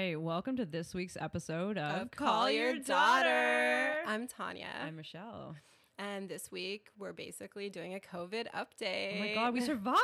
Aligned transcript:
right, 0.00 0.18
welcome 0.18 0.56
to 0.56 0.64
this 0.64 0.94
week's 0.94 1.16
episode 1.20 1.76
of, 1.76 2.02
Of 2.02 2.10
Call 2.12 2.50
Your 2.50 2.74
Daughter. 2.78 3.96
I'm 4.06 4.26
Tanya. 4.26 4.68
I'm 4.82 4.96
Michelle. 4.96 5.56
and 5.98 6.26
this 6.26 6.50
week 6.50 6.88
we're 6.98 7.12
basically 7.12 7.68
doing 7.68 7.94
a 7.94 7.98
COVID 7.98 8.46
update. 8.56 9.16
Oh 9.16 9.20
my 9.20 9.34
god, 9.34 9.52
we 9.52 9.60
survived! 9.60 9.98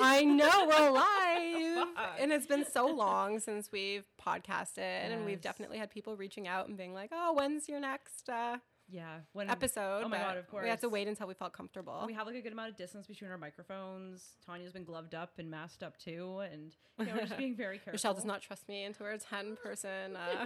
I 0.00 0.22
know 0.22 0.68
we're 0.68 0.88
alive. 0.90 1.88
And 2.20 2.30
it's 2.30 2.46
been 2.46 2.64
so 2.64 2.86
long 2.86 3.40
since 3.40 3.72
we've 3.72 4.04
podcasted 4.24 4.78
and 4.78 5.24
we've 5.24 5.40
definitely 5.40 5.78
had 5.78 5.90
people 5.90 6.14
reaching 6.14 6.46
out 6.46 6.68
and 6.68 6.76
being 6.76 6.94
like, 6.94 7.10
"Oh, 7.12 7.32
when's 7.32 7.68
your 7.68 7.80
next 7.80 8.28
uh, 8.28 8.58
yeah, 8.90 9.18
when 9.32 9.48
episode?" 9.50 10.02
oh 10.04 10.08
my 10.08 10.18
God, 10.18 10.36
of 10.36 10.48
course. 10.48 10.62
We 10.62 10.68
had 10.68 10.80
to 10.80 10.88
wait 10.88 11.08
until 11.08 11.26
we 11.26 11.34
felt 11.34 11.52
comfortable. 11.52 12.04
we 12.06 12.14
have 12.14 12.26
like 12.26 12.36
a 12.36 12.40
good 12.40 12.52
amount 12.52 12.70
of 12.70 12.76
distance 12.76 13.06
between 13.06 13.30
our 13.30 13.38
microphones. 13.38 14.36
Tanya's 14.44 14.72
been 14.72 14.84
gloved 14.84 15.14
up 15.14 15.32
and 15.38 15.50
masked 15.50 15.82
up 15.82 15.98
too, 15.98 16.40
and 16.52 16.74
you 16.98 17.06
know, 17.06 17.12
we're 17.14 17.26
just 17.26 17.38
being 17.38 17.56
very 17.56 17.78
careful. 17.78 17.92
Michelle 17.94 18.14
does 18.14 18.24
not 18.24 18.42
trust 18.42 18.68
me 18.68 18.84
into 18.84 19.04
her 19.04 19.16
10 19.16 19.56
person 19.62 20.16
uh, 20.16 20.44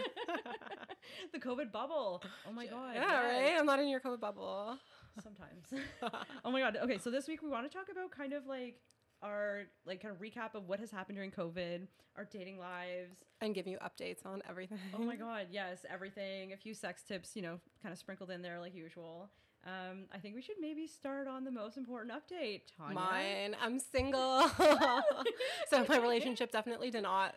the 1.33 1.39
COVID 1.39 1.73
bubble. 1.73 2.23
Oh 2.49 2.53
my 2.53 2.67
god. 2.67 2.95
Yeah, 2.95 3.27
right? 3.27 3.55
I'm 3.59 3.67
not 3.67 3.81
in 3.81 3.89
your 3.89 4.01
COVID 4.01 4.21
bubble. 4.21 4.79
Sometimes. 5.23 5.87
oh 6.45 6.51
my 6.51 6.61
god. 6.61 6.77
Okay, 6.83 6.99
so 6.99 7.11
this 7.11 7.29
week 7.29 7.43
we 7.43 7.49
want 7.49 7.71
to 7.71 7.77
talk 7.77 7.87
about 7.91 8.11
kind 8.11 8.33
of 8.33 8.47
like 8.47 8.77
our 9.25 9.63
like 9.87 10.03
kind 10.03 10.15
of 10.15 10.21
recap 10.21 10.55
of 10.55 10.69
what 10.69 10.79
has 10.81 10.91
happened 10.91 11.17
during 11.17 11.31
COVID, 11.31 11.87
our 12.17 12.25
dating 12.31 12.59
lives. 12.59 13.25
and 13.41 13.55
give 13.55 13.67
you 13.67 13.79
updates 13.79 14.25
on 14.25 14.43
everything. 14.49 14.79
Oh 14.95 15.03
my 15.03 15.17
god, 15.27 15.47
yes, 15.51 15.79
everything. 15.91 16.53
A 16.53 16.57
few 16.57 16.75
sex 16.75 17.03
tips, 17.03 17.35
you 17.35 17.43
know, 17.43 17.59
kind 17.83 17.93
of 17.93 17.99
sprinkled 17.99 18.31
in 18.31 18.43
there 18.43 18.61
like 18.61 18.75
usual. 18.75 19.31
Um, 19.67 20.05
I 20.13 20.19
think 20.19 20.35
we 20.35 20.43
should 20.43 20.57
maybe 20.61 20.87
start 20.87 21.27
on 21.27 21.45
the 21.45 21.51
most 21.51 21.79
important 21.79 22.13
update, 22.13 22.63
Tanya. 22.77 22.95
Mine. 22.95 23.57
I'm 23.63 23.79
single. 23.81 24.47
so 25.71 25.87
my 25.89 25.99
relationship 25.99 26.53
definitely 26.53 26.91
did 26.91 27.03
not 27.03 27.35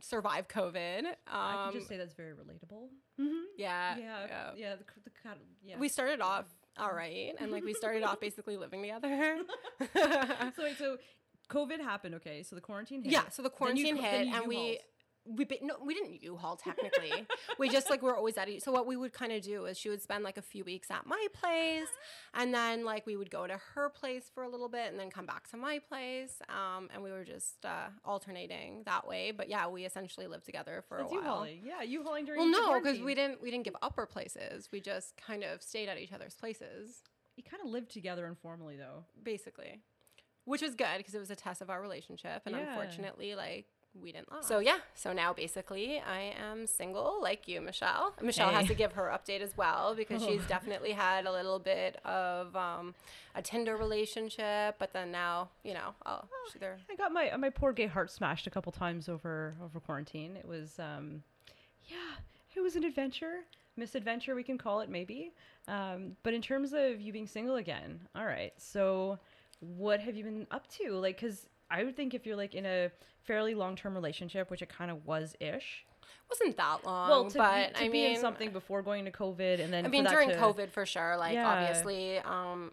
survive 0.00 0.48
COVID. 0.48 1.00
Um, 1.00 1.06
I 1.26 1.68
can 1.70 1.78
just 1.78 1.88
say 1.88 1.98
that's 1.98 2.14
very 2.14 2.32
relatable. 2.32 2.88
Mm-hmm. 3.20 3.42
yeah, 3.58 3.98
Yeah, 3.98 4.26
yeah. 4.26 4.50
yeah, 4.56 4.74
the, 4.76 4.84
the, 5.04 5.10
yeah. 5.62 5.78
We 5.78 5.88
started 5.88 6.22
off 6.22 6.46
all 6.78 6.92
right, 6.92 7.32
and 7.38 7.50
like 7.50 7.64
we 7.64 7.74
started 7.74 8.02
off 8.02 8.20
basically 8.20 8.56
living 8.56 8.82
together. 8.82 9.38
so 9.94 10.62
wait, 10.62 10.78
so 10.78 10.96
COVID 11.50 11.80
happened. 11.80 12.14
Okay, 12.16 12.42
so 12.42 12.54
the 12.54 12.62
quarantine 12.62 13.02
hit. 13.02 13.12
yeah, 13.12 13.28
so 13.30 13.42
the 13.42 13.46
you 13.46 13.56
quarantine 13.56 13.96
then 13.96 14.04
hit, 14.04 14.26
you 14.26 14.34
and 14.34 14.46
we. 14.46 14.78
We 15.26 15.46
no, 15.62 15.74
we 15.84 15.94
didn't 15.94 16.22
U-Haul 16.22 16.56
technically. 16.56 17.12
we 17.58 17.68
just 17.68 17.90
like 17.90 18.00
we 18.02 18.08
were 18.08 18.16
always 18.16 18.38
at 18.38 18.48
each. 18.48 18.62
So 18.62 18.72
what 18.72 18.86
we 18.86 18.96
would 18.96 19.12
kind 19.12 19.32
of 19.32 19.42
do 19.42 19.66
is 19.66 19.78
she 19.78 19.88
would 19.90 20.00
spend 20.02 20.24
like 20.24 20.38
a 20.38 20.42
few 20.42 20.64
weeks 20.64 20.90
at 20.90 21.06
my 21.06 21.26
place, 21.40 21.88
and 22.34 22.54
then 22.54 22.84
like 22.84 23.06
we 23.06 23.16
would 23.16 23.30
go 23.30 23.46
to 23.46 23.58
her 23.74 23.90
place 23.90 24.30
for 24.34 24.42
a 24.44 24.48
little 24.48 24.68
bit, 24.68 24.90
and 24.90 24.98
then 24.98 25.10
come 25.10 25.26
back 25.26 25.48
to 25.50 25.56
my 25.56 25.78
place. 25.78 26.40
Um, 26.48 26.88
and 26.92 27.02
we 27.02 27.10
were 27.12 27.24
just 27.24 27.64
uh, 27.64 27.88
alternating 28.04 28.82
that 28.86 29.06
way. 29.06 29.30
But 29.30 29.48
yeah, 29.48 29.68
we 29.68 29.84
essentially 29.84 30.26
lived 30.26 30.46
together 30.46 30.82
for 30.88 30.98
That's 30.98 31.12
a 31.12 31.14
while. 31.14 31.22
U-hauling. 31.22 31.60
Yeah, 31.64 31.82
U-hauling 31.82 32.24
during. 32.24 32.40
Well, 32.40 32.50
no, 32.50 32.80
because 32.80 33.00
we 33.00 33.14
didn't 33.14 33.42
we 33.42 33.50
didn't 33.50 33.64
give 33.64 33.76
up 33.82 33.94
our 33.98 34.06
places. 34.06 34.68
We 34.72 34.80
just 34.80 35.16
kind 35.16 35.44
of 35.44 35.62
stayed 35.62 35.88
at 35.88 35.98
each 35.98 36.12
other's 36.12 36.34
places, 36.34 37.02
You 37.36 37.42
kind 37.44 37.62
of 37.62 37.70
lived 37.70 37.90
together 37.90 38.26
informally, 38.26 38.76
though. 38.76 39.04
basically, 39.22 39.80
which 40.44 40.62
was 40.62 40.74
good 40.74 40.96
because 40.96 41.14
it 41.14 41.18
was 41.20 41.30
a 41.30 41.36
test 41.36 41.60
of 41.60 41.68
our 41.70 41.80
relationship. 41.82 42.42
And 42.46 42.56
Yeah. 42.56 42.68
unfortunately, 42.68 43.34
like 43.34 43.66
we 44.00 44.12
didn't 44.12 44.30
last. 44.30 44.48
So 44.48 44.58
yeah, 44.58 44.78
so 44.94 45.12
now 45.12 45.32
basically 45.32 46.00
I 46.00 46.34
am 46.40 46.66
single, 46.66 47.18
like 47.20 47.48
you, 47.48 47.60
Michelle. 47.60 48.14
Michelle 48.22 48.50
has 48.50 48.66
to 48.68 48.74
give 48.74 48.92
her 48.92 49.12
update 49.12 49.40
as 49.40 49.56
well 49.56 49.94
because 49.94 50.22
she's 50.24 50.44
definitely 50.48 50.92
had 50.92 51.26
a 51.26 51.32
little 51.32 51.58
bit 51.58 51.96
of 52.04 52.54
um, 52.54 52.94
a 53.34 53.42
Tinder 53.42 53.76
relationship, 53.76 54.76
but 54.78 54.92
then 54.92 55.10
now 55.10 55.48
you 55.64 55.74
know, 55.74 55.94
oh, 56.06 56.22
they're 56.58 56.78
I 56.90 56.96
got 56.96 57.12
my 57.12 57.34
my 57.36 57.50
poor 57.50 57.72
gay 57.72 57.86
heart 57.86 58.10
smashed 58.10 58.46
a 58.46 58.50
couple 58.50 58.72
times 58.72 59.08
over 59.08 59.54
over 59.62 59.80
quarantine. 59.80 60.36
It 60.36 60.46
was 60.46 60.78
um 60.78 61.22
yeah, 61.88 61.96
it 62.54 62.60
was 62.60 62.76
an 62.76 62.84
adventure. 62.84 63.40
Misadventure 63.76 64.34
we 64.34 64.42
can 64.42 64.58
call 64.58 64.80
it 64.80 64.88
maybe. 64.88 65.32
Um 65.68 66.16
but 66.22 66.34
in 66.34 66.42
terms 66.42 66.72
of 66.72 67.00
you 67.00 67.12
being 67.12 67.26
single 67.26 67.56
again. 67.56 68.00
All 68.14 68.26
right. 68.26 68.52
So 68.56 69.18
what 69.60 70.00
have 70.00 70.16
you 70.16 70.24
been 70.24 70.46
up 70.50 70.66
to? 70.78 70.92
Like 70.92 71.20
cuz 71.20 71.46
I 71.70 71.84
would 71.84 71.96
think 71.96 72.14
if 72.14 72.26
you're 72.26 72.36
like 72.36 72.54
in 72.54 72.66
a 72.66 72.90
fairly 73.24 73.54
long-term 73.54 73.94
relationship, 73.94 74.50
which 74.50 74.62
it 74.62 74.68
kind 74.68 74.90
of 74.90 75.06
was 75.06 75.36
ish. 75.40 75.84
wasn't 76.28 76.56
that 76.56 76.84
long. 76.84 77.08
Well, 77.10 77.30
to, 77.30 77.38
but 77.38 77.68
be, 77.68 77.74
to 77.74 77.80
I 77.80 77.88
be 77.88 77.92
mean, 77.92 78.14
in 78.16 78.20
something 78.20 78.50
before 78.50 78.82
going 78.82 79.04
to 79.04 79.10
COVID 79.10 79.60
and 79.60 79.72
then 79.72 79.84
I 79.84 79.88
mean, 79.88 80.04
during 80.04 80.30
to- 80.30 80.36
COVID 80.36 80.70
for 80.70 80.84
sure. 80.86 81.16
Like 81.16 81.34
Yeah. 81.34 81.48
obviously, 81.48 82.18
um, 82.18 82.72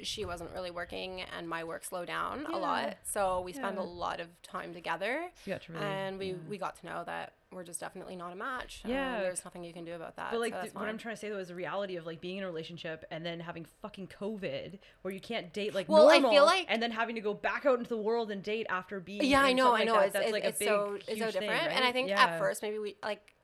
she 0.00 0.24
wasn't 0.24 0.50
really 0.52 0.70
working, 0.70 1.22
and 1.36 1.48
my 1.48 1.64
work 1.64 1.84
slowed 1.84 2.06
down 2.06 2.46
Yeah. 2.48 2.56
a 2.56 2.58
lot. 2.58 2.96
So 3.04 3.40
we 3.40 3.52
spent 3.52 3.76
Yeah. 3.76 3.82
a 3.82 3.84
lot 3.84 4.20
of 4.20 4.28
time 4.42 4.72
together, 4.74 5.28
you 5.44 5.52
got 5.52 5.62
to 5.62 5.72
really 5.72 5.84
and 5.84 6.18
we 6.18 6.26
yeah. 6.30 6.34
we 6.48 6.58
got 6.58 6.76
to 6.80 6.86
know 6.86 7.02
that 7.04 7.32
we're 7.50 7.64
just 7.64 7.80
definitely 7.80 8.14
not 8.14 8.30
a 8.32 8.36
match. 8.36 8.82
and 8.84 8.92
Yeah. 8.92 9.20
there's 9.20 9.42
nothing 9.44 9.64
you 9.64 9.72
can 9.72 9.84
do 9.84 9.94
about 9.94 10.16
that. 10.16 10.30
But 10.30 10.40
like 10.40 10.52
so 10.52 10.62
th- 10.62 10.74
what 10.74 10.86
I'm 10.86 10.98
trying 10.98 11.14
to 11.14 11.20
say 11.20 11.30
though 11.30 11.38
is 11.38 11.48
the 11.48 11.54
reality 11.54 11.96
of 11.96 12.04
like 12.06 12.20
being 12.20 12.36
in 12.36 12.44
a 12.44 12.46
relationship 12.46 13.04
and 13.10 13.24
then 13.24 13.40
having 13.40 13.64
fucking 13.64 14.08
COVID 14.08 14.78
where 15.02 15.14
you 15.14 15.20
can't 15.20 15.52
date 15.52 15.74
like 15.74 15.88
Well, 15.88 16.08
I 16.10 16.18
normal 16.18 16.30
feel 16.32 16.44
like- 16.44 16.66
and 16.68 16.82
then 16.82 16.90
having 16.90 17.14
to 17.14 17.20
go 17.22 17.32
back 17.34 17.64
out 17.66 17.78
into 17.78 17.88
the 17.88 17.96
world 17.96 18.30
and 18.30 18.42
date 18.42 18.66
after 18.68 19.00
being 19.00 19.24
yeah, 19.24 19.42
I 19.42 19.52
know, 19.54 19.74
I 19.74 19.84
know. 19.84 19.94
Like 19.94 20.00
that. 20.00 20.06
It's, 20.06 20.12
That's 20.12 20.24
it's, 20.26 20.32
like 20.32 20.44
it's 20.44 20.56
a 20.56 20.58
big, 20.60 20.68
so 20.68 20.94
it's 20.94 21.06
so 21.06 21.14
huge 21.14 21.32
thing, 21.32 21.40
different, 21.48 21.72
and 21.72 21.84
I 21.84 21.92
think 21.92 22.10
at 22.10 22.38
first 22.38 22.62
maybe 22.62 22.78
we 22.78 22.96
like. 23.02 23.34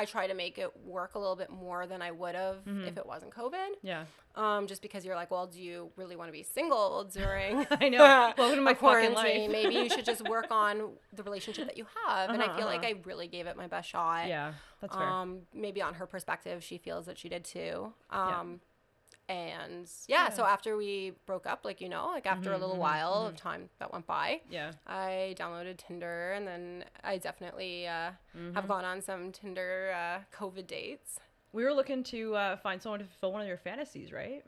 I 0.00 0.04
try 0.06 0.26
to 0.26 0.34
make 0.34 0.56
it 0.58 0.70
work 0.84 1.14
a 1.14 1.18
little 1.18 1.36
bit 1.36 1.50
more 1.50 1.86
than 1.86 2.00
I 2.02 2.10
would 2.10 2.34
have 2.34 2.56
Mm-hmm. 2.64 2.88
if 2.88 2.96
it 2.96 3.06
wasn't 3.06 3.34
COVID. 3.34 3.68
yeah, 3.82 4.04
Um, 4.34 4.66
just 4.66 4.80
because 4.82 5.04
you're 5.04 5.14
like, 5.14 5.30
well, 5.30 5.46
do 5.46 5.60
you 5.60 5.90
really 5.96 6.16
want 6.16 6.28
to 6.28 6.32
be 6.32 6.42
single 6.42 7.04
during 7.04 7.66
I 7.84 7.88
know. 7.90 7.98
Welcome 8.38 8.56
to 8.56 8.62
my 8.62 8.74
quarantine? 8.74 9.14
life. 9.14 9.50
Maybe 9.50 9.74
you 9.74 9.88
should 9.90 10.04
just 10.06 10.26
work 10.28 10.46
on 10.64 10.92
the 11.12 11.22
relationship 11.22 11.66
that 11.66 11.76
you 11.76 11.86
have. 12.06 12.30
And 12.30 12.42
I 12.42 12.46
Uh-huh, 12.46 12.56
feel 12.56 12.66
like 12.66 12.80
uh-huh. 12.84 12.94
I 13.00 13.02
really 13.04 13.28
gave 13.28 13.46
it 13.46 13.56
my 13.56 13.66
best 13.66 13.88
shot. 13.90 14.26
yeah, 14.28 14.52
that's 14.80 14.94
fair. 14.96 15.06
Um, 15.06 15.42
maybe 15.52 15.82
on 15.82 15.94
her 15.94 16.06
perspective, 16.06 16.64
she 16.64 16.78
feels 16.78 17.04
that 17.06 17.18
she 17.18 17.28
did 17.28 17.44
too. 17.44 17.92
Yeah. 18.12 18.40
And 19.30 19.88
yeah, 20.08 20.28
so 20.30 20.44
after 20.44 20.76
we 20.76 21.12
broke 21.24 21.46
up, 21.46 21.60
like 21.64 21.80
you 21.80 21.88
know, 21.88 22.08
like 22.08 22.26
after 22.26 22.50
a 22.50 22.54
Mm-hmm, 22.54 22.62
little 22.62 22.78
while 22.78 23.26
of 23.26 23.36
time 23.36 23.68
that 23.78 23.92
went 23.92 24.06
by, 24.06 24.40
yeah, 24.50 24.72
I 24.88 25.36
downloaded 25.38 25.76
Tinder, 25.76 26.32
and 26.32 26.44
then 26.48 26.84
I 27.04 27.18
definitely 27.18 27.86
uh, 27.86 28.10
Mm-hmm. 28.36 28.54
have 28.56 28.66
gone 28.66 28.84
on 28.84 29.00
some 29.00 29.30
Tinder 29.30 29.94
uh, 29.94 30.18
COVID 30.36 30.66
dates. 30.66 31.20
we 31.52 31.62
were 31.62 31.72
looking 31.72 32.02
to 32.04 32.34
uh, 32.34 32.56
find 32.56 32.82
someone 32.82 32.98
to 32.98 33.06
fulfill 33.06 33.32
one 33.32 33.42
of 33.42 33.46
your 33.48 33.56
fantasies, 33.58 34.12
right? 34.12 34.42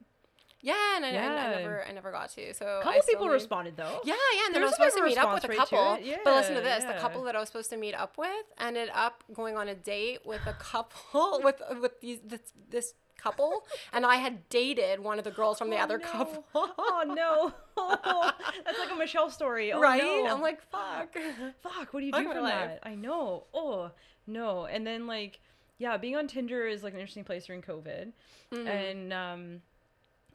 Yeah, 0.65 0.97
and 0.97 1.05
I, 1.05 1.13
Yeah. 1.13 1.23
I 1.27 1.59
never, 1.59 1.85
I 1.89 1.93
never 1.93 2.11
got 2.13 2.31
to. 2.31 2.55
So 2.55 2.67
a 2.81 2.83
couple 2.85 3.03
people 3.03 3.29
responded 3.29 3.77
though. 3.77 4.01
Yeah, 4.05 4.15
yeah, 4.15 4.47
and 4.47 4.55
then 4.55 4.63
I 4.63 4.67
was 4.67 4.75
supposed 4.77 4.97
to 4.97 5.03
meet 5.05 5.19
up 5.19 5.33
with 5.35 5.45
a 5.45 5.49
response 5.49 5.71
rate 5.73 5.77
to 5.77 5.77
couple. 5.77 6.05
it. 6.13 6.21
But 6.25 6.35
listen 6.35 6.55
to 6.57 6.61
Yeah, 6.61 6.79
this: 6.79 6.85
the 6.85 7.01
couple 7.01 7.23
that 7.25 7.35
I 7.37 7.41
was 7.41 7.49
supposed 7.49 7.71
to 7.71 7.77
meet 7.77 7.95
up 7.95 8.17
with 8.19 8.47
ended 8.59 8.89
up 8.95 9.23
going 9.33 9.57
on 9.57 9.69
a 9.69 9.75
date 9.75 10.21
with 10.25 10.45
a 10.47 10.53
couple 10.55 11.41
with 11.45 11.61
with 11.81 12.01
these 12.01 12.19
this, 12.25 12.41
this 12.71 12.95
couple, 13.23 13.65
and 13.93 14.05
I 14.05 14.17
had 14.17 14.49
dated 14.49 15.01
one 15.01 15.19
of 15.19 15.25
the 15.25 15.31
girls 15.31 15.59
from 15.59 15.71
the 15.71 15.77
Oh, 15.77 15.83
other 15.83 15.99
no. 15.99 16.05
couple. 16.05 16.45
oh 16.55 17.05
no, 17.07 17.53
that's 18.65 18.79
like 18.79 18.91
a 18.91 18.97
Michelle 18.97 19.31
story. 19.31 19.73
Oh, 19.73 19.81
right? 19.81 20.03
no. 20.03 20.27
I'm 20.27 20.41
like, 20.41 20.61
fuck. 20.71 21.15
fuck, 21.63 21.93
what 21.93 22.01
do 22.01 22.07
you 22.07 22.13
do 22.13 22.19
life. 22.19 22.35
that? 22.43 22.81
I 22.83 22.95
know. 22.95 23.45
Oh, 23.55 23.91
no. 24.27 24.67
And 24.67 24.87
then 24.87 25.07
like, 25.07 25.41
yeah, 25.79 25.97
being 25.97 26.17
on 26.17 26.27
Tinder 26.27 26.67
is 26.67 26.83
like 26.83 26.95
an 26.95 27.01
interesting 27.01 27.25
place 27.25 27.47
during 27.47 27.63
COVID. 27.63 28.13
And 28.53 29.13
um 29.13 29.63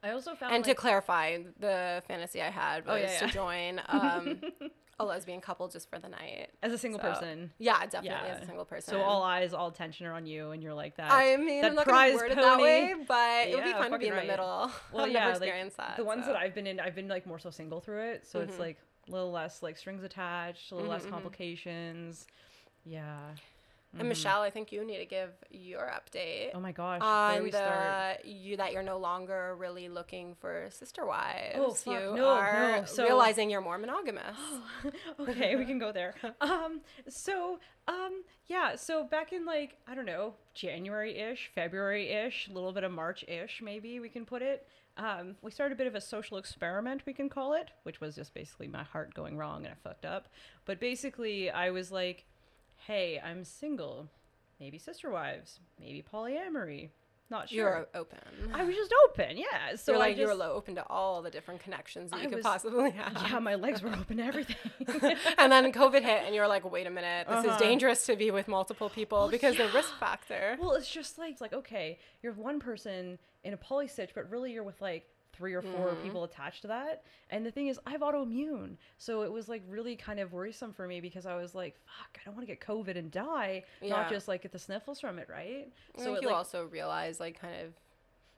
I 0.04 0.12
also 0.12 0.32
found 0.36 0.42
Mm-hmm. 0.52 0.56
And 0.56 0.66
to 0.66 0.74
clarify, 0.76 1.38
the 1.60 2.04
fantasy 2.08 2.42
I 2.42 2.50
had 2.50 2.86
was 2.86 2.94
Oh, 2.94 2.98
yeah, 2.98 3.20
to 3.20 3.28
join 3.28 3.82
um, 3.88 4.42
a 5.00 5.06
lesbian 5.06 5.42
couple 5.42 5.68
just 5.68 5.90
for 5.90 6.00
the 6.00 6.10
night. 6.10 6.50
as 6.64 6.74
a 6.74 6.78
single 6.78 7.00
So, 7.00 7.08
person. 7.08 7.52
Yeah, 7.60 7.86
definitely 7.86 8.30
as 8.30 8.42
a 8.42 8.46
single 8.46 8.66
person. 8.66 8.94
So 8.94 9.02
all 9.02 9.22
eyes, 9.24 9.54
all 9.54 9.68
attention 9.68 10.08
are 10.08 10.14
on 10.14 10.26
you, 10.26 10.52
and 10.52 10.64
you're 10.64 10.74
like 10.74 10.98
that. 10.98 11.12
I 11.12 11.38
mean, 11.38 11.62
that 11.62 11.70
I'm 11.70 11.76
not 11.76 11.86
prize 11.86 12.14
gonna 12.16 12.24
word 12.24 12.32
it 12.32 12.36
that 12.36 12.60
way, 12.60 12.94
but 13.08 13.48
it 13.48 13.56
would 13.56 13.64
be 13.64 13.72
fun 13.74 13.92
to 13.92 13.98
be 14.00 14.08
in 14.08 14.14
right. 14.14 14.22
the 14.22 14.28
middle. 14.28 14.72
Well, 14.92 15.06
I've 15.06 15.12
yeah, 15.12 15.28
never 15.28 15.40
like, 15.40 15.76
that. 15.78 15.98
the 15.98 16.04
ones 16.04 16.26
so. 16.26 16.32
that 16.34 16.40
I've 16.40 16.56
been 16.56 16.66
in, 16.68 16.80
I've 16.80 16.96
been 16.96 17.08
like 17.08 17.28
more 17.28 17.40
so 17.40 17.52
single 17.52 17.80
through 17.80 18.10
it. 18.10 18.26
So 18.28 18.40
it's 18.42 18.56
Mhm. 18.56 18.60
like 18.60 18.78
a 19.08 19.12
little 19.12 19.32
less 19.32 19.62
like 19.62 19.78
strings 19.78 20.04
attached, 20.04 20.72
a 20.72 20.76
little 20.76 20.90
less 20.90 21.04
Mhm, 21.04 21.08
mhm. 21.08 21.12
complications. 21.12 22.26
Yeah. 23.98 24.02
And. 24.02 24.10
Michelle, 24.10 24.42
I 24.42 24.50
think 24.50 24.72
you 24.72 24.86
need 24.86 24.98
to 25.00 25.06
give 25.06 25.32
your 25.50 25.92
update 25.92 26.52
Oh 26.54 26.60
my 26.60 26.72
gosh. 26.72 27.02
On 27.02 27.44
the 27.44 27.52
start? 27.52 28.26
you 28.26 28.58
that 28.58 28.72
you're 28.74 28.84
no 28.84 28.98
longer 28.98 29.56
really 29.58 29.90
looking 29.90 30.36
for 30.40 30.68
sister 30.72 31.06
wives. 31.06 31.56
Oh, 31.58 31.72
fuck, 31.72 31.94
you 31.94 32.16
no, 32.16 32.30
are 32.30 32.78
no, 32.80 32.86
so- 32.86 33.04
realizing 33.04 33.50
you're 33.50 33.62
more 33.62 33.78
monogamous. 33.78 34.38
okay, 35.20 35.56
we 35.56 35.66
can 35.66 35.80
go 35.80 35.92
there. 35.92 36.14
Um, 36.40 36.82
so, 37.10 37.60
um, 37.88 38.24
yeah, 38.46 38.76
so 38.76 39.04
back 39.04 39.34
in 39.34 39.46
like 39.46 39.76
I 39.88 39.96
don't 39.96 40.06
know 40.06 40.36
January-ish, 40.54 41.52
February-ish, 41.56 42.48
a 42.50 42.54
little 42.54 42.72
bit 42.72 42.84
of 42.84 42.92
March-ish, 42.92 43.62
maybe 43.64 44.00
we 44.00 44.10
can 44.10 44.26
put 44.26 44.42
it. 44.42 44.68
Um, 44.98 45.36
we 45.42 45.52
started 45.52 45.74
a 45.76 45.78
bit 45.78 45.88
of 45.88 45.96
a 45.96 46.02
social 46.02 46.38
experiment, 46.38 47.04
we 47.06 47.14
can 47.14 47.30
call 47.30 47.54
it, 47.54 47.70
which 47.84 48.02
was 48.02 48.16
just 48.16 48.34
basically 48.34 48.68
my 48.68 48.84
heart 48.84 49.14
going 49.14 49.38
wrong 49.38 49.66
and 49.66 49.74
I 49.74 49.78
fucked 49.88 50.06
up. 50.06 50.28
But 50.66 50.80
basically, 50.80 51.50
I 51.52 51.70
was 51.70 51.92
like, 51.92 52.26
"Hey, 52.88 53.20
I'm 53.24 53.44
single. 53.44 54.08
Maybe 54.60 54.78
sister 54.80 55.12
wives. 55.12 55.60
Maybe 55.80 56.04
polyamory. 56.04 56.90
not 57.30 57.50
sure. 57.50 57.56
You 57.58 57.62
sure. 57.64 57.70
were 57.94 58.00
open. 58.00 58.20
I 58.54 58.64
was 58.64 58.74
just 58.74 58.94
open, 59.10 59.38
yeah. 59.38 59.76
So 59.76 59.92
you're 59.92 60.00
like 60.00 60.16
you 60.16 60.24
were 60.24 60.30
just- 60.32 60.42
open 60.42 60.76
to 60.76 60.88
all 60.88 61.22
the 61.22 61.30
different 61.30 61.60
connections 61.62 62.12
that 62.12 62.18
I 62.18 62.24
you 62.24 62.30
could 62.30 62.38
was- 62.38 62.46
possibly 62.46 62.92
have. 63.02 63.22
Yeah, 63.30 63.40
my 63.40 63.56
legs 63.56 63.82
were 63.84 63.90
open 63.94 64.18
to 64.18 64.24
everything. 64.24 64.56
and 65.38 65.52
then 65.52 65.72
COVID 65.74 66.02
hit, 66.04 66.24
and 66.26 66.34
you 66.34 66.40
were 66.40 66.48
like, 66.48 66.64
"Wait 66.72 66.88
a 66.88 66.90
minute, 66.90 67.28
this 67.28 67.44
is 67.44 67.50
Uh-huh. 67.52 67.60
dangerous 67.60 68.06
to 68.06 68.16
be 68.16 68.32
with 68.32 68.48
multiple 68.48 68.90
people 68.90 69.28
because 69.30 69.58
the 69.58 69.68
risk 69.74 69.94
factor." 70.00 70.58
well, 70.60 70.72
it's 70.74 70.90
just 70.90 71.18
like 71.18 71.34
it's 71.34 71.42
like 71.42 71.54
okay, 71.54 72.00
you're 72.24 72.34
one 72.34 72.60
person 72.62 73.20
in 73.44 73.54
a 73.54 73.58
poly 73.58 73.88
stitch, 73.90 74.12
but 74.16 74.30
really 74.32 74.54
you're 74.54 74.64
with 74.64 74.82
like 74.82 75.06
three 75.38 75.54
or 75.54 75.62
4 75.62 75.72
Mm-hmm. 75.72 76.04
people 76.04 76.24
attached 76.24 76.64
to 76.64 76.68
that. 76.70 77.04
And 77.30 77.46
the 77.46 77.52
thing 77.52 77.68
is, 77.68 77.80
I 77.86 77.92
have 77.92 78.02
autoimmune, 78.02 78.78
so 78.98 79.22
it 79.22 79.32
was 79.32 79.48
like 79.48 79.62
really 79.70 79.96
kind 79.96 80.20
of 80.20 80.34
worrisome 80.34 80.74
for 80.74 80.88
me 80.88 81.00
because 81.02 81.26
I 81.26 81.36
was 81.36 81.54
like, 81.56 81.76
fuck, 81.86 82.18
I 82.20 82.26
don't 82.26 82.36
want 82.36 82.48
to 82.48 82.54
get 82.54 82.60
COVID 82.62 82.98
and 82.98 83.12
die, 83.12 83.64
Yeah. 83.82 83.90
not 83.90 84.10
just 84.10 84.28
like 84.28 84.42
get 84.44 84.52
the 84.52 84.60
sniffles 84.60 85.00
from 85.00 85.20
it, 85.20 85.28
right? 85.30 85.72
I 85.98 86.04
So 86.04 86.16
it, 86.16 86.22
you 86.22 86.28
like, 86.30 86.38
also 86.38 86.66
realize 86.66 87.20
like 87.20 87.40
kind 87.40 87.54
of 87.66 87.74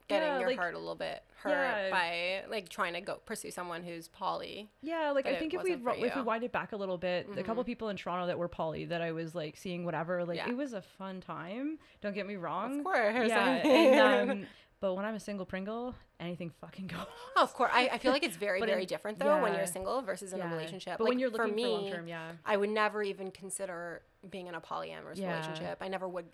getting 0.08 0.28
Yeah, 0.28 0.40
your 0.40 0.50
like- 0.50 0.58
heart 0.58 0.74
a 0.74 0.80
little 0.80 0.96
bit 0.96 1.24
hurt 1.36 1.52
Yeah. 1.52 1.90
by 1.92 2.50
like 2.50 2.68
trying 2.68 2.94
to 2.94 3.02
go 3.02 3.16
pursue 3.26 3.52
someone 3.52 3.84
who's 3.84 4.08
poly. 4.08 4.70
Yeah, 4.82 5.12
like 5.12 5.28
I 5.28 5.36
think 5.36 5.54
if 5.54 5.62
we 5.64 5.70
wasn't 5.76 5.84
for 5.84 5.90
ro- 5.92 6.04
if 6.08 6.16
we 6.16 6.22
wind 6.24 6.44
it 6.44 6.52
back 6.52 6.72
a 6.74 6.78
little 6.78 6.98
bit, 6.98 7.28
a 7.38 7.44
couple 7.44 7.64
people 7.64 7.90
in 7.90 7.96
Toronto 7.98 8.26
that 8.28 8.38
were 8.40 8.48
poly 8.48 8.86
that 8.86 9.02
I 9.04 9.12
was 9.12 9.36
like 9.36 9.56
seeing 9.56 9.86
whatever, 9.86 10.26
like 10.26 10.38
Yeah. 10.38 10.50
it 10.50 10.58
was 10.58 10.74
a 10.74 10.82
fun 10.82 11.22
time. 11.22 11.78
Don't 12.02 12.16
get 12.16 12.26
me 12.28 12.36
wrong. 12.38 12.80
Of 12.80 12.84
course. 12.86 13.30
Yeah, 13.30 13.46
and, 13.68 14.32
um, 14.32 14.46
but 14.82 14.96
when 14.96 15.06
I'm 15.06 15.16
a 15.16 15.20
single 15.20 15.46
Pringle, 15.46 15.94
anything 16.20 16.52
fucking 16.62 16.88
goes. 16.88 17.00
Oh, 17.36 17.44
of 17.44 17.54
course. 17.54 17.72
I, 17.74 17.90
I 17.94 17.98
feel 17.98 18.12
like 18.12 18.24
it's 18.24 18.38
very, 18.38 18.60
very 18.66 18.84
in- 18.84 18.88
different 18.88 19.20
though 19.20 19.42
when 19.42 19.54
you're 19.54 19.66
single 19.66 20.02
versus 20.02 20.32
in 20.34 20.40
Yeah. 20.40 20.50
a 20.50 20.56
relationship. 20.56 20.98
But 20.98 21.04
like, 21.06 21.10
when 21.10 21.20
you're 21.20 21.32
for 21.32 21.38
looking 21.44 21.56
me, 21.56 21.64
for 21.64 21.70
long 21.70 21.92
term, 21.92 22.08
yeah. 22.08 22.32
I 22.46 22.58
would 22.58 22.70
never 22.70 23.04
even 23.04 23.32
consider 23.32 24.02
being 24.30 24.48
in 24.48 24.56
a 24.56 24.62
polyamorous 24.62 25.16
Yeah. 25.18 25.32
relationship. 25.34 25.78
I 25.82 25.88
never 25.88 26.08
would. 26.08 26.26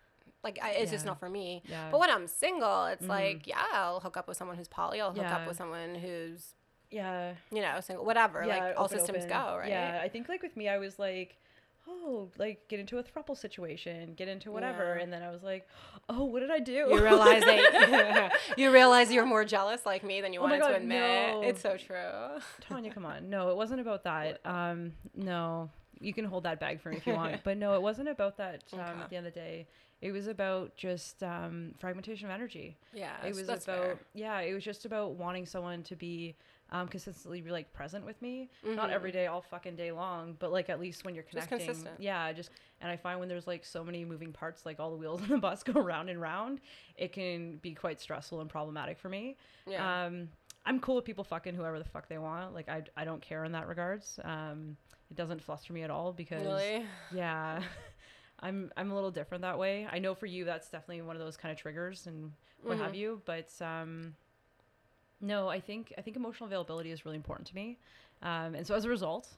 Like, 0.44 0.59
I, 0.62 0.71
it's 0.71 0.92
just 0.92 1.06
not 1.06 1.19
for 1.19 1.27
me. 1.30 1.63
Yeah. 1.68 1.89
But 1.92 2.00
when 2.00 2.09
I'm 2.12 2.27
single, 2.27 2.86
it's 2.86 3.03
Mhm. 3.03 3.09
like, 3.09 3.47
yeah, 3.47 3.63
I'll 3.74 4.00
hook 4.00 4.15
up 4.18 4.27
with 4.27 4.38
someone 4.38 4.57
who's 4.57 4.68
poly. 4.68 5.01
I'll 5.01 5.09
hook 5.12 5.24
Yeah. 5.24 5.36
up 5.38 5.47
with 5.47 5.57
someone 5.57 5.95
who's, 5.95 6.53
Yeah. 6.92 7.33
you 7.51 7.62
know, 7.63 7.80
single. 7.81 8.06
Whatever. 8.06 8.44
yeah, 8.45 8.65
like, 8.68 8.77
all 8.80 8.88
systems 8.88 9.24
open. 9.25 9.30
go, 9.30 9.57
right? 9.57 9.69
Yeah, 9.69 10.00
I 10.03 10.07
think 10.09 10.30
like 10.30 10.44
with 10.44 10.56
me, 10.56 10.69
I 10.69 10.77
was 10.77 11.00
like, 11.00 11.38
oh, 11.87 12.29
like 12.37 12.67
get 12.67 12.79
into 12.79 12.97
a 12.97 13.03
throuple 13.03 13.37
situation, 13.37 14.13
get 14.15 14.27
into 14.27 14.51
whatever, 14.51 14.95
Yeah. 14.97 15.03
and 15.03 15.13
then 15.13 15.21
I 15.23 15.29
was 15.31 15.43
like, 15.43 15.67
oh, 16.09 16.23
what 16.25 16.39
did 16.39 16.51
I 16.51 16.59
do? 16.59 16.71
You 16.73 17.03
realize 17.03 17.43
that 17.43 18.31
you 18.57 18.71
realize 18.71 19.11
you're 19.11 19.25
more 19.25 19.45
jealous 19.45 19.85
like 19.85 20.03
me 20.03 20.21
than 20.21 20.33
you 20.33 20.39
Oh 20.39 20.43
wanted 20.43 20.59
to 20.59 20.75
admit. 20.75 21.33
no. 21.33 21.41
It's 21.43 21.61
so 21.61 21.77
true. 21.77 22.41
Tanya, 22.61 22.91
come 22.93 23.05
on. 23.05 23.29
No, 23.29 23.49
it 23.49 23.55
wasn't 23.55 23.81
about 23.81 24.03
that. 24.05 24.39
Um, 24.45 24.93
no, 25.15 25.69
you 25.99 26.13
can 26.13 26.25
hold 26.25 26.43
that 26.43 26.59
bag 26.59 26.81
for 26.81 26.89
me 26.89 26.97
if 26.97 27.07
you 27.07 27.13
want. 27.13 27.41
but 27.43 27.57
no, 27.57 27.73
it 27.75 27.81
wasn't 27.81 28.09
about 28.09 28.37
that. 28.37 28.63
Um, 28.73 28.79
Okay. 28.79 29.01
At 29.03 29.09
the 29.09 29.15
end 29.17 29.27
of 29.27 29.33
the 29.33 29.39
day, 29.39 29.67
it 30.01 30.11
was 30.11 30.27
about 30.27 30.75
just 30.75 31.23
um, 31.23 31.73
fragmentation 31.79 32.27
of 32.27 32.33
energy. 32.33 32.77
Yeah, 32.93 33.13
it 33.25 33.29
was 33.29 33.39
about 33.43 33.63
fair. 33.63 33.99
yeah, 34.13 34.39
it 34.41 34.53
was 34.53 34.63
just 34.63 34.85
about 34.85 35.11
wanting 35.13 35.45
someone 35.45 35.83
to 35.83 35.95
be 35.95 36.35
um, 36.71 36.88
consistently 36.88 37.41
like 37.44 37.71
present 37.73 38.06
with 38.06 38.21
me. 38.21 38.50
Not 38.63 38.89
Mhm. 38.89 38.94
every 38.94 39.12
day, 39.12 39.27
all 39.27 39.41
fucking 39.41 39.75
day 39.75 39.91
long, 39.91 40.35
but 40.39 40.51
like 40.51 40.69
at 40.69 40.79
least 40.79 41.06
when 41.06 41.13
you're 41.15 41.23
connecting. 41.23 41.57
Just 41.59 41.67
consistent. 41.67 42.00
Yeah, 42.00 42.31
just 42.33 42.50
and 42.81 42.91
I 42.91 42.97
find 42.97 43.19
when 43.19 43.29
there's 43.29 43.47
like 43.47 43.63
so 43.63 43.83
many 43.83 44.03
moving 44.06 44.33
parts, 44.33 44.65
like 44.65 44.79
all 44.79 44.89
the 44.91 44.97
wheels 44.97 45.21
on 45.23 45.29
the 45.29 45.38
bus 45.38 45.63
go 45.63 45.73
round 45.79 46.09
and 46.09 46.19
round, 46.19 46.62
it 46.95 47.13
can 47.13 47.57
be 47.57 47.73
quite 47.73 48.01
stressful 48.01 48.41
and 48.41 48.50
problematic 48.50 48.97
for 49.00 49.09
me. 49.09 49.38
Yeah. 49.67 50.06
Um, 50.06 50.29
I'm 50.65 50.79
cool 50.79 50.95
with 50.95 51.06
people 51.06 51.23
fucking 51.23 51.53
whoever 51.53 51.77
the 51.77 51.85
fuck 51.85 52.09
they 52.09 52.17
want. 52.17 52.56
Like 52.56 52.68
I, 52.69 52.83
I 52.97 53.06
don't 53.06 53.21
care 53.21 53.44
in 53.45 53.51
that 53.51 53.68
regards. 53.68 54.19
Um, 54.23 54.75
it 55.11 55.15
doesn't 55.15 55.44
fluster 55.44 55.71
me 55.73 55.83
at 55.83 55.91
all 55.91 56.11
because 56.11 56.44
really? 56.44 56.85
yeah, 57.13 57.61
I'm 58.39 58.71
I'm 58.75 58.89
a 58.89 58.95
little 58.95 59.11
different 59.11 59.44
that 59.44 59.59
way. 59.59 59.88
I 59.91 60.00
know 60.00 60.15
for 60.15 60.25
you 60.25 60.44
that's 60.45 60.69
definitely 60.69 61.03
one 61.03 61.15
of 61.15 61.21
those 61.21 61.38
kind 61.38 61.51
of 61.51 61.59
triggers 61.59 62.07
and 62.07 62.31
what 62.63 62.77
have 62.79 62.94
Mhm. 62.94 62.97
you. 62.97 63.21
But 63.25 63.50
um, 63.61 64.15
no, 65.25 65.50
I 65.50 65.60
think 65.60 65.94
I 65.98 66.01
think 66.01 66.16
emotional 66.16 66.48
availability 66.48 66.92
is 66.92 67.06
really 67.06 67.18
important 67.18 67.48
to 67.48 67.56
me. 67.56 67.77
Um, 68.22 68.56
and 68.56 68.66
so 68.66 68.75
as 68.75 68.86
a 68.86 68.89
result, 68.89 69.30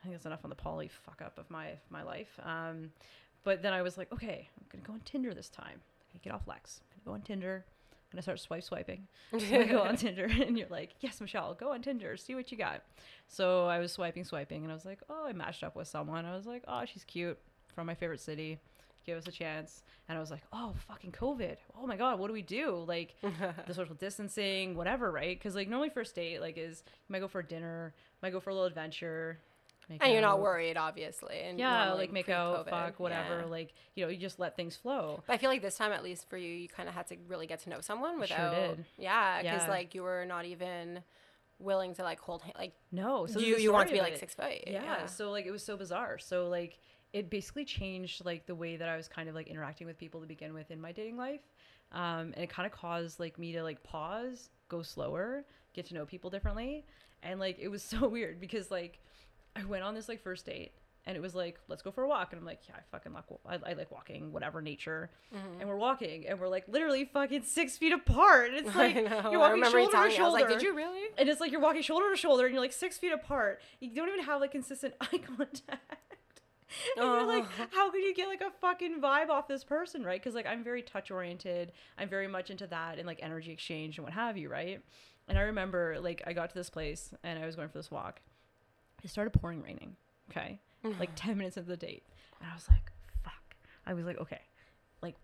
I 0.00 0.02
think 0.02 0.14
that's 0.14 0.26
enough 0.26 0.44
on 0.44 0.50
the 0.50 0.56
poly 0.56 0.88
fuck 0.88 1.22
up 1.22 1.38
of 1.38 1.50
my 1.50 1.72
my 1.90 2.02
life. 2.02 2.38
Um, 2.42 2.90
but 3.44 3.62
then 3.62 3.72
I 3.72 3.82
was 3.82 3.98
like, 3.98 4.12
okay, 4.12 4.48
I'm 4.58 4.66
gonna 4.70 4.84
go 4.86 4.94
on 4.94 5.00
Tinder 5.04 5.34
this 5.34 5.48
time. 5.48 5.80
I'm 5.80 6.20
gonna 6.20 6.24
get 6.24 6.32
off 6.32 6.48
Lex. 6.48 6.80
I'm 6.82 7.02
gonna 7.04 7.12
go 7.12 7.14
on 7.14 7.22
Tinder. 7.22 7.64
I'm 7.92 8.16
gonna 8.16 8.22
start 8.22 8.40
swipe 8.40 8.62
swiping. 8.62 9.06
I'm 9.32 9.68
go 9.68 9.82
on 9.82 9.96
Tinder, 10.04 10.24
and 10.46 10.56
you're 10.58 10.68
like, 10.68 10.90
yes, 11.00 11.20
Michelle, 11.20 11.54
go 11.54 11.72
on 11.72 11.82
Tinder, 11.82 12.16
see 12.16 12.34
what 12.34 12.50
you 12.50 12.58
got. 12.58 12.82
So 13.28 13.66
I 13.66 13.78
was 13.78 13.92
swiping, 13.92 14.24
swiping, 14.24 14.62
and 14.62 14.70
I 14.70 14.74
was 14.74 14.84
like, 14.84 15.00
oh, 15.10 15.26
I 15.26 15.32
matched 15.32 15.62
up 15.62 15.76
with 15.76 15.88
someone. 15.88 16.24
I 16.24 16.34
was 16.34 16.46
like, 16.46 16.62
oh, 16.68 16.84
she's 16.86 17.04
cute, 17.04 17.38
from 17.74 17.86
my 17.86 17.94
favorite 17.94 18.20
city. 18.20 18.60
Give 19.04 19.18
us 19.18 19.26
a 19.26 19.32
chance. 19.32 19.82
And 20.08 20.16
I 20.16 20.20
was 20.20 20.30
like, 20.30 20.42
oh, 20.52 20.74
fucking 20.88 21.12
COVID. 21.12 21.56
Oh 21.80 21.86
my 21.86 21.96
god, 21.96 22.18
what 22.18 22.26
do 22.28 22.32
we 22.32 22.42
do? 22.42 22.84
Like 22.86 23.14
the 23.66 23.74
social 23.74 23.94
distancing, 23.94 24.76
whatever, 24.76 25.10
right? 25.10 25.38
Because 25.38 25.54
like 25.54 25.68
normally 25.68 25.90
first 25.90 26.14
date, 26.14 26.40
like 26.40 26.56
is 26.58 26.82
you 26.86 27.12
might 27.12 27.20
go 27.20 27.28
for 27.28 27.42
dinner, 27.42 27.94
might 28.22 28.30
go 28.32 28.40
for 28.40 28.50
a 28.50 28.54
little 28.54 28.66
adventure. 28.66 29.38
make 29.88 30.02
and 30.02 30.12
you're 30.12 30.22
not 30.22 30.40
worried, 30.40 30.76
obviously. 30.76 31.40
And 31.40 31.58
Yeah, 31.58 31.92
like 31.92 32.12
make 32.12 32.28
out, 32.28 32.68
fuck, 32.68 32.98
whatever. 33.00 33.40
yeah. 33.40 33.44
Like 33.46 33.72
you 33.94 34.04
know, 34.04 34.10
you 34.10 34.18
just 34.18 34.38
let 34.38 34.56
things 34.56 34.76
flow. 34.76 35.22
But 35.26 35.34
I 35.34 35.36
feel 35.38 35.50
like 35.50 35.62
this 35.62 35.76
time, 35.76 35.92
at 35.92 36.02
least 36.04 36.28
for 36.28 36.36
you, 36.36 36.50
you 36.50 36.68
kind 36.68 36.88
of 36.88 36.94
had 36.94 37.06
to 37.08 37.16
really 37.28 37.46
get 37.46 37.60
to 37.60 37.70
know 37.70 37.80
someone 37.80 38.22
I 38.22 38.26
sure 38.26 38.36
without. 38.38 38.76
did. 38.76 38.84
Yeah, 38.98 39.42
because 39.42 39.62
Yeah. 39.64 39.68
like 39.70 39.94
you 39.94 40.02
were 40.02 40.24
not 40.26 40.44
even 40.46 41.00
willing 41.60 41.94
to 41.94 42.02
like 42.02 42.18
hold 42.20 42.42
hand. 42.42 42.54
Like 42.58 42.74
No, 42.92 43.26
so 43.26 43.38
you, 43.38 43.56
you 43.56 43.72
want 43.72 43.88
to 43.88 43.94
be 43.94 44.00
like 44.00 44.14
it. 44.14 44.20
six 44.20 44.34
foot. 44.34 44.52
yeah, 44.66 45.06
so 45.06 45.30
like 45.30 45.46
it 45.46 45.50
was 45.52 45.62
so 45.62 45.76
bizarre 45.76 46.18
so 46.18 46.48
like 46.48 46.78
it 47.14 47.30
basically 47.30 47.64
changed 47.64 48.22
like 48.26 48.44
the 48.44 48.54
way 48.54 48.76
that 48.76 48.88
i 48.88 48.96
was 48.96 49.08
kind 49.08 49.28
of 49.28 49.34
like 49.34 49.46
interacting 49.46 49.86
with 49.86 49.96
people 49.96 50.20
to 50.20 50.26
begin 50.26 50.52
with 50.52 50.70
in 50.70 50.78
my 50.80 50.92
dating 50.92 51.16
life 51.16 51.40
um, 51.92 52.32
and 52.34 52.38
it 52.38 52.50
kind 52.50 52.66
of 52.66 52.72
caused 52.72 53.18
like 53.20 53.38
me 53.38 53.52
to 53.52 53.62
like 53.62 53.82
pause 53.82 54.50
go 54.68 54.82
slower 54.82 55.44
get 55.74 55.86
to 55.86 55.94
know 55.94 56.04
people 56.04 56.28
differently 56.28 56.84
and 57.22 57.40
like 57.40 57.56
it 57.58 57.68
was 57.68 57.82
so 57.94 58.06
weird 58.08 58.38
because 58.40 58.70
like 58.70 58.98
i 59.56 59.64
went 59.64 59.82
on 59.82 59.94
this 59.94 60.08
like 60.08 60.20
first 60.20 60.44
date 60.46 60.72
and 61.06 61.16
it 61.18 61.20
was 61.20 61.34
like 61.34 61.60
let's 61.68 61.82
go 61.82 61.90
for 61.90 62.02
a 62.02 62.08
walk 62.08 62.32
and 62.32 62.40
i'm 62.40 62.46
like 62.46 62.60
yeah 62.68 62.74
i 62.76 62.80
fucking 62.90 63.12
like 63.12 63.24
i, 63.46 63.70
I 63.70 63.72
like 63.74 63.90
walking 63.90 64.32
whatever 64.32 64.60
nature 64.60 65.10
Mm-hmm. 65.34 65.60
and 65.60 65.68
we're 65.68 65.76
walking 65.76 66.26
and 66.28 66.38
we're 66.40 66.48
like 66.48 66.64
literally 66.68 67.04
fucking 67.04 67.42
six 67.42 67.76
feet 67.76 67.92
apart 67.92 68.50
and 68.50 68.66
it's 68.66 68.74
like 68.82 68.94
you're 68.96 69.38
walking 69.40 69.62
shoulder 69.64 69.86
to 69.86 69.90
telling 69.90 69.90
me. 69.90 69.96
I 69.96 70.06
was 70.06 70.14
shoulder 70.14 70.30
like, 70.32 70.48
did 70.48 70.62
you 70.62 70.74
really? 70.74 71.02
and 71.18 71.28
it's 71.28 71.40
like 71.40 71.50
you're 71.52 71.60
walking 71.60 71.82
shoulder 71.82 72.10
to 72.10 72.16
shoulder 72.16 72.46
and 72.46 72.54
you're 72.54 72.62
like 72.62 72.72
six 72.72 72.98
feet 72.98 73.12
apart. 73.12 73.60
You 73.80 73.94
don't 73.94 74.08
even 74.08 74.24
have 74.24 74.40
like 74.40 74.52
consistent 74.52 74.94
eye 75.00 75.18
contact. 75.36 76.13
And 76.96 77.06
you're 77.06 77.26
like, 77.26 77.44
Oh. 77.60 77.66
how 77.72 77.90
could 77.90 78.02
you 78.02 78.14
get 78.14 78.28
like 78.28 78.40
a 78.40 78.50
fucking 78.60 79.00
vibe 79.00 79.28
off 79.28 79.48
this 79.48 79.64
person, 79.64 80.04
right? 80.04 80.20
Because 80.20 80.34
like 80.34 80.46
I'm 80.46 80.62
very 80.64 80.82
touch 80.82 81.10
oriented. 81.10 81.72
I'm 81.98 82.08
very 82.08 82.28
much 82.28 82.50
into 82.50 82.66
that 82.68 82.98
and 82.98 83.06
like 83.06 83.20
energy 83.22 83.52
exchange 83.52 83.98
and 83.98 84.04
what 84.04 84.12
have 84.12 84.36
you, 84.36 84.48
right? 84.48 84.80
And 85.28 85.38
I 85.38 85.42
remember 85.42 85.98
like 86.00 86.22
I 86.26 86.32
got 86.32 86.50
to 86.50 86.54
this 86.54 86.70
place 86.70 87.12
and 87.22 87.38
I 87.42 87.46
was 87.46 87.56
going 87.56 87.68
for 87.68 87.78
this 87.78 87.90
walk. 87.90 88.20
It 89.02 89.10
started 89.10 89.30
pouring 89.30 89.62
raining. 89.62 89.96
Okay. 90.30 90.60
Mm-hmm. 90.84 90.98
Like 91.00 91.10
10 91.16 91.36
minutes 91.38 91.56
into 91.56 91.68
the 91.68 91.76
date. 91.76 92.04
And 92.40 92.50
I 92.50 92.54
was 92.54 92.68
like, 92.68 92.90
fuck. 93.22 93.56
I 93.86 93.94
was 93.94 94.04
like, 94.04 94.18
okay, 94.20 94.40
like 95.02 95.16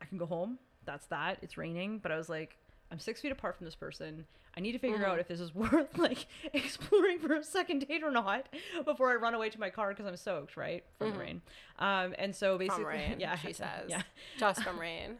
I 0.00 0.04
can 0.06 0.18
go 0.18 0.26
home. 0.26 0.58
That's 0.84 1.06
that. 1.06 1.38
It's 1.42 1.56
raining. 1.56 1.98
But 1.98 2.12
I 2.12 2.16
was 2.16 2.28
like, 2.28 2.56
I'm 2.92 2.98
six 2.98 3.20
feet 3.22 3.32
apart 3.32 3.56
from 3.56 3.64
this 3.64 3.74
person. 3.74 4.26
I 4.54 4.60
need 4.60 4.72
to 4.72 4.78
figure 4.78 4.98
Mhm. 4.98 5.04
out 5.04 5.18
if 5.18 5.26
this 5.26 5.40
is 5.40 5.54
worth 5.54 5.96
like 5.96 6.26
exploring 6.52 7.18
for 7.18 7.32
a 7.34 7.42
second 7.42 7.88
date 7.88 8.02
or 8.04 8.10
not 8.10 8.48
before 8.84 9.10
I 9.10 9.14
run 9.14 9.32
away 9.34 9.48
to 9.50 9.58
my 9.58 9.70
car 9.70 9.88
because 9.88 10.04
I'm 10.06 10.16
soaked, 10.16 10.56
right? 10.58 10.84
From 10.98 11.08
Mhm. 11.10 11.14
the 11.14 11.18
rain. 11.20 11.42
Um, 11.78 12.14
and 12.18 12.36
so 12.36 12.58
basically, 12.58 12.84
From 12.84 12.92
rain, 12.92 13.16
yeah, 13.18 13.36
she 13.36 13.54
says. 13.54 13.86
yeah. 13.88 14.02
Just 14.38 14.62
from 14.62 14.78
rain. 14.78 15.16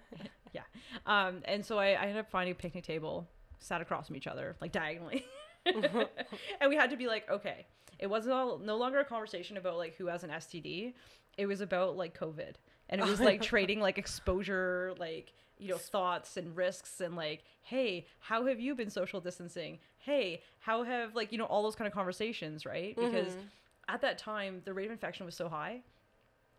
Um, 1.07 1.41
and 1.47 1.64
so 1.64 1.79
I, 1.79 1.93
I 1.93 2.02
ended 2.02 2.19
up 2.19 2.31
finding 2.31 2.52
a 2.52 2.55
picnic 2.55 2.85
table, 2.85 3.26
sat 3.59 3.81
across 3.81 4.07
from 4.09 4.17
each 4.17 4.26
other, 4.26 4.55
like 4.61 4.71
diagonally. 4.71 5.25
and 5.64 6.69
we 6.69 6.76
had 6.76 6.91
to 6.91 6.97
be 6.97 7.07
like, 7.07 7.29
okay, 7.31 7.67
it 7.99 8.07
wasn't 8.09 8.35
all, 8.35 8.59
no 8.59 8.76
longer 8.76 8.99
a 9.00 9.05
conversation 9.05 9.57
about 9.57 9.79
like 9.79 9.97
who 9.97 10.07
has 10.09 10.23
an 10.25 10.31
STD. 10.31 10.93
It 11.38 11.47
was 11.47 11.62
about 11.62 11.97
like 11.97 12.19
COVID. 12.19 12.55
And 12.91 13.00
it 13.00 13.07
was 13.07 13.21
like 13.21 13.41
trading 13.41 13.81
like 13.81 13.97
exposure, 13.97 14.93
like, 14.99 15.33
you 15.62 15.69
know, 15.69 15.78
thoughts 15.78 16.37
and 16.37 16.57
risks 16.57 17.00
and 17.00 17.14
like, 17.16 17.45
hey, 17.62 18.07
how 18.19 18.47
have 18.47 18.59
you 18.61 18.75
been 18.75 18.90
social 18.90 19.21
distancing? 19.21 19.78
Hey, 19.99 20.42
how 20.59 20.83
have 20.83 21.14
like, 21.14 21.33
you 21.33 21.38
know, 21.38 21.45
all 21.47 21.62
those 21.62 21.76
kind 21.76 21.87
of 21.87 21.95
conversations, 21.95 22.66
right? 22.66 22.97
Because 22.99 23.35
Mhm. 23.35 23.49
at 23.88 24.00
that 24.02 24.19
time, 24.19 24.62
the 24.64 24.75
rate 24.75 24.87
of 24.87 24.92
infection 24.92 25.25
was 25.26 25.35
so 25.37 25.49
high. 25.49 25.83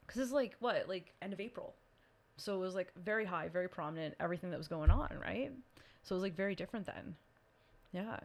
Because 0.06 0.22
it's 0.22 0.32
like, 0.32 0.56
what, 0.60 0.88
like 0.90 1.14
end 1.22 1.34
of 1.34 1.40
April. 1.40 1.76
So 2.38 2.56
it 2.56 2.60
was 2.60 2.76
like 2.76 2.92
very 2.96 3.26
high, 3.26 3.48
very 3.50 3.70
prominent, 3.70 4.16
everything 4.20 4.50
that 4.52 4.58
was 4.58 4.68
going 4.68 4.90
on, 4.90 5.10
right? 5.22 5.52
So 6.04 6.16
it 6.16 6.18
was 6.18 6.24
like 6.24 6.36
very 6.36 6.56
different 6.56 6.86
then. 6.86 7.16
Yeah. 7.92 8.20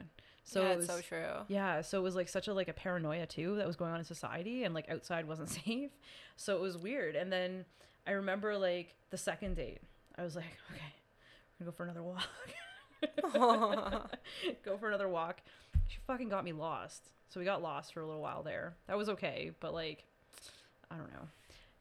So 0.45 0.63
yeah, 0.63 0.71
it 0.73 0.77
was, 0.79 0.87
so 0.87 1.01
true. 1.03 1.27
yeah, 1.49 1.83
so 1.83 1.99
it 1.99 2.03
was 2.03 2.17
like 2.17 2.29
such 2.29 2.49
a 2.49 2.55
like 2.55 2.69
a 2.69 2.73
paranoia 2.73 3.27
too 3.27 3.57
that 3.57 3.67
was 3.67 3.77
going 3.77 3.93
on 3.93 3.99
in 3.99 4.05
society 4.05 4.65
and 4.65 4.75
like 4.75 4.89
outside 4.89 5.29
wasn't 5.29 5.51
safe. 5.65 5.91
So 6.37 6.57
it 6.57 6.61
was 6.61 6.79
weird. 6.79 7.17
And 7.17 7.31
then 7.31 7.67
I 8.07 8.13
remember 8.13 8.57
like 8.57 8.95
the 9.11 9.19
second 9.19 9.57
date. 9.57 9.81
I 10.19 10.23
was 10.25 10.35
like, 10.37 10.45
okay, 10.73 10.83
we're 11.61 11.65
gonna 11.65 11.71
go 11.71 11.77
for 11.77 11.85
another 11.85 12.03
walk. 12.03 12.29
go 14.65 14.77
for 14.77 14.89
another 14.89 15.09
walk. 15.09 15.41
She 15.87 15.99
fucking 16.07 16.29
got 16.29 16.45
me 16.45 16.53
lost. 16.53 17.11
So 17.29 17.39
we 17.41 17.47
got 17.47 17.63
lost 17.63 17.93
for 17.95 18.01
a 18.01 18.07
little 18.07 18.23
while 18.23 18.43
there. 18.43 18.75
That 18.87 18.97
was 18.97 19.09
okay, 19.11 19.53
but 19.61 19.73
like 19.73 20.05
I 20.91 20.97
don't 20.97 21.13
know. 21.13 21.29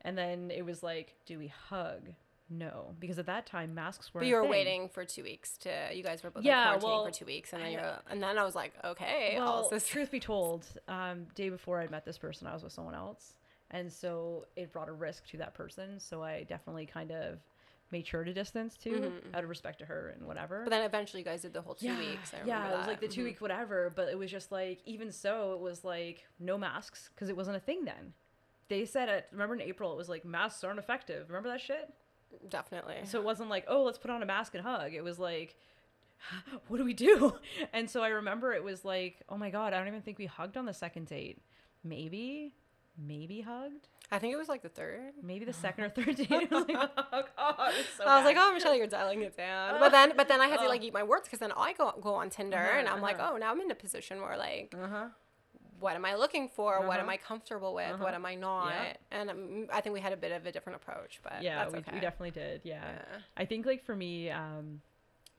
And 0.01 0.17
then 0.17 0.51
it 0.51 0.63
was 0.63 0.84
like, 0.84 1.15
do 1.25 1.38
we 1.39 1.48
hug? 1.48 2.10
no, 2.50 2.96
because 3.00 3.20
at 3.20 3.25
that 3.25 3.46
time 3.46 3.75
masks 3.75 4.13
were. 4.13 4.22
But 4.22 4.27
you 4.27 4.36
were 4.36 4.48
waiting 4.48 4.88
for 4.88 5.03
two 5.03 5.24
weeks 5.24 5.58
to. 5.60 5.89
You 5.94 6.01
guys 6.01 6.24
were 6.24 6.29
both 6.29 6.44
Yeah, 6.46 6.72
yeah, 6.72 6.77
quarantining 6.77 6.84
well, 6.84 7.06
for 7.06 7.12
two 7.12 7.25
weeks, 7.25 7.51
and 7.51 7.62
then 7.62 7.70
I- 7.70 7.72
you're. 7.74 7.94
And 8.10 8.24
then 8.24 8.38
I 8.38 8.44
was 8.46 8.56
like, 8.56 8.74
okay. 8.86 9.36
Well, 9.38 9.67
this- 9.70 9.86
truth 9.89 10.12
be 10.12 10.20
told, 10.22 10.65
um, 10.88 11.25
day 11.36 11.50
before 11.50 11.82
I 11.82 11.88
met 11.88 12.06
this 12.06 12.17
person, 12.17 12.48
I 12.48 12.53
was 12.53 12.63
with 12.63 12.72
someone 12.72 12.96
else, 12.96 13.34
and 13.72 13.91
so 13.91 14.46
it 14.56 14.72
brought 14.72 14.88
a 14.88 14.94
risk 14.94 15.27
to 15.32 15.38
that 15.39 15.56
person. 15.56 16.00
So 16.00 16.24
I 16.24 16.44
definitely 16.44 16.86
kind 16.86 17.12
of 17.12 17.39
made 17.91 18.06
sure 18.06 18.24
to 18.24 18.34
distance 18.34 18.75
too, 18.77 18.91
Mhm. 19.24 19.36
out 19.36 19.44
of 19.44 19.50
respect 19.50 19.79
to 19.79 19.86
her 19.86 20.10
and 20.10 20.27
whatever. 20.27 20.63
But 20.63 20.72
then 20.72 20.84
eventually, 20.84 21.22
you 21.22 21.25
guys 21.25 21.41
did 21.41 21.53
the 21.53 21.62
whole 21.62 21.75
two 21.75 21.98
weeks. 21.98 22.34
I 22.34 22.39
remember 22.39 22.48
yeah, 22.67 22.74
it 22.74 22.77
was 22.77 22.88
like 22.88 23.00
the 23.00 23.08
that. 23.08 23.13
two 23.13 23.22
Mhm. 23.22 23.25
week 23.25 23.41
whatever, 23.41 23.89
but 23.89 24.10
it 24.10 24.17
was 24.17 24.29
just 24.32 24.51
like 24.51 24.82
even 24.86 25.12
so, 25.12 25.53
it 25.53 25.60
was 25.60 25.84
like 25.84 26.27
no 26.39 26.58
masks 26.58 27.10
because 27.13 27.29
it 27.29 27.38
wasn't 27.38 27.56
a 27.58 27.60
thing 27.62 27.86
then. 27.86 28.13
They 28.67 28.84
said 28.86 29.08
it. 29.10 29.27
Remember 29.32 29.56
in 29.56 29.62
April, 29.62 29.94
it 29.94 29.96
was 29.98 30.10
like 30.10 30.25
masks 30.25 30.63
aren't 30.63 30.79
effective. 30.79 31.29
Remember 31.29 31.50
that 31.50 31.62
shit? 31.62 31.94
Definitely. 32.50 33.06
So 33.06 33.20
it 33.20 33.24
wasn't 33.24 33.50
like 33.50 33.63
oh 33.67 33.84
let's 33.84 33.98
put 33.98 34.12
on 34.12 34.22
a 34.22 34.25
mask 34.25 34.53
and 34.56 34.63
hug. 34.63 34.94
It 34.94 35.03
was 35.03 35.17
like 35.20 35.56
what 36.67 36.77
do 36.77 36.84
we 36.84 36.94
do? 36.94 37.38
And 37.74 37.89
so 37.89 38.01
I 38.03 38.10
remember 38.10 38.53
it 38.53 38.63
was 38.63 38.84
like 38.84 39.22
oh 39.29 39.38
my 39.38 39.50
god, 39.50 39.74
I 39.74 39.77
don't 39.79 39.88
even 39.88 40.01
think 40.01 40.17
we 40.17 40.25
hugged 40.25 40.58
on 40.58 40.65
the 40.65 40.74
second 40.74 41.08
date. 41.08 41.41
Maybe, 41.84 42.53
maybe 42.98 43.41
hugged. 43.41 43.88
I 44.12 44.20
think 44.20 44.34
it 44.34 44.38
was 44.38 44.48
like 44.48 44.62
the 44.62 44.70
third. 44.70 45.12
Maybe 45.22 45.44
the 45.46 45.52
second 45.54 45.84
or 45.84 45.90
third 45.90 46.16
date. 46.16 46.32
It 46.32 46.50
was 46.52 46.66
like, 46.68 46.78
oh 46.78 47.24
god, 47.38 47.74
so 47.98 48.06
I 48.06 48.16
was 48.18 48.26
like, 48.26 48.38
oh, 48.40 48.54
Michelle, 48.54 48.74
you're 48.76 48.88
dialing 48.88 49.22
it 49.22 49.36
down. 49.36 49.80
But 49.80 49.92
then, 49.92 50.14
but 50.16 50.28
then 50.30 50.40
I 50.40 50.48
had 50.48 50.58
to 50.58 50.66
Oh. 50.66 50.70
like 50.70 50.82
eat 50.82 50.94
my 50.94 51.04
words 51.04 51.26
because 51.26 51.40
then 51.40 51.52
I 51.52 51.74
go 51.74 51.94
go 52.02 52.14
on 52.16 52.30
Tinder 52.30 52.58
Uh-huh, 52.58 52.80
and 52.80 52.88
I'm 52.88 53.02
like, 53.02 53.20
uh-huh. 53.20 53.32
oh, 53.34 53.38
now 53.38 53.52
I'm 53.52 53.60
in 53.60 53.70
a 53.70 53.76
position 53.76 54.22
where 54.22 54.38
like, 54.38 54.74
uh-huh. 54.82 55.08
what 55.80 55.96
am 55.96 56.06
I 56.06 56.16
looking 56.16 56.48
for? 56.48 56.88
What 56.88 57.00
am 57.00 57.06
Uh-huh. 57.08 57.12
I 57.14 57.18
comfortable 57.18 57.74
with? 57.74 57.92
Uh-huh. 57.96 58.04
What 58.04 58.14
am 58.14 58.26
I 58.26 58.36
not? 58.36 58.70
Yeah. 58.74 58.94
And 59.12 59.30
um, 59.30 59.68
I 59.74 59.82
think 59.82 59.94
we 59.94 60.00
had 60.00 60.14
a 60.14 60.18
bit 60.18 60.32
of 60.32 60.46
a 60.46 60.52
different 60.54 60.78
approach, 60.82 61.20
but 61.22 61.42
Yeah, 61.42 61.60
that's 61.64 61.74
we, 61.74 61.80
okay. 61.80 61.92
we 61.96 62.00
definitely 62.00 62.32
did. 62.32 62.62
Yeah. 62.64 62.82
Yeah. 62.86 63.18
I 63.36 63.44
think 63.46 63.66
like 63.66 63.84
for 63.84 63.96
me, 63.96 64.30
um, 64.30 64.82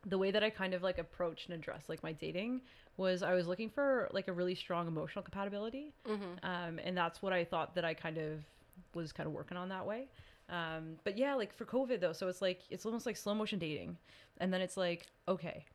the 0.06 0.18
way 0.18 0.30
that 0.30 0.44
I 0.44 0.50
kind 0.50 0.74
of 0.74 0.82
like 0.82 0.98
approached 0.98 1.48
and 1.48 1.54
addressed 1.58 1.88
like 1.88 2.02
my 2.02 2.12
dating 2.12 2.60
was 2.98 3.22
I 3.22 3.32
was 3.32 3.46
looking 3.46 3.70
for 3.70 4.08
like 4.12 4.28
a 4.28 4.32
really 4.32 4.54
strong 4.54 4.86
emotional 4.88 5.22
compatibility. 5.22 5.94
Mm-hmm. 6.06 6.44
Um, 6.44 6.78
and 6.84 6.96
that's 6.96 7.22
what 7.22 7.32
I 7.32 7.44
thought 7.44 7.74
that 7.76 7.84
I 7.84 7.94
kind 7.94 8.18
of 8.18 8.44
was 8.94 9.12
kind 9.12 9.26
of 9.26 9.32
working 9.32 9.56
on 9.56 9.68
that 9.70 9.86
way. 9.86 10.08
Um, 10.48 10.96
but 11.04 11.18
yeah, 11.18 11.34
like 11.34 11.52
for 11.54 11.64
COVID 11.66 12.00
though, 12.00 12.12
so 12.12 12.28
it's 12.28 12.40
like 12.40 12.62
it's 12.70 12.86
almost 12.86 13.04
like 13.06 13.16
slow 13.16 13.34
motion 13.34 13.58
dating, 13.58 13.98
and 14.38 14.52
then 14.52 14.60
it's 14.60 14.76
like 14.76 15.06
okay, 15.26 15.66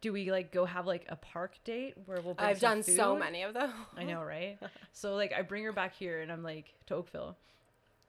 do 0.00 0.12
we 0.12 0.30
like 0.32 0.50
go 0.52 0.64
have 0.64 0.86
like 0.86 1.04
a 1.08 1.16
park 1.16 1.58
date 1.64 1.94
where 2.06 2.20
we'll? 2.22 2.34
Bring 2.34 2.48
I've 2.48 2.60
done 2.60 2.82
so 2.82 3.16
many 3.16 3.42
of 3.42 3.52
those. 3.54 3.70
I 3.96 4.04
know, 4.04 4.22
right? 4.22 4.58
so 4.92 5.14
like 5.14 5.32
I 5.32 5.42
bring 5.42 5.62
her 5.64 5.72
back 5.72 5.94
here, 5.94 6.20
and 6.22 6.32
I'm 6.32 6.42
like 6.42 6.72
to 6.86 6.94
Oakville. 6.94 7.36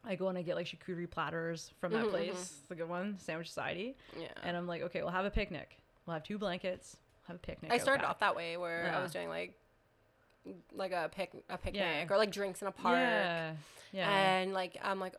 I 0.05 0.15
go 0.15 0.29
and 0.29 0.38
I 0.38 0.41
get 0.43 0.55
like 0.55 0.65
charcuterie 0.67 1.12
platters 1.12 1.71
from 1.81 1.91
that 1.91 2.05
Mhm, 2.05 2.09
place, 2.12 2.33
mhm. 2.63 2.67
the 2.69 2.75
good 2.75 2.88
one, 2.88 3.17
Sandwich 3.19 3.50
Society, 3.50 3.98
Yeah. 4.17 4.27
and 4.43 4.55
I'm 4.55 4.65
like, 4.65 4.81
okay, 4.83 5.01
we'll 5.01 5.12
have 5.12 5.25
a 5.25 5.29
picnic. 5.29 5.77
We'll 6.05 6.13
have 6.13 6.24
two 6.24 6.38
blankets. 6.38 6.95
We'll 7.27 7.33
have 7.33 7.36
a 7.36 7.39
picnic. 7.39 7.74
I 7.74 7.79
started 7.79 8.03
back. 8.03 8.12
off 8.12 8.19
that 8.19 8.33
way 8.33 8.55
where 8.55 8.89
I 8.95 9.01
was 9.03 9.12
doing 9.12 9.27
like 9.27 9.59
like 10.74 10.91
a 10.91 11.10
pic 11.13 11.31
a 11.50 11.58
picnic 11.58 11.81
Yeah. 11.81 12.05
or 12.10 12.17
like 12.17 12.31
drinks 12.31 12.62
in 12.62 12.67
a 12.67 12.72
park. 12.72 12.98
Yeah, 12.98 13.53
yeah. 13.91 14.10
And 14.38 14.53
like 14.53 14.77
I'm 14.84 15.00
like 15.00 15.15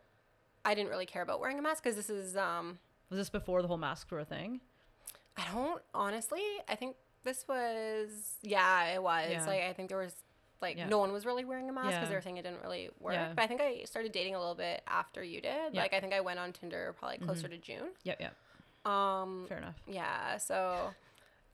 I 0.65 0.75
didn't 0.75 0.89
really 0.89 1.05
care 1.05 1.21
about 1.21 1.39
wearing 1.39 1.57
a 1.59 1.61
mask 1.61 1.83
because 1.83 1.95
this 1.95 2.09
is 2.09 2.35
um 2.37 2.79
Was 3.09 3.17
this 3.19 3.29
before 3.29 3.61
the 3.61 3.67
whole 3.67 3.77
mask 3.77 4.11
were 4.11 4.19
a 4.19 4.25
thing? 4.25 4.61
I 5.37 5.43
don't 5.53 5.81
honestly. 5.93 6.41
I 6.67 6.75
think 6.75 6.95
this 7.23 7.45
was 7.47 8.09
yeah, 8.41 8.93
it 8.93 9.01
was. 9.01 9.27
Yeah. 9.29 9.45
Like 9.45 9.61
I 9.63 9.73
think 9.73 9.89
there 9.89 9.97
was 9.97 10.13
like 10.61 10.77
Yeah. 10.77 10.87
no 10.87 10.97
one 10.99 11.11
was 11.11 11.25
really 11.25 11.45
wearing 11.45 11.69
a 11.69 11.73
mask 11.73 11.87
because 11.87 12.01
Yeah. 12.03 12.09
they 12.09 12.15
were 12.15 12.21
saying 12.21 12.37
it 12.37 12.43
didn't 12.43 12.61
really 12.63 12.89
work. 12.99 13.15
But 13.35 13.41
I 13.43 13.47
think 13.47 13.61
I 13.61 13.83
started 13.85 14.11
dating 14.11 14.35
a 14.35 14.39
little 14.39 14.55
bit 14.55 14.81
after 14.87 15.23
you 15.23 15.41
did. 15.41 15.51
Mm-hmm. 15.53 15.77
Like 15.77 15.93
I 15.93 15.99
think 15.99 16.13
I 16.13 16.19
went 16.21 16.39
on 16.39 16.51
Tinder 16.51 16.93
probably 16.99 17.17
closer 17.19 17.47
to 17.47 17.57
June. 17.57 17.89
Yep, 18.03 18.19
yep. 18.21 18.35
Um 18.91 19.45
Fair 19.47 19.59
enough. 19.59 19.75
yeah, 19.87 20.37
so 20.37 20.91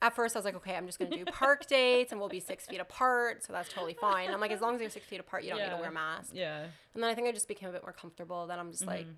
at 0.00 0.14
first 0.14 0.36
I 0.36 0.38
was 0.38 0.44
like, 0.44 0.54
okay, 0.56 0.74
I'm 0.76 0.86
just 0.86 0.98
gonna 0.98 1.16
do 1.16 1.24
park 1.24 1.66
dates 1.68 2.12
and 2.12 2.20
we'll 2.20 2.28
be 2.28 2.40
six 2.40 2.66
feet 2.66 2.80
apart, 2.80 3.44
so 3.44 3.52
that's 3.52 3.68
totally 3.72 3.94
fine. 3.94 4.30
I'm 4.30 4.40
like, 4.40 4.52
as 4.52 4.60
long 4.60 4.74
as 4.76 4.80
you're 4.80 4.90
six 4.90 5.06
feet 5.06 5.20
apart, 5.20 5.42
you 5.44 5.50
don't 5.50 5.58
need 5.60 5.70
to 5.70 5.76
wear 5.76 5.90
a 5.90 5.92
mask. 5.92 6.30
Yeah, 6.32 6.60
And 6.94 7.02
then 7.02 7.10
I 7.10 7.14
think 7.14 7.26
I 7.28 7.32
just 7.32 7.48
became 7.48 7.68
a 7.68 7.72
bit 7.72 7.82
more 7.82 7.92
comfortable. 7.92 8.46
Then 8.46 8.58
I'm 8.58 8.70
just 8.70 8.86
like, 8.86 9.06
Mhm. 9.06 9.14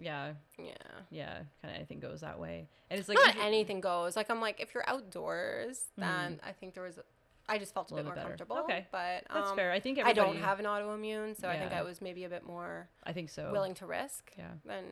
yeah, 0.00 0.32
yeah. 0.58 0.72
yeah. 1.10 1.32
Kind 1.62 1.70
of 1.72 1.74
anything 1.74 2.00
goes 2.00 2.20
that 2.22 2.38
way, 2.38 2.68
and 2.90 2.98
it's 3.00 3.08
like 3.08 3.18
Not 3.18 3.36
anything 3.36 3.80
goes. 3.80 4.16
Like 4.16 4.30
I'm 4.30 4.40
like, 4.40 4.60
if 4.60 4.72
you're 4.74 4.88
outdoors, 4.88 5.86
then 5.96 6.40
I 6.46 6.52
think 6.52 6.74
there 6.74 6.82
was. 6.84 6.98
I 7.50 7.56
just 7.56 7.72
felt 7.72 7.90
a, 7.90 7.94
A 7.94 7.96
bit 7.96 8.04
more 8.04 8.14
better. 8.14 8.28
comfortable. 8.28 8.58
Okay. 8.58 8.86
but 8.92 9.24
That's 9.32 9.50
um, 9.50 9.56
fair. 9.56 9.72
I 9.72 9.80
think 9.80 9.98
I 9.98 10.12
don't 10.12 10.36
have 10.36 10.60
an 10.60 10.66
autoimmune, 10.66 11.34
so 11.40 11.48
I 11.48 11.58
think 11.58 11.72
I 11.72 11.82
was 11.82 12.02
maybe 12.02 12.24
a 12.24 12.28
bit 12.28 12.44
more 12.46 12.88
I 13.04 13.12
think 13.14 13.30
so. 13.30 13.50
willing 13.52 13.74
to 13.76 13.86
risk 13.86 14.32
Yeah. 14.36 14.48
than 14.66 14.84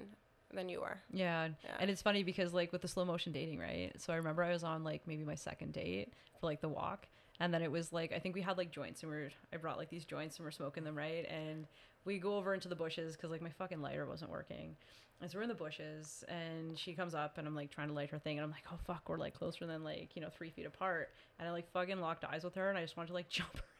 than 0.55 0.69
you 0.69 0.81
were. 0.81 0.99
Yeah. 1.13 1.49
Yeah. 1.65 1.71
And 1.81 1.91
it's 1.91 2.03
funny 2.03 2.23
because 2.23 2.53
like 2.53 2.73
with 2.73 2.83
the 2.83 2.89
slow 2.89 3.05
motion 3.05 3.33
dating, 3.33 3.59
right? 3.59 3.93
So 3.99 4.13
I 4.13 4.17
remember 4.17 4.43
I 4.43 4.53
was 4.53 4.65
on 4.65 4.85
like 4.85 5.03
maybe 5.07 5.25
my 5.25 5.35
second 5.35 5.73
date 5.73 6.13
for 6.41 6.47
like 6.47 6.61
the 6.61 6.69
walk. 6.69 7.07
And 7.39 7.53
then 7.53 7.63
it 7.63 7.71
was 7.71 7.93
like 7.93 8.13
I 8.13 8.19
think 8.19 8.35
we 8.35 8.41
had 8.43 8.57
like 8.57 8.71
joints 8.71 9.03
and 9.03 9.11
we 9.11 9.19
are 9.19 9.31
I 9.53 9.57
brought 9.57 9.79
like 9.79 9.91
these 9.91 10.05
joints 10.05 10.37
and 10.39 10.45
we're 10.45 10.53
smoking 10.53 10.85
them, 10.85 10.97
right? 10.97 11.27
And 11.31 11.67
we 12.05 12.19
go 12.19 12.37
over 12.37 12.55
into 12.55 12.69
the 12.69 12.77
bushes 12.77 13.17
because 13.17 13.31
like 13.31 13.43
my 13.43 13.51
fucking 13.51 13.83
lighter 13.83 14.07
wasn't 14.07 14.31
working. 14.31 14.77
And 15.21 15.31
so 15.31 15.39
we're 15.39 15.43
in 15.43 15.49
the 15.49 15.55
bushes 15.55 16.25
and 16.29 16.79
she 16.79 16.93
comes 16.93 17.15
up 17.15 17.39
and 17.39 17.47
I'm 17.47 17.55
like 17.55 17.71
trying 17.71 17.89
to 17.89 17.95
light 17.95 18.11
her 18.11 18.19
thing 18.19 18.39
and 18.39 18.45
I'm 18.45 18.51
like, 18.51 18.65
oh 18.71 18.79
fuck, 18.87 19.09
we're 19.09 19.17
like 19.17 19.35
closer 19.35 19.67
than 19.67 19.83
like, 19.83 20.11
you 20.15 20.21
know, 20.21 20.29
three 20.29 20.51
feet 20.51 20.67
apart. 20.67 21.11
And 21.39 21.49
I 21.49 21.53
like 21.53 21.71
fucking 21.73 22.01
locked 22.01 22.25
eyes 22.25 22.45
with 22.45 22.55
her 22.55 22.69
and 22.69 22.79
I 22.79 22.83
just 22.83 22.97
wanted 22.97 23.09
to 23.09 23.15
like 23.15 23.29
jump 23.31 23.57
her 23.57 23.63
in 23.63 23.63
the 23.63 23.63
bushes. 23.63 23.76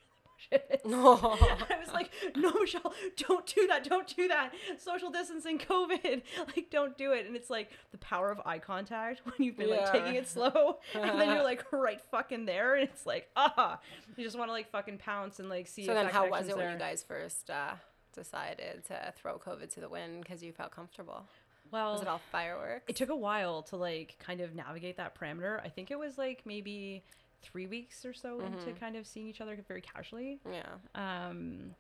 No. 0.85 1.15
I 1.21 1.79
was 1.81 1.93
like, 1.93 2.11
no, 2.37 2.53
Michelle, 2.53 2.93
don't 3.17 3.47
do 3.47 3.67
that. 3.67 3.85
Don't 3.85 4.07
do 4.17 4.29
that. 4.29 4.53
Social 4.79 5.11
distancing, 5.11 5.59
COVID. 5.59 6.23
Like, 6.55 6.71
don't 6.71 6.97
do 6.97 7.13
it. 7.13 7.27
And 7.27 7.35
it's 7.35 7.51
like 7.51 7.71
the 7.91 7.99
power 7.99 8.31
of 8.31 8.41
eye 8.47 8.59
contact 8.59 9.21
when 9.25 9.35
you've 9.39 9.57
been 9.57 9.71
like 9.71 9.91
taking 9.91 10.15
it 10.15 10.29
slow. 10.29 10.79
and 10.95 11.21
then 11.21 11.29
you're 11.35 11.43
like 11.45 11.65
right 11.73 12.01
fucking 12.11 12.47
there. 12.47 12.77
And 12.77 12.89
it's 12.89 13.05
like, 13.07 13.29
ah, 13.37 13.81
you 14.17 14.25
just 14.25 14.39
want 14.39 14.49
to 14.49 14.53
like 14.53 14.71
fucking 14.71 14.99
pounce 14.99 15.39
and 15.41 15.49
like 15.49 15.67
see 15.67 15.85
So 15.87 15.95
then, 15.95 16.05
that 16.07 16.13
how 16.13 16.29
was 16.29 16.49
it 16.49 16.57
when 16.57 16.73
you 16.73 16.79
guys 16.79 17.03
first 17.03 17.51
uh, 17.51 17.73
decided 18.15 18.85
to 18.87 19.13
throw 19.17 19.39
COVID 19.39 19.73
to 19.75 19.81
the 19.81 19.89
wind 19.89 20.23
because 20.23 20.43
you 20.43 20.53
felt 20.53 20.71
comfortable? 20.71 21.27
Well, 21.73 21.93
Was 21.95 22.03
it 22.03 22.09
all 22.09 22.21
fireworks? 22.31 22.85
it 22.87 22.95
took 22.97 23.09
a 23.11 23.17
while 23.17 23.63
to 23.65 23.77
like 23.77 24.17
kind 24.21 24.41
of 24.41 24.55
navigate 24.55 24.97
that 24.99 25.19
parameter. 25.19 25.61
I 25.65 25.69
think 25.69 25.91
it 25.91 25.99
was 25.99 26.17
like 26.17 26.43
maybe 26.45 27.03
three 27.43 27.67
weeks 27.67 28.05
or 28.05 28.13
so 28.13 28.41
into 28.41 28.67
Mhm. 28.71 28.81
kind 28.81 28.97
of 28.97 29.07
seeing 29.07 29.27
each 29.29 29.41
other 29.41 29.57
very 29.69 29.81
casually. 29.83 30.41
yeah. 30.51 30.77
um 30.95 31.75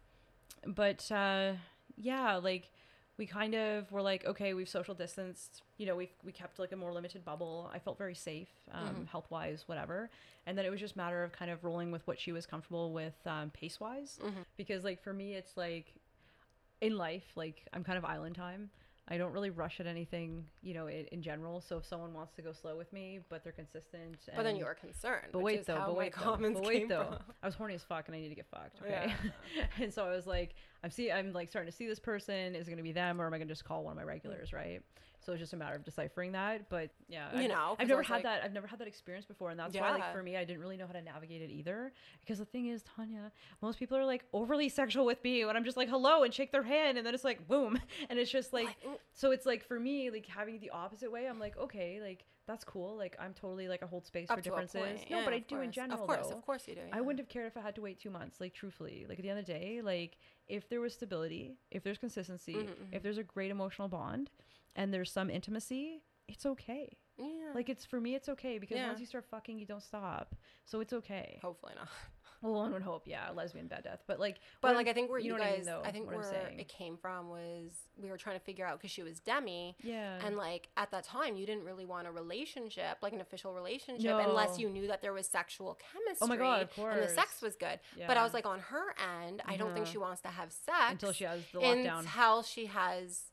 but 0.66 1.10
uh 1.12 1.54
yeah 1.96 2.34
like 2.36 2.70
we 3.18 3.26
kind 3.26 3.54
of 3.54 3.90
were 3.92 4.02
like 4.02 4.24
okay 4.26 4.52
we've 4.54 4.68
social 4.68 4.94
distanced 4.94 5.62
you 5.78 5.86
know 5.86 5.94
we've 5.96 6.12
we 6.24 6.32
kept 6.32 6.58
like 6.58 6.72
a 6.72 6.76
more 6.76 6.92
limited 6.92 7.24
bubble 7.24 7.70
i 7.72 7.78
felt 7.78 7.96
very 7.98 8.14
safe 8.14 8.48
um 8.72 8.94
Mhm. 8.96 9.06
health 9.08 9.30
wise 9.30 9.62
whatever 9.66 10.10
and 10.46 10.56
then 10.58 10.64
it 10.66 10.70
was 10.70 10.80
just 10.80 10.94
a 10.94 10.98
matter 10.98 11.22
of 11.24 11.32
kind 11.32 11.50
of 11.50 11.62
rolling 11.64 11.90
with 11.92 12.06
what 12.06 12.18
she 12.18 12.32
was 12.32 12.46
comfortable 12.46 12.92
with 12.92 13.14
um 13.26 13.50
pace 13.50 13.78
wise 13.80 14.18
Mhm. 14.22 14.44
because 14.56 14.82
like 14.84 15.00
for 15.02 15.12
me 15.12 15.34
it's 15.34 15.56
like 15.56 15.94
in 16.80 16.96
life 16.96 17.24
like 17.36 17.66
i'm 17.72 17.82
kind 17.84 17.96
of 17.98 18.04
island 18.04 18.34
time 18.34 18.70
I 19.08 19.18
don't 19.18 19.32
really 19.32 19.50
rush 19.50 19.78
at 19.78 19.86
anything, 19.86 20.44
you 20.62 20.74
know, 20.74 20.88
in, 20.88 21.06
in 21.12 21.22
general. 21.22 21.60
So 21.60 21.76
if 21.76 21.86
someone 21.86 22.12
wants 22.12 22.34
to 22.34 22.42
go 22.42 22.52
slow 22.52 22.76
with 22.76 22.92
me, 22.92 23.20
but 23.28 23.44
they're 23.44 23.52
consistent, 23.52 24.16
But 24.34 24.42
then 24.42 24.56
you 24.56 24.64
are 24.64 24.74
concerned. 24.74 25.28
but 25.30 25.42
wait 25.42 25.64
though, 25.64 25.84
but 25.86 25.96
wait 25.96 26.12
though, 26.12 26.22
comments 26.22 26.60
but 26.60 26.68
wait 26.68 26.88
though. 26.88 27.04
from. 27.04 27.18
I 27.42 27.46
was 27.46 27.54
horny 27.54 27.74
as 27.74 27.84
fuck 27.84 28.08
and 28.08 28.16
I 28.16 28.20
need 28.20 28.30
to 28.30 28.34
get 28.34 28.46
fucked. 28.50 28.82
Okay. 28.82 29.14
Yeah. 29.56 29.64
and 29.84 29.94
so 29.94 30.04
I 30.04 30.10
was 30.10 30.26
like, 30.26 30.56
I'm 30.82 30.90
see, 30.90 31.12
I'm 31.12 31.32
like 31.32 31.50
starting 31.50 31.70
to 31.70 31.76
see 31.76 31.86
this 31.86 32.00
person. 32.00 32.56
Is 32.56 32.66
it 32.66 32.70
gonna 32.70 32.82
be 32.82 32.92
them 32.92 33.20
or 33.20 33.26
am 33.26 33.34
I 33.34 33.38
gonna 33.38 33.48
just 33.48 33.64
call 33.64 33.84
one 33.84 33.92
of 33.92 33.96
my 33.96 34.04
regulars, 34.04 34.48
mm-hmm. 34.48 34.56
right? 34.56 34.82
So 35.26 35.32
it's 35.32 35.40
just 35.40 35.52
a 35.54 35.56
matter 35.56 35.74
of 35.74 35.82
deciphering 35.84 36.30
that. 36.32 36.68
But 36.68 36.90
yeah, 37.08 37.32
You 37.32 37.38
I've- 37.40 37.48
know, 37.48 37.74
I've 37.80 37.88
never 37.88 38.02
had 38.04 38.14
like- 38.14 38.22
that. 38.22 38.44
I've 38.44 38.52
never 38.52 38.68
had 38.68 38.78
that 38.78 38.86
experience 38.86 39.26
before, 39.26 39.50
and 39.50 39.58
that's 39.58 39.74
why, 39.76 39.90
like 39.90 40.12
for 40.12 40.22
me, 40.22 40.36
I 40.36 40.44
didn't 40.44 40.60
really 40.60 40.76
know 40.76 40.86
how 40.86 40.92
to 40.92 41.02
navigate 41.02 41.42
it 41.42 41.50
either. 41.50 41.92
Because 42.20 42.38
the 42.38 42.44
thing 42.44 42.66
is, 42.68 42.84
Tanya, 42.84 43.32
most 43.60 43.80
people 43.80 43.98
are 43.98 44.04
like 44.04 44.24
overly 44.32 44.68
sexual 44.68 45.04
with 45.04 45.22
me, 45.24 45.42
and 45.42 45.58
I'm 45.58 45.64
just 45.64 45.76
like 45.76 45.88
hello 45.88 46.22
and 46.22 46.32
shake 46.32 46.52
their 46.52 46.62
hand, 46.62 46.96
and 46.96 47.04
then 47.04 47.12
it's 47.12 47.24
like 47.24 47.48
boom, 47.48 47.76
and 48.08 48.20
it's 48.20 48.30
just 48.30 48.52
like 48.52 48.66
Like, 48.66 49.00
so 49.12 49.32
it's 49.32 49.46
like 49.46 49.64
for 49.64 49.80
me, 49.80 50.10
like 50.10 50.26
having 50.26 50.60
the 50.60 50.70
opposite 50.70 51.10
way, 51.10 51.26
I'm 51.28 51.40
like, 51.40 51.56
okay, 51.58 52.00
like 52.00 52.24
that's 52.46 52.62
cool. 52.64 52.94
Like 52.96 53.16
I'm 53.18 53.34
totally 53.34 53.66
like 53.66 53.82
a 53.82 53.88
hold 53.88 54.06
space 54.06 54.30
up 54.30 54.38
for 54.38 54.42
differences. 54.44 55.00
No, 55.10 55.18
Yeah, 55.18 55.24
but 55.24 55.34
I 55.34 55.40
do 55.40 55.60
in 55.60 55.72
general. 55.72 56.00
Of 56.02 56.06
course, 56.06 56.28
though. 56.28 56.36
of 56.36 56.46
course 56.46 56.68
you 56.68 56.76
do. 56.76 56.82
I 56.92 57.00
wouldn't 57.00 57.18
have 57.18 57.28
cared 57.28 57.48
if 57.48 57.56
I 57.56 57.60
had 57.62 57.74
to 57.74 57.80
wait 57.80 57.98
two 57.98 58.10
months. 58.10 58.40
Like 58.40 58.54
truthfully, 58.54 59.04
like 59.08 59.18
at 59.18 59.24
the 59.24 59.30
end 59.30 59.40
of 59.40 59.46
the 59.46 59.52
day, 59.52 59.80
like 59.82 60.18
if 60.46 60.68
there 60.68 60.80
was 60.80 60.94
stability, 60.94 61.56
if 61.72 61.82
there's 61.82 61.98
consistency, 61.98 62.54
Mhm, 62.54 62.66
mhm. 62.68 62.86
if 62.92 63.02
there's 63.02 63.18
a 63.18 63.24
great 63.24 63.50
emotional 63.50 63.88
bond, 63.88 64.30
and 64.76 64.94
there's 64.94 65.10
some 65.10 65.28
intimacy, 65.30 66.02
it's 66.28 66.46
okay. 66.46 66.96
Yeah. 67.18 67.26
Like 67.54 67.68
it's 67.68 67.84
for 67.84 68.00
me, 68.00 68.14
it's 68.14 68.28
okay 68.28 68.58
because 68.58 68.76
Yeah. 68.76 68.88
once 68.88 69.00
you 69.00 69.06
start 69.06 69.24
fucking, 69.24 69.58
you 69.58 69.66
don't 69.66 69.82
stop. 69.82 70.34
So 70.66 70.80
it's 70.80 70.92
okay. 70.92 71.38
hopefully 71.42 71.72
not. 71.76 71.88
Well, 72.42 72.52
one 72.52 72.72
would 72.74 72.82
hope, 72.82 73.08
yeah, 73.08 73.30
lesbian 73.34 73.66
bed 73.66 73.84
death. 73.84 74.02
But 74.06 74.20
like, 74.20 74.36
But 74.60 74.76
like 74.76 74.86
I'm- 74.86 74.90
I 74.90 74.92
think 74.92 75.10
where 75.10 75.18
you 75.18 75.30
know 75.34 75.42
I 75.42 75.46
mean, 75.52 75.56
guys, 75.56 75.64
though, 75.66 75.80
I 75.82 75.90
think 75.90 76.06
where 76.06 76.20
it 76.58 76.68
came 76.68 76.98
from 76.98 77.30
was 77.30 77.72
we 77.96 78.10
were 78.10 78.18
trying 78.18 78.38
to 78.38 78.44
figure 78.44 78.66
out 78.66 78.78
because 78.78 78.90
she 78.90 79.02
was 79.02 79.20
demi, 79.20 79.74
yeah, 79.82 80.18
and 80.22 80.36
like 80.36 80.68
at 80.76 80.90
that 80.90 81.04
time 81.04 81.36
you 81.38 81.46
didn't 81.46 81.64
really 81.64 81.86
want 81.86 82.06
a 82.06 82.10
relationship, 82.12 82.98
like 83.00 83.14
an 83.14 83.22
official 83.22 83.54
relationship, 83.54 84.14
unless 84.20 84.58
you 84.58 84.68
knew 84.68 84.86
that 84.86 85.00
there 85.00 85.14
was 85.14 85.26
sexual 85.26 85.78
chemistry. 85.92 86.18
Oh 86.20 86.26
my 86.26 86.36
God, 86.36 86.68
of 86.76 86.78
And 86.78 87.02
the 87.02 87.08
sex 87.08 87.40
was 87.40 87.56
good. 87.56 87.80
Yeah. 87.96 88.06
But 88.06 88.18
I 88.18 88.22
was 88.22 88.34
like 88.34 88.44
on 88.44 88.60
her 88.60 88.94
end, 89.24 89.40
I 89.46 89.56
don't 89.56 89.72
think 89.72 89.84
Uh-huh. 89.86 89.92
she 89.92 89.98
wants 89.98 90.20
to 90.20 90.28
have 90.28 90.52
sex 90.52 90.90
until 90.92 91.12
she 91.12 91.24
has 91.24 91.40
the 91.52 91.60
lockdown. 91.60 92.00
until 92.00 92.42
she 92.42 92.66
has 92.66 93.32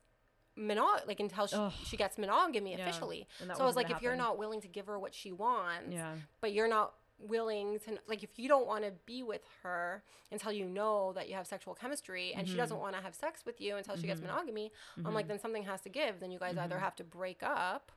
monog 0.58 1.08
like 1.08 1.20
until 1.20 1.48
she, 1.48 1.56
Ugh. 1.56 1.72
she 1.86 1.98
gets 1.98 2.18
monogamy 2.18 2.74
officially. 2.76 3.28
that 3.40 3.48
So 3.48 3.52
it's 3.54 3.60
wasn't 3.76 3.76
like 3.88 3.96
if 3.96 4.02
you're 4.02 4.16
not 4.16 4.38
willing 4.38 4.62
to 4.62 4.68
give 4.68 4.86
her 4.88 5.00
what 5.00 5.14
she 5.16 5.32
wants, 5.32 5.92
Yeah. 5.94 6.14
but 6.42 6.54
you're 6.54 6.68
not 6.68 6.94
willing 7.20 7.80
to 7.80 7.98
like 8.08 8.22
if 8.24 8.38
you 8.38 8.50
don't 8.50 8.68
want 8.68 8.84
to 8.84 8.92
be 9.06 9.24
with 9.24 9.42
her 9.62 10.04
until 10.32 10.52
you 10.52 10.66
know 10.66 11.14
that 11.14 11.30
you 11.30 11.36
have 11.36 11.48
sexual 11.48 11.74
chemistry 11.74 12.34
and 12.36 12.48
she 12.48 12.54
Mm-hmm. 12.54 12.62
doesn't 12.62 12.80
want 12.80 12.96
to 12.96 13.02
have 13.02 13.16
sex 13.16 13.46
with 13.46 13.62
you 13.62 13.78
until 13.78 13.96
she 13.96 14.08
gets 14.08 14.20
monogamy 14.20 14.72
i'm 15.06 15.14
like 15.14 15.28
then 15.28 15.40
something 15.40 15.64
has 15.64 15.80
to 15.82 15.90
give 15.90 16.20
then 16.20 16.32
you 16.32 16.40
guys 16.40 16.58
either 16.58 16.76
Mm-hmm. 16.76 16.84
have 16.84 16.96
to 16.98 17.04
break 17.04 17.42
up 17.44 17.92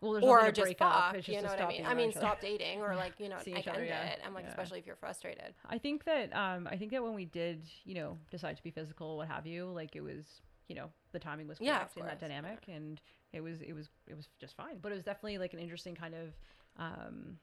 Well, 0.00 0.22
or 0.24 0.52
just 0.52 0.66
break 0.66 0.78
fuck 0.78 1.14
just 1.16 1.28
you 1.28 1.42
know 1.42 1.48
what 1.48 1.60
i 1.60 1.66
mean 1.68 1.86
i 1.86 1.94
mean 1.94 2.12
stop 2.12 2.40
dating 2.40 2.80
or 2.82 2.94
like 3.04 3.14
you 3.18 3.28
know 3.28 3.38
like 3.46 3.66
other, 3.66 3.80
end 3.80 3.88
yeah. 3.88 4.04
it 4.10 4.20
and 4.24 4.32
like 4.34 4.44
Yeah. 4.44 4.50
especially 4.50 4.78
if 4.78 4.86
you're 4.86 4.96
frustrated 4.96 5.54
I 5.68 5.78
think 5.78 6.04
that 6.04 6.32
um, 6.36 6.68
I 6.70 6.76
think 6.76 6.92
that 6.92 7.02
when 7.02 7.14
we 7.14 7.24
did, 7.24 7.64
you 7.84 7.94
know, 7.94 8.18
decide 8.30 8.56
to 8.58 8.62
be 8.62 8.70
physical, 8.70 9.16
what 9.16 9.28
have 9.28 9.46
you, 9.46 9.66
like 9.66 9.96
it 9.96 10.02
was, 10.02 10.24
you 10.68 10.74
know, 10.74 10.90
the 11.12 11.18
timing 11.18 11.48
was 11.48 11.58
correct 11.58 11.96
Yeah, 11.96 12.00
in 12.00 12.06
that 12.06 12.20
course, 12.20 12.22
yeah. 12.22 12.28
dynamic, 12.28 12.64
and 12.68 13.00
it 13.32 13.40
was, 13.40 13.60
it 13.62 13.72
was, 13.72 13.88
it 14.06 14.16
was 14.16 14.28
just 14.38 14.56
fine. 14.56 14.78
But 14.80 14.92
it 14.92 14.96
was 14.96 15.04
definitely 15.04 15.38
like 15.38 15.52
an 15.54 15.58
interesting 15.58 15.94
kind 15.94 16.14
of, 16.14 16.34
um, 16.78 17.38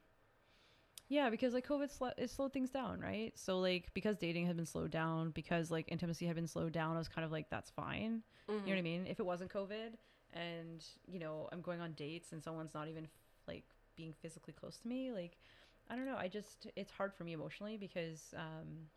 yeah, 1.07 1.29
because 1.29 1.53
like 1.53 1.67
COVID 1.67 1.91
sl- 1.91 2.17
it 2.17 2.29
slowed 2.31 2.51
things 2.53 2.71
down, 2.71 2.99
right? 2.99 3.31
So 3.35 3.59
like 3.59 3.93
because 3.93 4.17
dating 4.17 4.47
had 4.47 4.55
been 4.55 4.65
slowed 4.65 4.91
down, 4.91 5.29
because 5.31 5.69
like 5.69 5.85
intimacy 5.89 6.25
had 6.25 6.35
been 6.35 6.47
slowed 6.47 6.71
down, 6.71 6.95
I 6.95 6.99
was 6.99 7.07
kind 7.07 7.23
of 7.25 7.31
like 7.31 7.49
that's 7.49 7.69
fine. 7.69 8.23
You 8.47 8.55
know 8.71 8.71
what 8.73 8.79
I 8.79 8.81
mean? 8.83 9.05
If 9.07 9.19
it 9.19 9.25
wasn't 9.25 9.51
COVID, 9.51 9.95
and 10.33 10.83
you 11.07 11.19
know 11.19 11.47
I'm 11.51 11.61
going 11.61 11.79
on 11.81 11.93
dates 11.93 12.31
and 12.31 12.43
someone's 12.43 12.73
not 12.73 12.87
even 12.87 13.07
like 13.47 13.65
being 13.95 14.13
physically 14.21 14.53
close 14.53 14.77
to 14.77 14.87
me, 14.87 15.11
like 15.11 15.37
I 15.89 15.95
don't 15.95 16.05
know. 16.07 16.17
I 16.17 16.27
just 16.27 16.67
it's 16.75 16.91
hard 16.91 17.13
for 17.13 17.23
me 17.23 17.33
emotionally 17.33 17.77
because 17.77 18.33
um, 18.35 18.87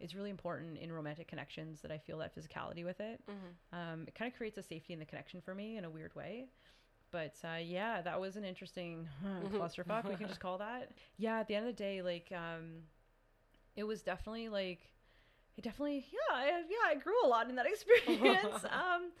it's 0.00 0.14
really 0.14 0.30
important 0.30 0.78
in 0.78 0.92
romantic 0.92 1.28
connections 1.28 1.80
that 1.82 1.90
I 1.90 1.98
feel 1.98 2.18
that 2.18 2.36
physicality 2.36 2.84
with 2.84 3.00
it. 3.00 3.20
Mm-hmm. 3.30 3.78
Um, 3.78 4.04
it 4.06 4.14
kind 4.14 4.30
of 4.30 4.36
creates 4.36 4.58
a 4.58 4.62
safety 4.62 4.92
in 4.92 4.98
the 4.98 5.04
connection 5.04 5.40
for 5.40 5.54
me 5.54 5.76
in 5.76 5.84
a 5.84 5.90
weird 5.90 6.14
way. 6.14 6.46
But 7.10 7.36
uh, 7.44 7.58
yeah, 7.62 8.02
that 8.02 8.20
was 8.20 8.36
an 8.36 8.44
interesting 8.44 9.08
clusterfuck. 9.52 10.08
we 10.08 10.16
can 10.16 10.26
just 10.26 10.40
call 10.46 10.58
that. 10.58 10.90
Yeah, 11.16 11.38
at 11.38 11.46
the 11.46 11.54
end 11.54 11.68
of 11.68 11.76
the 11.76 11.80
day, 11.80 12.02
like 12.02 12.32
um, 12.32 12.82
it 13.76 13.84
was 13.84 14.02
definitely 14.02 14.48
like 14.48 14.80
it 15.56 15.62
definitely 15.62 16.04
yeah 16.12 16.34
I, 16.34 16.46
yeah 16.68 16.90
I 16.90 16.94
grew 16.96 17.14
a 17.24 17.28
lot 17.28 17.48
in 17.48 17.54
that 17.54 17.66
experience. 17.72 18.64
um, 18.64 19.12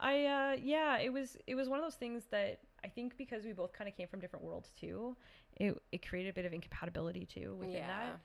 I 0.00 0.24
uh, 0.24 0.56
yeah 0.62 0.98
it 0.98 1.12
was 1.12 1.36
it 1.46 1.54
was 1.54 1.68
one 1.68 1.78
of 1.78 1.84
those 1.84 1.96
things 1.96 2.24
that 2.30 2.60
I 2.82 2.88
think 2.88 3.18
because 3.18 3.44
we 3.44 3.52
both 3.52 3.72
kind 3.74 3.86
of 3.86 3.94
came 3.96 4.08
from 4.08 4.20
different 4.20 4.46
worlds 4.46 4.70
too, 4.80 5.14
it 5.56 5.76
it 5.92 6.08
created 6.08 6.30
a 6.30 6.32
bit 6.32 6.46
of 6.46 6.54
incompatibility 6.54 7.26
too 7.26 7.56
within 7.58 7.76
yeah 7.76 7.86
that. 7.86 8.20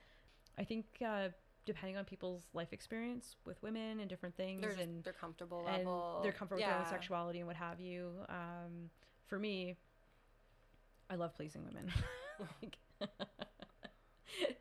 I 0.58 0.64
think 0.64 0.86
uh, 1.06 1.28
depending 1.64 1.96
on 1.96 2.04
people's 2.04 2.42
life 2.54 2.72
experience 2.72 3.36
with 3.44 3.62
women 3.62 4.00
and 4.00 4.08
different 4.08 4.36
things 4.36 4.60
their, 4.62 4.70
and 4.70 5.04
their 5.04 5.12
comfortable 5.12 5.66
and 5.66 5.78
level 5.78 6.20
their 6.22 6.32
comfort 6.32 6.56
with 6.56 6.64
their 6.64 6.78
own 6.78 6.86
sexuality 6.86 7.38
and 7.38 7.46
what 7.46 7.56
have 7.56 7.80
you. 7.80 8.10
Um, 8.28 8.90
for 9.26 9.38
me, 9.38 9.76
I 11.10 11.16
love 11.16 11.34
pleasing 11.34 11.64
women. 11.64 11.90
Like, 12.62 12.78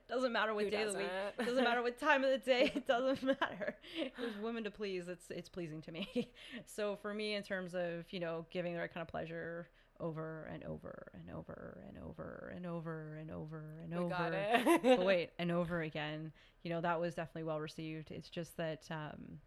doesn't 0.10 0.32
matter 0.32 0.54
what 0.56 0.64
Who 0.64 0.72
day 0.72 0.82
of 0.82 0.94
the 0.94 0.98
week. 0.98 1.08
doesn't? 1.38 1.48
Doesn't 1.48 1.64
matter 1.64 1.84
what 1.84 2.00
time 2.00 2.24
of 2.24 2.32
the 2.32 2.40
day. 2.40 2.72
It 2.74 2.88
doesn't 2.88 3.22
matter. 3.24 3.76
There's 4.20 4.36
women 4.42 4.64
to 4.64 4.72
please. 4.72 5.08
It's 5.08 5.26
it's 5.30 5.48
pleasing 5.48 5.82
to 5.84 5.92
me. 5.92 6.32
So 6.66 6.96
for 6.96 7.14
me, 7.14 7.36
in 7.36 7.44
terms 7.44 7.76
of 7.76 8.12
you 8.12 8.20
know 8.20 8.48
giving 8.50 8.74
the 8.74 8.80
right 8.80 8.92
kind 8.92 9.04
of 9.04 9.08
pleasure 9.10 9.68
over 10.00 10.50
and 10.54 10.64
over 10.64 11.08
and 11.14 11.30
over 11.36 11.84
and 11.88 11.98
over 12.04 12.54
and 12.56 12.66
over 12.66 13.18
and 13.20 13.32
over 13.32 13.64
and 13.84 13.92
we 13.92 13.98
over. 13.98 14.10
got 14.10 14.34
it. 14.34 14.84
But 14.84 15.06
wait 15.06 15.32
and 15.40 15.52
over 15.52 15.82
again. 15.82 16.32
You 16.64 16.72
know 16.72 16.82
that 16.82 17.00
was 17.00 17.16
definitely 17.16 17.44
well 17.44 17.60
received. 17.60 18.12
It's 18.12 18.30
just 18.30 18.58
that 18.58 18.84
um 18.92 19.40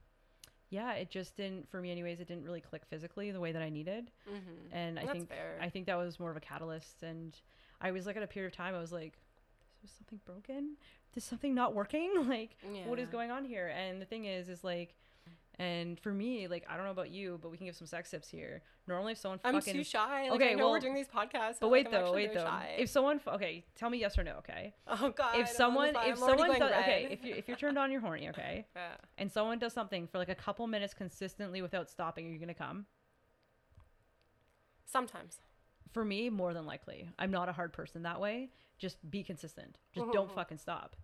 yeah 0.70 0.92
it 0.92 1.10
just 1.10 1.36
didn't 1.36 1.68
for 1.68 1.80
me 1.80 1.90
anyways 1.90 2.20
it 2.20 2.28
didn't 2.28 2.44
really 2.44 2.60
click 2.60 2.82
physically 2.88 3.32
the 3.32 3.40
way 3.40 3.50
that 3.52 3.60
i 3.62 3.68
needed. 3.68 4.10
Mm-hmm. 4.28 4.72
and 4.76 4.98
i 4.98 5.02
That's 5.04 5.12
think 5.12 5.28
fair. 5.28 5.58
i 5.60 5.68
think 5.68 5.86
that 5.86 5.96
was 5.96 6.20
more 6.20 6.30
of 6.30 6.36
a 6.36 6.40
catalyst. 6.40 7.02
And 7.02 7.36
i 7.80 7.90
was 7.90 8.06
like 8.06 8.16
at 8.16 8.22
a 8.22 8.26
period 8.28 8.52
of 8.52 8.56
time 8.56 8.74
i 8.74 8.78
was 8.80 8.92
like 8.92 9.14
is 9.84 9.90
something 9.90 10.20
broken? 10.24 10.76
Is 11.16 11.24
something 11.24 11.54
not 11.54 11.74
working? 11.74 12.12
Like 12.28 12.56
what 12.86 12.98
is 13.00 13.08
going 13.08 13.30
on 13.30 13.44
here? 13.44 13.68
And 13.68 14.00
the 14.00 14.04
thing 14.06 14.26
is 14.26 14.48
is 14.48 14.62
like 14.62 14.94
and 15.58 16.00
for 16.00 16.12
me 16.14 16.48
like 16.48 16.64
i 16.70 16.76
don't 16.76 16.84
know 16.86 16.90
about 16.90 17.10
you 17.10 17.38
but 17.42 17.50
we 17.50 17.56
can 17.58 17.66
give 17.66 17.76
some 17.76 17.86
sex 17.86 18.10
tips 18.10 18.28
here. 18.28 18.62
Normally 18.88 19.12
if 19.12 19.18
someone 19.18 19.38
I'm 19.44 19.54
fucking 19.54 19.74
too 19.74 19.84
shy. 19.84 20.22
Like, 20.24 20.32
Okay, 20.32 20.50
I 20.50 20.54
know 20.54 20.64
well- 20.64 20.72
we're 20.72 20.80
doing 20.80 20.94
these 20.94 21.06
podcasts. 21.08 21.58
but 21.60 21.66
like, 21.66 21.72
wait 21.72 21.86
I'm 21.86 21.92
though 21.92 22.12
wait 22.12 22.32
though. 22.34 22.44
shy. 22.44 22.74
if 22.78 22.88
someone 22.88 23.20
okay 23.28 23.64
tell 23.76 23.90
me 23.90 23.98
yes 23.98 24.18
or 24.18 24.24
no 24.24 24.36
okay? 24.38 24.74
Oh 24.88 25.10
god, 25.10 25.34
if 25.36 25.38
I'm 25.38 25.38
on 25.38 25.44
the 25.44 25.46
someone 25.52 25.88
if 25.88 25.96
I'm 25.96 26.16
someone 26.16 26.48
does 26.58 26.62
okay 26.62 27.08
if 27.10 27.24
you 27.24 27.34
if 27.34 27.46
you're 27.48 27.56
turned 27.56 27.78
on 27.78 27.90
you're 27.92 28.00
horny 28.00 28.28
okay? 28.30 28.66
Yeah. 28.76 28.94
and 29.18 29.30
someone 29.30 29.58
does 29.58 29.72
something 29.72 30.06
for 30.06 30.18
like 30.18 30.28
a 30.28 30.34
couple 30.34 30.66
minutes 30.66 30.94
consistently 30.94 31.60
without 31.62 31.88
stopping 31.90 32.26
are 32.26 32.30
you 32.30 32.38
gonna 32.38 32.54
come? 32.54 32.86
Sometimes. 34.86 35.40
For 35.92 36.04
me 36.04 36.30
more 36.30 36.54
than 36.54 36.66
likely. 36.66 37.08
I'm 37.18 37.30
not 37.30 37.48
a 37.48 37.52
hard 37.52 37.72
person 37.72 38.02
that 38.04 38.20
way. 38.20 38.50
Just 38.78 38.98
be 39.10 39.22
consistent. 39.22 39.78
Just 39.94 40.10
don't 40.12 40.32
fucking 40.34 40.58
stop. 40.58 40.96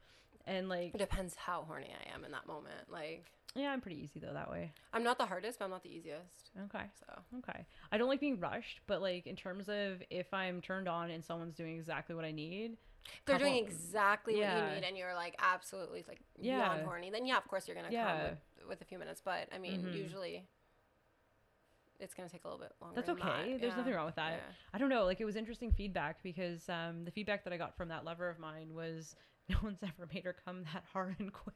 And 0.47 0.69
like 0.69 0.95
it 0.95 0.99
depends 0.99 1.35
how 1.35 1.65
horny 1.67 1.89
I 1.93 2.15
am 2.15 2.25
in 2.25 2.31
that 2.33 2.47
moment. 2.47 2.89
Like 2.91 3.27
yeah 3.57 3.71
i'm 3.73 3.81
pretty 3.81 4.01
easy 4.03 4.21
though 4.21 4.33
that 4.33 4.51
way 4.51 4.73
I'm 4.93 5.03
not 5.03 5.19
the 5.19 5.27
hardest, 5.27 5.59
but 5.59 5.65
I'm 5.67 5.71
not 5.73 5.83
the 5.83 5.91
easiest. 5.95 6.51
okay 6.65 6.85
So 6.99 7.07
okay 7.39 7.67
i 7.93 7.99
don't 7.99 8.09
like 8.09 8.21
being 8.21 8.39
rushed 8.41 8.81
but 8.87 9.01
like 9.03 9.27
in 9.27 9.37
terms 9.37 9.69
of 9.69 10.03
if 10.11 10.33
i'm 10.33 10.61
turned 10.61 10.89
on 10.89 11.11
and 11.11 11.25
someone's 11.25 11.55
doing 11.55 11.77
exactly 11.77 12.15
what 12.15 12.25
i 12.25 12.31
need 12.31 12.77
they're 13.25 13.39
doing 13.39 13.57
exactly 13.65 14.35
what 14.35 14.41
you 14.41 14.75
need, 14.75 14.83
and 14.85 14.97
you're 14.99 15.15
like 15.15 15.37
absolutely 15.39 16.05
like 16.09 16.19
Yeah. 16.41 16.83
horny. 16.83 17.09
Then 17.11 17.25
yeah, 17.25 17.37
of 17.37 17.47
course 17.47 17.69
you're 17.69 17.77
gonna 17.77 17.93
Yeah. 17.93 18.05
come 18.05 18.19
with, 18.25 18.69
with 18.69 18.81
a 18.81 18.85
few 18.85 18.99
minutes, 18.99 19.23
but 19.25 19.49
I 19.55 19.59
mean 19.59 19.81
Mhm. 19.83 19.95
usually 19.95 20.45
it's 22.01 22.15
gonna 22.15 22.29
take 22.29 22.45
a 22.45 22.49
little 22.49 22.59
bit 22.61 22.73
longer. 22.81 22.97
that's 22.97 23.09
okay 23.11 23.53
that. 23.53 23.61
there's 23.61 23.73
Yeah. 23.73 23.77
nothing 23.77 23.95
wrong 23.95 24.07
with 24.07 24.17
that 24.17 24.33
Yeah. 24.33 24.53
I 24.75 24.79
don't 24.79 24.89
know, 24.89 25.05
like 25.05 25.21
it 25.21 25.25
was 25.25 25.37
interesting 25.37 25.71
feedback 25.71 26.21
because 26.25 26.69
um, 26.69 27.05
the 27.05 27.13
feedback 27.13 27.45
that 27.45 27.53
I 27.53 27.57
got 27.57 27.77
from 27.77 27.89
that 27.89 28.05
lover 28.05 28.29
of 28.29 28.39
mine 28.41 28.75
was 28.75 29.15
no 29.49 29.57
one's 29.63 29.83
ever 29.85 30.09
made 30.13 30.25
her 30.25 30.35
come 30.45 30.65
that 30.75 30.85
hard 30.93 31.15
and 31.21 31.33
quick. 31.33 31.55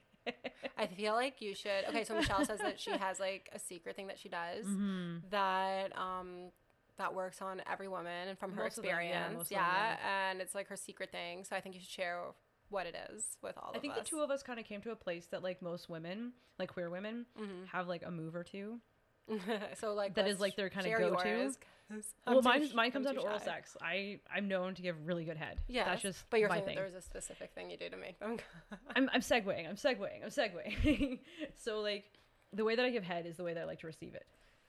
I 0.78 0.86
feel 0.86 1.14
like 1.14 1.40
you 1.40 1.54
should. 1.54 1.84
Okay, 1.88 2.04
so 2.04 2.14
Michelle 2.14 2.44
says 2.44 2.58
that 2.60 2.80
she 2.80 2.90
has 2.92 3.18
like 3.20 3.48
a 3.52 3.58
secret 3.58 3.96
thing 3.96 4.06
that 4.08 4.18
she 4.18 4.28
does 4.28 4.64
Mm-hmm. 4.66 5.16
that 5.30 5.96
um 5.98 6.50
that 6.98 7.14
works 7.14 7.40
on 7.40 7.62
every 7.70 7.88
woman 7.88 8.28
and 8.28 8.38
from 8.38 8.52
her 8.52 8.64
Most 8.64 8.76
of 8.78 8.84
them, 8.84 8.90
yeah, 8.92 8.98
experience. 9.26 9.50
Yeah, 9.50 9.92
of 9.92 9.98
them, 9.98 10.06
and 10.06 10.40
it's 10.42 10.54
like 10.54 10.68
her 10.68 10.76
secret 10.76 11.10
thing. 11.10 11.44
So 11.44 11.56
I 11.56 11.60
think 11.60 11.74
you 11.74 11.80
should 11.80 11.90
share 11.90 12.20
what 12.68 12.86
it 12.86 12.94
is 13.12 13.24
with 13.42 13.56
all 13.56 13.70
of 13.70 13.74
us. 13.74 13.78
I 13.78 13.80
think 13.80 13.94
us. 13.94 14.00
the 14.00 14.04
two 14.04 14.20
of 14.20 14.30
us 14.30 14.42
kind 14.42 14.60
of 14.60 14.66
came 14.66 14.80
to 14.82 14.90
a 14.90 14.96
place 14.96 15.26
that 15.28 15.42
like 15.42 15.62
most 15.62 15.88
women, 15.88 16.32
like 16.58 16.72
queer 16.72 16.90
women, 16.90 17.24
Mhm. 17.40 17.66
have 17.72 17.88
like 17.88 18.02
a 18.04 18.10
move 18.10 18.34
or 18.36 18.44
two. 18.44 18.80
so 19.80 19.94
like 19.94 20.14
That 20.14 20.26
is, 20.28 20.40
like, 20.40 20.56
their 20.56 20.68
kinda 20.68 20.90
go-to. 20.98 21.28
yours, 21.28 21.58
well, 22.26 22.42
mine 22.42 22.68
sh- 22.68 22.74
mine 22.74 22.90
comes 22.90 23.06
down 23.06 23.14
to 23.16 23.20
oral 23.20 23.38
shy. 23.38 23.44
sex. 23.44 23.76
I 23.82 24.20
I'm 24.34 24.48
known 24.48 24.74
to 24.74 24.82
give 24.82 24.96
really 25.06 25.24
good 25.24 25.36
head. 25.36 25.58
Yeah, 25.68 25.84
that's 25.84 26.02
just 26.02 26.24
but 26.30 26.40
you're 26.40 26.48
my 26.48 26.56
saying 26.56 26.66
thing. 26.66 26.76
there's 26.76 26.94
a 26.94 27.00
specific 27.00 27.52
thing 27.54 27.70
you 27.70 27.76
do 27.76 27.88
to 27.88 27.96
make 27.96 28.18
them. 28.20 28.38
I'm 28.96 29.10
I'm 29.12 29.20
segueing. 29.20 29.68
I'm 29.68 29.76
segueing. 29.76 30.22
I'm 30.22 30.30
segueing. 30.30 31.18
so 31.56 31.80
like 31.80 32.04
the 32.52 32.64
way 32.64 32.76
that 32.76 32.84
I 32.84 32.90
give 32.90 33.04
head 33.04 33.26
is 33.26 33.36
the 33.36 33.44
way 33.44 33.54
that 33.54 33.62
I 33.62 33.64
like 33.64 33.80
to 33.80 33.86
receive 33.86 34.14
it. 34.14 34.26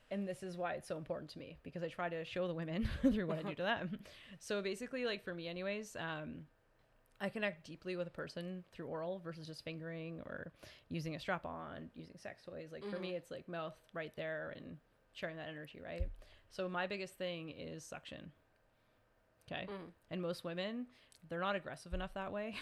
And 0.10 0.28
this 0.28 0.44
is 0.44 0.58
why 0.58 0.74
it's 0.74 0.88
so 0.88 0.98
important 0.98 1.32
to 1.32 1.40
me 1.40 1.58
because 1.64 1.84
I 1.84 1.88
try 1.88 2.10
to 2.10 2.26
show 2.26 2.48
the 2.48 2.54
women 2.54 2.90
through 3.02 3.28
what 3.28 3.40
I 3.40 3.44
do 3.44 3.56
to 3.56 3.64
them. 3.64 4.00
So 4.40 4.62
basically 4.62 5.06
like 5.06 5.24
for 5.24 5.34
me 5.34 5.48
anyways, 5.48 5.96
um 6.00 6.46
I 7.24 7.30
connect 7.30 7.68
deeply 7.68 7.96
with 7.96 8.08
a 8.08 8.12
person 8.12 8.64
through 8.72 8.88
oral 8.88 9.20
versus 9.20 9.46
just 9.46 9.64
fingering 9.64 10.22
or 10.26 10.52
using 10.90 11.16
a 11.16 11.20
strap 11.20 11.46
on, 11.46 11.92
using 11.94 12.18
sex 12.18 12.42
toys. 12.44 12.70
Like 12.72 12.84
for 12.90 12.98
me 12.98 13.12
it's 13.12 13.30
like 13.30 13.48
mouth 13.48 13.78
right 13.94 14.12
there 14.16 14.54
and 14.58 14.78
sharing 15.14 15.38
that 15.38 15.50
energy, 15.50 15.80
right? 15.84 16.10
So 16.50 16.68
my 16.68 16.88
biggest 16.88 17.16
thing 17.18 17.50
is 17.50 17.84
suction. 17.84 18.32
Okay. 19.52 19.68
Mm. 19.70 19.92
And 20.10 20.22
most 20.22 20.44
women, 20.44 20.88
they're 21.30 21.40
not 21.40 21.56
aggressive 21.56 21.94
enough 21.94 22.14
that 22.14 22.32
way. 22.32 22.56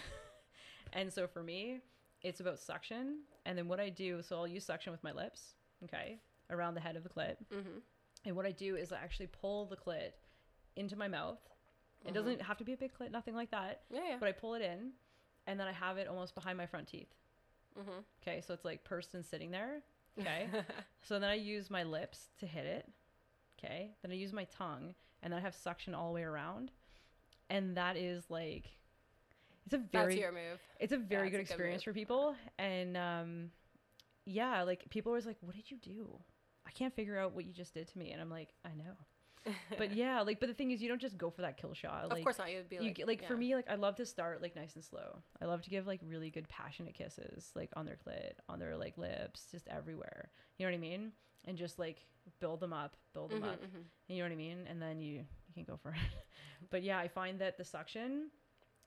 and 0.92 1.12
so 1.12 1.26
for 1.26 1.42
me, 1.42 1.80
it's 2.22 2.40
about 2.40 2.58
suction. 2.58 3.20
And 3.46 3.56
then 3.56 3.68
what 3.68 3.80
I 3.80 3.88
do, 3.88 4.22
so 4.22 4.36
I'll 4.36 4.46
use 4.46 4.64
suction 4.64 4.92
with 4.92 5.02
my 5.02 5.12
lips, 5.12 5.54
okay, 5.84 6.18
around 6.50 6.74
the 6.74 6.80
head 6.80 6.96
of 6.96 7.02
the 7.02 7.08
clit. 7.08 7.36
Mm-hmm. 7.52 7.78
And 8.26 8.36
what 8.36 8.46
I 8.46 8.50
do 8.52 8.76
is 8.76 8.92
I 8.92 8.96
actually 8.96 9.28
pull 9.28 9.66
the 9.66 9.76
clit 9.76 10.12
into 10.76 10.96
my 10.96 11.08
mouth. 11.08 11.38
It 12.06 12.14
doesn't 12.14 12.40
have 12.40 12.56
to 12.58 12.64
be 12.64 12.72
a 12.72 12.76
big 12.76 12.92
clit, 12.98 13.10
nothing 13.10 13.34
like 13.34 13.50
that. 13.50 13.82
Yeah, 13.92 14.00
yeah. 14.10 14.16
But 14.18 14.28
I 14.28 14.32
pull 14.32 14.54
it 14.54 14.62
in 14.62 14.92
and 15.46 15.60
then 15.60 15.66
I 15.66 15.72
have 15.72 15.98
it 15.98 16.08
almost 16.08 16.34
behind 16.34 16.56
my 16.56 16.66
front 16.66 16.88
teeth. 16.88 17.12
mm-hmm. 17.78 18.00
Okay, 18.22 18.40
so 18.40 18.54
it's 18.54 18.64
like 18.64 18.84
pursed 18.84 19.14
and 19.14 19.24
sitting 19.24 19.50
there. 19.50 19.82
Okay. 20.18 20.48
so 21.02 21.18
then 21.18 21.28
I 21.28 21.34
use 21.34 21.70
my 21.70 21.82
lips 21.82 22.30
to 22.38 22.46
hit 22.46 22.66
it. 22.66 22.88
Okay. 23.58 23.90
Then 24.02 24.10
I 24.10 24.14
use 24.14 24.32
my 24.32 24.44
tongue 24.44 24.94
and 25.22 25.32
then 25.32 25.38
I 25.38 25.42
have 25.42 25.54
suction 25.54 25.94
all 25.94 26.08
the 26.08 26.14
way 26.14 26.22
around. 26.22 26.72
And 27.48 27.76
that 27.76 27.96
is 27.96 28.30
like 28.30 28.70
it's 29.66 29.74
a 29.74 29.78
That's 29.78 29.90
very 29.92 30.20
your 30.20 30.32
move. 30.32 30.60
it's 30.78 30.92
a 30.92 30.98
very 30.98 31.28
it's 31.28 31.32
good 31.32 31.36
good 31.38 31.42
experience 31.42 31.80
move. 31.86 31.92
for 31.94 31.98
people. 31.98 32.34
And 32.58 32.96
um 32.96 33.50
yeah, 34.24 34.62
like 34.62 34.88
people 34.90 35.10
are 35.10 35.14
always 35.14 35.26
like, 35.26 35.38
What 35.40 35.56
did 35.56 35.70
you 35.70 35.78
do? 35.78 36.18
I 36.66 36.70
can't 36.70 36.94
figure 36.94 37.18
out 37.18 37.34
what 37.34 37.44
you 37.44 37.52
just 37.52 37.74
did 37.74 37.88
to 37.88 37.98
me 37.98 38.12
and 38.12 38.20
I'm 38.20 38.30
like, 38.30 38.50
I 38.64 38.70
know. 38.70 38.94
But 39.76 39.90
yeah, 39.94 40.20
like 40.20 40.40
but 40.40 40.48
the 40.48 40.54
thing 40.54 40.70
is 40.70 40.82
you 40.82 40.88
don't 40.88 41.00
just 41.00 41.16
go 41.18 41.30
for 41.30 41.42
that 41.42 41.56
kill 41.56 41.74
shot. 41.74 42.04
of 42.04 42.10
Like 42.10 42.22
course 42.24 42.38
not. 42.38 42.50
You'd 42.52 42.68
be 42.68 42.76
you 42.76 42.82
like, 42.88 42.94
get, 42.94 43.06
like 43.08 43.24
for 43.26 43.36
me 43.36 43.54
like 43.54 43.68
i 43.70 43.74
love 43.74 43.96
to 43.96 44.04
start 44.06 44.42
like 44.42 44.54
nice 44.56 44.74
and 44.74 44.84
slow 44.84 45.18
i 45.40 45.44
love 45.46 45.62
to 45.62 45.70
give 45.70 45.86
like 45.86 46.00
really 46.06 46.30
good 46.30 46.48
passionate 46.48 46.94
kisses 46.94 47.50
like 47.54 47.70
on 47.76 47.86
their 47.86 47.96
clit 48.06 48.32
on 48.48 48.58
their 48.58 48.76
like 48.76 48.96
lips 48.98 49.46
just 49.50 49.66
everywhere 49.68 50.30
you 50.58 50.64
know 50.66 50.70
what 50.70 50.76
i 50.76 50.80
mean 50.80 51.12
and 51.46 51.56
just 51.56 51.78
like 51.78 52.06
build 52.40 52.60
them 52.60 52.72
up, 52.72 52.96
build 53.14 53.30
them 53.30 53.42
Mhm, 53.42 53.48
up. 53.48 53.60
mhm. 53.62 53.84
You 54.08 54.18
know 54.18 54.24
what 54.24 54.32
I 54.32 54.36
mean? 54.36 54.66
And 54.68 54.80
then 54.80 55.00
you 55.00 55.24
you 55.48 55.54
can 55.54 55.64
go 55.64 55.76
for 55.82 55.90
it. 55.90 55.96
but 56.70 56.82
yeah, 56.82 56.98
I 56.98 57.08
find 57.08 57.38
that 57.40 57.56
the 57.56 57.64
suction 57.64 58.28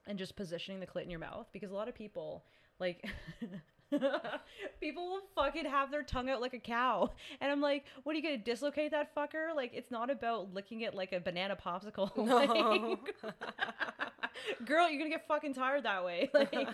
and 0.08 0.18
just 0.20 0.36
positioning 0.36 0.80
the 0.80 0.86
clit 0.88 1.04
in 1.04 1.10
your 1.10 1.20
mouth 1.20 1.48
because 1.52 1.72
a 1.72 1.76
lot 1.76 1.88
of 1.88 1.96
people 1.96 2.46
like 2.80 3.04
people 4.80 5.04
will 5.04 5.22
fucking 5.36 5.66
have 5.66 5.92
their 5.92 6.04
tongue 6.04 6.30
out 6.30 6.42
like 6.42 6.54
a 6.54 6.60
cow. 6.60 7.12
And 7.42 7.52
I'm 7.52 7.62
like, 7.62 7.86
what 8.04 8.14
are 8.14 8.18
you 8.18 8.24
gonna 8.24 8.38
dislocate 8.38 8.92
that 8.92 9.16
fucker? 9.16 9.56
Like 9.56 9.72
it's 9.74 9.92
not 9.92 10.10
about 10.10 10.54
licking 10.54 10.82
it 10.82 10.94
like 10.94 11.12
a 11.14 11.20
banana 11.20 11.56
popsicle. 11.56 12.12
No. 12.24 12.98
Like, 13.24 13.36
girl, 14.66 14.90
you're 14.90 14.98
gonna 14.98 15.10
get 15.10 15.28
fucking 15.28 15.54
tired 15.54 15.84
that 15.84 16.04
way. 16.04 16.30
Like 16.34 16.68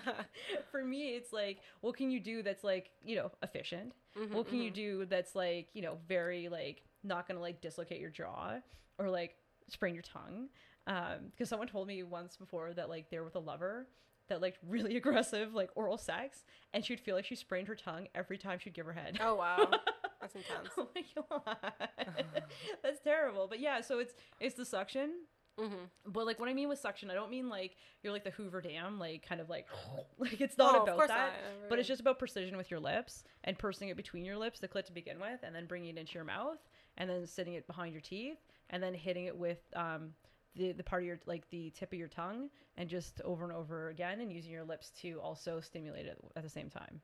for 0.71 0.83
me, 0.83 1.15
it's 1.15 1.33
like, 1.33 1.59
what 1.81 1.95
can 1.95 2.11
you 2.11 2.19
do 2.19 2.43
that's 2.43 2.63
like, 2.63 2.91
you 3.03 3.15
know, 3.15 3.31
efficient? 3.43 3.93
Mhm, 4.17 4.31
what 4.31 4.47
can 4.47 4.61
you 4.61 4.71
mhm. 4.71 4.75
do 4.75 5.05
that's 5.05 5.35
like 5.35 5.67
you 5.73 5.81
know 5.81 5.97
very 6.07 6.49
like 6.49 6.83
not 7.03 7.27
gonna 7.27 7.39
like 7.39 7.61
dislocate 7.61 7.99
your 7.99 8.09
jaw 8.09 8.55
or 8.97 9.09
like 9.09 9.35
sprain 9.69 9.93
your 9.93 10.03
tongue 10.03 10.49
um 10.87 11.29
because 11.31 11.47
someone 11.47 11.67
told 11.67 11.87
me 11.87 12.01
once 12.03 12.35
before 12.35 12.73
that 12.73 12.89
like 12.89 13.09
they're 13.11 13.23
with 13.23 13.35
a 13.35 13.39
lover 13.39 13.87
that 14.29 14.41
like 14.41 14.57
really 14.67 14.95
aggressive 15.01 15.53
like 15.53 15.69
oral 15.75 15.97
sex 15.97 16.43
and 16.73 16.83
she'd 16.85 16.99
feel 16.99 17.15
like 17.15 17.25
she 17.25 17.35
sprained 17.35 17.67
her 17.67 17.75
tongue 17.75 18.07
every 18.15 18.37
time 18.37 18.59
she'd 18.59 18.73
give 18.73 18.85
her 18.85 18.93
head. 18.93 19.19
Oh 19.21 19.35
wow, 19.35 19.69
that's 20.21 20.35
intense. 20.35 20.69
oh 20.77 20.87
my 20.95 21.03
god. 21.15 21.57
That's 22.83 22.99
terrible. 23.01 23.47
But 23.47 23.59
yeah 23.59 23.81
so 23.81 23.99
it's 23.99 24.13
it's 24.39 24.55
the 24.55 24.65
suction. 24.65 25.11
Mm-hmm. 25.59 26.11
but 26.13 26.25
like 26.25 26.39
what 26.39 26.47
i 26.47 26.53
mean 26.53 26.69
with 26.69 26.79
suction 26.79 27.11
i 27.11 27.13
don't 27.13 27.29
mean 27.29 27.49
like 27.49 27.75
you're 28.01 28.13
like 28.13 28.23
the 28.23 28.29
hoover 28.29 28.61
dam 28.61 28.97
like 28.97 29.27
kind 29.27 29.41
of 29.41 29.49
like 29.49 29.67
like 30.17 30.39
it's 30.39 30.57
not 30.57 30.73
Oh, 30.73 30.83
about 30.83 31.09
that. 31.09 31.09
not. 31.09 31.69
but 31.69 31.79
it's 31.79 31.87
just 31.87 31.99
about 31.99 32.17
precision 32.17 32.55
with 32.55 32.71
your 32.71 32.79
lips 32.79 33.25
and 33.43 33.57
pursing 33.59 33.89
it 33.89 33.97
between 33.97 34.23
your 34.23 34.37
lips, 34.37 34.61
the 34.61 34.69
clit 34.69 34.85
to 34.85 34.93
begin 34.93 35.19
with, 35.19 35.41
and 35.43 35.53
then 35.53 35.65
bringing 35.65 35.97
it 35.97 35.99
into 35.99 36.13
your 36.13 36.23
mouth, 36.23 36.59
and 36.97 37.09
then 37.09 37.27
sitting 37.27 37.55
it 37.55 37.67
behind 37.67 37.91
your 37.91 37.99
teeth, 38.01 38.37
and 38.69 38.81
then 38.81 38.93
hitting 38.93 39.25
it 39.25 39.35
with 39.35 39.59
um, 39.75 40.11
the 40.55 40.71
the 40.73 40.83
part 40.83 41.03
of 41.03 41.07
your 41.07 41.19
like 41.25 41.49
the 41.49 41.69
tip 41.71 41.91
of 41.93 41.99
your 41.99 42.07
tongue, 42.07 42.49
and 42.77 42.89
just 42.89 43.21
over 43.21 43.43
and 43.43 43.53
over 43.53 43.89
again, 43.89 44.19
and 44.21 44.31
using 44.31 44.51
your 44.51 44.63
lips 44.63 44.91
to 45.01 45.19
also 45.21 45.59
stimulate 45.59 46.05
it 46.05 46.17
at 46.35 46.43
the 46.43 46.49
same 46.49 46.69
time. 46.69 47.01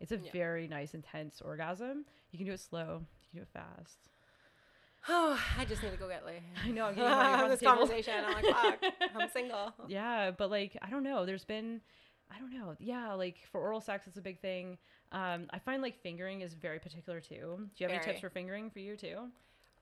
It's 0.00 0.12
a 0.12 0.16
Yeah. 0.18 0.30
very 0.32 0.66
nice, 0.68 0.94
intense 0.94 1.40
orgasm. 1.40 2.04
You 2.30 2.38
can 2.38 2.46
do 2.46 2.52
it 2.52 2.60
slow. 2.60 3.02
You 3.22 3.28
can 3.30 3.38
do 3.38 3.42
it 3.42 3.48
fast. 3.52 4.08
Oh, 5.08 5.38
I 5.58 5.64
just 5.64 5.82
need 5.82 5.90
to 5.92 5.96
go 5.96 6.08
get 6.08 6.24
laid. 6.26 6.42
I 6.64 6.70
know. 6.70 6.86
I'm 6.86 6.94
getting 6.94 7.48
this 7.50 7.60
table. 7.60 7.72
conversation. 7.76 8.14
I'm 8.26 8.34
like, 8.34 8.44
fuck, 8.46 8.78
I'm 9.14 9.28
single. 9.32 9.72
yeah 9.88 10.30
but 10.30 10.50
like 10.50 10.76
i 10.82 10.88
don't 10.88 11.02
know 11.02 11.26
there's 11.26 11.44
been 11.44 11.80
i 12.34 12.38
don't 12.38 12.52
know 12.52 12.74
yeah 12.78 13.12
like 13.12 13.36
for 13.52 13.60
oral 13.60 13.80
sex 13.80 14.06
it's 14.06 14.16
a 14.16 14.22
big 14.22 14.40
thing 14.40 14.78
um 15.12 15.46
i 15.50 15.58
find 15.58 15.82
like 15.82 16.00
fingering 16.02 16.40
is 16.40 16.54
very 16.54 16.78
particular 16.78 17.20
too 17.20 17.56
do 17.58 17.84
you 17.84 17.86
have 17.88 17.90
any 17.94 18.02
tips 18.04 18.20
for 18.20 18.30
fingering 18.30 18.70
for 18.70 18.78
you 18.78 18.96
too 18.96 19.28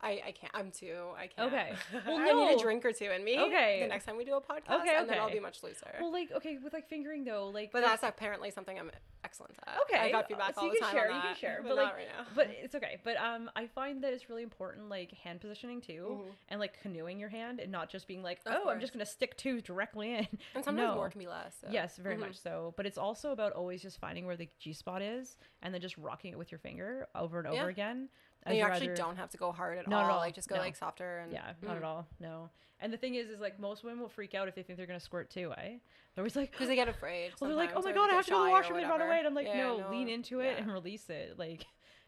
I, 0.02 0.20
I 0.26 0.32
can't. 0.32 0.50
I'm 0.54 0.70
too. 0.72 0.96
I 1.16 1.28
can't. 1.28 1.52
Okay. 1.52 1.72
Well, 2.06 2.18
no. 2.18 2.44
I 2.44 2.48
need 2.50 2.56
a 2.58 2.62
drink 2.62 2.84
or 2.84 2.92
two 2.92 3.10
in 3.10 3.22
me. 3.24 3.38
Okay. 3.38 3.80
The 3.82 3.88
next 3.88 4.04
time 4.04 4.16
we 4.16 4.24
do 4.24 4.34
a 4.34 4.40
podcast, 4.40 4.80
Okay, 4.80 4.94
and 4.96 5.08
then 5.08 5.18
I'll 5.18 5.30
be 5.30 5.38
much 5.40 5.62
looser. 5.62 5.86
well 6.00 6.10
like 6.10 6.32
okay 6.32 6.58
with 6.62 6.72
like 6.72 6.88
fingering 6.88 7.24
though 7.24 7.48
like 7.48 7.70
but 7.72 7.82
that's 7.82 8.02
apparently 8.02 8.50
something 8.50 8.78
I'm 8.78 8.90
excellent 9.24 9.54
at. 9.66 9.78
Okay, 9.82 9.98
I 10.00 10.10
got 10.10 10.26
feedback 10.26 10.54
so 10.56 10.62
all 10.62 10.66
you 10.66 10.72
the 10.72 10.78
can 10.80 10.86
time 10.88 10.94
share, 10.96 11.10
on 11.10 11.16
you 11.16 11.22
can 11.22 11.36
share, 11.36 11.60
but, 11.62 11.68
but, 11.68 11.74
not 11.76 11.84
like- 11.84 11.94
right 11.94 12.06
now. 12.18 12.24
but 12.34 12.48
it's 12.50 12.74
okay 12.74 12.98
but 13.04 13.16
um 13.18 13.48
i 13.54 13.66
find 13.68 14.02
that 14.02 14.12
it's 14.12 14.28
really 14.28 14.42
important 14.42 14.88
like 14.88 15.12
hand 15.12 15.40
positioning 15.40 15.80
too 15.80 16.06
Mhm. 16.26 16.30
and 16.48 16.60
like 16.60 16.80
canoeing 16.82 17.20
your 17.20 17.28
hand 17.28 17.60
and 17.60 17.70
not 17.70 17.88
just 17.88 18.08
being 18.08 18.22
like 18.22 18.40
Of 18.46 18.54
oh 18.64 18.68
i'm 18.70 18.80
just 18.80 18.92
gonna 18.92 19.06
stick 19.06 19.36
two 19.36 19.60
directly 19.60 20.12
in 20.14 20.26
and 20.56 20.64
sometimes 20.64 20.76
no. 20.88 20.94
more 20.96 21.08
can 21.08 21.20
be 21.20 21.28
less. 21.28 21.54
so. 21.60 21.68
Yes, 21.70 21.96
very 21.96 22.16
Mhm. 22.16 22.20
much 22.20 22.38
so. 22.40 22.74
But 22.76 22.86
it's 22.86 22.98
also 22.98 23.30
about 23.30 23.52
always 23.52 23.80
just 23.82 24.00
finding 24.00 24.26
where 24.26 24.36
the 24.36 24.48
G 24.58 24.72
spot 24.72 25.00
is 25.02 25.36
and 25.62 25.72
then 25.72 25.80
just 25.80 25.96
rocking 25.96 26.32
it 26.32 26.38
with 26.38 26.50
your 26.50 26.58
finger 26.58 27.06
over 27.14 27.38
and 27.38 27.46
over 27.46 27.56
Yeah. 27.56 27.68
again. 27.68 28.08
And 28.44 28.56
you 28.56 28.64
actually 28.64 28.86
either- 28.86 28.96
don't 28.96 29.16
have 29.16 29.30
to 29.30 29.36
go 29.36 29.52
hard 29.52 29.78
at 29.78 29.88
Not 29.88 30.04
all. 30.04 30.10
at 30.10 30.12
all, 30.14 30.20
Like 30.20 30.34
just 30.34 30.48
go 30.48 30.56
no. 30.56 30.62
like 30.62 30.76
softer 30.76 31.18
and 31.18 31.32
Yeah, 31.32 31.52
not 31.62 31.76
at 31.76 31.82
mm. 31.82 31.86
all. 31.86 32.06
No. 32.20 32.50
And 32.80 32.92
the 32.92 32.96
thing 32.96 33.14
is, 33.14 33.28
is 33.28 33.40
like 33.40 33.60
most 33.60 33.84
women 33.84 34.00
will 34.00 34.08
freak 34.08 34.34
out 34.34 34.48
if 34.48 34.54
they 34.56 34.62
think 34.64 34.76
they're 34.76 34.86
gonna 34.86 34.98
squirt 34.98 35.30
too. 35.30 35.52
Eh? 35.56 35.78
They're 36.14 36.22
always 36.22 36.34
like, 36.34 36.50
because 36.50 36.66
they 36.68 36.74
get 36.74 36.88
afraid. 36.88 37.32
well, 37.40 37.48
they're 37.48 37.56
like, 37.56 37.72
oh 37.76 37.82
my 37.82 37.92
god, 37.92 38.10
I 38.10 38.14
have 38.14 38.24
to 38.26 38.30
go 38.32 38.38
to 38.40 38.44
the 38.46 38.50
washroom 38.50 38.78
and 38.80 38.88
run 38.88 39.00
away. 39.00 39.18
And 39.18 39.26
I'm 39.26 39.34
like, 39.34 39.46
Yeah, 39.46 39.62
no, 39.62 39.86
lean 39.90 40.08
into 40.08 40.40
it 40.40 40.54
yeah. 40.56 40.62
and 40.62 40.72
release 40.72 41.08
it. 41.08 41.38
Like, 41.38 41.66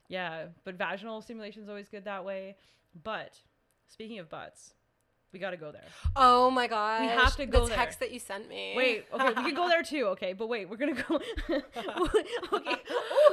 yeah. 0.08 0.46
But 0.64 0.74
vaginal 0.74 1.22
stimulation 1.22 1.62
is 1.62 1.68
always 1.68 1.88
good 1.88 2.04
that 2.06 2.24
way. 2.24 2.56
But 3.02 3.38
speaking 3.86 4.18
of 4.18 4.28
butts, 4.28 4.74
we 5.34 5.40
gotta 5.40 5.56
go 5.56 5.72
there. 5.72 5.84
Oh 6.14 6.48
my 6.48 6.68
god, 6.68 7.00
We 7.02 7.08
have 7.08 7.34
to 7.36 7.44
go 7.44 7.62
the 7.62 7.66
there. 7.66 7.76
text 7.76 7.98
that 7.98 8.12
you 8.12 8.20
sent 8.20 8.48
me. 8.48 8.72
Wait, 8.76 9.04
okay, 9.12 9.28
we 9.28 9.34
can 9.34 9.54
go 9.54 9.68
there 9.68 9.82
too. 9.94 10.06
Okay, 10.12 10.32
but 10.32 10.48
wait, 10.48 10.70
we're 10.70 10.76
gonna 10.76 10.94
go. 10.94 11.16
okay. 11.50 11.62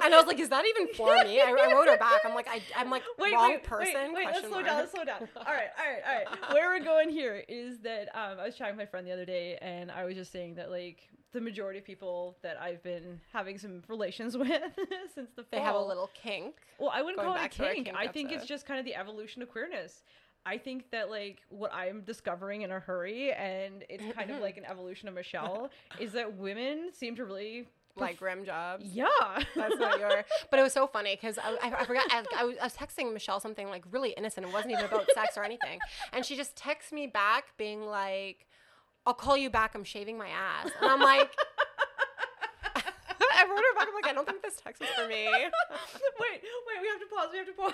and 0.03 0.13
I 0.13 0.17
was 0.17 0.25
like, 0.25 0.39
is 0.39 0.49
that 0.49 0.65
even 0.65 0.93
for 0.95 1.13
me? 1.23 1.39
I, 1.39 1.51
I 1.51 1.71
wrote 1.71 1.87
her 1.87 1.97
back. 1.97 2.21
I'm 2.25 2.33
like, 2.33 2.47
I, 2.49 2.61
I'm 2.75 2.89
like 2.89 3.03
wait, 3.19 3.33
wrong 3.33 3.51
wait, 3.51 3.63
person. 3.63 3.93
Wait, 3.93 4.13
wait 4.15 4.25
let's 4.25 4.39
question 4.39 4.51
slow 4.51 4.63
down. 4.63 4.77
Let's 4.77 4.91
slow 4.91 5.05
down. 5.05 5.27
All 5.37 5.43
right, 5.53 5.69
all 5.77 5.93
right, 5.93 6.01
all 6.05 6.33
right. 6.33 6.53
Where 6.53 6.69
we're 6.69 6.83
going 6.83 7.09
here 7.09 7.43
is 7.47 7.79
that 7.81 8.09
um, 8.15 8.39
I 8.39 8.45
was 8.45 8.55
chatting 8.55 8.75
with 8.75 8.87
my 8.87 8.89
friend 8.89 9.05
the 9.05 9.11
other 9.11 9.25
day, 9.25 9.59
and 9.61 9.91
I 9.91 10.03
was 10.05 10.15
just 10.15 10.31
saying 10.31 10.55
that 10.55 10.71
like 10.71 11.07
the 11.33 11.41
majority 11.41 11.79
of 11.79 11.85
people 11.85 12.35
that 12.41 12.59
I've 12.59 12.83
been 12.83 13.21
having 13.31 13.57
some 13.57 13.83
relations 13.87 14.35
with 14.37 14.49
since 15.13 15.29
the 15.35 15.43
fall, 15.43 15.49
They 15.51 15.59
have 15.59 15.75
a 15.75 15.79
little 15.79 16.09
kink. 16.13 16.55
Well, 16.79 16.91
I 16.93 17.01
wouldn't 17.01 17.21
call 17.21 17.35
it 17.35 17.45
a 17.45 17.49
to 17.49 17.49
kink. 17.49 17.85
kink 17.85 17.97
I 17.97 18.07
think 18.07 18.31
it's 18.31 18.45
just 18.45 18.65
kind 18.65 18.79
of 18.79 18.85
the 18.85 18.95
evolution 18.95 19.41
of 19.41 19.49
queerness. 19.49 20.03
I 20.45 20.57
think 20.57 20.89
that 20.91 21.09
like 21.09 21.39
what 21.49 21.73
I'm 21.73 22.01
discovering 22.01 22.63
in 22.63 22.71
a 22.71 22.79
hurry, 22.79 23.31
and 23.31 23.83
it's 23.89 24.03
kind 24.15 24.31
of 24.31 24.39
like 24.41 24.57
an 24.57 24.65
evolution 24.65 25.07
of 25.07 25.13
Michelle, 25.13 25.69
is 25.99 26.13
that 26.13 26.35
women 26.37 26.89
seem 26.93 27.15
to 27.17 27.25
really 27.25 27.67
Like 27.95 28.19
rim 28.21 28.43
jobs. 28.45 28.85
yeah. 28.85 29.05
That's 29.55 29.77
not 29.77 29.99
you're. 29.99 30.23
But 30.49 30.59
it 30.59 30.63
was 30.63 30.73
so 30.73 30.87
funny 30.87 31.15
because 31.15 31.37
I, 31.37 31.51
I, 31.61 31.81
I 31.81 31.85
forgot. 31.85 32.05
I, 32.09 32.23
I, 32.37 32.43
was, 32.45 32.55
I 32.59 32.63
was 32.63 32.73
texting 32.73 33.13
Michelle 33.13 33.39
something 33.39 33.67
like 33.67 33.83
really 33.91 34.11
innocent. 34.11 34.47
It 34.47 34.51
wasn't 34.53 34.73
even 34.73 34.85
about 34.85 35.05
sex 35.13 35.37
or 35.37 35.43
anything. 35.43 35.79
And 36.13 36.25
she 36.25 36.35
just 36.35 36.55
texts 36.55 36.91
me 36.91 37.05
back 37.07 37.55
being 37.57 37.85
like, 37.85 38.47
I'll 39.05 39.13
call 39.13 39.35
you 39.37 39.49
back. 39.49 39.75
I'm 39.75 39.83
shaving 39.83 40.17
my 40.17 40.29
ass. 40.29 40.71
And 40.81 40.89
I'm 40.89 41.01
like, 41.01 41.31
I 42.75 43.43
wrote 43.45 43.57
her 43.57 43.75
back. 43.77 43.87
I'm 43.89 43.93
like, 43.95 44.07
I 44.07 44.13
don't 44.13 44.27
think 44.27 44.41
this 44.41 44.55
text 44.63 44.81
is 44.81 44.87
for 44.89 45.07
me. 45.07 45.25
wait, 45.31 45.51
wait, 46.19 46.81
we 46.81 46.87
have 46.87 46.99
to 46.99 47.07
pause. 47.15 47.29
We 47.31 47.37
have 47.39 47.47
to 47.47 47.53
pause. 47.53 47.73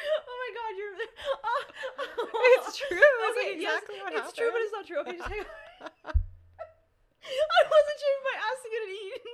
Oh 0.00 0.36
my 0.42 0.50
god, 0.56 0.72
you're. 0.78 0.94
Oh, 2.32 2.56
It's 2.58 2.76
true. 2.76 2.98
Okay, 3.30 3.56
yes, 3.60 3.82
what 4.02 4.12
it's 4.14 4.32
true, 4.32 4.50
but 4.52 4.60
it's 4.60 4.72
not 4.72 4.86
true. 4.86 4.98
Okay, 5.00 5.16
just 5.16 5.28
hang 5.28 5.40
on. 5.40 5.46
I 7.24 7.60
wasn't 7.74 7.98
shaving 8.00 8.24
my 8.24 8.36
ass 8.38 8.58
to 8.62 8.68
get 8.70 8.82
it 8.82 8.90
eaten. 8.90 9.32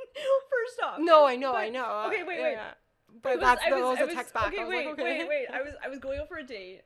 First 0.50 0.82
off. 0.84 0.98
No, 1.00 1.26
I 1.26 1.36
know, 1.36 1.54
I 1.54 1.68
know. 1.68 2.04
Okay, 2.08 2.22
wait, 2.22 2.40
wait. 2.42 2.52
yeah. 2.52 2.74
But 3.22 3.36
was- 3.36 3.40
that's 3.40 3.62
I 3.66 3.70
that 3.70 3.76
was- 3.80 3.98
was 3.98 4.00
a 4.00 4.06
was- 4.06 4.14
text 4.14 4.34
back. 4.34 4.46
Okay, 4.48 4.60
I 4.60 4.64
was 4.64 4.70
wait, 4.70 4.86
like, 4.86 4.94
okay. 4.94 5.18
wait, 5.20 5.28
wait. 5.28 5.46
I 5.52 5.62
was 5.62 5.74
I 5.84 5.88
was 5.88 5.98
going 5.98 6.18
out 6.20 6.28
for 6.28 6.36
a 6.38 6.44
date, 6.44 6.82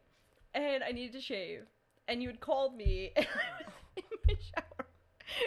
and 0.54 0.82
I 0.84 0.92
needed 0.92 1.12
to 1.14 1.20
shave, 1.20 1.62
and 2.08 2.22
you 2.22 2.28
had 2.28 2.40
called 2.40 2.76
me, 2.76 3.12
and 3.16 3.26
I 3.26 3.64
was 3.64 3.72
in 3.96 4.18
my 4.28 4.34
shower, 4.40 4.86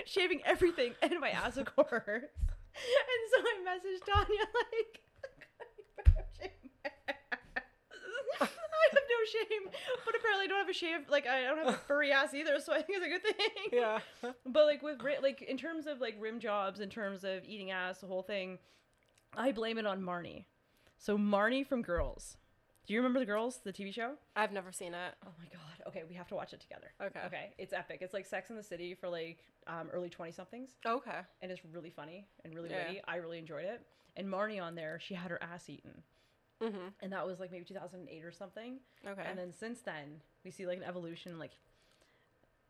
shaving 0.05 0.41
everything 0.45 0.93
and 1.01 1.19
my 1.19 1.29
ass, 1.29 1.57
of 1.57 1.65
course. 1.75 1.89
And 2.07 3.21
so 3.31 3.37
I 3.39 3.53
messaged 3.67 4.03
Tanya 4.11 4.45
like, 4.71 4.93
"I'm 6.07 6.25
shaving 6.39 6.69
my 6.83 6.91
ass." 8.41 8.49
I 8.91 8.95
have 8.95 9.03
no 9.09 9.39
shame, 9.49 9.69
but 10.05 10.15
apparently 10.15 10.45
I 10.45 10.47
don't 10.47 10.59
have 10.59 10.69
a 10.69 10.73
shave. 10.73 11.09
Like 11.09 11.27
I 11.27 11.43
don't 11.43 11.57
have 11.57 11.67
a 11.75 11.77
furry 11.77 12.11
ass 12.11 12.33
either, 12.33 12.59
so 12.59 12.73
I 12.73 12.81
think 12.81 12.99
it's 13.01 13.05
a 13.05 13.09
good 13.09 13.23
thing. 13.37 13.79
Yeah. 13.79 13.99
But 14.45 14.65
like 14.65 14.81
with 14.83 15.01
like 15.21 15.41
in 15.41 15.57
terms 15.57 15.87
of 15.87 15.99
like 16.01 16.15
rim 16.19 16.39
jobs, 16.39 16.79
in 16.79 16.89
terms 16.89 17.23
of 17.23 17.43
eating 17.45 17.71
ass, 17.71 17.99
the 17.99 18.07
whole 18.07 18.23
thing, 18.23 18.59
I 19.35 19.51
blame 19.51 19.77
it 19.77 19.85
on 19.85 20.01
Marnie. 20.01 20.45
So 20.97 21.17
Marnie 21.17 21.65
from 21.65 21.81
Girls. 21.81 22.37
Do 22.85 22.93
you 22.93 22.99
remember 22.99 23.19
the 23.19 23.25
Girls, 23.25 23.61
the 23.63 23.71
TV 23.71 23.93
show? 23.93 24.15
I've 24.35 24.51
never 24.51 24.71
seen 24.73 24.93
it. 24.93 25.13
Oh 25.25 25.31
my 25.39 25.45
god. 25.45 25.87
Okay, 25.87 26.03
we 26.07 26.15
have 26.15 26.27
to 26.27 26.35
watch 26.35 26.53
it 26.53 26.59
together. 26.59 26.91
Okay. 27.01 27.19
Okay, 27.27 27.53
it's 27.57 27.71
epic. 27.73 27.99
It's 28.01 28.13
like 28.13 28.25
Sex 28.25 28.49
in 28.49 28.55
the 28.57 28.63
City 28.63 28.93
for 28.93 29.07
like 29.09 29.39
um, 29.67 29.89
early 29.91 30.09
twenty 30.09 30.31
somethings, 30.33 30.71
Okay. 30.85 31.19
and 31.41 31.51
it's 31.51 31.61
really 31.73 31.89
funny 31.89 32.25
and 32.43 32.53
really 32.53 32.69
Yeah. 32.69 32.87
witty. 32.87 33.01
I 33.07 33.15
really 33.17 33.37
enjoyed 33.39 33.65
it. 33.65 33.81
And 34.17 34.27
Marnie 34.27 34.61
on 34.61 34.75
there, 34.75 34.99
she 35.01 35.13
had 35.13 35.31
her 35.31 35.41
ass 35.41 35.69
eaten, 35.69 36.03
Mm-hmm. 36.63 36.87
and 37.01 37.11
that 37.11 37.25
was 37.25 37.39
like 37.39 37.51
maybe 37.51 37.65
two 37.65 37.73
thousand 37.73 38.07
eight 38.09 38.23
or 38.23 38.31
something. 38.31 38.77
Okay. 39.07 39.23
And 39.27 39.37
then 39.37 39.51
since 39.51 39.81
then, 39.81 40.21
we 40.45 40.51
see 40.51 40.65
like 40.65 40.77
an 40.77 40.83
evolution, 40.83 41.37
like 41.39 41.51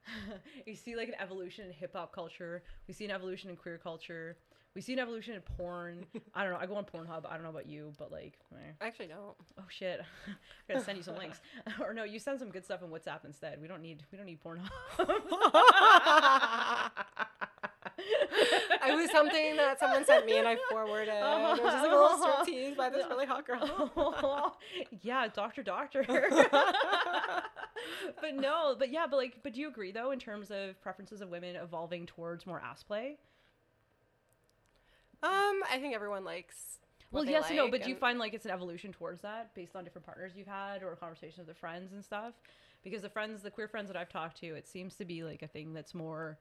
you 0.66 0.76
see 0.76 0.96
like 0.96 1.08
an 1.10 1.16
evolution 1.20 1.66
in 1.68 1.72
hip 1.74 1.94
hop 1.96 2.14
culture. 2.14 2.64
We 2.88 2.94
see 2.94 3.06
an 3.06 3.12
evolution 3.12 3.50
in 3.50 3.56
queer 3.56 3.78
culture. 3.78 4.38
We 4.76 4.82
see 4.82 4.94
an 4.94 5.00
evolution 5.00 5.36
in 5.36 5.42
porn. 5.42 6.06
I 6.34 6.44
don't 6.44 6.52
know. 6.54 6.58
I 6.60 6.66
go 6.66 6.76
on 6.76 6.86
Pornhub. 6.86 7.30
I 7.30 7.34
don't 7.36 7.44
know 7.44 7.50
about 7.52 7.68
you, 7.68 7.94
but 8.00 8.12
like, 8.12 8.40
eh. 8.54 8.72
I 8.82 8.88
actually 8.88 9.06
don't. 9.08 9.36
oh 9.60 9.66
shit, 9.70 10.02
I 10.02 10.32
gotta 10.74 10.84
send 10.84 10.98
you 10.98 11.04
some 11.04 11.16
links. 11.16 11.40
or 11.80 11.94
no, 11.94 12.04
you 12.04 12.18
send 12.18 12.40
some 12.40 12.50
good 12.50 12.66
stuff 12.66 12.82
in 12.82 12.90
WhatsApp 12.90 13.24
instead. 13.24 13.62
We 13.62 13.68
don't 13.68 13.84
need 13.84 14.04
we 14.12 14.18
don't 14.18 14.26
need 14.26 14.40
Pornhub. 14.44 14.70
It 18.88 18.96
was 18.96 19.12
something 19.12 19.56
that 19.58 19.80
someone 19.80 20.06
sent 20.06 20.26
me 20.26 20.38
and 20.38 20.48
I 20.48 20.58
forwarded. 20.70 21.10
It 21.10 21.22
was 21.22 21.60
just 21.60 21.84
like 21.84 21.92
a 21.92 21.96
little 21.96 22.18
striptease 22.18 22.76
by 22.76 22.90
this 22.90 23.06
really 23.10 23.26
hot 23.26 23.46
girl. 23.46 24.58
yeah, 25.02 25.28
doctor, 25.28 25.64
doctor. 25.64 26.06
but 28.22 28.36
no, 28.36 28.76
but 28.78 28.92
yeah, 28.92 29.06
but 29.10 29.18
like, 29.18 29.38
but 29.44 29.54
do 29.54 29.62
you 29.62 29.68
agree 29.68 29.92
though 29.92 30.12
in 30.12 30.20
terms 30.20 30.52
of 30.52 30.82
preferences 30.82 31.22
of 31.22 31.30
women 31.30 31.56
evolving 31.56 32.06
towards 32.06 32.46
more 32.46 32.62
ass 32.62 32.84
play? 32.84 33.18
Um, 35.22 35.62
I 35.72 35.78
think 35.80 35.96
everyone 35.96 36.26
likes. 36.26 36.80
Well, 37.12 37.26
yes 37.26 37.46
and 37.48 37.58
no, 37.58 37.64
like 37.64 37.72
but 37.72 37.84
do 37.84 37.90
you 37.90 37.96
find 37.96 38.18
like 38.18 38.34
it's 38.34 38.46
an 38.46 38.52
evolution 38.52 38.92
towards 38.92 39.22
that 39.22 39.54
based 39.54 39.76
on 39.76 39.84
different 39.84 40.06
partners 40.06 40.34
you've 40.36 40.48
had 40.48 40.82
or 40.82 40.96
conversations 40.96 41.38
with 41.38 41.48
the 41.48 41.54
friends 41.60 41.94
and 41.94 42.04
stuff? 42.04 42.34
Because 42.84 43.04
the 43.04 43.10
friends, 43.10 43.44
the 43.44 43.52
queer 43.52 43.68
friends 43.68 43.88
that 43.88 43.96
I've 43.96 44.10
talked 44.10 44.40
to, 44.40 44.48
it 44.48 44.68
seems 44.68 44.96
to 44.96 45.06
be 45.06 45.24
like 45.24 45.42
a 45.44 45.48
thing 45.48 45.74
that's 45.74 45.94
more 45.94 46.40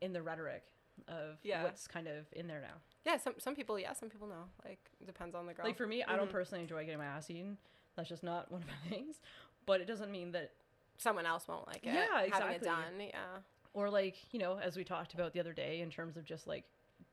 in 0.00 0.12
the 0.12 0.20
rhetoric 0.20 0.64
of 1.08 1.38
Yeah. 1.42 1.62
what's 1.62 1.86
kind 1.86 2.08
of 2.08 2.26
in 2.32 2.46
there 2.48 2.60
now. 2.60 2.74
yeah, 3.04 3.16
some 3.18 3.34
some 3.38 3.54
people, 3.54 3.78
yeah, 3.78 3.92
some 3.92 4.08
people 4.10 4.26
know. 4.28 4.44
Like 4.64 4.80
depends 5.06 5.34
on 5.34 5.46
the 5.46 5.54
girl. 5.54 5.64
Like 5.66 5.76
for 5.76 5.86
me, 5.86 6.02
I 6.02 6.16
don't 6.16 6.28
Mhm. 6.28 6.32
personally 6.32 6.62
enjoy 6.62 6.84
getting 6.84 6.98
my 6.98 7.06
ass 7.06 7.30
eaten. 7.30 7.58
That's 7.96 8.08
just 8.08 8.22
not 8.22 8.50
one 8.52 8.62
of 8.62 8.68
my 8.68 8.90
things. 8.90 9.20
But 9.66 9.80
it 9.80 9.86
doesn't 9.86 10.10
mean 10.10 10.32
that, 10.32 10.52
someone 10.96 11.26
else 11.26 11.46
won't 11.46 11.66
like 11.66 11.84
it. 11.84 11.94
Yeah, 11.94 12.22
exactly. 12.22 12.30
Having 12.30 12.54
it 12.54 12.62
done, 12.62 13.00
yeah. 13.00 13.38
or 13.74 13.88
like 13.90 14.16
you 14.32 14.38
know, 14.40 14.58
as 14.58 14.76
we 14.76 14.82
talked 14.84 15.14
about 15.14 15.32
the 15.32 15.40
other 15.40 15.52
day, 15.52 15.80
in 15.80 15.90
terms 15.90 16.16
of 16.16 16.24
just 16.24 16.46
like 16.46 16.64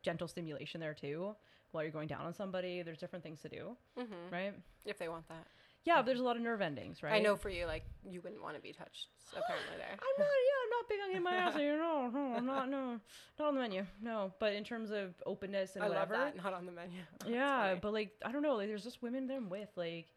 gentle 0.02 0.28
stimulation 0.28 0.80
there 0.82 0.93
too, 0.93 1.36
while 1.71 1.84
you're 1.84 1.91
going 1.91 2.08
down 2.08 2.21
on 2.26 2.34
somebody. 2.34 2.82
There's 2.82 2.98
different 2.98 3.24
things 3.24 3.41
to 3.41 3.50
do, 3.50 3.76
hmm 3.98 4.30
right? 4.32 4.54
If 4.86 4.98
they 4.98 5.08
want 5.10 5.28
that. 5.30 5.45
Yeah, 5.86 5.98
but 5.98 6.08
there's 6.08 6.19
a 6.19 6.24
lot 6.24 6.36
of 6.36 6.41
nerve 6.41 6.62
endings, 6.62 7.04
right? 7.04 7.13
I 7.13 7.19
know 7.19 7.36
for 7.36 7.50
you, 7.50 7.65
like 7.67 7.84
you 8.10 8.19
wouldn't 8.21 8.41
want 8.41 8.56
to 8.56 8.62
be 8.62 8.74
touched. 8.74 9.08
Apparently, 9.32 9.78
there. 9.78 9.91
I'm 9.91 10.15
not. 10.17 10.28
Yeah, 10.48 10.60
I'm 10.63 10.69
not 10.71 10.89
big 10.89 11.00
on 11.04 11.10
getting 11.10 11.24
my 11.24 11.36
ass 11.36 11.56
eaten. 11.60 11.78
No, 11.78 12.10
no, 12.10 12.36
I'm 12.38 12.45
not. 12.45 12.69
No, 12.69 13.00
not 13.39 13.48
on 13.48 13.56
the 13.56 13.62
menu. 13.62 13.86
No, 14.02 14.34
but 14.39 14.54
in 14.54 14.63
terms 14.63 14.89
of 14.91 15.13
openness 15.26 15.76
and 15.76 15.84
I 15.84 15.88
love 15.88 16.10
whatever, 16.10 16.32
that. 16.36 16.43
Not 16.43 16.54
on 16.54 16.65
the 16.65 16.71
menu. 16.71 17.00
Yeah. 17.28 17.76
But 17.80 17.93
like, 17.93 18.12
I 18.26 18.32
don't 18.32 18.41
know. 18.41 18.56
Like, 18.56 18.67
there's 18.67 18.84
just 18.84 19.02
women 19.04 19.28
that 19.28 19.36
I'm 19.36 19.50
with. 19.50 19.69
Like, 19.76 20.08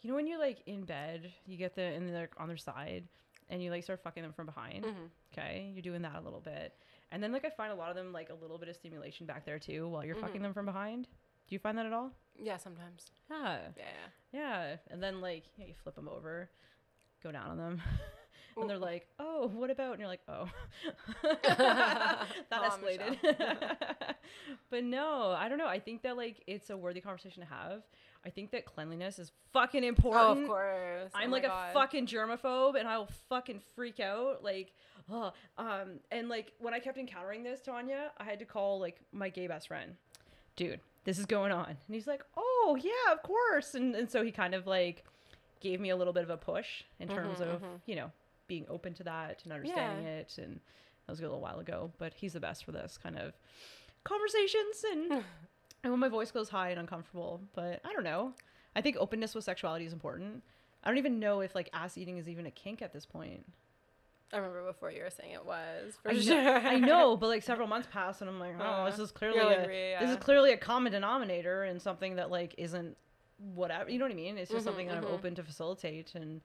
you 0.00 0.08
know, 0.10 0.16
when 0.16 0.26
you're 0.26 0.38
like 0.38 0.62
in 0.66 0.84
bed, 0.84 1.30
you 1.46 1.56
get 1.58 1.74
the 1.74 1.82
and 1.82 2.08
they're 2.08 2.30
on 2.38 2.48
their 2.48 2.56
side, 2.56 3.04
and 3.50 3.62
you 3.62 3.70
like 3.70 3.84
start 3.84 4.02
fucking 4.02 4.22
them 4.22 4.32
from 4.32 4.46
behind. 4.46 4.84
Mhm. 4.84 5.10
Okay, 5.34 5.70
you're 5.74 5.82
doing 5.82 6.02
that 6.02 6.16
a 6.16 6.20
little 6.20 6.40
bit, 6.40 6.72
and 7.12 7.22
then 7.22 7.32
like 7.32 7.44
I 7.44 7.50
find 7.50 7.70
a 7.70 7.74
lot 7.74 7.90
of 7.90 7.96
them 7.96 8.12
like 8.14 8.30
a 8.30 8.34
little 8.34 8.56
bit 8.58 8.68
of 8.70 8.76
stimulation 8.76 9.26
back 9.26 9.44
there 9.44 9.58
too 9.58 9.88
while 9.88 10.04
you're 10.06 10.14
fucking 10.16 10.40
Mhm. 10.40 10.44
them 10.44 10.54
from 10.54 10.64
behind. 10.64 11.06
Do 11.48 11.54
you 11.54 11.58
find 11.58 11.78
that 11.78 11.86
at 11.86 11.92
all? 11.92 12.12
Yeah, 12.40 12.56
sometimes. 12.58 13.10
Yeah. 13.30 13.58
Yeah. 13.76 13.84
Yeah, 14.32 14.76
and 14.90 15.02
then 15.02 15.20
like 15.20 15.44
you, 15.56 15.64
know, 15.64 15.68
you 15.68 15.74
flip 15.82 15.94
them 15.94 16.08
over, 16.08 16.50
go 17.22 17.32
down 17.32 17.50
on 17.50 17.56
them, 17.56 17.82
and 18.58 18.68
they're 18.68 18.76
like, 18.76 19.06
"Oh, 19.18 19.50
what 19.54 19.70
about?" 19.70 19.92
And 19.92 20.00
you're 20.00 20.08
like, 20.08 20.20
"Oh, 20.28 20.48
that 21.22 22.26
escalated." 22.50 23.16
but 24.70 24.84
no, 24.84 25.34
I 25.38 25.48
don't 25.48 25.56
know. 25.56 25.66
I 25.66 25.78
think 25.78 26.02
that 26.02 26.18
like 26.18 26.42
it's 26.46 26.68
a 26.68 26.76
worthy 26.76 27.00
conversation 27.00 27.42
to 27.42 27.48
have. 27.48 27.82
I 28.26 28.28
think 28.30 28.50
that 28.50 28.66
cleanliness 28.66 29.18
is 29.18 29.32
fucking 29.54 29.84
important. 29.84 30.22
Oh, 30.40 30.42
of 30.42 30.46
course. 30.46 31.12
I'm 31.14 31.30
Oh 31.30 31.32
like 31.32 31.48
my 31.48 31.70
a 31.70 31.72
fucking 31.72 32.06
germaphobe, 32.06 32.78
and 32.78 32.86
I 32.86 32.98
will 32.98 33.08
fucking 33.30 33.62
freak 33.74 33.98
out. 34.00 34.44
Like, 34.44 34.74
oh, 35.10 35.32
um, 35.56 36.00
and 36.10 36.28
like 36.28 36.52
when 36.58 36.74
I 36.74 36.80
kept 36.80 36.98
encountering 36.98 37.44
this, 37.44 37.62
Tanya, 37.62 38.10
I 38.18 38.24
had 38.24 38.38
to 38.40 38.44
call 38.44 38.78
like 38.78 39.00
my 39.12 39.30
gay 39.30 39.46
best 39.46 39.68
friend, 39.68 39.94
dude. 40.54 40.80
This 41.08 41.18
is 41.18 41.24
going 41.24 41.52
on, 41.52 41.64
and 41.70 41.94
he's 41.94 42.06
like, 42.06 42.22
oh 42.36 42.76
yeah, 42.78 43.12
of 43.14 43.22
course, 43.22 43.74
and 43.74 43.94
and 43.94 44.10
so 44.10 44.22
he 44.22 44.30
kind 44.30 44.54
of 44.54 44.66
like 44.66 45.04
gave 45.60 45.80
me 45.80 45.88
a 45.88 45.96
little 45.96 46.12
bit 46.12 46.22
of 46.22 46.28
a 46.28 46.36
push 46.36 46.82
in 47.00 47.08
terms 47.08 47.38
Mhm, 47.38 47.54
of 47.54 47.62
mhm. 47.62 47.80
you 47.86 47.96
know 47.96 48.12
being 48.46 48.66
open 48.68 48.92
to 48.92 49.04
that 49.04 49.40
and 49.44 49.52
understanding 49.54 50.04
it, 50.06 50.36
and 50.36 50.56
that 51.06 51.12
was 51.12 51.20
a 51.20 51.22
little 51.22 51.40
while 51.40 51.60
ago, 51.60 51.90
but 51.96 52.12
he's 52.12 52.34
the 52.34 52.40
best 52.40 52.62
for 52.62 52.72
this 52.72 52.98
kind 53.02 53.16
of 53.18 53.32
conversations 54.04 54.84
and 54.92 55.12
and 55.82 55.90
when 55.92 55.98
my 55.98 56.08
voice 56.10 56.30
goes 56.30 56.50
high 56.50 56.68
and 56.68 56.78
uncomfortable. 56.78 57.40
But 57.54 57.80
I 57.86 57.92
don't 57.94 58.04
know. 58.04 58.34
I 58.76 58.82
think 58.82 58.96
openness 58.98 59.34
with 59.34 59.44
sexuality 59.44 59.86
is 59.86 59.94
important. 59.94 60.42
I 60.84 60.88
don't 60.88 60.98
even 60.98 61.18
know 61.18 61.40
if 61.40 61.54
like 61.54 61.70
ass 61.72 61.96
eating 61.96 62.18
is 62.18 62.28
even 62.28 62.44
a 62.44 62.50
kink 62.50 62.82
at 62.82 62.92
this 62.92 63.06
point. 63.06 63.46
I 64.32 64.36
remember 64.36 64.64
before 64.66 64.90
you 64.90 65.02
were 65.02 65.10
saying 65.10 65.32
it 65.32 65.44
was. 65.46 65.94
For 66.02 66.10
I 66.10 66.14
know, 66.14 66.20
sure. 66.20 66.58
I 66.58 66.78
know, 66.90 67.16
but 67.16 67.28
like 67.28 67.42
several 67.42 67.66
months 67.66 67.88
pass 67.90 68.20
and 68.20 68.28
I'm 68.28 68.38
like, 68.38 68.54
oh, 68.60 68.62
Uh, 68.62 68.90
this 68.90 68.98
is 68.98 69.10
clearly 69.10 69.38
You're 69.38 69.46
like, 69.46 69.68
a, 69.70 69.96
this 70.00 70.10
is 70.10 70.16
clearly 70.16 70.52
a 70.52 70.56
common 70.58 70.92
denominator 70.92 71.62
and 71.64 71.80
something 71.80 72.16
that 72.16 72.30
like 72.30 72.54
isn't 72.58 72.96
whatever. 73.54 73.90
You 73.90 73.98
know 73.98 74.04
what 74.04 74.12
I 74.12 74.16
mean? 74.16 74.36
It's 74.36 74.50
just 74.50 74.62
Mhm, 74.66 74.68
something 74.70 74.88
that 74.88 74.96
I'm 74.98 75.04
mhm. 75.04 75.12
open 75.12 75.34
to 75.36 75.42
facilitate 75.42 76.14
and 76.14 76.40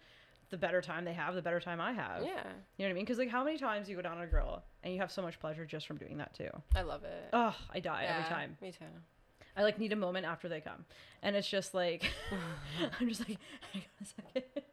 the 0.49 0.57
better 0.57 0.81
time 0.81 1.03
they 1.03 1.13
have, 1.13 1.33
the 1.35 1.41
better 1.41 1.59
time 1.59 1.81
I 1.81 1.91
have. 1.93 2.21
Yeah, 2.21 2.29
You 2.77 2.85
know 2.85 2.85
what 2.85 2.89
I 2.89 2.93
mean? 2.93 3.03
Because 3.05 3.17
like, 3.17 3.29
how 3.29 3.43
many 3.43 3.57
times 3.57 3.89
you 3.89 3.95
go 3.95 4.01
down 4.03 4.17
on 4.17 4.23
a 4.23 4.27
girl 4.27 4.63
and 4.83 4.93
you 4.93 4.99
have 4.99 5.11
so 5.11 5.21
much 5.21 5.39
pleasure 5.39 5.65
just 5.65 5.87
from 5.87 5.97
doing 5.97 6.17
that 6.19 6.33
too? 6.35 6.49
I 6.75 6.83
love 6.83 7.03
it. 7.03 7.29
Oh, 7.33 7.55
I 7.73 7.79
die 7.79 8.05
every 8.07 8.23
time. 8.25 8.57
Me 8.61 8.71
too. 8.71 8.85
I 9.57 9.63
like 9.63 9.77
need 9.79 9.91
a 9.93 9.95
moment 9.95 10.25
after 10.25 10.47
they 10.49 10.61
come, 10.61 10.85
and 11.21 11.35
it's 11.35 11.47
just 11.49 11.73
like 11.73 12.11
I'm 12.99 13.07
just 13.09 13.27
like 13.27 13.37
hang 13.71 13.81
on 13.83 14.01
a 14.01 14.05
second. 14.05 14.72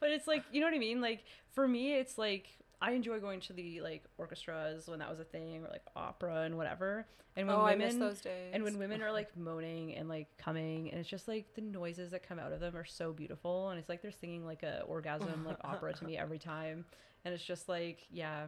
But 0.00 0.10
it's 0.10 0.26
like 0.26 0.44
you 0.52 0.60
know 0.60 0.66
what 0.66 0.74
I 0.74 0.78
mean. 0.78 1.00
Like 1.00 1.24
for 1.52 1.66
me, 1.66 1.94
it's 1.94 2.18
like 2.18 2.48
I 2.80 2.92
enjoy 2.92 3.20
going 3.20 3.40
to 3.40 3.52
the 3.52 3.80
like 3.80 4.04
orchestras 4.18 4.86
when 4.88 4.98
that 4.98 5.10
was 5.10 5.20
a 5.20 5.24
thing, 5.24 5.64
or 5.64 5.68
like 5.70 5.84
opera 5.94 6.42
and 6.42 6.56
whatever. 6.56 7.06
And 7.38 7.46
when 7.48 7.56
oh, 7.56 7.60
I 7.60 7.72
women 7.72 7.86
miss 7.86 7.96
those 7.96 8.20
days. 8.22 8.50
and 8.54 8.64
when 8.64 8.78
women 8.84 9.02
are 9.02 9.12
like 9.12 9.36
moaning 9.36 9.94
and 9.94 10.08
like 10.08 10.28
coming, 10.38 10.90
and 10.90 10.98
it's 10.98 11.08
just 11.08 11.28
like 11.28 11.54
the 11.54 11.60
noises 11.60 12.10
that 12.12 12.26
come 12.26 12.38
out 12.38 12.52
of 12.52 12.60
them 12.60 12.76
are 12.76 12.84
so 12.84 13.12
beautiful, 13.12 13.70
and 13.70 13.78
it's 13.78 13.88
like 13.88 14.00
they're 14.02 14.10
singing 14.10 14.44
like 14.46 14.62
a 14.62 14.82
orgasm 14.82 15.44
like 15.44 15.58
opera 15.62 15.92
to 15.92 16.04
me 16.04 16.16
every 16.18 16.38
time, 16.38 16.84
and 17.24 17.34
it's 17.34 17.44
just 17.44 17.68
like 17.68 18.06
yeah, 18.10 18.44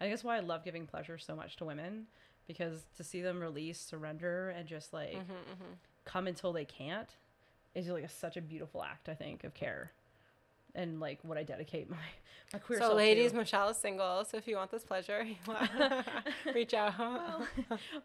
I 0.00 0.04
think 0.04 0.12
that's 0.12 0.24
why 0.24 0.36
I 0.36 0.40
love 0.40 0.64
giving 0.64 0.86
pleasure 0.86 1.18
so 1.18 1.36
much 1.36 1.56
to 1.56 1.64
women 1.66 2.06
because 2.46 2.84
to 2.96 3.04
see 3.04 3.20
them 3.20 3.40
release, 3.40 3.78
surrender, 3.80 4.50
and 4.50 4.66
just 4.66 4.92
like 4.92 5.14
Mhm, 5.14 5.20
mhm. 5.20 5.76
come 6.04 6.26
until 6.26 6.52
they 6.52 6.64
can't 6.64 7.14
is 7.74 7.86
like 7.88 8.04
a, 8.04 8.08
such 8.08 8.36
a 8.36 8.40
beautiful 8.40 8.82
act 8.82 9.08
I 9.08 9.14
think 9.14 9.44
of 9.44 9.54
care, 9.54 9.92
and 10.74 11.00
like 11.00 11.18
what 11.22 11.38
I 11.38 11.42
dedicate 11.42 11.90
my 11.90 11.96
my 12.52 12.58
queer 12.58 12.78
So, 12.80 12.86
self 12.86 12.96
ladies, 12.96 13.30
to. 13.30 13.36
Michelle 13.38 13.68
is 13.68 13.76
single. 13.76 14.24
So, 14.24 14.36
if 14.36 14.48
you 14.48 14.56
want 14.56 14.70
this 14.72 14.82
pleasure, 14.82 15.24
reach 16.54 16.74
out. 16.74 16.98
well, 16.98 17.46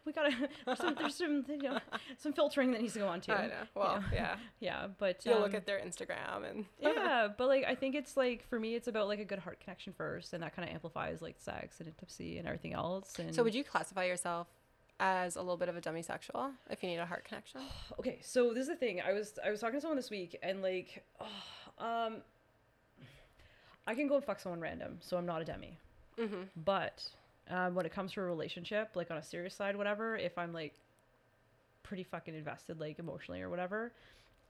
we 0.04 0.12
gotta 0.12 0.34
there's 0.64 0.78
some 0.78 0.94
there's 0.94 1.14
some 1.16 1.44
you 1.48 1.56
know, 1.58 1.78
some 2.16 2.32
filtering 2.32 2.70
that 2.72 2.80
needs 2.80 2.92
to 2.94 3.00
go 3.00 3.08
on 3.08 3.20
too. 3.20 3.32
I 3.32 3.46
know. 3.48 3.54
Well, 3.74 4.04
Yeah. 4.12 4.18
yeah. 4.18 4.36
Yeah, 4.60 4.86
but 4.98 5.24
You'll 5.24 5.38
look 5.40 5.50
um, 5.50 5.56
at 5.56 5.66
their 5.66 5.78
Instagram 5.80 6.48
and 6.48 6.64
yeah, 6.80 7.28
but 7.36 7.48
like 7.48 7.64
I 7.64 7.74
think 7.74 7.94
it's 7.94 8.16
like 8.16 8.48
for 8.48 8.58
me, 8.60 8.74
it's 8.74 8.88
about 8.88 9.08
like 9.08 9.18
a 9.20 9.24
good 9.24 9.38
heart 9.40 9.60
connection 9.60 9.92
first, 9.92 10.32
and 10.32 10.42
that 10.42 10.54
kind 10.54 10.68
of 10.68 10.74
amplifies 10.74 11.20
like 11.22 11.36
sex 11.38 11.80
and 11.80 11.88
intimacy 11.88 12.38
and 12.38 12.46
everything 12.46 12.72
else. 12.72 13.18
And 13.18 13.34
So, 13.34 13.42
would 13.42 13.54
you 13.54 13.64
classify 13.64 14.04
yourself 14.04 14.46
as 14.98 15.36
a 15.36 15.40
little 15.40 15.56
bit 15.58 15.68
of 15.68 15.76
a 15.76 15.80
demisexual 15.80 16.52
if 16.70 16.82
you 16.82 16.88
need 16.88 16.96
a 16.98 17.06
heart 17.06 17.24
connection? 17.24 17.60
okay, 17.98 18.18
so 18.22 18.50
this 18.54 18.62
is 18.62 18.68
the 18.68 18.76
thing. 18.76 19.00
I 19.00 19.12
was 19.12 19.38
I 19.44 19.50
was 19.50 19.60
talking 19.60 19.76
to 19.76 19.80
someone 19.80 19.96
this 19.96 20.10
week, 20.10 20.36
and 20.42 20.62
like, 20.62 21.04
oh, 21.20 21.26
um, 21.84 22.16
I 23.86 23.94
can 23.94 24.08
go 24.08 24.16
and 24.16 24.24
fuck 24.24 24.40
someone 24.40 24.60
random, 24.60 24.98
so 25.00 25.16
I'm 25.16 25.26
not 25.26 25.42
a 25.42 25.44
demi. 25.44 25.78
Mm-hmm. 26.18 26.42
But 26.64 27.04
um, 27.50 27.74
when 27.74 27.86
it 27.86 27.92
comes 27.92 28.12
to 28.12 28.20
a 28.20 28.24
relationship, 28.24 28.90
like 28.94 29.10
on 29.10 29.16
a 29.18 29.22
serious 29.22 29.54
side, 29.54 29.76
whatever, 29.76 30.16
if 30.16 30.36
I'm 30.38 30.52
like 30.52 30.74
pretty 31.82 32.02
fucking 32.02 32.34
invested, 32.34 32.80
like 32.80 32.98
emotionally 32.98 33.42
or 33.42 33.48
whatever, 33.50 33.92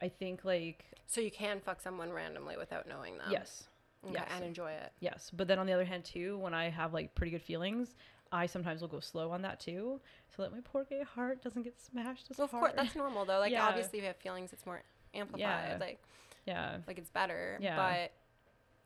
I 0.01 0.09
think 0.09 0.45
like 0.45 0.85
So, 1.07 1.21
you 1.21 1.31
can 1.31 1.61
fuck 1.61 1.81
someone 1.81 2.13
randomly 2.13 2.57
without 2.57 2.89
knowing 2.89 3.19
them. 3.19 3.29
yes, 3.31 3.65
Okay, 4.05 4.15
yes. 4.15 4.29
And 4.35 4.45
enjoy 4.45 4.71
it. 4.73 4.93
Yes, 5.01 5.31
but 5.37 5.49
then 5.49 5.59
on 5.59 5.67
the 5.67 5.73
other 5.73 5.85
hand 5.85 6.05
too, 6.05 6.39
when 6.39 6.55
I 6.55 6.69
have 6.71 6.95
like 6.95 7.15
pretty 7.15 7.31
good 7.33 7.43
feelings, 7.43 7.95
I 8.33 8.47
sometimes 8.47 8.81
will 8.81 8.89
go 8.89 9.01
slow 9.01 9.31
on 9.31 9.43
that 9.43 9.61
too, 9.61 10.01
so 10.35 10.43
that 10.43 10.53
my 10.53 10.59
poor 10.65 10.85
gay 10.85 11.03
heart 11.03 11.43
doesn't 11.43 11.63
get 11.63 11.81
smashed 11.81 12.27
as 12.31 12.39
Well, 12.39 12.45
of 12.47 12.51
hard. 12.53 12.63
course, 12.63 12.73
that's 12.77 12.97
normal 12.97 13.25
though. 13.25 13.39
Like, 13.39 13.53
Yeah. 13.53 13.67
obviously, 13.67 13.99
if 13.99 14.03
you 14.03 14.07
have 14.09 14.17
feelings, 14.17 14.53
it's 14.53 14.65
more 14.67 14.83
amplified. 15.15 15.41
Yeah. 15.41 15.77
Like, 15.81 16.03
yeah, 16.47 16.79
like 16.87 16.99
it's 16.99 17.11
better. 17.11 17.59
Yeah. 17.61 17.77
But 17.77 18.13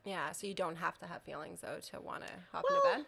yeah, 0.03 0.31
so 0.31 0.47
you 0.47 0.53
don't 0.53 0.77
have 0.77 0.97
to 0.99 1.05
have 1.05 1.21
feelings 1.23 1.61
though 1.61 1.77
to 1.91 2.01
want 2.01 2.25
to 2.25 2.31
hop 2.51 2.63
Well, 2.69 2.79
into 2.83 2.97
bed. 2.97 3.05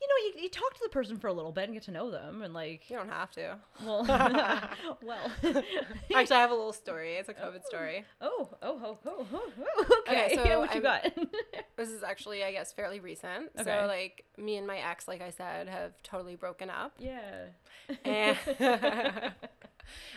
you 0.00 0.08
know, 0.08 0.36
you, 0.38 0.42
you 0.44 0.48
talk 0.50 0.74
to 0.74 0.80
the 0.82 0.88
person 0.88 1.16
for 1.18 1.28
a 1.28 1.32
little 1.32 1.52
bit 1.52 1.64
and 1.64 1.74
get 1.74 1.84
to 1.84 1.90
know 1.92 2.10
them, 2.10 2.42
and 2.42 2.52
like, 2.52 2.90
You 2.90 2.96
don't 2.96 3.08
have 3.08 3.30
to. 3.32 3.56
well, 3.84 4.04
well, 5.02 5.30
Actually, 6.14 6.36
I 6.36 6.40
have 6.40 6.50
a 6.50 6.54
little 6.54 6.72
story. 6.72 7.14
It's 7.14 7.28
a 7.28 7.34
COVID 7.34 7.64
story. 7.64 8.04
oh, 8.20 8.48
oh, 8.62 8.80
oh, 8.84 8.98
oh, 9.06 9.26
oh, 9.32 9.52
oh, 9.60 10.02
okay. 10.08 10.24
Okay, 10.26 10.34
so 10.36 10.58
what 10.60 10.74
you 10.74 10.82
I'm- 10.86 11.02
got? 11.14 11.28
This 11.76 11.88
is 11.88 12.02
actually, 12.02 12.44
I 12.44 12.52
guess, 12.52 12.72
fairly 12.72 13.00
recent. 13.00 13.50
Okay. 13.58 13.64
So, 13.64 13.86
like, 13.86 14.24
me 14.36 14.56
and 14.56 14.66
my 14.66 14.78
ex, 14.78 15.08
like 15.08 15.22
I 15.22 15.30
said, 15.30 15.68
have 15.68 15.92
totally 16.02 16.36
broken 16.36 16.68
up. 16.68 16.92
yeah. 16.98 17.46
And, 18.04 18.36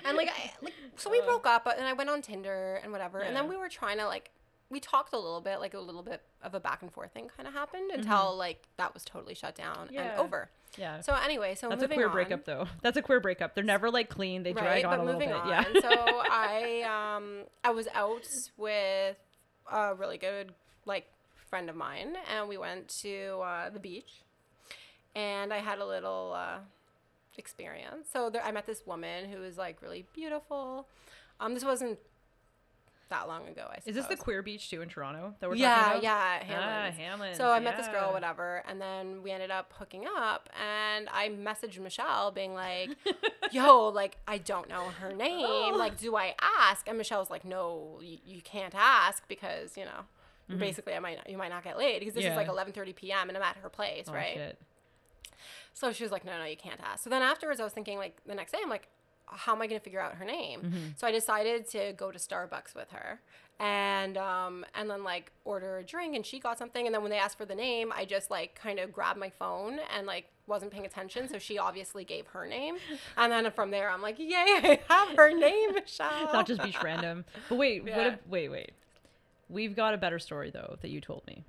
and 0.03 0.17
like, 0.17 0.29
I, 0.29 0.51
like, 0.61 0.73
so 0.95 1.09
we 1.09 1.19
Uh. 1.21 1.25
broke 1.25 1.45
up, 1.47 1.67
and 1.67 1.85
I 1.85 1.93
went 1.93 2.09
on 2.09 2.21
Tinder 2.21 2.79
and 2.83 2.91
whatever. 2.91 3.19
And 3.19 3.35
then 3.35 3.47
we 3.47 3.55
were 3.57 3.69
trying 3.69 3.97
to, 3.97 4.05
like, 4.05 4.31
we 4.69 4.79
talked 4.79 5.13
a 5.13 5.17
little 5.19 5.41
bit, 5.41 5.59
like, 5.59 5.73
a 5.73 5.79
little 5.79 6.01
bit 6.03 6.21
of 6.43 6.53
a 6.55 6.59
back 6.59 6.81
and 6.81 6.91
forth 6.91 7.11
thing 7.11 7.29
kind 7.35 7.47
of 7.47 7.53
happened 7.53 7.91
until, 7.91 8.35
like, 8.35 8.63
that 8.77 8.93
was 8.93 9.03
totally 9.05 9.35
shut 9.35 9.55
down 9.55 9.75
Mm-hmm. 9.85 9.93
Yeah. 9.93 10.11
and 10.11 10.19
over. 10.19 10.49
yeah. 10.77 11.01
So, 11.01 11.13
anyway, 11.15 11.53
so 11.55 11.69
That's 11.69 11.83
a 11.83 11.87
queer 11.87 12.07
on. 12.07 12.11
breakup, 12.13 12.45
though. 12.45 12.67
That's 12.81 12.97
a 12.97 13.01
queer 13.01 13.19
breakup. 13.19 13.53
They're 13.55 13.63
never 13.63 13.91
like 13.91 14.09
clean. 14.09 14.43
They 14.43 14.53
drag 14.53 14.83
on 14.85 14.97
but 14.97 14.99
a 14.99 15.03
little 15.03 15.19
bit. 15.19 15.31
on. 15.31 15.47
Yeah. 15.47 15.63
so 15.81 15.89
I 15.91 17.13
um 17.15 17.43
I 17.63 17.69
was 17.71 17.87
out 17.93 18.25
with 18.57 19.15
a 19.71 19.93
really 19.95 20.17
good 20.17 20.51
like 20.85 21.05
friend 21.49 21.69
of 21.69 21.75
mine, 21.75 22.15
and 22.35 22.49
we 22.49 22.57
went 22.57 22.87
to 23.03 23.39
uh, 23.43 23.69
the 23.69 23.79
beach, 23.79 24.23
and 25.15 25.53
I 25.53 25.59
had 25.59 25.77
a 25.79 25.85
little 25.85 26.33
uh, 26.35 26.57
experience. 27.37 28.07
So 28.11 28.29
there, 28.29 28.43
I 28.43 28.51
met 28.51 28.65
this 28.65 28.85
woman 28.85 29.29
who 29.29 29.39
was 29.39 29.57
like 29.57 29.81
really 29.81 30.05
beautiful. 30.13 30.87
Um, 31.39 31.53
this 31.53 31.63
wasn't. 31.63 31.99
That 33.09 33.27
long 33.27 33.47
ago. 33.47 33.67
I 33.69 33.75
said. 33.75 33.89
Is 33.91 33.95
this 33.95 34.07
the 34.07 34.15
queer 34.15 34.41
beach 34.41 34.69
too 34.69 34.81
in 34.81 34.89
Toronto 34.89 35.35
that 35.39 35.47
we're 35.47 35.55
yeah, 35.55 35.75
talking 35.75 35.91
about? 35.99 36.03
yeah, 36.03 36.39
Ah, 36.41 36.89
Hanlan's. 36.91 36.97
Hanlan's. 36.97 37.37
So 37.37 37.51
I 37.51 37.59
met 37.59 37.77
this 37.77 37.87
girl, 37.87 38.07
yeah. 38.07 38.13
whatever, 38.13 38.63
and 38.67 38.81
then 38.81 39.21
we 39.21 39.29
ended 39.29 39.51
up 39.51 39.71
hooking 39.77 40.05
up. 40.17 40.49
And 40.59 41.07
I 41.11 41.29
messaged 41.29 41.77
Michelle, 41.79 42.31
being 42.31 42.55
like, 42.55 42.89
"Yo, 43.51 43.89
like 43.89 44.17
I 44.27 44.39
don't 44.39 44.67
know 44.69 44.85
her 45.01 45.13
name. 45.13 45.75
Like, 45.77 45.99
do 45.99 46.15
I 46.15 46.33
ask?" 46.59 46.87
And 46.87 46.97
Michelle 46.97 47.19
was 47.19 47.29
like, 47.29 47.45
"No, 47.45 47.99
you, 48.01 48.17
you 48.25 48.41
can't 48.41 48.73
ask 48.75 49.27
because 49.27 49.77
you 49.77 49.85
know, 49.85 50.57
basically, 50.57 50.93
I 50.95 50.99
might 50.99 51.17
not, 51.17 51.29
you 51.29 51.37
might 51.37 51.49
not 51.49 51.63
get 51.63 51.77
laid 51.77 51.99
because 51.99 52.15
this 52.15 52.25
is 52.25 52.35
like 52.35 52.47
Mm-hmm. 52.47 52.71
11:30 52.79 52.95
p.m. 52.95 53.27
and 53.29 53.37
I'm 53.37 53.43
at 53.43 53.57
her 53.57 53.69
place, 53.69 54.05
Oh, 54.07 54.13
right?" 54.13 54.33
shit. 54.33 54.59
So 55.73 55.91
she 55.91 56.03
was 56.03 56.11
like, 56.11 56.25
"No, 56.25 56.37
no, 56.39 56.45
you 56.45 56.57
can't 56.57 56.79
ask." 56.83 57.03
So 57.03 57.09
then 57.09 57.21
afterwards, 57.21 57.59
I 57.59 57.63
was 57.65 57.73
thinking, 57.73 57.97
like 57.99 58.17
the 58.25 58.33
next 58.33 58.51
day, 58.51 58.59
I'm 58.63 58.69
like, 58.69 58.87
"How 59.27 59.53
am 59.55 59.61
I 59.61 59.67
going 59.67 59.79
to 59.79 59.83
figure 59.83 59.99
out 59.99 60.15
her 60.15 60.25
name?" 60.25 60.61
Mm-hmm. 60.61 60.77
So 60.97 61.07
I 61.07 61.11
decided 61.11 61.67
to 61.71 61.93
go 61.97 62.11
to 62.11 62.17
Starbucks 62.19 62.75
with 62.75 62.89
her, 62.91 63.19
and 63.59 64.17
um, 64.17 64.65
and 64.75 64.89
then 64.89 65.03
like 65.03 65.31
order 65.45 65.77
a 65.77 65.83
drink, 65.83 66.15
and 66.15 66.25
she 66.25 66.39
got 66.39 66.57
something, 66.57 66.85
and 66.85 66.93
then 66.93 67.01
when 67.01 67.11
they 67.11 67.17
asked 67.17 67.37
for 67.37 67.45
the 67.45 67.55
name, 67.55 67.91
I 67.95 68.05
just 68.05 68.29
like 68.31 68.55
kind 68.55 68.79
of 68.79 68.91
grabbed 68.91 69.19
my 69.19 69.29
phone 69.29 69.79
and 69.95 70.05
like 70.07 70.25
wasn't 70.47 70.71
paying 70.71 70.85
attention, 70.85 71.27
so 71.27 71.39
she 71.39 71.57
obviously 71.57 72.03
gave 72.03 72.27
her 72.27 72.45
name, 72.45 72.77
and 73.17 73.31
then 73.31 73.49
from 73.51 73.71
there, 73.71 73.89
I'm 73.89 74.01
like, 74.01 74.19
"Yay, 74.19 74.29
I 74.31 74.79
have 74.89 75.15
her 75.17 75.31
name, 75.33 75.73
Michelle." 75.75 76.31
Not 76.33 76.47
just 76.47 76.61
beach 76.61 76.77
random. 76.83 77.25
But 77.49 77.57
wait, 77.57 77.83
what? 77.83 77.89
Yeah. 77.89 78.07
A, 78.07 78.17
wait, 78.29 78.49
wait. 78.49 78.71
We've 79.49 79.75
got 79.75 79.93
a 79.93 79.97
better 79.97 80.19
story 80.19 80.49
though 80.51 80.77
that 80.81 80.89
you 80.89 80.99
told 81.01 81.25
me. 81.27 81.43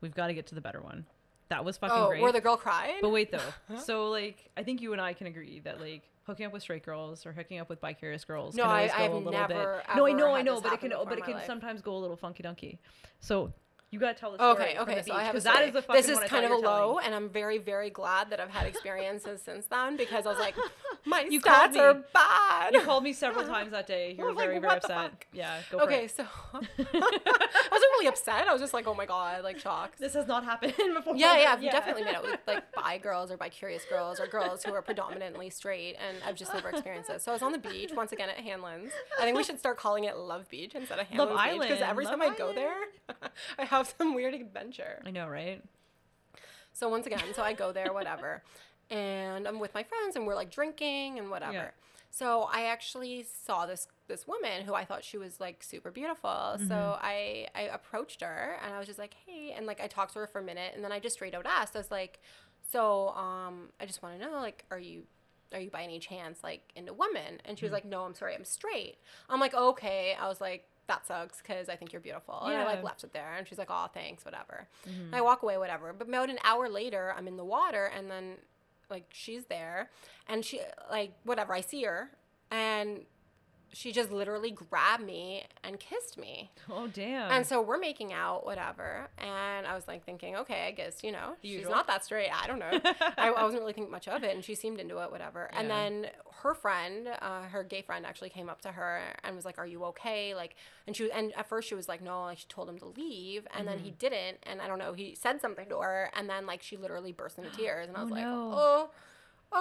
We've 0.00 0.14
got 0.14 0.26
to 0.26 0.34
get 0.34 0.46
to 0.48 0.54
the 0.54 0.60
better 0.60 0.80
one. 0.80 1.06
That 1.48 1.64
was 1.64 1.76
fucking 1.78 1.96
Oh, 1.96 2.08
great. 2.08 2.20
where 2.22 2.32
the 2.32 2.40
girl 2.40 2.56
cried? 2.56 2.96
But 3.00 3.10
wait 3.10 3.30
though. 3.32 3.78
so 3.78 4.10
like, 4.10 4.50
I 4.56 4.62
think 4.62 4.82
you 4.82 4.92
and 4.92 5.00
I 5.00 5.12
can 5.14 5.26
agree 5.26 5.60
that 5.64 5.80
like 5.80 6.02
hooking 6.26 6.46
up 6.46 6.52
with 6.52 6.62
straight 6.62 6.84
girls 6.84 7.26
or 7.26 7.32
hooking 7.32 7.58
up 7.58 7.68
with 7.68 7.80
bi-curious 7.80 8.24
girls 8.24 8.54
No, 8.54 8.62
can 8.64 8.70
I- 8.72 8.76
always 8.76 8.92
I 8.92 8.96
go 8.96 9.02
have 9.02 9.12
a 9.12 9.16
little 9.16 9.32
never, 9.32 9.82
bit. 9.86 9.96
No, 9.96 10.06
I 10.06 10.12
know, 10.12 10.34
I 10.34 10.42
know, 10.42 10.60
but 10.60 10.72
it 10.72 10.80
can, 10.80 10.92
but 11.08 11.18
it 11.18 11.24
can 11.24 11.34
life. 11.34 11.46
sometimes 11.46 11.82
go 11.82 11.94
a 11.94 11.98
little 11.98 12.16
funky 12.16 12.42
dunky. 12.42 12.78
So 13.20 13.52
you 13.94 14.00
gotta 14.00 14.14
tell 14.14 14.32
the 14.32 14.38
story. 14.38 14.50
Okay, 14.52 14.78
okay, 14.78 15.02
so 15.06 15.14
I 15.14 15.18
beach, 15.18 15.24
have 15.26 15.28
a 15.28 15.32
'cause 15.34 15.44
that 15.44 15.54
story. 15.54 15.66
is 15.68 15.72
the 15.74 15.92
This 15.92 16.08
is 16.08 16.18
kind 16.28 16.44
of 16.44 16.50
a 16.50 16.54
were 16.56 16.60
telling 16.62 16.64
low, 16.88 16.98
and 16.98 17.14
I'm 17.14 17.28
very, 17.28 17.58
very 17.58 17.90
glad 17.90 18.30
that 18.30 18.40
I've 18.40 18.50
had 18.50 18.66
experiences 18.66 19.40
since 19.48 19.66
then 19.66 19.96
because 19.96 20.26
I 20.26 20.30
was 20.30 20.38
like, 20.38 20.56
my 21.04 21.20
You 21.30 21.40
stats 21.40 21.76
are 21.76 21.94
bad. 22.12 22.74
You 22.74 22.80
called 22.80 23.04
me 23.04 23.12
several 23.12 23.46
times 23.54 23.70
that 23.70 23.86
day. 23.86 24.14
You 24.18 24.24
were 24.24 24.30
was 24.30 24.36
like, 24.36 24.46
very, 24.48 24.58
very 24.58 24.74
upset. 24.76 25.10
fuck?" 25.12 25.26
Yeah, 25.32 25.60
Okay, 25.72 26.08
so 26.08 26.24
I 26.24 26.58
wasn't 27.70 27.92
really 27.92 28.06
upset. 28.08 28.48
I 28.48 28.52
was 28.52 28.60
just 28.60 28.74
like, 28.74 28.86
oh 28.86 28.94
my 28.94 29.06
god, 29.06 29.44
like 29.44 29.58
shocked. 29.58 29.98
This 29.98 30.14
has 30.14 30.26
not 30.26 30.44
happened 30.44 30.74
before. 30.94 31.14
Yeah, 31.16 31.38
yeah, 31.38 31.52
I've 31.52 31.62
definitely 31.62 32.04
met 32.04 32.16
it 32.16 32.22
with 32.22 32.40
like 32.46 32.64
bi 32.72 32.98
girls 32.98 33.30
or 33.30 33.36
bi 33.36 33.48
curious 33.48 33.84
girls 33.84 34.18
or 34.20 34.26
girls 34.26 34.64
who 34.64 34.74
are 34.74 34.82
predominantly 34.82 35.50
straight, 35.50 35.96
and 36.06 36.16
I've 36.26 36.34
just 36.36 36.52
never 36.52 36.68
experienced 36.70 37.10
it. 37.10 37.22
So 37.22 37.30
I 37.32 37.34
was 37.34 37.42
on 37.42 37.52
the 37.52 37.58
beach 37.58 37.92
once 37.94 38.12
again 38.12 38.28
at 38.28 38.38
Hanlan's. 38.38 38.92
I 39.18 39.22
think 39.22 39.36
we 39.36 39.44
should 39.44 39.58
start 39.58 39.76
calling 39.76 40.04
it 40.04 40.16
Love 40.16 40.48
Beach 40.48 40.74
instead 40.74 40.98
of 40.98 41.06
Love 41.14 41.28
Hanlan's 41.30 41.52
Beach 41.52 41.60
because 41.68 41.82
every 41.82 42.04
Love 42.04 42.18
time 42.18 42.22
I 42.22 42.34
go 42.36 42.44
Island. 42.50 42.58
there, 42.58 43.28
I 43.58 43.64
have 43.64 43.83
some 43.84 44.14
weird 44.14 44.34
adventure. 44.34 45.02
I 45.04 45.10
know, 45.10 45.28
right? 45.28 45.62
So 46.72 46.88
once 46.88 47.06
again, 47.06 47.20
so 47.34 47.42
I 47.42 47.52
go 47.52 47.72
there, 47.72 47.92
whatever, 47.92 48.42
and 48.90 49.46
I'm 49.46 49.60
with 49.60 49.74
my 49.74 49.82
friends, 49.82 50.16
and 50.16 50.26
we're 50.26 50.34
like 50.34 50.50
drinking 50.50 51.18
and 51.18 51.30
whatever. 51.30 51.52
Yeah. 51.52 51.70
So 52.10 52.48
I 52.52 52.66
actually 52.66 53.24
saw 53.44 53.66
this 53.66 53.88
this 54.06 54.26
woman 54.28 54.64
who 54.64 54.74
I 54.74 54.84
thought 54.84 55.02
she 55.02 55.18
was 55.18 55.40
like 55.40 55.64
super 55.64 55.90
beautiful. 55.90 56.56
So 56.68 56.96
I 57.00 57.48
I 57.56 57.62
approached 57.62 58.22
her 58.22 58.56
and 58.64 58.72
I 58.72 58.78
was 58.78 58.86
just 58.86 59.00
like, 59.00 59.16
hey, 59.26 59.52
and 59.56 59.66
like 59.66 59.80
I 59.80 59.88
talked 59.88 60.12
to 60.12 60.20
her 60.20 60.28
for 60.28 60.38
a 60.38 60.44
minute, 60.44 60.72
and 60.76 60.84
then 60.84 60.92
I 60.92 61.00
just 61.00 61.14
straight 61.16 61.34
out 61.34 61.44
asked, 61.44 61.74
I 61.74 61.80
was 61.80 61.90
like, 61.90 62.20
so 62.70 63.08
um, 63.10 63.70
I 63.80 63.86
just 63.86 64.00
want 64.00 64.20
to 64.20 64.24
know, 64.24 64.32
like, 64.40 64.64
are 64.70 64.78
you 64.78 65.02
are 65.52 65.58
you 65.60 65.70
by 65.70 65.82
any 65.82 65.98
chance 65.98 66.38
like 66.44 66.70
into 66.76 66.92
women? 66.92 67.40
And 67.44 67.58
she 67.58 67.64
was 67.64 67.72
like, 67.72 67.84
no, 67.84 68.02
I'm 68.02 68.14
sorry, 68.14 68.34
I'm 68.34 68.44
straight. 68.44 68.96
I'm 69.28 69.40
like, 69.40 69.54
okay. 69.54 70.16
I 70.20 70.28
was 70.28 70.40
like. 70.40 70.68
That 70.86 71.06
sucks 71.06 71.40
because 71.40 71.68
I 71.68 71.76
think 71.76 71.92
you're 71.92 72.00
beautiful. 72.00 72.38
And 72.42 72.54
I 72.56 72.64
like 72.64 72.82
left 72.82 73.04
it 73.04 73.12
there. 73.12 73.34
And 73.38 73.48
she's 73.48 73.58
like, 73.58 73.70
oh, 73.70 73.86
thanks, 73.94 74.24
whatever. 74.24 74.68
And 75.06 75.14
I 75.14 75.20
walk 75.22 75.42
away, 75.42 75.56
whatever. 75.56 75.92
But 75.92 76.08
about 76.08 76.28
an 76.30 76.38
hour 76.44 76.68
later, 76.68 77.14
I'm 77.16 77.26
in 77.26 77.36
the 77.36 77.44
water 77.44 77.90
and 77.96 78.10
then 78.10 78.36
like 78.90 79.06
she's 79.12 79.46
there 79.46 79.90
and 80.28 80.44
she 80.44 80.60
like 80.90 81.12
whatever, 81.24 81.54
I 81.54 81.62
see 81.62 81.84
her 81.84 82.10
and 82.50 83.06
she 83.74 83.92
just 83.92 84.10
literally 84.10 84.50
grabbed 84.50 85.04
me 85.04 85.44
and 85.62 85.78
kissed 85.78 86.16
me. 86.16 86.50
Oh 86.70 86.86
damn. 86.86 87.30
And 87.30 87.46
so 87.46 87.60
we're 87.60 87.78
making 87.78 88.12
out, 88.12 88.46
whatever. 88.46 89.08
And 89.18 89.66
I 89.66 89.74
was 89.74 89.86
like 89.88 90.04
thinking, 90.04 90.36
okay, 90.36 90.66
I 90.68 90.70
guess, 90.70 91.02
you 91.04 91.12
know, 91.12 91.34
she's 91.42 91.68
not 91.68 91.86
that 91.88 92.04
straight. 92.04 92.30
I 92.30 92.46
don't 92.46 92.58
know. 92.58 92.70
I, 93.18 93.28
I 93.30 93.42
wasn't 93.42 93.62
really 93.62 93.72
thinking 93.74 93.90
much 93.90 94.08
of 94.08 94.22
it. 94.24 94.34
And 94.34 94.44
she 94.44 94.54
seemed 94.54 94.80
into 94.80 94.98
it, 95.02 95.10
whatever. 95.10 95.50
And 95.52 95.68
then 95.68 96.06
her 96.42 96.54
friend, 96.54 97.08
uh, 97.20 97.42
her 97.42 97.64
gay 97.64 97.82
friend 97.82 98.06
actually 98.06 98.30
came 98.30 98.48
up 98.48 98.60
to 98.62 98.68
her 98.72 99.00
and 99.24 99.34
was 99.36 99.44
like, 99.44 99.58
are 99.58 99.66
you 99.66 99.84
okay? 99.86 100.34
Like, 100.34 100.56
and 100.86 100.94
she 100.96 101.02
was, 101.04 101.12
and 101.14 101.32
at 101.36 101.48
first 101.48 101.68
she 101.68 101.74
was 101.74 101.88
like, 101.88 102.00
no, 102.02 102.22
like 102.22 102.38
she 102.38 102.46
told 102.48 102.68
him 102.68 102.78
to 102.78 102.86
leave. 102.86 103.46
And 103.56 103.66
then 103.68 103.78
he 103.78 103.88
Mm-hmm. 103.90 103.98
didn't. 103.98 104.38
And 104.44 104.62
I 104.62 104.68
don't 104.68 104.78
know, 104.78 104.92
he 104.92 105.14
said 105.14 105.40
something 105.40 105.68
to 105.68 105.78
her. 105.78 106.10
And 106.16 106.30
then 106.30 106.46
like 106.46 106.62
she 106.62 106.76
literally 106.76 107.12
burst 107.12 107.38
into 107.38 107.50
tears. 107.56 107.88
And 107.88 107.96
I 107.96 108.00
Oh, 108.00 108.04
was 108.04 108.12
like, 108.12 108.22
no. 108.22 108.50
oh 108.54 108.90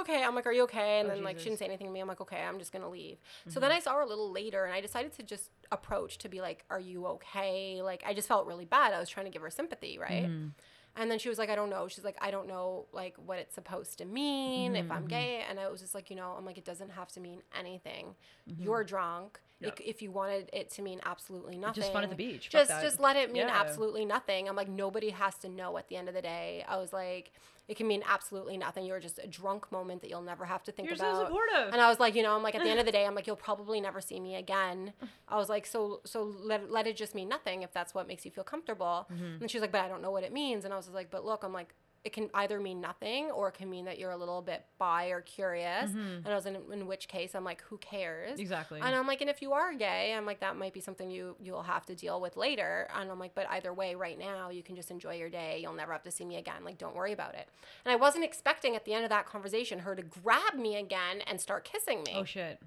okay. 0.02 0.24
I'm 0.24 0.36
like, 0.36 0.46
are 0.46 0.52
you 0.54 0.64
okay? 0.64 1.00
And 1.00 1.10
Oh, 1.10 1.16
then 1.16 1.24
like 1.24 1.38
she 1.40 1.46
didn't 1.46 1.60
say 1.60 1.66
anything 1.66 1.88
to 1.88 1.94
me. 1.94 2.00
I'm 2.00 2.08
like, 2.08 2.22
okay, 2.22 2.42
I'm 2.42 2.60
just 2.60 2.72
gonna 2.72 2.90
leave. 2.90 3.18
So 3.48 3.52
Mm-hmm. 3.52 3.60
then 3.62 3.72
I 3.72 3.80
saw 3.80 3.96
her 3.96 4.02
a 4.02 4.06
little 4.08 4.32
later, 4.32 4.66
and 4.66 4.74
I 4.74 4.82
decided 4.82 5.14
to 5.14 5.24
just 5.24 5.50
approach 5.72 6.18
to 6.20 6.30
be 6.30 6.42
like, 6.42 6.64
are 6.70 6.80
you 6.80 7.06
okay? 7.08 7.82
Like 7.82 8.04
I 8.06 8.14
just 8.14 8.28
felt 8.28 8.46
really 8.48 8.66
bad. 8.66 8.94
I 8.94 9.00
was 9.00 9.10
trying 9.10 9.26
to 9.26 9.32
give 9.32 9.42
her 9.42 9.50
sympathy, 9.50 9.98
right? 9.98 10.26
Mm-hmm. 10.26 10.48
And 10.96 11.10
then 11.10 11.18
she 11.18 11.28
was 11.28 11.40
like, 11.40 11.50
I 11.50 11.56
don't 11.56 11.72
know. 11.72 11.88
She's 11.88 12.04
like, 12.04 12.18
I 12.22 12.30
don't 12.30 12.48
know 12.48 12.86
like 12.94 13.16
what 13.18 13.40
it's 13.40 13.56
supposed 13.56 13.98
to 13.98 14.06
mean 14.06 14.76
if 14.76 14.84
Mm-hmm. 14.86 14.92
I'm 14.94 15.08
gay. 15.08 15.44
And 15.50 15.60
I 15.60 15.68
was 15.70 15.82
just 15.82 15.96
like, 15.96 16.10
you 16.12 16.16
know, 16.16 16.36
I'm 16.38 16.46
like, 16.46 16.60
it 16.60 16.66
doesn't 16.66 16.92
have 16.92 17.12
to 17.14 17.20
mean 17.20 17.42
anything. 17.58 18.14
You're 18.46 18.84
drunk. 18.84 19.40
Yeah. 19.64 19.70
If, 19.70 19.82
if 19.82 20.02
you 20.02 20.12
wanted 20.12 20.50
it 20.54 20.70
to 20.72 20.82
mean 20.82 21.00
absolutely 21.06 21.58
nothing, 21.58 21.82
Just 21.82 21.94
fun 21.94 22.04
at 22.04 22.10
the 22.10 22.16
beach. 22.16 22.50
Just 22.50 22.70
just 22.82 23.00
let 23.00 23.16
it 23.16 23.32
mean 23.32 23.48
Yeah. 23.48 23.62
absolutely 23.62 24.06
nothing. 24.06 24.48
I'm 24.48 24.56
like, 24.56 24.70
nobody 24.70 25.10
has 25.10 25.36
to 25.40 25.50
know 25.50 25.78
at 25.78 25.88
the 25.90 25.96
end 25.96 26.08
of 26.10 26.14
the 26.16 26.22
day. 26.22 26.64
I 26.68 26.78
was 26.78 26.94
like, 26.94 27.32
it 27.70 27.78
can 27.78 27.88
mean 27.88 28.04
absolutely 28.06 28.58
nothing. 28.58 28.86
You're 28.86 29.00
just 29.00 29.20
a 29.20 29.28
drunk 29.28 29.72
moment 29.72 30.02
that 30.02 30.10
you'll 30.10 30.22
never 30.22 30.44
have 30.44 30.64
to 30.64 30.72
think 30.74 30.90
You're 30.90 30.98
so 30.98 31.10
about. 31.10 31.28
supportive. 31.28 31.72
And 31.72 31.82
I 31.82 31.88
was 31.88 31.98
like, 31.98 32.14
you 32.14 32.22
know, 32.22 32.36
I'm 32.36 32.44
like, 32.44 32.56
at 32.56 32.62
the 32.64 32.70
end 32.70 32.80
of 32.80 32.86
the 32.86 32.92
day, 33.00 33.06
I'm 33.06 33.16
like, 33.16 33.26
you'll 33.26 33.38
probably 33.38 33.80
never 33.80 34.02
see 34.02 34.20
me 34.20 34.36
again. 34.36 34.92
I 35.30 35.38
was 35.38 35.48
like, 35.48 35.66
so 35.66 36.02
so 36.04 36.24
let, 36.44 36.70
let 36.70 36.88
it 36.88 36.98
just 36.98 37.16
mean 37.16 37.30
nothing 37.30 37.62
if 37.62 37.72
that's 37.72 37.94
what 37.94 38.06
makes 38.08 38.26
you 38.26 38.32
feel 38.32 38.44
comfortable. 38.44 39.08
Mm-hmm. 39.14 39.42
And 39.42 39.50
she's 39.50 39.62
like, 39.62 39.72
but 39.72 39.82
I 39.82 39.88
don't 39.88 40.02
know 40.02 40.12
what 40.12 40.24
it 40.24 40.34
means. 40.34 40.66
And 40.66 40.74
I 40.74 40.78
was 40.78 40.90
like, 40.90 41.10
but 41.10 41.24
look, 41.24 41.44
I'm 41.44 41.54
like, 41.54 41.74
it 42.06 42.12
can 42.12 42.30
either 42.34 42.60
mean 42.60 42.82
nothing 42.82 43.32
or 43.32 43.48
it 43.48 43.54
can 43.54 43.70
mean 43.70 43.86
that 43.86 43.98
you're 43.98 44.12
a 44.12 44.18
little 44.18 44.42
bit 44.42 44.66
bi 44.78 45.08
or 45.08 45.22
curious. 45.22 45.90
And 45.94 46.28
I 46.28 46.36
was 46.36 46.46
in, 46.46 46.58
in 46.74 46.86
which 46.86 47.08
case, 47.08 47.34
I'm 47.34 47.46
like, 47.46 47.62
who 47.70 47.78
cares? 47.78 48.32
Mm-hmm. 48.34 48.42
Exactly. 48.42 48.80
And 48.82 48.94
I'm 48.94 49.08
like, 49.08 49.22
and 49.22 49.30
if 49.30 49.42
you 49.42 49.54
are 49.54 49.74
gay, 49.74 50.14
I'm 50.14 50.26
like, 50.26 50.42
that 50.42 50.58
might 50.58 50.74
be 50.74 50.82
something 50.82 51.10
you 51.10 51.38
you'll 51.40 51.64
have 51.64 51.86
to 51.86 51.96
deal 51.96 52.20
with 52.20 52.36
later. 52.36 52.90
And 52.94 53.10
I'm 53.10 53.20
like, 53.20 53.34
but 53.34 53.48
either 53.52 53.74
way, 53.74 53.96
right 53.96 54.20
now, 54.20 54.50
you 54.50 54.64
can 54.64 54.76
just 54.76 54.92
enjoy 54.92 55.16
your 55.16 55.30
day. 55.30 55.60
You'll 55.62 55.74
never 55.74 55.94
have 55.94 56.04
to 56.04 56.12
see 56.12 56.26
me 56.26 56.36
again. 56.36 56.66
Like, 56.66 56.78
don't 56.78 56.96
worry 56.96 57.14
about 57.14 57.36
it. 57.36 57.48
And 57.86 57.94
I 57.94 57.96
wasn't 57.96 58.26
expecting 58.26 58.76
at 58.76 58.84
the 58.84 58.94
end 58.94 59.06
of 59.06 59.10
that 59.10 59.26
conversation 59.26 59.80
her 59.80 59.96
to 59.96 60.04
grab 60.04 60.56
me 60.56 60.76
again 60.76 61.22
and 61.26 61.40
start 61.40 61.64
kissing 61.64 62.04
me. 62.04 62.16
oh 62.18 62.26
shit. 62.26 62.60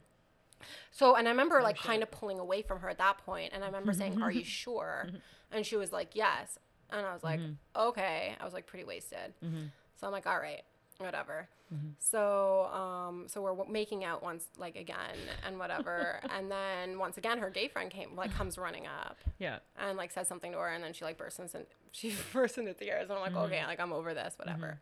So, 0.90 1.14
and 1.14 1.29
I 1.29 1.31
remember 1.31 1.61
like 1.62 1.77
shit. 1.77 1.87
kind 1.87 2.03
of 2.03 2.11
pulling 2.11 2.38
away 2.38 2.62
from 2.62 2.81
her 2.81 2.88
at 2.88 2.96
that 2.99 3.18
point, 3.18 3.51
and 3.53 3.62
I 3.62 3.66
remember 3.66 3.92
saying, 3.92 4.22
"Are 4.22 4.31
you 4.31 4.44
sure?" 4.62 5.09
And 5.53 5.66
she 5.66 5.77
was 5.77 5.92
like, 5.92 6.16
"Yes." 6.16 6.59
And 6.90 7.05
I 7.07 7.12
was 7.12 7.22
like, 7.25 7.40
mm-hmm. 7.40 7.53
"Okay." 7.88 8.35
I 8.40 8.44
was 8.44 8.55
like 8.55 8.66
pretty 8.66 8.85
wasted. 8.85 9.35
Mm-hmm. 9.44 9.66
So 10.01 10.07
I'm 10.07 10.12
like, 10.12 10.27
"All 10.27 10.38
right, 10.38 10.62
whatever." 10.99 11.49
Mm-hmm. 11.75 11.88
So, 11.99 12.66
um, 12.66 13.25
so 13.27 13.42
we're 13.42 13.51
w- 13.57 13.68
making 13.70 14.05
out 14.05 14.22
once, 14.22 14.44
like 14.57 14.77
again, 14.77 15.16
and 15.44 15.59
whatever, 15.59 16.20
and 16.37 16.49
then 16.49 16.96
once 16.96 17.18
again, 17.18 17.38
her 17.38 17.51
gay 17.51 17.66
friend 17.66 17.90
came, 17.90 18.14
like, 18.14 18.33
comes 18.33 18.57
running 18.57 18.87
up 18.87 19.16
Yeah. 19.40 19.59
and 19.77 19.96
like 19.99 20.12
says 20.12 20.29
something 20.29 20.53
to 20.53 20.59
her, 20.59 20.68
and 20.68 20.85
then 20.85 20.92
she 20.92 21.05
like 21.05 21.18
bursts 21.18 21.40
into 21.40 21.66
she 21.90 22.14
bursts 22.33 22.57
into 22.59 22.72
tears, 22.72 23.11
and 23.11 23.18
I'm 23.18 23.20
like, 23.20 23.35
okay, 23.46 23.64
like 23.66 23.81
I'm 23.81 23.92
over 23.92 24.14
this, 24.14 24.35
whatever. 24.38 24.79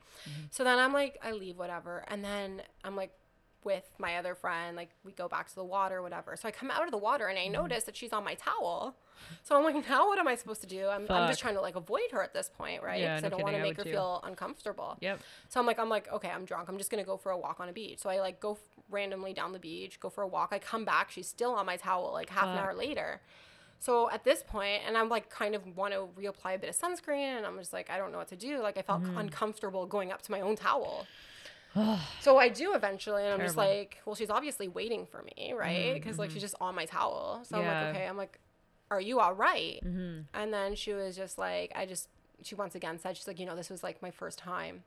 So 0.50 0.62
then 0.62 0.78
I'm 0.78 0.92
like, 0.92 1.18
I 1.22 1.32
leave, 1.32 1.56
whatever, 1.56 2.04
and 2.08 2.22
then 2.22 2.60
I'm 2.84 2.96
like 2.96 3.12
with 3.64 3.84
my 3.98 4.16
other 4.16 4.34
friend, 4.34 4.76
like 4.76 4.90
we 5.04 5.12
go 5.12 5.26
back 5.28 5.48
to 5.48 5.54
the 5.54 5.64
water, 5.64 6.02
whatever. 6.02 6.36
So 6.36 6.46
I 6.46 6.50
come 6.50 6.70
out 6.70 6.84
of 6.84 6.90
the 6.90 6.98
water 6.98 7.26
and 7.28 7.38
I 7.38 7.46
notice 7.48 7.84
that 7.84 7.96
she's 7.96 8.12
on 8.12 8.22
my 8.24 8.34
towel. 8.34 8.94
So 9.42 9.56
I'm 9.56 9.64
like, 9.64 9.88
now 9.88 10.06
what 10.06 10.18
am 10.18 10.28
I 10.28 10.34
supposed 10.34 10.60
to 10.60 10.66
do? 10.66 10.86
I'm, 10.86 11.06
I'm 11.10 11.28
just 11.28 11.40
trying 11.40 11.54
to 11.54 11.60
like 11.60 11.76
avoid 11.76 12.10
her 12.12 12.22
at 12.22 12.34
this 12.34 12.50
point, 12.56 12.82
right? 12.82 13.00
Yeah, 13.00 13.16
Because 13.16 13.22
no 13.22 13.26
I 13.26 13.30
don't 13.30 13.42
want 13.42 13.56
to 13.56 13.62
make 13.62 13.76
her 13.78 13.84
too. 13.84 13.90
feel 13.92 14.20
uncomfortable. 14.24 14.98
Yep. 15.00 15.20
So 15.48 15.60
I'm 15.60 15.66
like, 15.66 15.78
I'm 15.78 15.88
like, 15.88 16.12
okay, 16.12 16.28
I'm 16.30 16.44
drunk. 16.44 16.68
I'm 16.68 16.76
just 16.78 16.90
gonna 16.90 17.04
go 17.04 17.16
for 17.16 17.30
a 17.32 17.38
walk 17.38 17.58
on 17.60 17.68
a 17.68 17.72
beach. 17.72 18.00
So 18.00 18.10
I 18.10 18.20
like 18.20 18.38
go 18.40 18.52
f- 18.52 18.58
randomly 18.90 19.32
down 19.32 19.52
the 19.52 19.58
beach, 19.58 19.98
go 19.98 20.10
for 20.10 20.22
a 20.22 20.28
walk. 20.28 20.50
I 20.52 20.58
come 20.58 20.84
back, 20.84 21.10
she's 21.10 21.26
still 21.26 21.52
on 21.52 21.64
my 21.64 21.76
towel, 21.76 22.12
like 22.12 22.28
half 22.30 22.44
an 22.48 22.58
hour 22.58 22.74
later. 22.74 23.20
So 23.80 24.10
at 24.10 24.24
this 24.24 24.42
point, 24.46 24.82
and 24.86 24.96
I'm 24.96 25.08
like, 25.08 25.28
kind 25.30 25.54
of 25.54 25.76
want 25.76 25.92
to 25.94 26.08
reapply 26.20 26.54
a 26.54 26.58
bit 26.58 26.70
of 26.70 26.76
sunscreen, 26.78 27.36
and 27.36 27.44
I'm 27.46 27.58
just 27.58 27.72
like, 27.72 27.90
I 27.90 27.98
don't 27.98 28.12
know 28.12 28.18
what 28.18 28.28
to 28.28 28.36
do. 28.36 28.60
Like 28.62 28.76
I 28.78 28.82
felt 28.82 29.02
Mm-hmm. 29.02 29.18
uncomfortable 29.18 29.84
going 29.86 30.10
up 30.12 30.22
to 30.22 30.30
my 30.30 30.40
own 30.40 30.56
towel. 30.56 31.06
so 32.20 32.38
I 32.38 32.48
do 32.48 32.74
eventually, 32.74 33.24
and 33.24 33.32
I'm 33.32 33.40
just 33.40 33.56
like, 33.56 33.98
well, 34.04 34.14
she's 34.14 34.30
obviously 34.30 34.68
waiting 34.68 35.06
for 35.06 35.22
me, 35.22 35.52
right? 35.52 35.94
Because 35.94 36.18
like 36.18 36.30
she's 36.30 36.42
just 36.42 36.54
on 36.60 36.74
my 36.74 36.84
towel. 36.86 37.40
So 37.44 37.56
I'm 37.56 37.64
Mm-hmm. 37.64 37.86
Like, 37.86 37.96
okay, 37.96 38.06
I'm 38.06 38.16
like, 38.16 38.38
are 38.90 39.00
you 39.00 39.20
all 39.20 39.34
right? 39.34 39.80
Mm-hmm. 39.84 40.20
And 40.34 40.52
then 40.52 40.74
she 40.74 40.92
was 40.92 41.16
just 41.16 41.38
like, 41.38 41.72
I 41.74 41.86
just, 41.86 42.08
she 42.42 42.54
once 42.54 42.74
again 42.74 42.98
said, 42.98 43.16
she's 43.16 43.26
like, 43.26 43.40
you 43.40 43.46
know, 43.46 43.56
this 43.56 43.70
was 43.70 43.82
like 43.82 44.02
my 44.02 44.10
first 44.10 44.38
time 44.38 44.82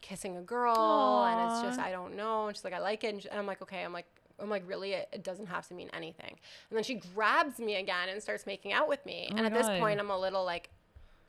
kissing 0.00 0.36
a 0.36 0.42
girl. 0.42 1.24
And 1.24 1.50
it's 1.50 1.62
just, 1.62 1.80
I 1.80 1.90
don't 1.90 2.16
know. 2.16 2.46
And 2.46 2.56
she's 2.56 2.64
like, 2.64 2.74
I 2.74 2.78
like 2.78 3.04
it. 3.04 3.08
And, 3.08 3.22
she, 3.22 3.28
and 3.28 3.38
I'm 3.38 3.46
like, 3.46 3.60
okay. 3.62 3.82
I'm 3.84 3.92
like, 3.92 4.06
I'm 4.40 4.50
like, 4.50 4.62
really? 4.66 4.92
It, 4.92 5.08
it 5.12 5.22
doesn't 5.24 5.46
have 5.46 5.66
to 5.68 5.74
mean 5.74 5.90
anything. 5.92 6.38
And 6.70 6.76
then 6.76 6.84
she 6.84 6.94
grabs 7.14 7.58
me 7.58 7.76
again 7.76 8.08
and 8.08 8.22
starts 8.22 8.46
making 8.46 8.72
out 8.72 8.88
with 8.88 9.04
me. 9.04 9.28
Oh 9.30 9.36
and 9.36 9.46
at 9.46 9.52
this 9.52 9.66
point, 9.80 10.00
I'm 10.00 10.10
a 10.10 10.18
little 10.18 10.44
like, 10.44 10.70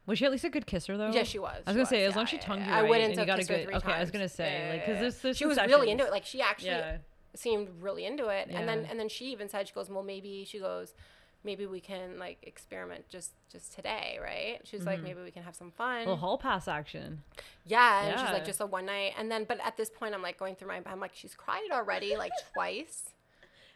Was 0.07 0.19
she 0.19 0.25
at 0.25 0.31
least 0.31 0.43
a 0.43 0.49
good 0.49 0.65
kisser 0.67 0.97
though? 0.97 1.11
yeah, 1.11 1.23
she 1.23 1.39
was. 1.39 1.61
I 1.65 1.71
was 1.71 1.75
gonna 1.77 1.85
say, 1.85 2.05
as 2.05 2.11
yeah, 2.11 2.15
long 2.15 2.23
as 2.23 2.29
she 2.29 2.37
tongued 2.37 2.61
yeah. 2.61 2.67
you 2.67 2.73
I 2.73 2.81
right 2.81 2.89
wouldn't 2.89 3.11
and 3.11 3.19
you 3.19 3.25
got 3.25 3.39
a 3.39 3.43
good- 3.43 3.65
three 3.65 3.75
okay, 3.75 3.91
I 3.93 3.99
was 3.99 4.11
gonna 4.11 4.29
say, 4.29 4.51
Yeah, 4.65 4.69
like, 4.69 4.79
yeah, 4.81 4.85
'cause 4.85 4.93
yeah. 4.95 4.99
there's- 5.01 5.19
there's 5.21 5.37
she 5.37 5.45
was 5.45 5.57
really 5.57 5.89
into 5.91 6.05
it. 6.05 6.11
Like 6.11 6.25
she 6.25 6.41
actually 6.41 6.69
Yeah. 6.69 6.97
seemed 7.35 7.69
really 7.81 8.05
into 8.05 8.27
it. 8.29 8.49
And 8.49 8.67
then 8.67 8.85
and 8.89 8.99
then 8.99 9.09
she 9.09 9.25
even 9.31 9.49
said, 9.49 9.67
she 9.67 9.73
goes, 9.73 9.89
well, 9.89 10.03
maybe 10.03 10.45
she 10.45 10.59
goes, 10.59 10.93
maybe 11.43 11.65
we 11.65 11.79
can 11.79 12.17
like 12.19 12.37
experiment 12.43 13.07
just 13.09 13.31
just 13.51 13.73
today, 13.73 14.19
right? 14.21 14.59
She's 14.63 14.83
like, 14.85 14.97
mm-hmm. 14.97 15.03
maybe 15.05 15.21
we 15.23 15.31
can 15.31 15.43
have 15.43 15.55
some 15.55 15.71
fun. 15.71 15.97
A 15.97 15.99
little 15.99 16.15
hall 16.17 16.37
pass 16.37 16.67
action. 16.67 17.23
Yeah, 17.65 18.05
and 18.05 18.19
she's 18.19 18.29
like 18.29 18.45
just 18.45 18.61
a 18.61 18.65
one 18.65 18.85
night, 18.85 19.13
and 19.17 19.31
then 19.31 19.43
but 19.45 19.59
at 19.63 19.75
this 19.77 19.89
point 19.89 20.13
I'm 20.13 20.21
like 20.21 20.37
going 20.37 20.55
through 20.55 20.67
my 20.69 20.81
I'm 20.85 20.99
like 20.99 21.11
she's 21.15 21.33
cried 21.35 21.69
already 21.71 22.15
like 22.15 22.31
twice. 22.53 23.11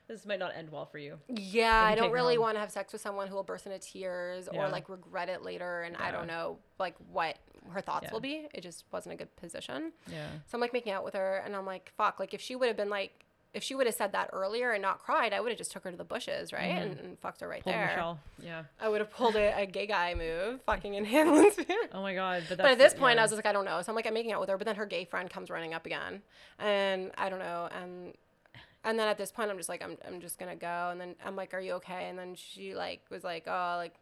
This 0.09 0.25
might 0.25 0.39
not 0.39 0.53
end 0.55 0.71
well 0.71 0.87
for 0.87 0.97
you. 0.97 1.19
Yeah, 1.27 1.83
I 1.83 1.93
don't 1.93 2.11
really 2.11 2.39
want 2.39 2.55
to 2.55 2.59
have 2.59 2.71
sex 2.71 2.91
with 2.91 3.01
someone 3.01 3.27
who 3.27 3.35
will 3.35 3.43
burst 3.43 3.67
into 3.67 3.77
tears 3.77 4.49
Yeah. 4.51 4.65
or 4.65 4.69
like 4.69 4.89
regret 4.89 5.29
it 5.29 5.43
later, 5.43 5.83
and 5.83 5.95
I 5.95 6.09
don't 6.11 6.25
know 6.27 6.57
like 6.79 6.95
what 7.11 7.37
her 7.71 7.79
thoughts 7.79 8.05
Yeah. 8.05 8.13
will 8.13 8.19
be. 8.19 8.47
It 8.51 8.61
just 8.61 8.85
wasn't 8.91 9.13
a 9.13 9.17
good 9.17 9.33
position. 9.35 9.93
Yeah. 10.11 10.25
So 10.47 10.55
I'm 10.55 10.61
like 10.61 10.73
making 10.73 10.93
out 10.93 11.05
with 11.05 11.13
her, 11.13 11.43
and 11.45 11.55
I'm 11.55 11.65
like, 11.67 11.93
fuck, 11.95 12.19
like 12.19 12.33
if 12.33 12.41
she 12.41 12.55
would 12.55 12.67
have 12.67 12.77
been 12.77 12.89
like. 12.89 13.25
If 13.51 13.63
she 13.63 13.73
would 13.73 13.87
have 13.87 13.95
said 13.95 14.11
that 14.11 14.29
earlier 14.31 14.73
and 14.73 14.81
not 14.83 14.99
cried, 14.99 15.33
I 15.33 15.39
would 15.39 15.49
have 15.49 15.57
just 15.57 15.71
took 15.71 15.83
her 15.83 15.89
to 15.89 15.97
the 15.97 16.03
bushes, 16.03 16.53
right, 16.53 16.69
mm-hmm. 16.69 16.91
and, 16.91 16.99
and 16.99 17.19
fucked 17.19 17.41
her 17.41 17.47
right 17.47 17.63
Pulled 17.63 17.73
there. 17.73 17.87
Michelle. 17.87 18.19
Yeah. 18.37 18.63
I 18.79 18.87
would 18.89 19.01
have 19.01 19.09
pulled 19.09 19.35
a, 19.35 19.63
a 19.63 19.65
gay 19.65 19.87
guy 19.87 20.13
move, 20.13 20.61
fucking 20.67 20.93
in 20.93 21.03
Hanlan's 21.13 21.55
Oh 21.91 22.03
my 22.03 22.13
god. 22.13 22.43
But, 22.47 22.59
but 22.59 22.67
at 22.67 22.77
this 22.77 22.93
point, 22.93 23.15
yeah. 23.15 23.21
I 23.21 23.23
was 23.23 23.31
just 23.31 23.39
like, 23.39 23.47
I 23.47 23.51
don't 23.51 23.65
know. 23.65 23.81
So 23.81 23.91
I'm 23.91 23.95
like, 23.95 24.05
I'm 24.05 24.13
making 24.13 24.33
out 24.33 24.39
with 24.39 24.49
her, 24.49 24.57
but 24.59 24.67
then 24.67 24.75
her 24.75 24.85
gay 24.85 25.03
friend 25.03 25.31
comes 25.31 25.49
running 25.49 25.73
up 25.73 25.87
again, 25.87 26.21
and 26.59 27.09
I 27.17 27.29
don't 27.29 27.39
know, 27.39 27.67
and 27.81 28.13
and 28.83 28.97
then 28.97 29.07
at 29.07 29.17
this 29.17 29.31
point, 29.31 29.49
I'm 29.51 29.57
just 29.57 29.69
like, 29.69 29.81
I'm 29.83 29.97
I'm 30.07 30.21
just 30.21 30.37
gonna 30.39 30.55
go, 30.55 30.89
and 30.91 30.99
then 30.99 31.15
I'm 31.25 31.35
like, 31.35 31.53
Are 31.53 31.59
you 31.59 31.73
okay? 31.73 32.07
And 32.09 32.17
then 32.17 32.35
she 32.35 32.75
like 32.75 33.01
was 33.09 33.23
like, 33.23 33.43
Oh, 33.47 33.75
like 33.77 33.95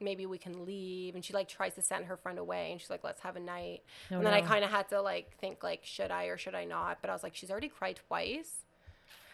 maybe 0.00 0.26
we 0.26 0.38
can 0.38 0.64
leave, 0.64 1.14
and 1.14 1.24
she 1.24 1.32
like 1.32 1.48
tries 1.48 1.74
to 1.74 1.82
send 1.82 2.06
her 2.06 2.16
friend 2.16 2.38
away, 2.38 2.70
and 2.72 2.80
she's 2.80 2.90
like, 2.90 3.04
Let's 3.04 3.20
have 3.22 3.36
a 3.36 3.40
night, 3.40 3.82
Oh, 4.10 4.16
and 4.16 4.26
then 4.26 4.32
I 4.34 4.40
kind 4.42 4.64
of 4.64 4.70
had 4.70 4.88
to 4.90 5.00
like 5.02 5.36
think 5.38 5.62
like, 5.62 5.80
should 5.84 6.10
I 6.10 6.26
or 6.26 6.36
should 6.38 6.54
I 6.54 6.64
not? 6.64 6.98
But 7.00 7.10
I 7.10 7.12
was 7.12 7.22
like, 7.22 7.34
she's 7.34 7.50
already 7.50 7.68
cried 7.68 8.00
twice. 8.08 8.64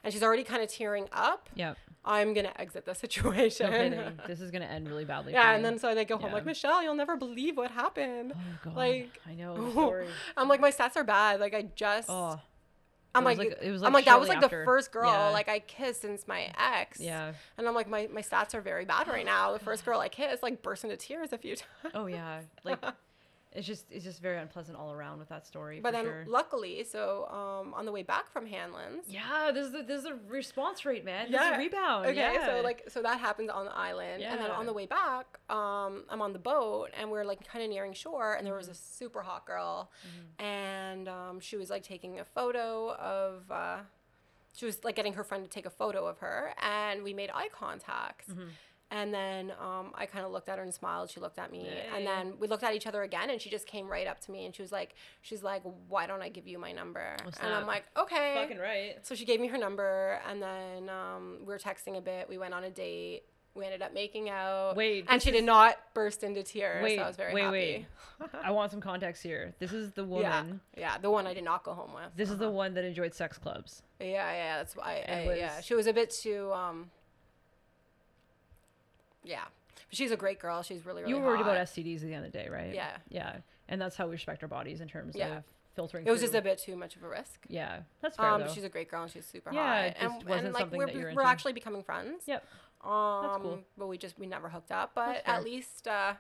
And 0.03 0.13
she's 0.13 0.23
already 0.23 0.45
kind 0.45 0.63
of 0.63 0.69
tearing 0.69 1.09
up. 1.13 1.49
Yeah. 1.55 1.73
I'm 2.05 2.35
gonna 2.35 2.53
exit 2.57 2.85
the 2.85 2.95
situation. 3.05 3.93
No 3.93 4.13
this 4.27 4.39
is 4.43 4.51
gonna 4.51 4.67
end 4.67 4.87
really 4.87 5.07
badly. 5.07 5.33
yeah, 5.39 5.53
and 5.55 5.65
then 5.65 5.79
so 5.79 5.95
they 5.95 6.05
go 6.05 6.19
home 6.19 6.29
Yeah. 6.29 6.35
like 6.35 6.45
Michelle, 6.45 6.83
you'll 6.83 6.95
never 6.95 7.17
believe 7.17 7.57
what 7.57 7.71
happened. 7.71 8.35
Oh 8.37 8.41
god. 8.65 8.77
like- 8.77 9.19
I 9.27 9.35
know. 9.35 10.05
I'm 10.37 10.47
like 10.49 10.61
my 10.61 10.71
stats 10.71 10.97
are 10.97 11.05
bad. 11.05 11.41
Like 11.41 11.55
I 11.55 11.63
just 11.75 12.11
Oh. 12.11 12.39
I'm 13.15 13.25
like, 13.25 13.39
like- 13.39 13.59
it 13.63 13.71
was, 13.71 13.83
I'm 13.83 13.93
like, 13.93 14.01
like 14.01 14.05
that 14.07 14.21
was 14.21 14.29
like 14.29 14.43
after. 14.43 14.61
the 14.61 14.65
first 14.65 14.91
girl 14.93 15.11
Yeah. 15.11 15.29
like 15.31 15.49
I 15.49 15.61
kissed 15.61 16.03
since 16.03 16.27
my 16.27 16.51
ex. 16.59 16.99
Yeah. 17.01 17.33
And 17.59 17.69
I'm 17.69 17.75
like 17.75 17.89
my 17.89 18.09
my 18.13 18.23
stats 18.23 18.55
are 18.55 18.61
very 18.61 18.85
bad 18.85 19.09
right 19.09 19.25
now. 19.35 19.53
The 19.53 19.59
first 19.61 19.85
girl 19.85 20.01
I 20.01 20.09
kissed 20.09 20.43
like 20.43 20.63
burst 20.63 20.85
into 20.85 20.97
tears 20.97 21.33
a 21.33 21.39
few 21.39 21.57
times. 21.57 21.95
Oh 21.95 22.07
yeah. 22.07 22.41
Like 22.65 22.85
it's 23.55 23.67
just 23.67 23.87
it's 23.91 24.05
just 24.05 24.21
very 24.21 24.39
unpleasant 24.39 24.77
all 24.77 24.93
around 24.93 25.19
with 25.21 25.29
that 25.29 25.47
story. 25.47 25.79
But 25.81 25.91
for 25.91 25.97
then 25.97 26.05
sure. 26.05 26.25
luckily, 26.29 26.83
so 26.85 27.27
um 27.31 27.73
on 27.75 27.85
the 27.87 27.93
way 27.93 28.03
back 28.03 28.31
from 28.33 28.47
Hanlan's. 28.47 29.07
Yeah, 29.09 29.51
this 29.55 29.67
is 29.67 29.73
the 29.73 29.83
this 29.83 30.01
is 30.01 30.07
a 30.07 30.17
response 30.29 30.85
rate, 30.85 31.05
man. 31.05 31.31
This 31.31 31.41
is 31.41 31.47
Yeah. 31.47 31.55
a 31.55 31.59
rebound. 31.59 32.07
Okay, 32.07 32.17
yeah. 32.17 32.47
so 32.47 32.61
like 32.63 32.83
so 32.89 33.01
that 33.03 33.21
happens 33.21 33.51
on 33.51 33.67
the 33.67 33.77
island, 33.77 34.23
and 34.23 34.41
then 34.41 34.51
on 34.51 34.67
the 34.67 34.73
way 34.73 34.87
back, 34.87 35.39
um, 35.49 36.05
I'm 36.11 36.21
on 36.21 36.33
the 36.33 36.39
boat, 36.39 36.91
and 36.99 37.11
we're 37.11 37.25
like 37.25 37.47
kind 37.47 37.63
of 37.65 37.71
nearing 37.71 37.93
shore, 37.95 38.35
and 38.35 38.47
there 38.47 38.55
was 38.55 38.67
a 38.69 38.73
Mm-hmm. 38.73 38.95
super 39.05 39.23
hot 39.23 39.47
girl, 39.47 39.91
and 40.39 41.09
um, 41.09 41.41
she 41.41 41.57
was 41.57 41.71
like 41.71 41.83
taking 41.83 42.21
a 42.21 42.25
photo 42.25 42.93
of. 42.95 43.51
Uh, 43.51 43.79
she 44.57 44.67
was 44.67 44.85
like 44.85 44.95
getting 44.95 45.15
her 45.15 45.25
friend 45.25 45.43
to 45.45 45.51
take 45.51 45.67
a 45.67 45.71
photo 45.71 46.07
of 46.07 46.19
her, 46.19 46.55
and 46.63 47.03
we 47.03 47.13
made 47.13 47.31
eye 47.35 47.49
contact. 47.53 48.31
Mm-hmm. 48.31 48.49
And 48.95 49.13
then 49.13 49.53
um, 49.61 49.91
I 49.97 50.07
kind 50.07 50.25
of 50.25 50.31
looked 50.31 50.49
at 50.49 50.59
her 50.59 50.63
and 50.63 50.73
smiled. 50.73 51.11
She 51.11 51.19
looked 51.19 51.41
at 51.41 51.51
me, 51.51 51.69
and 51.93 52.07
then 52.07 52.35
we 52.39 52.47
looked 52.47 52.63
at 52.63 52.77
each 52.77 52.87
other 52.87 53.03
again. 53.03 53.29
And 53.29 53.41
she 53.41 53.51
just 53.51 53.67
came 53.67 53.89
right 53.89 54.07
up 54.07 54.21
to 54.21 54.31
me, 54.31 54.47
and 54.47 54.55
she 54.55 54.63
was 54.63 54.71
like, 54.71 54.95
"She's 55.21 55.43
like, 55.43 55.63
why 55.89 56.07
don't 56.07 56.23
I 56.23 56.29
give 56.29 56.47
you 56.47 56.61
my 56.61 56.71
number?" 56.71 57.17
Oh, 57.27 57.31
and 57.43 57.53
I'm 57.53 57.67
like, 57.67 57.85
"Okay." 57.97 58.35
fucking 58.37 58.59
right. 58.59 59.05
So 59.05 59.17
she 59.17 59.25
gave 59.25 59.41
me 59.41 59.49
her 59.49 59.59
number, 59.59 60.21
and 60.31 60.41
then 60.41 60.89
um, 60.89 61.39
we 61.41 61.47
were 61.47 61.59
texting 61.59 61.99
a 61.99 62.01
bit. 62.01 62.29
We 62.29 62.39
went 62.39 62.55
on 62.55 62.63
a 62.63 62.71
date. 62.71 63.25
We 63.57 63.65
ended 63.65 63.83
up 63.83 63.93
making 63.93 64.31
out. 64.31 64.77
Wait, 64.77 65.07
and 65.09 65.21
she 65.21 65.33
did 65.33 65.45
not 65.45 65.77
burst 65.93 66.23
into 66.23 66.45
tears. 66.45 66.85
Wait, 66.85 66.99
so 66.99 67.03
I 67.03 67.09
was 67.09 67.17
very 67.17 67.35
wait, 67.35 67.43
happy. 67.43 67.87
wait. 68.21 68.31
I 68.45 68.53
want 68.53 68.71
some 68.71 68.81
context 68.81 69.25
here. 69.25 69.57
This 69.59 69.73
is 69.73 69.91
the 69.91 70.05
woman. 70.15 70.61
yeah, 70.77 70.81
yeah 70.81 70.99
the 70.99 71.11
one 71.11 71.27
I 71.27 71.35
did 71.35 71.45
not 71.45 71.65
go 71.65 71.73
home 71.73 71.95
with. 71.95 72.15
This 72.15 72.31
is 72.31 72.39
the 72.39 72.51
one 72.51 72.75
that 72.75 72.85
enjoyed 72.85 73.13
sex 73.13 73.39
clubs. 73.39 73.83
Yeah, 73.99 74.07
yeah, 74.07 74.59
that's 74.59 74.77
why. 74.77 75.05
I, 75.09 75.11
And 75.11 75.37
yeah, 75.37 75.61
she 75.61 75.75
was 75.75 75.89
a 75.89 75.93
bit 75.93 76.11
too. 76.11 76.53
Um, 76.53 76.91
yeah, 79.25 79.45
but 79.75 79.97
she's 79.97 80.11
a 80.13 80.17
great 80.17 80.39
girl. 80.39 80.63
She's 80.63 80.85
really, 80.87 81.03
really. 81.03 81.15
you 81.15 81.21
were 81.21 81.27
worried 81.27 81.41
about 81.41 81.57
hot. 81.57 81.67
STDs 81.67 81.97
at 81.97 82.03
the 82.03 82.15
end 82.15 82.27
of 82.27 82.33
the 82.33 82.39
day, 82.39 82.49
right? 82.49 82.75
Yeah. 82.75 82.97
Yeah. 83.09 83.37
And 83.69 83.81
that's 83.81 83.97
how 83.97 84.07
we 84.07 84.13
respect 84.13 84.43
our 84.43 84.49
bodies 84.49 84.81
in 84.81 84.89
terms 84.89 85.15
Yeah. 85.17 85.39
of 85.39 85.45
filtering. 85.75 86.07
It 86.07 86.11
was 86.11 86.21
just 86.21 86.35
a 86.35 86.43
bit 86.43 86.59
too 86.59 86.77
much 86.77 86.97
of 86.97 87.03
a 87.03 87.09
risk. 87.09 87.41
Yeah, 87.49 87.81
that's 88.01 88.17
fair 88.17 88.27
Um, 88.27 88.43
though. 88.43 88.49
she's 88.49 88.65
a 88.65 88.69
great 88.69 88.91
girl 88.91 89.03
and 89.03 89.11
she's 89.11 89.27
super 89.27 89.53
Yeah, 89.53 89.67
hot. 89.67 89.85
it 89.87 89.97
just 90.01 90.03
and, 90.03 90.29
wasn't 90.29 90.45
and 90.47 90.55
like 90.55 90.61
something 90.61 90.79
we're, 90.79 90.87
that 90.87 90.95
you're 90.95 91.05
we're 91.15 91.23
into. 91.23 91.27
actually 91.27 91.53
becoming 91.55 91.83
friends. 91.83 92.25
Yep. 92.27 92.45
Um, 92.85 93.41
cool. 93.41 93.59
but 93.79 93.87
we 93.87 93.97
just 93.97 94.19
we 94.19 94.27
never 94.27 94.49
hooked 94.51 94.71
up. 94.71 94.91
But 94.95 95.23
at 95.25 95.43
least 95.43 95.89
uh, 95.89 96.15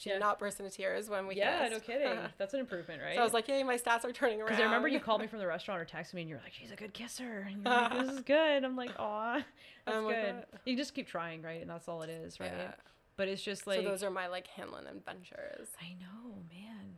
she 0.00 0.08
Yeah. 0.08 0.14
did 0.14 0.20
not 0.20 0.38
burst 0.38 0.58
into 0.60 0.72
tears 0.74 1.10
when 1.10 1.26
we 1.26 1.34
Yeah, 1.36 1.68
kissed. 1.68 1.72
no 1.72 1.80
kidding. 1.80 2.18
That's 2.38 2.54
an 2.54 2.60
improvement, 2.60 3.02
right? 3.02 3.14
So 3.16 3.20
I 3.20 3.24
was 3.24 3.34
like, 3.34 3.46
"Hey, 3.46 3.62
my 3.62 3.76
stats 3.76 4.02
are 4.06 4.12
turning 4.12 4.38
around." 4.40 4.46
Because 4.48 4.60
I 4.60 4.64
remember 4.64 4.88
you 4.88 4.98
called 4.98 5.20
me 5.20 5.26
from 5.28 5.40
the 5.40 5.46
restaurant 5.46 5.78
or 5.78 5.84
texted 5.84 6.14
me 6.14 6.22
and 6.22 6.30
you're 6.30 6.40
like, 6.42 6.54
she's 6.54 6.70
a 6.72 6.76
good 6.76 6.94
kisser. 6.94 7.46
And 7.50 7.62
you're 7.62 7.72
like, 7.74 7.92
this 8.06 8.10
is 8.12 8.20
good. 8.24 8.64
I'm 8.64 8.76
like, 8.76 8.92
aw, 8.98 9.42
that's 9.84 9.96
I'm 9.98 10.04
good. 10.06 10.34
"Uh." 10.54 10.56
You 10.64 10.74
just 10.76 10.94
keep 10.94 11.06
trying, 11.06 11.42
right? 11.42 11.60
And 11.60 11.68
that's 11.68 11.86
all 11.86 12.00
it 12.00 12.08
is, 12.08 12.40
right? 12.40 12.50
Yeah. 12.56 12.72
But 13.16 13.28
it's 13.28 13.42
just 13.42 13.66
like, 13.66 13.80
so 13.80 13.84
those 13.84 14.02
are 14.02 14.10
my 14.10 14.28
like 14.28 14.46
Hanlan 14.56 14.88
adventures. 14.90 15.68
I 15.82 15.92
know, 16.00 16.36
man. 16.50 16.96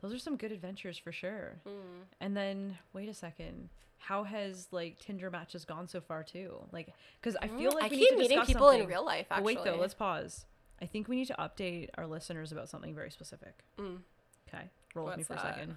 Those 0.00 0.12
are 0.12 0.18
some 0.18 0.36
good 0.36 0.50
adventures 0.50 0.98
for 0.98 1.12
sure. 1.12 1.60
Mm. 1.68 2.06
And 2.20 2.36
then, 2.36 2.78
wait 2.92 3.08
a 3.08 3.14
second. 3.14 3.68
How 3.98 4.24
has 4.24 4.66
like 4.72 4.98
Tinder 4.98 5.30
matches 5.30 5.64
gone 5.64 5.86
so 5.86 6.00
far 6.00 6.24
too? 6.24 6.54
Like, 6.72 6.88
because 7.20 7.36
I 7.42 7.46
feel 7.48 7.70
like 7.72 7.82
Mm, 7.82 7.86
I 7.86 7.88
we 7.90 7.96
keep 7.98 8.00
need 8.00 8.16
to 8.16 8.16
meeting 8.16 8.44
people 8.46 8.70
in 8.70 8.86
real 8.86 9.04
life. 9.04 9.26
Actually, 9.30 9.44
wait 9.56 9.62
though, 9.64 9.76
let's 9.76 9.94
pause. 9.94 10.46
I 10.82 10.86
think 10.86 11.08
we 11.08 11.16
need 11.16 11.26
to 11.28 11.34
update 11.38 11.88
our 11.96 12.06
listeners 12.06 12.52
about 12.52 12.68
something 12.68 12.94
very 12.94 13.10
specific. 13.10 13.64
Mm. 13.78 13.98
Okay, 14.48 14.64
roll 14.94 15.06
with 15.06 15.16
me 15.16 15.24
What's 15.26 15.40
for 15.42 15.48
a 15.48 15.52
second. 15.54 15.76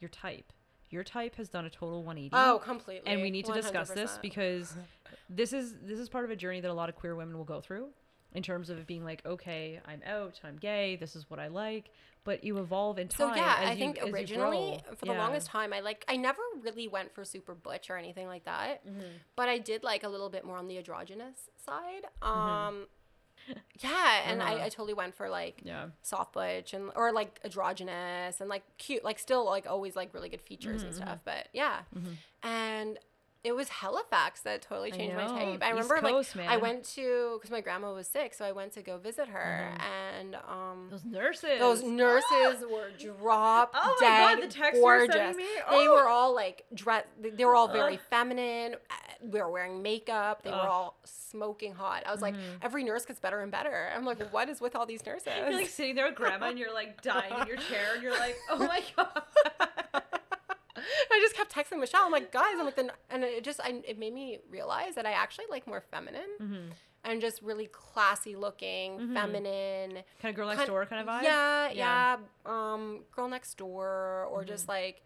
Your 0.00 0.08
type. 0.08 0.52
Your 0.90 1.04
type 1.04 1.36
has 1.36 1.48
done 1.48 1.64
a 1.64 1.70
total 1.70 2.02
180. 2.02 2.30
Oh, 2.34 2.58
completely. 2.58 3.10
and 3.10 3.22
we 3.22 3.30
need 3.30 3.46
to 3.46 3.52
discuss 3.52 3.90
this 3.90 4.18
because 4.20 4.74
this 5.30 5.52
is 5.52 5.74
this 5.82 5.98
is 5.98 6.08
part 6.08 6.24
of 6.24 6.30
a 6.30 6.36
journey 6.36 6.60
that 6.60 6.70
a 6.70 6.74
lot 6.74 6.88
of 6.88 6.96
queer 6.96 7.14
women 7.14 7.36
will 7.36 7.44
go 7.44 7.60
through 7.60 7.88
in 8.34 8.42
terms 8.42 8.68
of 8.70 8.78
it 8.78 8.86
being 8.86 9.04
like 9.04 9.20
okay 9.26 9.78
i'm 9.86 10.00
out 10.06 10.40
i'm 10.42 10.56
gay 10.56 10.96
this 10.96 11.14
is 11.14 11.28
what 11.28 11.38
i 11.38 11.48
like 11.48 11.90
but 12.24 12.44
you 12.44 12.58
evolve 12.58 12.98
in 13.00 13.08
time. 13.08 13.30
So 13.30 13.34
yeah, 13.34 13.56
I 13.58 13.72
you- 13.72 13.78
think 13.78 13.98
originally 14.04 14.80
for 14.96 15.06
the 15.06 15.12
Yeah. 15.12 15.18
longest 15.18 15.48
time, 15.48 15.72
I 15.72 15.80
like 15.80 16.04
I 16.06 16.16
never 16.16 16.40
really 16.60 16.86
went 16.88 17.12
for 17.14 17.24
super 17.24 17.52
butch 17.54 17.90
or 17.90 17.96
anything 17.96 18.28
like 18.28 18.44
that, 18.44 18.86
Mm-hmm. 18.86 19.00
but 19.34 19.48
I 19.48 19.58
did 19.58 19.82
like 19.82 20.04
a 20.04 20.08
little 20.08 20.28
bit 20.30 20.44
more 20.44 20.56
on 20.56 20.68
the 20.68 20.78
androgynous 20.78 21.50
side. 21.66 22.04
Um, 22.22 22.86
yeah, 23.80 24.20
and 24.26 24.40
Mm-hmm. 24.40 24.48
Uh-huh. 24.50 24.62
I, 24.62 24.64
I 24.66 24.68
totally 24.68 24.94
went 24.94 25.14
for 25.14 25.28
like 25.28 25.60
yeah 25.64 25.86
soft 26.02 26.32
butch 26.34 26.72
and 26.74 26.90
or 26.96 27.12
like 27.12 27.40
androgynous 27.44 28.40
and 28.40 28.48
like 28.48 28.62
cute, 28.78 29.04
like 29.04 29.18
still 29.18 29.44
like 29.44 29.66
always 29.68 29.96
like 29.96 30.12
really 30.14 30.28
good 30.28 30.40
features 30.42 30.80
Mm-hmm, 30.82 30.86
and 30.86 30.94
stuff. 30.94 31.18
But 31.24 31.48
yeah, 31.52 31.80
and 32.42 32.98
it 33.44 33.56
was 33.56 33.68
Halifax 33.68 34.42
that 34.42 34.62
totally 34.62 34.92
changed 34.92 35.16
my 35.16 35.26
type. 35.26 35.60
I 35.62 35.70
East 35.70 35.82
remember 35.90 35.96
Coast, 35.98 36.36
like 36.36 36.44
man. 36.46 36.54
I 36.54 36.58
went 36.58 36.84
to 36.94 37.36
because 37.38 37.50
my 37.50 37.60
grandma 37.60 37.92
was 37.92 38.06
sick, 38.06 38.34
so 38.34 38.44
I 38.44 38.52
went 38.52 38.72
to 38.74 38.82
go 38.82 38.98
visit 38.98 39.26
her, 39.26 39.74
and 40.14 40.36
um. 40.48 40.86
those 40.92 41.04
nurses 41.04 41.58
Those 41.58 41.82
nurses 41.82 42.64
were 42.70 42.90
drop 42.98 43.72
Oh 43.74 43.96
my 44.00 44.06
dead 44.06 44.40
God, 44.40 44.48
the 44.48 44.70
gorgeous. 44.80 45.36
me? 45.36 45.42
They 45.70 45.88
Oh. 45.88 45.92
were 45.92 46.06
all 46.06 46.32
like 46.34 46.64
dress. 46.72 47.04
They 47.20 47.44
were 47.44 47.56
all 47.56 47.66
very 47.66 47.94
Ugh. 47.94 48.00
feminine. 48.10 48.76
We 49.22 49.40
were 49.40 49.50
wearing 49.50 49.82
makeup. 49.82 50.42
They 50.42 50.50
were 50.50 50.56
all 50.56 50.98
smoking 51.04 51.74
hot. 51.74 52.02
I 52.06 52.12
was 52.12 52.20
like, 52.22 52.34
every 52.60 52.82
nurse 52.84 53.04
gets 53.06 53.20
better 53.20 53.40
and 53.40 53.50
better. 53.52 53.88
I'm 53.94 54.04
like, 54.04 54.32
what 54.32 54.48
is 54.48 54.60
with 54.60 54.74
all 54.76 54.86
these 54.86 55.04
nurses? 55.06 55.28
Mm-hmm. 55.28 55.50
you're 55.50 55.60
like 55.60 55.68
sitting 55.68 55.94
there 55.94 56.06
with 56.06 56.14
grandma 56.16 56.48
and 56.48 56.58
you're 56.58 56.74
like 56.74 57.00
dying 57.02 57.32
in 57.40 57.46
your 57.46 57.56
chair 57.56 57.94
and 57.94 58.02
you're 58.02 58.18
like 58.18 58.36
oh 58.50 58.58
my 58.58 58.82
god 58.96 59.22
I 61.10 61.20
just 61.20 61.36
kept 61.36 61.54
texting 61.54 61.78
Michelle. 61.78 62.02
I'm 62.04 62.10
like, 62.10 62.32
guys, 62.32 62.54
I'm 62.58 62.64
like, 62.64 62.74
the, 62.76 62.90
and 63.10 63.22
it 63.22 63.44
just, 63.44 63.60
I, 63.62 63.80
it 63.86 63.98
made 63.98 64.12
me 64.14 64.38
realize 64.50 64.94
that 64.96 65.06
I 65.06 65.12
actually 65.12 65.44
like 65.50 65.66
more 65.66 65.80
feminine 65.80 66.22
Mm-hmm. 66.40 66.70
and 67.04 67.20
just 67.20 67.40
really 67.42 67.66
classy 67.66 68.34
looking, 68.34 69.12
feminine. 69.14 70.02
kind 70.20 70.30
of 70.30 70.34
girl 70.34 70.46
next 70.48 70.58
kind- 70.60 70.68
door 70.68 70.86
kind 70.86 71.00
of 71.02 71.06
vibe 71.14 71.22
Yeah, 71.22 71.70
Yeah. 71.70 72.16
yeah. 72.46 72.72
Um, 72.72 73.00
girl 73.14 73.28
next 73.28 73.56
door, 73.58 74.26
or 74.30 74.44
just 74.44 74.68
like. 74.68 75.02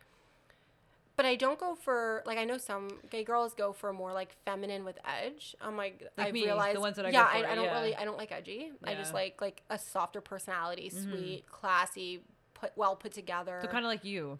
But 1.17 1.25
I 1.25 1.35
don't 1.35 1.59
go 1.59 1.75
for 1.75 2.23
like 2.27 2.37
I 2.37 2.45
know 2.45 2.59
some 2.59 2.89
gay 3.11 3.25
girls 3.25 3.55
go 3.55 3.73
for 3.73 3.93
more 3.93 4.13
like 4.13 4.37
feminine 4.45 4.85
with 4.85 4.99
edge. 5.05 5.57
I'm 5.61 5.77
like, 5.77 6.03
Like 6.19 6.29
I 6.29 6.31
me, 6.33 6.47
the 6.47 6.55
ones 6.81 6.97
that 6.97 7.07
I 7.07 7.11
yeah, 7.11 7.27
for, 7.27 7.47
I, 7.47 7.53
I 7.53 7.55
don't 7.55 7.65
yeah. 7.65 7.79
really 7.81 7.97
I 7.97 8.05
don't 8.05 8.19
like 8.19 8.33
edgy. 8.33 8.71
I 8.85 8.95
just 8.95 9.15
like 9.15 9.41
like 9.41 9.63
a 9.71 9.79
softer 9.79 10.21
personality, 10.21 10.91
sweet, 10.91 11.45
classy, 11.51 12.21
put 12.55 12.73
well 12.77 12.97
put 12.97 13.13
together. 13.13 13.59
so 13.63 13.69
kind 13.69 13.85
of 13.85 13.89
like 13.91 14.05
you 14.05 14.39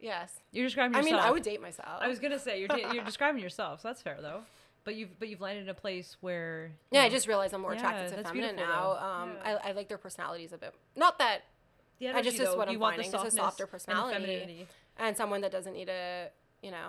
Yes. 0.00 0.32
You're 0.52 0.66
describing 0.66 0.96
I 0.96 1.02
mean, 1.02 1.14
I 1.14 1.30
would 1.30 1.42
date 1.42 1.60
myself. 1.60 2.00
I 2.00 2.08
was 2.08 2.18
gonna 2.18 2.38
say 2.38 2.58
you're 2.60 2.68
da- 2.68 2.92
you're 2.92 3.04
describing 3.12 3.42
yourself, 3.42 3.80
so 3.82 3.88
that's 3.88 4.02
fair 4.02 4.18
though. 4.20 4.40
But 4.84 4.94
you've 4.94 5.18
but 5.18 5.28
you've 5.28 5.40
landed 5.40 5.62
in 5.64 5.68
a 5.68 5.74
place 5.74 6.16
where 6.20 6.70
yeah, 6.90 7.02
I 7.02 7.08
just 7.08 7.26
realized 7.26 7.52
I'm 7.54 7.60
more 7.60 7.72
Yeah, 7.72 7.78
attracted 7.80 8.10
to 8.10 8.16
that's 8.16 8.28
feminine 8.30 8.56
now. 8.56 8.94
though. 8.94 9.06
Um, 9.06 9.30
Yeah. 9.44 9.58
I, 9.64 9.68
I 9.70 9.72
like 9.72 9.88
their 9.88 9.98
personalities 9.98 10.52
a 10.52 10.58
bit. 10.58 10.74
Not 10.94 11.18
that, 11.18 11.42
I 12.00 12.22
just- 12.22 12.36
just 12.36 12.52
though, 12.52 12.56
what 12.58 12.68
you 12.68 12.74
I'm 12.74 12.80
want 12.80 12.96
finding, 12.96 13.10
the 13.10 13.16
just 13.18 13.26
a 13.26 13.30
softness 13.30 13.44
softer 13.44 13.66
personality. 13.66 14.66
And 14.98 15.16
someone 15.16 15.40
that 15.42 15.52
doesn't 15.52 15.72
need 15.74 15.86
to, 15.86 16.30
you 16.62 16.70
know, 16.70 16.88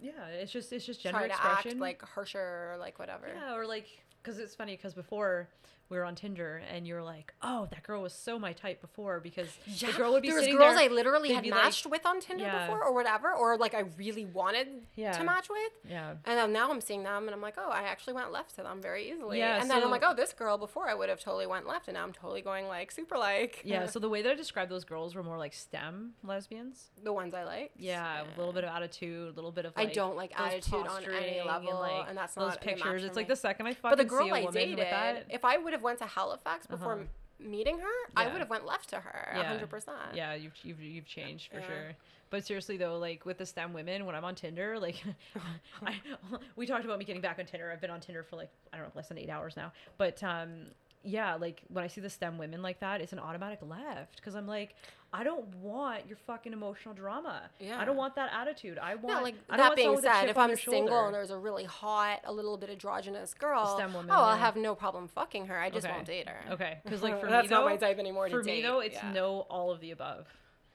Yeah, 0.00 0.26
it's 0.40 0.52
just 0.52 0.72
it's 0.72 0.84
just 0.86 1.00
gender 1.02 1.18
try 1.18 1.28
to 1.28 1.32
expression. 1.34 1.70
act 1.72 1.80
like 1.80 2.02
harsher 2.02 2.38
or 2.72 2.76
like 2.78 2.98
whatever. 2.98 3.28
yeah, 3.34 3.54
or 3.54 3.66
like 3.66 3.86
because 4.22 4.38
it's 4.38 4.54
funny 4.54 4.76
because 4.76 4.94
before 4.94 5.48
we 5.92 5.98
were 5.98 6.04
on 6.04 6.14
Tinder 6.14 6.62
and 6.72 6.86
you 6.88 6.94
were 6.94 7.02
like, 7.02 7.34
oh, 7.42 7.68
that 7.70 7.82
girl 7.82 8.00
was 8.02 8.14
so 8.14 8.38
my 8.38 8.52
type 8.54 8.80
before 8.80 9.20
because 9.20 9.48
the 9.80 9.92
girl 9.92 10.12
would 10.12 10.22
be 10.22 10.28
there 10.30 10.38
was 10.38 10.46
girls 10.48 10.74
there. 10.76 10.84
I 10.84 10.88
literally 10.88 11.32
had 11.32 11.42
be 11.44 11.50
like- 11.50 11.62
matched 11.64 11.84
with 11.86 12.06
on 12.06 12.18
Tinder 12.20 12.44
Yeah. 12.44 12.66
before 12.66 12.82
or 12.82 12.94
whatever, 12.94 13.30
or 13.32 13.58
like 13.58 13.74
I 13.74 13.80
really 13.98 14.24
wanted 14.24 14.68
Yeah. 14.96 15.12
to 15.12 15.22
match 15.22 15.50
with. 15.50 15.72
yeah, 15.88 16.12
And 16.24 16.38
then 16.38 16.52
now 16.52 16.70
I'm 16.70 16.80
seeing 16.80 17.02
them 17.02 17.24
and 17.28 17.34
I'm 17.34 17.42
like, 17.42 17.54
oh, 17.58 17.68
I 17.70 17.82
actually 17.82 18.14
went 18.14 18.32
left 18.32 18.54
to 18.56 18.62
them 18.62 18.80
very 18.80 19.10
easily. 19.10 19.38
Yeah, 19.38 19.60
and 19.60 19.70
then 19.70 19.82
I'm 19.82 19.90
like, 19.90 20.02
oh, 20.04 20.14
this 20.14 20.32
girl 20.32 20.56
before 20.56 20.88
I 20.88 20.94
would 20.94 21.10
have 21.10 21.20
totally 21.20 21.46
went 21.46 21.66
left 21.68 21.88
and 21.88 21.94
now 21.96 22.02
I'm 22.04 22.12
totally 22.14 22.40
going 22.40 22.66
like 22.68 22.90
super 22.90 23.18
like. 23.18 23.60
yeah. 23.64 23.86
So 23.92 23.98
the 23.98 24.08
way 24.08 24.22
that 24.22 24.32
I 24.32 24.34
described 24.34 24.70
those 24.70 24.84
girls 24.84 25.14
were 25.14 25.22
more 25.22 25.36
like 25.36 25.52
STEM 25.52 26.14
lesbians. 26.24 26.88
the 27.02 27.12
ones 27.12 27.34
I 27.34 27.44
like. 27.44 27.72
Yeah, 27.76 28.22
a 28.22 28.38
little 28.38 28.54
bit 28.54 28.64
of 28.64 28.70
attitude, 28.74 29.28
a 29.32 29.34
little 29.34 29.52
bit 29.52 29.66
of. 29.66 29.74
I 29.76 29.84
don't 29.86 30.16
like 30.16 30.32
attitude 30.40 30.86
on 30.86 31.04
any 31.04 31.42
level, 31.46 31.70
and, 31.70 31.78
like, 31.98 32.08
and 32.08 32.16
that's 32.16 32.34
those 32.34 32.42
not 32.52 32.64
match 32.64 32.76
pictures. 32.76 33.04
It's 33.04 33.16
like 33.16 33.28
the 33.28 33.36
second 33.36 33.66
I 33.66 33.74
fucking 33.74 33.90
But 33.90 34.02
the 34.02 34.04
see 34.04 34.08
girl 34.08 34.26
a 34.28 34.38
I 34.38 34.44
woman 34.44 34.54
dated, 34.54 34.78
with 34.78 34.88
that. 34.90 35.26
if 35.28 35.44
I 35.44 35.58
would 35.58 35.72
have 35.74 35.81
went 35.82 35.98
to 35.98 36.06
Halifax 36.06 36.66
before 36.66 36.94
Uh-huh. 36.94 37.04
meeting 37.38 37.78
her, 37.80 37.90
I 38.16 38.28
would 38.28 38.38
have 38.40 38.50
went 38.50 38.64
left 38.64 38.88
to 38.90 38.96
her, 39.00 39.32
Yeah. 39.36 39.44
hundred 39.44 39.68
percent. 39.70 40.14
Yeah, 40.14 40.34
you've 40.34 40.52
you've, 40.62 40.80
you've 40.80 41.06
changed 41.06 41.50
for 41.52 41.58
Yeah. 41.60 41.66
sure. 41.66 41.92
But 42.30 42.46
seriously 42.46 42.76
though, 42.78 42.96
like 42.98 43.26
with 43.26 43.36
the 43.38 43.44
STEM 43.46 43.72
women, 43.74 44.06
when 44.06 44.14
I'm 44.14 44.24
on 44.24 44.34
Tinder, 44.34 44.78
like 44.78 45.02
I, 45.86 45.96
we 46.56 46.66
talked 46.66 46.84
about 46.84 46.98
me 46.98 47.04
getting 47.04 47.20
back 47.20 47.38
on 47.38 47.44
Tinder. 47.46 47.70
I've 47.70 47.80
been 47.80 47.90
on 47.90 48.00
Tinder 48.00 48.22
for 48.22 48.36
like 48.36 48.50
I 48.72 48.76
don't 48.78 48.86
know 48.86 48.92
less 48.94 49.08
than 49.08 49.18
eight 49.18 49.28
hours 49.28 49.56
now. 49.56 49.72
But 49.98 50.22
um, 50.22 50.66
yeah, 51.04 51.34
like 51.34 51.62
when 51.68 51.84
I 51.84 51.88
see 51.88 52.00
the 52.00 52.10
STEM 52.10 52.38
women 52.38 52.62
like 52.62 52.80
that, 52.80 53.00
it's 53.00 53.12
an 53.12 53.18
automatic 53.18 53.60
left 53.62 54.16
because 54.16 54.34
I'm 54.34 54.46
like, 54.46 54.74
I 55.14 55.24
don't 55.24 55.46
want 55.56 56.06
your 56.08 56.16
fucking 56.26 56.52
emotional 56.54 56.94
drama. 56.94 57.42
Yeah. 57.60 57.78
I 57.78 57.84
don't 57.84 57.96
want 57.96 58.14
that 58.14 58.30
attitude. 58.32 58.78
I 58.78 58.94
want. 58.94 59.16
Yeah, 59.18 59.20
like 59.22 59.34
I 59.50 59.56
don't 59.58 59.66
that 59.68 59.76
being 59.76 59.86
someone 59.88 60.02
with 60.02 60.10
a 60.10 60.14
said, 60.14 60.28
if 60.30 60.38
I'm 60.38 60.56
single 60.56 60.88
shoulder. 60.88 61.06
and 61.06 61.14
there's 61.14 61.30
a 61.30 61.36
really 61.38 61.64
hot, 61.64 62.20
a 62.24 62.32
little 62.32 62.56
bit 62.56 62.70
androgynous 62.70 63.34
girl, 63.34 63.76
STEM 63.76 63.92
woman, 63.92 64.10
oh, 64.10 64.22
I'll 64.22 64.36
have 64.38 64.56
no 64.56 64.74
problem 64.74 65.08
fucking 65.08 65.46
her. 65.46 65.58
I 65.58 65.68
just 65.70 65.84
Okay. 65.86 65.94
won't 65.94 66.06
date 66.06 66.28
her. 66.28 66.52
okay, 66.52 66.78
because 66.84 67.02
like 67.02 67.20
for 67.20 67.26
That's 67.30 67.44
me 67.44 67.48
though, 67.48 67.56
not 67.62 67.64
my 67.66 67.76
type 67.76 67.98
anymore. 67.98 68.28
for 68.30 68.42
me 68.42 68.52
date. 68.56 68.62
though, 68.62 68.80
it's 68.80 68.94
yeah. 68.94 69.12
no 69.12 69.40
all 69.50 69.70
of 69.70 69.80
the 69.80 69.90
above. 69.90 70.26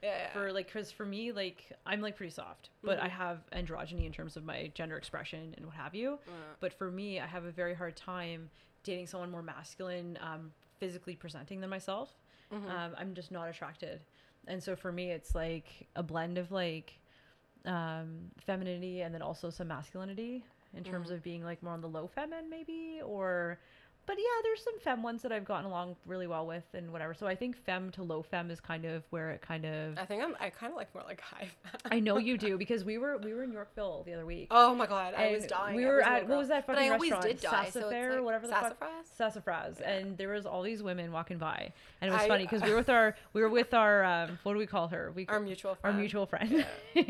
Yeah, 0.04 0.10
yeah. 0.16 0.30
for 0.34 0.54
like 0.54 0.68
because 0.68 0.92
for 0.92 1.08
me 1.08 1.32
like 1.32 1.72
i'm 1.84 2.02
like 2.02 2.16
pretty 2.16 2.32
soft 2.32 2.70
but 2.84 3.02
i 3.02 3.08
Mhm. 3.08 3.12
have 3.14 3.40
androgyny 3.52 4.06
in 4.06 4.12
terms 4.12 4.38
of 4.38 4.46
my 4.46 4.70
gender 4.76 4.96
expression 4.96 5.56
and 5.58 5.66
what 5.66 5.74
have 5.74 5.96
you 5.96 6.20
Uh, 6.28 6.32
but 6.60 6.72
for 6.72 6.92
me 6.92 7.20
i 7.20 7.26
have 7.26 7.46
a 7.46 7.50
very 7.52 7.74
hard 7.74 7.96
time 7.96 8.52
dating 8.88 9.06
someone 9.08 9.30
more 9.30 9.42
masculine 9.44 10.18
um, 10.22 10.52
physically 10.80 11.16
presenting 11.16 11.60
than 11.62 11.70
myself 11.70 12.10
mhm. 12.52 12.70
um, 12.70 12.92
i'm 12.98 13.14
just 13.14 13.32
not 13.32 13.48
attracted 13.50 14.00
and 14.48 14.64
so 14.64 14.76
for 14.76 14.92
me 14.92 15.12
it's 15.12 15.36
like 15.36 15.68
a 15.96 16.02
blend 16.04 16.38
of 16.38 16.52
like 16.52 16.98
um, 17.66 18.32
femininity 18.46 19.02
and 19.02 19.14
then 19.14 19.22
also 19.22 19.50
some 19.50 19.68
masculinity 19.68 20.44
in 20.74 20.84
terms 20.84 21.10
Mhm. 21.10 21.14
of 21.16 21.24
being 21.24 21.44
like 21.44 21.62
more 21.62 21.74
on 21.74 21.82
the 21.82 21.90
low 21.90 22.08
feminine 22.08 22.50
maybe 22.50 23.02
or 23.04 23.60
but 24.08 24.18
yeah 24.18 24.24
there's 24.44 24.64
some 24.64 24.80
fem 24.80 25.04
ones 25.04 25.22
that 25.22 25.32
i've 25.32 25.46
gotten 25.46 25.66
along 25.66 25.96
really 26.08 26.26
well 26.28 26.48
with 26.48 26.64
and 26.74 26.92
whatever 26.92 27.14
so 27.14 27.28
i 27.28 27.36
think 27.36 27.56
fem 27.56 27.92
to 27.92 28.02
low 28.02 28.22
fem 28.24 28.50
is 28.50 28.60
kind 28.60 28.86
of 28.86 29.04
where 29.12 29.30
it 29.32 29.42
kind 29.42 29.66
of 29.66 29.98
I 30.00 30.06
think 30.06 30.24
I'm. 30.24 30.36
I 30.40 30.50
kind 30.50 30.72
of 30.72 30.78
like 30.78 30.94
more 30.96 31.04
like 31.08 31.22
high. 31.22 31.48
Fem. 31.64 31.82
I 31.92 32.00
know 32.00 32.18
you 32.18 32.38
do 32.38 32.58
because 32.64 32.84
we 32.86 32.98
were 32.98 33.18
we 33.18 33.34
were 33.34 33.44
in 33.44 33.52
Yorkville 33.52 34.04
the 34.06 34.14
other 34.14 34.26
week. 34.26 34.48
Oh 34.52 34.74
my 34.76 34.86
god, 34.86 35.14
I 35.16 35.32
was 35.34 35.46
dying. 35.46 35.76
We 35.76 35.86
were 35.86 36.02
at 36.02 36.28
what 36.28 36.38
was 36.38 36.48
that 36.50 36.66
But 36.68 36.76
fucking 36.76 36.92
I 36.92 36.94
always 36.94 37.12
restaurant? 37.12 37.40
did 37.42 37.42
die. 37.50 37.70
so 37.70 37.82
Sassafraz 37.82 37.92
like, 38.10 38.18
or 38.20 38.24
whatever 38.24 38.48
the 38.48 38.54
fuck. 38.54 38.80
Sassafraz? 38.80 39.44
Sassafraz, 39.44 39.80
Yeah. 39.82 39.90
and 39.92 40.18
there 40.18 40.30
was 40.30 40.46
all 40.46 40.62
these 40.62 40.82
women 40.84 41.12
walking 41.12 41.38
by, 41.38 41.72
and 42.02 42.10
it 42.10 42.14
was 42.14 42.24
I- 42.24 42.28
funny 42.28 42.44
because 42.44 42.62
we 42.64 42.70
were 42.72 42.78
with 42.78 42.90
our 42.90 43.16
we 43.34 43.42
were 43.42 43.50
with 43.50 43.74
our 43.74 44.04
um, 44.04 44.40
what 44.44 44.54
do 44.54 44.60
we 44.60 44.68
call 44.68 44.88
her? 44.90 45.12
We 45.16 45.26
Our 45.28 45.40
mutual 45.40 45.72
our 45.72 45.78
friend. 45.78 45.98
mutual 46.00 46.26
friend. 46.26 46.66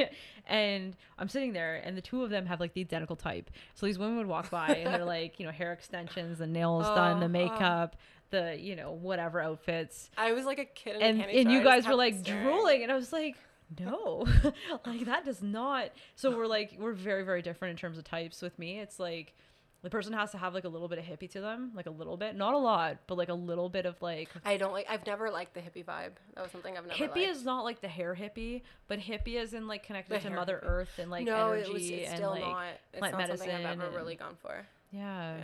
and 0.47 0.95
I'm 1.19 1.29
sitting 1.29 1.53
there, 1.53 1.81
and 1.83 1.97
the 1.97 2.01
two 2.01 2.23
of 2.23 2.29
them 2.29 2.45
have 2.45 2.59
like 2.59 2.73
the 2.73 2.81
identical 2.81 3.15
type. 3.15 3.49
So 3.75 3.85
these 3.85 3.99
women 3.99 4.17
would 4.17 4.27
walk 4.27 4.49
by, 4.49 4.67
and 4.69 4.93
they're 4.93 5.05
like, 5.05 5.39
you 5.39 5.45
know, 5.45 5.51
hair 5.51 5.73
extensions, 5.73 6.41
and 6.41 6.53
nails 6.53 6.85
done, 6.88 7.17
Oh, 7.17 7.19
the 7.19 7.25
oh. 7.25 7.29
makeup, 7.29 7.95
the 8.29 8.57
you 8.59 8.75
know 8.75 8.91
whatever 8.91 9.39
outfits, 9.41 10.09
I 10.17 10.33
was 10.33 10.45
like 10.45 10.59
a 10.59 10.65
kid 10.65 10.95
in 10.97 11.21
and 11.21 11.21
and 11.21 11.51
you 11.51 11.63
guys 11.63 11.88
were 11.88 11.95
like 11.95 12.23
drooling, 12.23 12.83
and 12.83 12.91
I 12.91 12.95
was 12.95 13.11
like. 13.13 13.35
No, 13.81 14.25
like 14.85 15.03
that 15.07 15.25
does 15.25 15.43
not. 15.43 15.89
So 16.15 16.33
we're 16.38 16.47
like 16.47 16.77
we're 16.79 16.93
very 16.93 17.23
very 17.23 17.41
different 17.41 17.71
in 17.71 17.75
terms 17.77 17.97
of 17.97 18.05
types. 18.05 18.41
With 18.41 18.57
me, 18.57 18.79
it's 18.79 18.97
like 18.97 19.35
the 19.81 19.89
person 19.89 20.13
has 20.13 20.31
to 20.31 20.38
have 20.38 20.53
like 20.53 20.63
a 20.63 20.69
little 20.69 20.88
bit 20.88 20.99
of 20.99 21.03
hippie 21.03 21.29
to 21.31 21.41
them, 21.41 21.73
like 21.75 21.85
a 21.85 21.89
little 21.89 22.15
bit, 22.15 22.38
not 22.38 22.53
a 22.53 22.57
lot, 22.57 22.99
but 23.07 23.17
like 23.17 23.27
a 23.27 23.33
little 23.33 23.67
bit 23.67 23.85
of 23.85 24.01
like 24.01 24.29
I 24.45 24.55
don't 24.55 24.71
like. 24.71 24.85
I've 24.89 25.05
never 25.05 25.29
liked 25.29 25.53
the 25.53 25.59
hippie 25.59 25.83
vibe. 25.83 26.11
That 26.35 26.43
was 26.43 26.51
something 26.53 26.77
I've 26.77 26.88
never. 26.88 26.97
hippie 26.97 27.25
liked. 27.25 27.31
is 27.38 27.43
not 27.43 27.65
like 27.65 27.81
the 27.81 27.89
hair 27.89 28.15
hippie, 28.17 28.61
but 28.88 28.99
hippie 28.99 29.35
is 29.35 29.53
in 29.53 29.67
like 29.67 29.83
connected 29.83 30.13
The 30.21 30.29
to 30.29 30.33
Mother 30.33 30.61
hippie. 30.63 30.69
Earth 30.69 30.97
and 30.97 31.11
like 31.11 31.25
no, 31.25 31.51
energy 31.51 31.69
it 31.69 31.73
was. 31.73 31.89
It's 31.89 32.07
and 32.09 32.17
still 32.19 32.29
like 32.29 32.41
not. 32.43 32.65
It's 32.93 32.99
plant 32.99 33.17
not 33.17 33.27
something 33.27 33.49
I've 33.51 33.61
medicine 33.63 33.81
ever 33.81 33.97
really 33.97 34.15
gone 34.15 34.38
for. 34.41 34.65
yeah. 34.93 35.39
Yeah. 35.39 35.43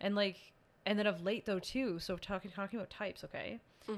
and 0.00 0.14
like 0.14 0.38
and 0.88 0.98
then 0.98 1.06
of 1.06 1.22
late 1.22 1.44
though 1.44 1.58
too. 1.58 1.98
So 1.98 2.16
talking 2.16 2.50
talking 2.50 2.78
about 2.78 2.90
types, 2.90 3.22
okay, 3.24 3.60
hmm 3.86 3.94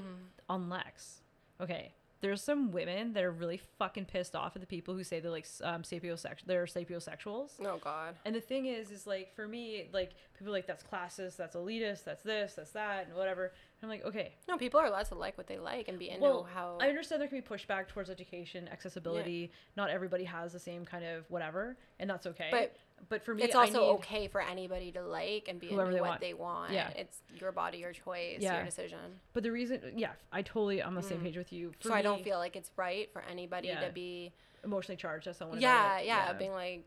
on 0.49 0.69
Lex, 0.69 1.21
okay. 1.59 1.93
There's 2.19 2.43
some 2.43 2.71
women 2.71 3.13
that 3.13 3.23
are 3.23 3.31
really 3.31 3.59
fucking 3.79 4.05
pissed 4.05 4.35
off 4.35 4.55
at 4.55 4.61
the 4.61 4.67
people 4.67 4.93
who 4.93 5.03
say 5.03 5.19
they're 5.19 5.31
like 5.31 5.47
um, 5.63 5.81
sapiosexual. 5.81 6.45
They're 6.45 6.65
sapiosexuals. 6.65 7.53
Oh 7.65 7.79
God. 7.83 8.13
And 8.25 8.35
the 8.35 8.41
thing 8.41 8.67
is, 8.67 8.91
is 8.91 9.07
like 9.07 9.33
for 9.35 9.47
me, 9.47 9.89
like 9.91 10.11
people 10.37 10.53
are 10.53 10.55
like 10.55 10.67
that's 10.67 10.83
classist, 10.83 11.37
that's 11.37 11.55
elitist, 11.55 12.03
that's 12.03 12.21
this, 12.21 12.53
that's 12.53 12.73
that, 12.73 13.07
and 13.07 13.15
whatever. 13.15 13.45
And 13.45 13.53
I'm 13.81 13.89
like, 13.89 14.05
okay, 14.05 14.35
No, 14.47 14.55
people 14.57 14.79
are 14.79 14.85
allowed 14.85 15.07
to 15.07 15.15
like 15.15 15.35
what 15.35 15.47
they 15.47 15.57
like 15.57 15.87
and 15.87 15.97
be 15.97 16.09
into 16.09 16.21
well, 16.21 16.47
how. 16.53 16.77
I 16.79 16.89
understand 16.89 17.21
there 17.21 17.27
can 17.27 17.39
be 17.39 17.47
pushback 17.47 17.87
towards 17.87 18.11
education, 18.11 18.69
accessibility. 18.71 19.51
Not 19.75 19.89
everybody 19.89 20.25
has 20.25 20.53
the 20.53 20.59
same 20.59 20.85
kind 20.85 21.03
of 21.03 21.25
whatever, 21.31 21.75
and 21.99 22.07
that's 22.07 22.27
okay. 22.27 22.49
But 22.51 22.75
but 23.09 23.23
for 23.23 23.33
me, 23.35 23.43
it's 23.43 23.55
also 23.55 23.93
okay 23.97 24.27
for 24.27 24.41
anybody 24.41 24.91
to 24.93 25.01
like 25.03 25.47
and 25.47 25.59
be 25.59 25.67
Whoever 25.67 25.91
they 25.93 26.01
what 26.01 26.09
want. 26.09 26.21
they 26.21 26.33
want. 26.33 26.71
Yeah. 26.73 26.89
It's 26.95 27.19
your 27.39 27.51
body, 27.51 27.79
your 27.79 27.93
choice, 27.93 28.37
Yeah. 28.39 28.55
your 28.57 28.65
decision. 28.65 29.19
But 29.33 29.43
the 29.43 29.51
reason, 29.51 29.93
yeah, 29.95 30.11
I 30.31 30.41
totally 30.41 30.81
I'm 30.81 30.89
on 30.89 30.95
the 30.95 31.01
same 31.03 31.19
Mm. 31.19 31.23
page 31.23 31.37
with 31.37 31.51
you. 31.53 31.73
For 31.79 31.89
so 31.89 31.93
I 31.93 32.01
don't 32.01 32.23
feel 32.23 32.37
like 32.37 32.55
it's 32.55 32.71
right 32.77 33.11
for 33.13 33.21
anybody 33.29 33.67
Yeah. 33.69 33.85
to 33.87 33.91
be. 33.91 34.33
emotionally 34.63 34.95
charged 34.95 35.25
as 35.27 35.35
someone. 35.37 35.59
Yeah, 35.59 35.97
it. 35.97 36.05
yeah, 36.05 36.33
being 36.33 36.53
like, 36.53 36.85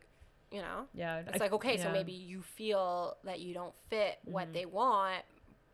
you 0.49 0.61
know, 0.61 0.87
yeah. 0.93 1.17
it's 1.27 1.33
I- 1.35 1.37
like 1.43 1.51
okay, 1.51 1.75
so 1.75 1.91
maybe 1.91 2.13
you 2.13 2.41
feel 2.41 3.17
that 3.25 3.41
you 3.41 3.53
don't 3.53 3.75
fit 3.89 4.17
what 4.23 4.47
Mhm. 4.47 4.53
they 4.53 4.65
want, 4.65 5.25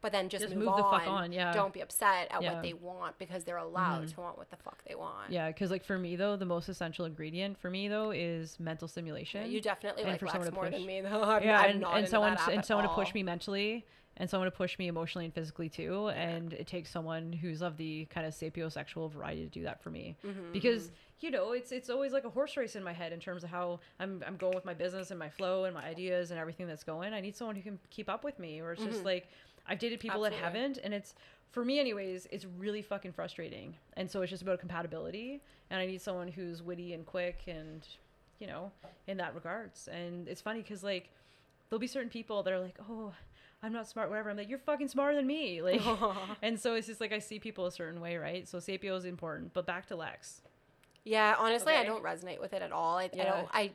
but 0.02 0.12
then 0.12 0.30
just, 0.30 0.44
Just 0.44 0.56
move, 0.56 0.66
move 0.66 0.76
the 0.78 0.84
on. 0.84 1.00
fuck 1.00 1.08
on, 1.08 1.32
yeah. 1.32 1.54
Don't 1.54 1.74
be 1.74 1.82
upset 1.82 2.28
at 2.32 2.42
Yeah. 2.42 2.54
what 2.54 2.64
they 2.64 2.74
want 2.74 3.18
because 3.20 3.44
they're 3.44 3.58
allowed 3.58 4.04
Mhm. 4.06 4.14
to 4.16 4.20
want 4.22 4.38
what 4.38 4.50
the 4.50 4.58
fuck 4.58 4.84
they 4.84 4.96
want. 4.96 5.30
Yeah, 5.32 5.48
because 5.48 5.70
like 5.72 5.84
for 5.84 5.98
me 5.98 6.16
though, 6.16 6.36
the 6.36 6.46
most 6.46 6.70
essential 6.70 7.06
ingredient 7.06 7.58
for 7.60 7.70
me 7.70 7.88
though 7.88 8.12
is 8.12 8.60
mental 8.60 8.88
Yeah, 8.88 8.92
stimulation. 8.92 9.52
you 9.52 9.62
definitely 9.62 10.04
and 10.04 10.12
like 10.12 10.20
for 10.20 10.28
someone 10.28 10.48
to 10.50 10.54
more 10.56 10.66
push. 10.66 10.74
than 10.74 10.86
me 10.86 11.02
though. 11.02 11.24
I'm, 11.24 11.44
yeah, 11.44 11.60
I'm 11.62 11.70
and, 11.70 11.86
and 11.86 12.08
someone 12.08 12.38
and 12.52 12.66
someone 12.66 12.88
to 12.88 12.94
push 12.94 13.14
me 13.14 13.22
mentally, 13.24 13.86
and 14.18 14.30
someone 14.30 14.46
to 14.50 14.56
push 14.56 14.78
me 14.78 14.88
emotionally 14.88 15.26
and 15.26 15.34
physically 15.34 15.70
too. 15.70 16.10
And 16.10 16.52
it 16.54 16.68
takes 16.68 16.90
someone 16.92 17.32
who's 17.32 17.62
of 17.62 17.78
the 17.78 18.06
kind 18.06 18.28
of 18.28 18.34
sapiosexual 18.34 19.10
variety 19.12 19.44
to 19.44 19.50
do 19.50 19.64
that 19.64 19.82
for 19.82 19.90
me. 19.90 20.18
Mhm, 20.26 20.52
because 20.52 20.92
you 21.22 21.30
know 21.32 21.52
it's 21.54 21.72
it's 21.72 21.90
always 21.90 22.12
like 22.12 22.26
a 22.26 22.30
horse 22.30 22.58
race 22.58 22.76
in 22.76 22.84
my 22.84 22.92
head 22.94 23.14
in 23.14 23.20
terms 23.20 23.44
of 23.44 23.50
how 23.52 23.80
I'm 24.00 24.24
I'm 24.28 24.36
going 24.38 24.54
with 24.56 24.66
my 24.66 24.74
business 24.74 25.12
and 25.12 25.20
my 25.20 25.30
flow 25.30 25.64
and 25.66 25.74
my 25.76 25.86
ideas 25.86 26.32
and 26.32 26.40
everything 26.40 26.68
that's 26.68 26.84
going. 26.84 27.14
I 27.14 27.22
need 27.22 27.36
someone 27.38 27.56
who 27.56 27.62
can 27.62 27.80
keep 27.92 28.10
up 28.10 28.24
with 28.24 28.38
me, 28.40 28.60
or 28.60 28.74
it's 28.74 28.84
just 28.84 29.02
Mhm. 29.02 29.06
like 29.06 29.30
I've 29.72 29.80
dated 29.80 30.00
people 30.02 30.22
that 30.22 30.34
haven't, 30.34 30.78
and 30.84 30.94
it's 30.94 31.16
for 31.52 31.64
me 31.64 31.80
anyways. 31.80 32.28
It's 32.30 32.46
really 32.58 32.82
fucking 32.82 33.14
frustrating, 33.14 33.76
and 33.96 34.12
so 34.12 34.22
it's 34.22 34.30
just 34.30 34.42
about 34.42 34.60
compatibility. 34.60 35.42
And 35.70 35.80
I 35.80 35.86
need 35.86 36.02
someone 36.02 36.28
who's 36.28 36.62
witty 36.62 36.94
and 36.94 37.06
quick, 37.06 37.40
and 37.48 37.88
you 38.40 38.48
know, 38.48 38.72
in 39.08 39.18
that 39.18 39.34
regards. 39.34 39.88
And 39.88 40.28
it's 40.28 40.42
funny 40.42 40.62
because 40.62 40.84
like 40.84 41.10
there'll 41.70 41.80
be 41.80 41.88
certain 41.88 42.10
people 42.10 42.44
that 42.44 42.54
are 42.54 42.60
like, 42.60 42.78
oh. 42.90 43.14
I'm 43.64 43.72
not 43.74 43.88
smart, 43.88 44.10
whatever. 44.10 44.32
I'm 44.32 44.38
like, 44.38 44.50
you're 44.50 44.58
fucking 44.58 44.88
smarter 44.88 45.16
than 45.16 45.28
me. 45.28 45.62
Like, 45.64 45.84
and 46.42 46.60
so 46.60 46.74
it's 46.74 46.88
just 46.88 47.00
like 47.00 47.12
I 47.14 47.20
see 47.20 47.38
people 47.38 47.68
a 47.68 47.72
certain 47.72 48.02
way, 48.02 48.18
right? 48.18 48.48
So 48.48 48.58
Sapio 48.58 48.98
is 48.98 49.06
important. 49.06 49.54
But 49.54 49.68
back 49.68 49.86
to 49.90 49.96
Lex. 49.96 50.42
Yeah, 51.04 51.36
honestly, 51.38 51.74
I 51.74 51.84
don't 51.84 52.04
resonate 52.04 52.42
with 52.42 52.54
it 52.54 52.64
at 52.64 52.72
all. 52.72 52.98
I, 52.98 53.04
I 53.04 53.24
don't. 53.24 53.48
I 53.54 53.72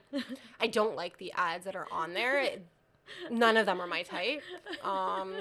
I 0.61 0.67
don't 0.67 0.97
like 0.97 1.19
the 1.19 1.33
ads 1.37 1.67
that 1.67 1.77
are 1.77 1.87
on 1.93 2.15
there. 2.15 2.41
It- 2.41 2.67
none 3.31 3.57
of 3.57 3.67
them 3.67 3.81
are 3.81 3.87
my 3.87 4.03
type. 4.03 4.43
Um, 4.83 5.35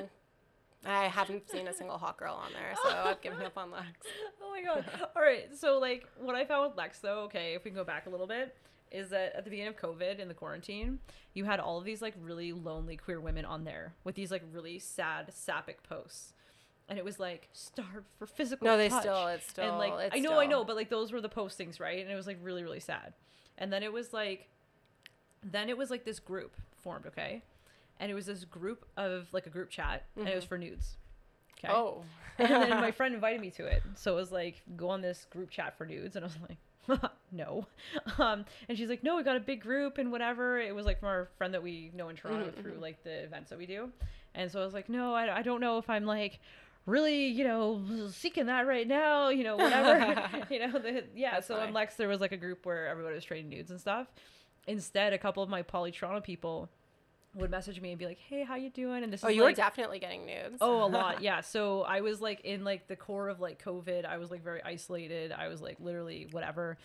I 0.85 1.05
haven't 1.07 1.49
seen 1.49 1.67
a 1.67 1.73
single 1.73 1.97
hot 1.97 2.17
girl 2.17 2.35
on 2.35 2.51
there, 2.53 2.73
so 2.83 2.89
I've 2.89 3.21
given 3.21 3.41
up 3.41 3.57
on 3.57 3.71
Lex. 3.71 3.87
Oh 4.41 4.51
my 4.51 4.61
god. 4.61 4.85
All 5.15 5.21
right. 5.21 5.47
So 5.57 5.79
like 5.79 6.07
what 6.19 6.35
I 6.35 6.45
found 6.45 6.69
with 6.69 6.77
Lex 6.77 6.99
though, 6.99 7.21
okay, 7.23 7.55
if 7.55 7.63
we 7.65 7.71
can 7.71 7.75
go 7.77 7.83
back 7.83 8.05
a 8.05 8.09
little 8.09 8.27
bit, 8.27 8.55
is 8.91 9.09
that 9.09 9.33
at 9.35 9.43
the 9.43 9.49
beginning 9.49 9.73
of 9.73 9.77
COVID 9.77 10.19
in 10.19 10.27
the 10.29 10.33
quarantine, 10.33 10.99
you 11.33 11.43
had 11.45 11.59
all 11.59 11.77
of 11.77 11.83
these 11.83 12.01
like 12.01 12.13
really 12.21 12.53
lonely 12.53 12.95
queer 12.95 13.19
women 13.19 13.43
on 13.43 13.63
there 13.65 13.93
with 14.05 14.15
these 14.15 14.31
like 14.31 14.43
really 14.53 14.79
sad 14.79 15.33
sapphic 15.33 15.83
posts. 15.83 16.33
and 16.87 16.97
it 16.99 17.03
was 17.03 17.19
like 17.19 17.49
starved 17.51 18.05
for 18.17 18.27
physical. 18.27 18.65
No, 18.67 18.77
they 18.77 18.87
touch. 18.89 19.01
still- 19.01 19.27
it's 19.27 19.49
still- 19.49 19.67
and 19.67 19.77
like 19.77 20.13
I 20.13 20.19
know, 20.19 20.39
I 20.39 20.45
know, 20.45 20.63
but 20.63 20.75
like 20.77 20.89
those 20.89 21.11
were 21.11 21.19
the 21.21 21.29
postings, 21.29 21.79
right? 21.79 21.99
And 21.99 22.09
it 22.11 22.15
was 22.15 22.27
like 22.27 22.37
really, 22.41 22.63
really 22.63 22.79
sad. 22.79 23.13
And 23.57 23.73
then 23.73 23.83
it 23.83 23.91
was 23.91 24.13
like, 24.13 24.47
then 25.43 25.67
it 25.69 25.77
was 25.77 25.89
like 25.89 26.05
this 26.05 26.19
group 26.19 26.55
formed, 26.77 27.05
okay, 27.07 27.41
and 27.99 28.11
it 28.11 28.13
was 28.13 28.25
this 28.25 28.43
group 28.45 28.85
of 28.97 29.27
like 29.31 29.47
a 29.47 29.49
group 29.49 29.69
chat, 29.69 30.03
and 30.17 30.27
it 30.27 30.35
was 30.35 30.45
for 30.45 30.57
nudes. 30.57 30.97
Okay. 31.57 31.73
Mm-hmm. 31.73 31.77
Oh. 31.81 32.03
and 32.37 32.49
then 32.49 32.69
my 32.81 32.91
friend 32.99 33.15
invited 33.15 33.39
me 33.41 33.49
to 33.51 33.65
it. 33.65 33.81
So 33.95 34.13
it 34.13 34.15
was 34.15 34.31
like, 34.31 34.61
go 34.75 34.89
on 34.89 35.01
this 35.01 35.25
group 35.31 35.49
chat 35.49 35.77
for 35.77 35.85
nudes. 35.85 36.15
And 36.15 36.25
I 36.25 36.27
was 36.27 36.37
like, 36.99 37.11
no. 37.31 37.65
Um, 38.19 38.45
and 38.67 38.77
she's 38.77 38.89
like, 38.89 39.03
no, 39.03 39.15
we 39.15 39.23
got 39.23 39.37
a 39.37 39.39
big 39.39 39.61
group 39.61 39.97
and 39.97 40.11
whatever. 40.11 40.59
It 40.59 40.75
was 40.75 40.85
like 40.85 40.99
from 40.99 41.07
our 41.09 41.29
friend 41.37 41.53
that 41.53 41.63
we 41.63 41.91
know 41.95 42.09
in 42.09 42.15
Toronto 42.15 42.47
Mhm, 42.51 42.61
through 42.61 42.77
like 42.81 43.03
the 43.03 43.23
events 43.23 43.49
that 43.51 43.57
we 43.57 43.65
do. 43.65 43.89
And 44.33 44.51
so 44.51 44.61
I 44.61 44.65
was 44.65 44.73
like, 44.73 44.89
no, 44.89 45.13
I, 45.13 45.37
I 45.37 45.41
don't 45.41 45.61
know 45.61 45.77
if 45.77 45.89
I'm 45.89 46.05
like 46.05 46.39
really, 46.85 47.27
you 47.27 47.45
know, 47.45 47.81
seeking 48.11 48.45
that 48.47 48.67
right 48.67 48.87
now, 48.87 49.29
you 49.29 49.43
know, 49.43 49.55
whatever. 49.55 50.29
you 50.49 50.59
know, 50.59 50.77
the, 50.77 51.05
yeah. 51.15 51.35
That's 51.35 51.47
so 51.47 51.55
fine. 51.55 51.69
in 51.69 51.73
Lex, 51.73 51.95
there 51.95 52.09
was 52.09 52.19
like 52.21 52.33
a 52.33 52.37
group 52.37 52.65
where 52.65 52.87
everybody 52.87 53.15
was 53.15 53.23
trading 53.23 53.49
nudes 53.49 53.71
and 53.71 53.79
stuff. 53.79 54.07
Instead, 54.67 55.13
a 55.13 55.17
couple 55.17 55.41
of 55.41 55.49
my 55.49 55.61
Poly 55.61 55.91
Toronto 55.91 56.19
people 56.21 56.69
would 57.35 57.51
message 57.51 57.79
me 57.81 57.91
and 57.91 57.99
be 57.99 58.05
like, 58.05 58.17
hey, 58.17 58.43
how 58.43 58.55
you 58.55 58.69
doing? 58.69 59.03
And 59.03 59.11
this 59.11 59.23
Oh, 59.23 59.27
is 59.27 59.35
you 59.35 59.43
were 59.43 59.51
definitely 59.51 59.99
getting 59.99 60.25
nudes. 60.25 60.57
Oh, 60.61 60.85
a 60.85 60.87
lot. 60.87 61.21
Yeah. 61.21 61.41
So 61.41 61.81
I 61.83 62.01
was 62.01 62.21
like 62.21 62.41
in 62.45 62.63
like 62.63 62.87
the 62.87 62.95
core 62.95 63.27
of 63.29 63.39
like 63.39 63.61
COVID. 63.63 64.05
I 64.05 64.17
was 64.17 64.31
like 64.31 64.41
very 64.43 64.63
isolated. 64.63 65.31
I 65.31 65.47
was 65.49 65.61
like 65.61 65.77
literally 65.79 66.27
whatever. 66.31 66.77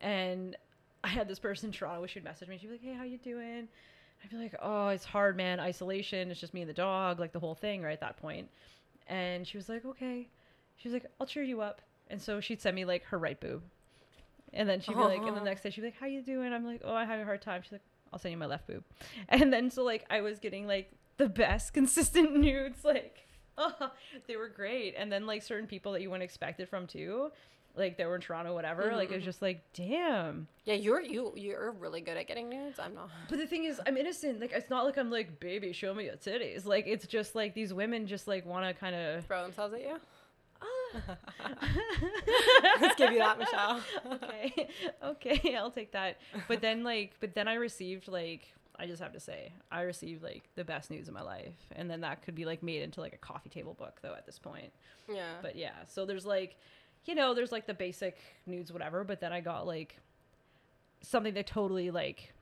And 0.00 0.56
I 1.04 1.08
had 1.08 1.28
this 1.28 1.38
person 1.38 1.68
in 1.68 1.72
Toronto 1.72 2.06
she'd 2.06 2.24
message 2.24 2.48
me. 2.48 2.58
She'd 2.58 2.66
be 2.68 2.72
like, 2.72 2.82
Hey, 2.82 2.94
how 2.94 3.04
you 3.04 3.18
doing? 3.18 3.68
I'd 4.24 4.30
be 4.30 4.36
like, 4.36 4.54
Oh, 4.62 4.88
it's 4.88 5.04
hard, 5.04 5.36
man. 5.36 5.60
Isolation. 5.60 6.30
It's 6.30 6.40
just 6.40 6.54
me 6.54 6.62
and 6.62 6.70
the 6.70 6.74
dog, 6.74 7.20
like 7.20 7.32
the 7.32 7.40
whole 7.40 7.54
thing, 7.54 7.82
right 7.82 7.92
at 7.92 8.00
that 8.00 8.16
point. 8.16 8.48
And 9.08 9.46
she 9.46 9.56
was 9.58 9.68
like, 9.68 9.84
Okay. 9.84 10.26
She 10.78 10.88
was 10.88 10.92
like, 10.94 11.06
I'll 11.20 11.26
cheer 11.26 11.42
you 11.42 11.60
up. 11.60 11.82
And 12.08 12.20
so 12.22 12.40
she'd 12.40 12.62
send 12.62 12.74
me 12.76 12.84
like 12.86 13.04
her 13.04 13.18
right 13.18 13.38
boob. 13.38 13.62
And 14.54 14.66
then 14.66 14.80
she'd 14.80 14.94
be 14.94 15.00
like, 15.02 15.20
and 15.20 15.36
the 15.36 15.40
next 15.44 15.62
day 15.62 15.70
she'd 15.70 15.82
be 15.82 15.88
like, 15.88 15.98
How 16.00 16.06
you 16.06 16.22
doing? 16.22 16.52
I'm 16.54 16.64
like, 16.64 16.80
Oh, 16.84 16.94
I'm 16.94 17.06
having 17.06 17.22
a 17.22 17.26
hard 17.26 17.42
time. 17.42 17.60
She's 17.62 17.72
like, 17.72 17.82
I'll 18.12 18.18
send 18.18 18.32
you 18.32 18.38
my 18.38 18.46
left 18.46 18.66
boob. 18.66 18.84
And 19.28 19.52
then 19.52 19.70
so 19.70 19.82
like 19.84 20.04
I 20.10 20.20
was 20.20 20.38
getting 20.38 20.66
like 20.66 20.90
the 21.16 21.28
best 21.28 21.72
consistent 21.78 22.36
nudes, 22.36 22.84
like 22.84 23.26
oh, 23.58 23.90
they 24.26 24.36
were 24.36 24.48
great. 24.48 24.94
And 24.96 25.10
then 25.10 25.26
like 25.26 25.42
certain 25.42 25.66
people 25.66 25.92
that 25.92 26.02
you 26.02 26.10
wouldn't 26.10 26.22
expect 26.24 26.60
it 26.60 26.68
from 26.68 26.86
too, 26.86 27.32
like 27.76 27.96
they 27.96 28.06
were 28.06 28.14
in 28.16 28.20
Toronto, 28.20 28.54
whatever. 28.54 28.92
Like 28.94 29.10
it 29.10 29.14
was 29.16 29.22
Mhm. 29.22 29.26
just 29.26 29.42
like, 29.42 29.62
damn. 29.72 30.46
Yeah, 30.64 30.74
you're 30.74 31.00
you 31.00 31.32
you're 31.36 31.72
really 31.72 32.00
good 32.00 32.16
at 32.16 32.26
getting 32.28 32.48
nudes. 32.48 32.78
I'm 32.78 32.94
not. 32.94 33.10
But 33.28 33.38
the 33.38 33.46
thing 33.46 33.64
is, 33.64 33.80
I'm 33.86 33.96
innocent. 33.96 34.40
Like 34.40 34.52
it's 34.52 34.70
not 34.70 34.84
like 34.84 34.96
I'm 34.96 35.10
like, 35.10 35.40
baby, 35.40 35.72
show 35.72 35.92
me 35.94 36.04
your 36.04 36.14
titties. 36.16 36.66
Like 36.66 36.86
it's 36.86 37.06
just 37.06 37.34
like 37.34 37.54
these 37.54 37.74
women 37.74 38.06
just 38.06 38.26
like 38.28 38.46
want 38.46 38.64
to 38.66 38.74
kind 38.74 38.94
of. 38.94 39.24
Throw 39.26 39.42
themselves 39.42 39.74
at 39.74 39.80
you. 39.82 39.96
Let's 42.80 42.94
give 42.96 43.12
you 43.12 43.18
that, 43.18 43.38
Michelle. 43.38 43.82
okay, 44.12 44.68
okay, 45.04 45.54
I'll 45.58 45.70
take 45.70 45.92
that. 45.92 46.18
But 46.46 46.60
then 46.60 46.84
like, 46.84 47.14
but 47.20 47.34
then 47.34 47.48
I 47.48 47.54
received 47.54 48.08
like, 48.08 48.48
I 48.78 48.86
just 48.86 49.02
have 49.02 49.12
to 49.12 49.20
say, 49.20 49.52
I 49.70 49.82
received 49.82 50.22
like 50.22 50.44
the 50.54 50.64
best 50.64 50.90
news 50.90 51.08
of 51.08 51.14
my 51.14 51.22
life, 51.22 51.54
and 51.72 51.90
then 51.90 52.00
that 52.02 52.22
could 52.22 52.34
be 52.34 52.44
like 52.44 52.62
made 52.62 52.82
into 52.82 53.00
like 53.00 53.12
a 53.12 53.18
coffee 53.18 53.50
table 53.50 53.74
book 53.74 53.98
though 54.02 54.14
at 54.14 54.26
this 54.26 54.38
point. 54.38 54.72
Yeah. 55.08 55.34
But 55.42 55.56
yeah, 55.56 55.84
so 55.86 56.04
there's 56.06 56.26
like, 56.26 56.56
you 57.04 57.14
know, 57.14 57.34
there's 57.34 57.52
like 57.52 57.66
the 57.66 57.74
basic 57.74 58.18
nudes, 58.46 58.72
whatever. 58.72 59.04
But 59.04 59.20
then 59.20 59.32
I 59.32 59.40
got 59.40 59.66
like 59.66 59.98
something 61.00 61.34
that 61.34 61.46
totally 61.46 61.90
like, 61.90 62.32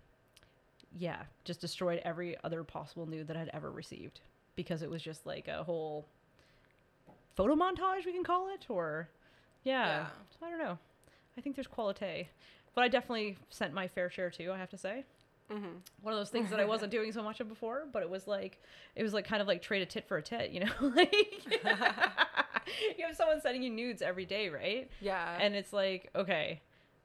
yeah, 0.97 1.23
just 1.45 1.61
destroyed 1.61 2.01
every 2.05 2.37
other 2.45 2.65
possible 2.65 3.07
nude 3.07 3.29
that 3.29 3.37
I'd 3.37 3.51
ever 3.53 3.71
received 3.71 4.21
because 4.57 4.83
it 4.83 4.91
was 4.91 5.03
just 5.03 5.27
like 5.27 5.49
a 5.49 5.63
whole 5.63 6.07
photo 7.37 7.55
montage, 7.55 8.05
we 8.07 8.13
can 8.13 8.25
call 8.25 8.49
it, 8.53 8.67
or 8.69 9.09
yeah, 9.63 9.87
Yeah. 9.87 10.07
I 10.47 10.51
don't 10.51 10.59
know. 10.59 10.79
I 11.37 11.41
think 11.41 11.55
there's 11.57 11.67
quality, 11.67 12.29
but 12.75 12.83
I 12.85 12.89
definitely 12.89 13.37
sent 13.51 13.73
my 13.75 13.89
fair 13.89 14.11
share 14.11 14.31
too. 14.31 14.53
I 14.53 14.59
have 14.59 14.71
to 14.71 14.79
say 14.79 15.05
hmm 15.51 15.77
one 16.03 16.13
of 16.13 16.19
those 16.19 16.31
things 16.31 16.51
that 16.51 16.59
I 16.59 16.65
wasn't 16.65 16.91
doing 16.91 17.13
so 17.13 17.23
much 17.23 17.39
of 17.41 17.49
before, 17.49 17.87
but 17.93 18.03
it 18.03 18.11
was 18.11 18.27
like 18.27 18.61
it 18.97 19.03
was 19.05 19.13
like 19.15 19.27
kind 19.29 19.41
of 19.41 19.47
like 19.47 19.63
trade 19.63 19.83
a 19.83 19.87
tit 19.87 20.09
for 20.09 20.17
a 20.17 20.23
tit, 20.23 20.51
you 20.51 20.61
know? 20.61 20.73
like 20.81 21.15
you 22.99 23.07
have 23.07 23.17
someone 23.17 23.41
sending 23.41 23.63
you 23.63 23.71
nudes 23.71 24.03
every 24.03 24.25
day, 24.25 24.49
right? 24.49 24.91
Yeah. 25.01 25.39
And 25.41 25.55
it's 25.55 25.73
like, 25.73 26.11
okay, 26.17 26.61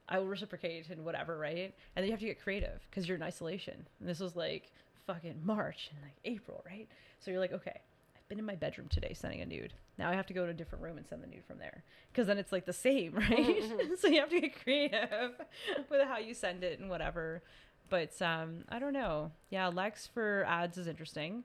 I 0.08 0.18
will 0.18 0.26
reciprocate 0.26 0.88
and 0.90 1.04
whatever, 1.04 1.38
right? 1.38 1.72
And 1.94 2.02
then 2.02 2.06
you 2.06 2.10
have 2.10 2.20
to 2.20 2.26
get 2.26 2.42
creative 2.42 2.80
because 2.90 3.06
you're 3.06 3.16
in 3.16 3.22
isolation. 3.22 3.86
And 4.00 4.08
this 4.08 4.18
was 4.20 4.34
like 4.34 4.72
fucking 5.06 5.40
March 5.44 5.90
and 5.92 6.02
like 6.02 6.16
April, 6.24 6.62
right? 6.66 6.88
So 7.20 7.30
you're 7.30 7.40
like, 7.40 7.52
okay, 7.52 7.80
been 8.28 8.38
in 8.38 8.44
my 8.46 8.54
bedroom 8.54 8.88
today 8.88 9.12
sending 9.14 9.40
a 9.40 9.46
nude. 9.46 9.72
Now 9.98 10.10
I 10.10 10.14
have 10.14 10.26
to 10.26 10.34
go 10.34 10.44
to 10.44 10.50
a 10.50 10.54
different 10.54 10.82
room 10.84 10.96
and 10.96 11.06
send 11.06 11.22
the 11.22 11.26
nude 11.26 11.44
from 11.46 11.58
there 11.58 11.82
because 12.12 12.26
then 12.26 12.38
it's 12.38 12.52
like 12.52 12.64
the 12.66 12.72
same, 12.72 13.14
right? 13.16 13.28
Mhm. 13.62 13.96
so 13.98 14.08
you 14.08 14.20
have 14.20 14.30
to 14.30 14.40
get 14.40 14.62
creative 14.62 15.32
with 15.90 16.02
how 16.06 16.18
you 16.18 16.34
send 16.34 16.64
it 16.64 16.78
and 16.80 16.88
whatever. 16.90 17.42
But 17.90 18.20
um, 18.22 18.64
I 18.70 18.78
don't 18.78 18.94
know. 18.94 19.32
Yeah, 19.50 19.68
Lex 19.68 20.06
for 20.06 20.44
ads 20.48 20.78
is 20.78 20.86
interesting. 20.86 21.44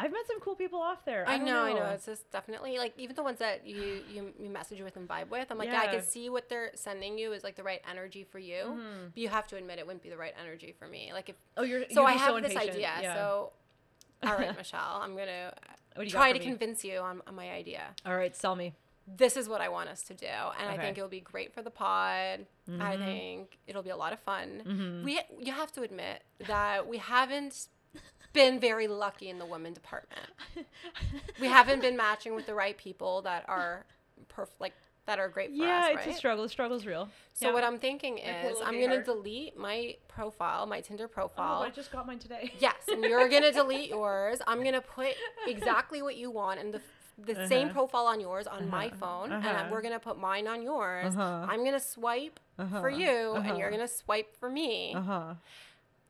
I've 0.00 0.12
met 0.12 0.28
some 0.28 0.38
cool 0.38 0.54
people 0.54 0.80
off 0.80 1.04
there. 1.04 1.24
I, 1.26 1.34
I 1.34 1.36
don't 1.38 1.46
know, 1.46 1.64
I 1.64 1.72
know. 1.72 1.82
It's 1.86 2.06
just 2.06 2.30
definitely 2.30 2.78
like 2.78 2.92
even 2.98 3.16
the 3.16 3.22
ones 3.24 3.40
that 3.40 3.66
you 3.66 4.02
you, 4.08 4.32
you 4.38 4.48
message 4.48 4.80
with 4.80 4.96
and 4.96 5.08
vibe 5.08 5.28
with. 5.28 5.50
I'm 5.50 5.58
like, 5.58 5.70
yeah. 5.70 5.80
I 5.80 5.88
can 5.88 6.02
see 6.02 6.28
what 6.30 6.48
they're 6.48 6.70
sending 6.74 7.18
you 7.18 7.32
is 7.32 7.42
like 7.42 7.56
the 7.56 7.64
right 7.64 7.80
energy 7.90 8.22
for 8.22 8.38
you. 8.38 8.62
Mhm. 8.64 9.12
But 9.12 9.18
you 9.18 9.28
have 9.28 9.48
to 9.48 9.56
admit 9.56 9.80
it 9.80 9.86
wouldn't 9.86 10.04
be 10.04 10.10
the 10.10 10.16
right 10.16 10.34
energy 10.40 10.72
for 10.78 10.86
me. 10.86 11.10
Like 11.12 11.30
if 11.30 11.36
Oh, 11.56 11.64
you're 11.64 11.82
so, 11.90 12.02
you'd 12.02 12.06
I 12.06 12.12
have 12.12 12.28
so 12.34 12.40
this 12.40 12.56
idea. 12.56 12.92
Yeah. 13.02 13.14
So, 13.14 13.52
all 14.22 14.34
right, 14.36 14.56
Michelle, 14.56 15.00
I'm 15.02 15.16
gonna 15.16 15.52
What 15.94 16.02
do 16.04 16.06
you 16.08 16.12
got 16.12 16.18
try 16.18 16.32
to 16.32 16.38
me? 16.38 16.44
convince 16.44 16.84
you 16.84 16.98
on, 16.98 17.22
on 17.26 17.34
my 17.34 17.50
idea. 17.50 17.82
All 18.06 18.16
right, 18.16 18.34
sell 18.36 18.54
me. 18.56 18.74
This 19.16 19.36
is 19.38 19.48
what 19.48 19.60
I 19.62 19.68
want 19.70 19.88
us 19.88 20.02
to 20.02 20.14
do, 20.14 20.26
and 20.26 20.68
I 20.68 20.76
think 20.76 20.98
it'll 20.98 21.08
be 21.08 21.20
great 21.20 21.54
for 21.54 21.62
the 21.62 21.70
pod. 21.70 22.44
I 22.68 22.96
Mhm. 22.96 23.04
think 23.04 23.58
it'll 23.66 23.82
be 23.82 23.88
a 23.90 23.96
lot 23.96 24.12
of 24.12 24.20
fun. 24.20 24.62
Mhm. 24.66 25.02
We 25.02 25.18
you 25.40 25.52
have 25.52 25.72
to 25.72 25.82
admit 25.82 26.22
that 26.46 26.86
we 26.86 26.98
haven't 26.98 27.68
been 28.34 28.60
very 28.60 28.86
lucky 28.86 29.30
in 29.30 29.38
the 29.38 29.46
women 29.46 29.72
department. 29.72 30.28
We 31.40 31.46
haven't 31.48 31.80
been 31.80 31.96
matching 31.96 32.34
with 32.34 32.44
the 32.46 32.52
right 32.54 32.76
people 32.76 33.22
that 33.22 33.48
are 33.48 33.86
perf- 34.36 34.48
like 34.60 34.74
that 35.08 35.18
are 35.18 35.28
great 35.28 35.48
for 35.50 35.56
yeah, 35.56 35.78
us, 35.78 35.86
it's 35.96 36.06
right? 36.06 36.14
a 36.14 36.18
struggle. 36.18 36.44
The 36.44 36.50
struggle's 36.50 36.84
real. 36.86 37.08
So 37.32 37.46
Yeah. 37.48 37.54
what 37.54 37.64
I'm 37.64 37.78
thinking 37.78 38.20
I 38.24 38.34
pull 38.42 38.50
a 38.50 38.52
is 38.52 38.60
I'm 38.62 38.78
gonna 38.78 39.02
delete 39.02 39.56
my 39.56 39.96
profile, 40.06 40.66
my 40.66 40.80
Tinder 40.82 41.04
Oh, 41.06 41.08
profile. 41.08 41.60
but 41.60 41.68
I 41.68 41.70
just 41.70 41.90
got 41.90 42.06
mine 42.06 42.18
today. 42.18 42.52
Yes, 42.60 42.76
and 42.92 43.02
you're 43.04 43.26
gonna 43.34 43.50
delete 43.50 43.88
yours. 43.88 44.40
I'm 44.46 44.62
gonna 44.62 44.82
put 44.82 45.14
exactly 45.46 46.02
what 46.02 46.16
you 46.16 46.30
want 46.30 46.60
and 46.60 46.72
the 46.72 46.80
the 47.24 47.34
same 47.48 47.64
Uh-huh. 47.68 47.72
profile 47.74 48.06
on 48.06 48.20
yours 48.20 48.46
on 48.46 48.68
my 48.70 48.86
Uh-huh. 48.88 48.96
phone, 49.00 49.32
Uh-huh. 49.32 49.48
and 49.48 49.70
we're 49.72 49.82
gonna 49.82 49.98
put 49.98 50.18
mine 50.18 50.46
on 50.46 50.62
yours. 50.62 51.16
Uh-huh. 51.16 51.46
I'm 51.48 51.64
gonna 51.64 51.80
swipe 51.80 52.38
Uh-huh. 52.58 52.80
for 52.80 52.90
you, 52.90 53.34
and 53.36 53.46
Uh-huh. 53.48 53.56
you're 53.58 53.70
gonna 53.70 53.88
swipe 53.88 54.36
for 54.38 54.48
me, 54.50 54.92
Uh 54.94 55.00
huh. 55.00 55.34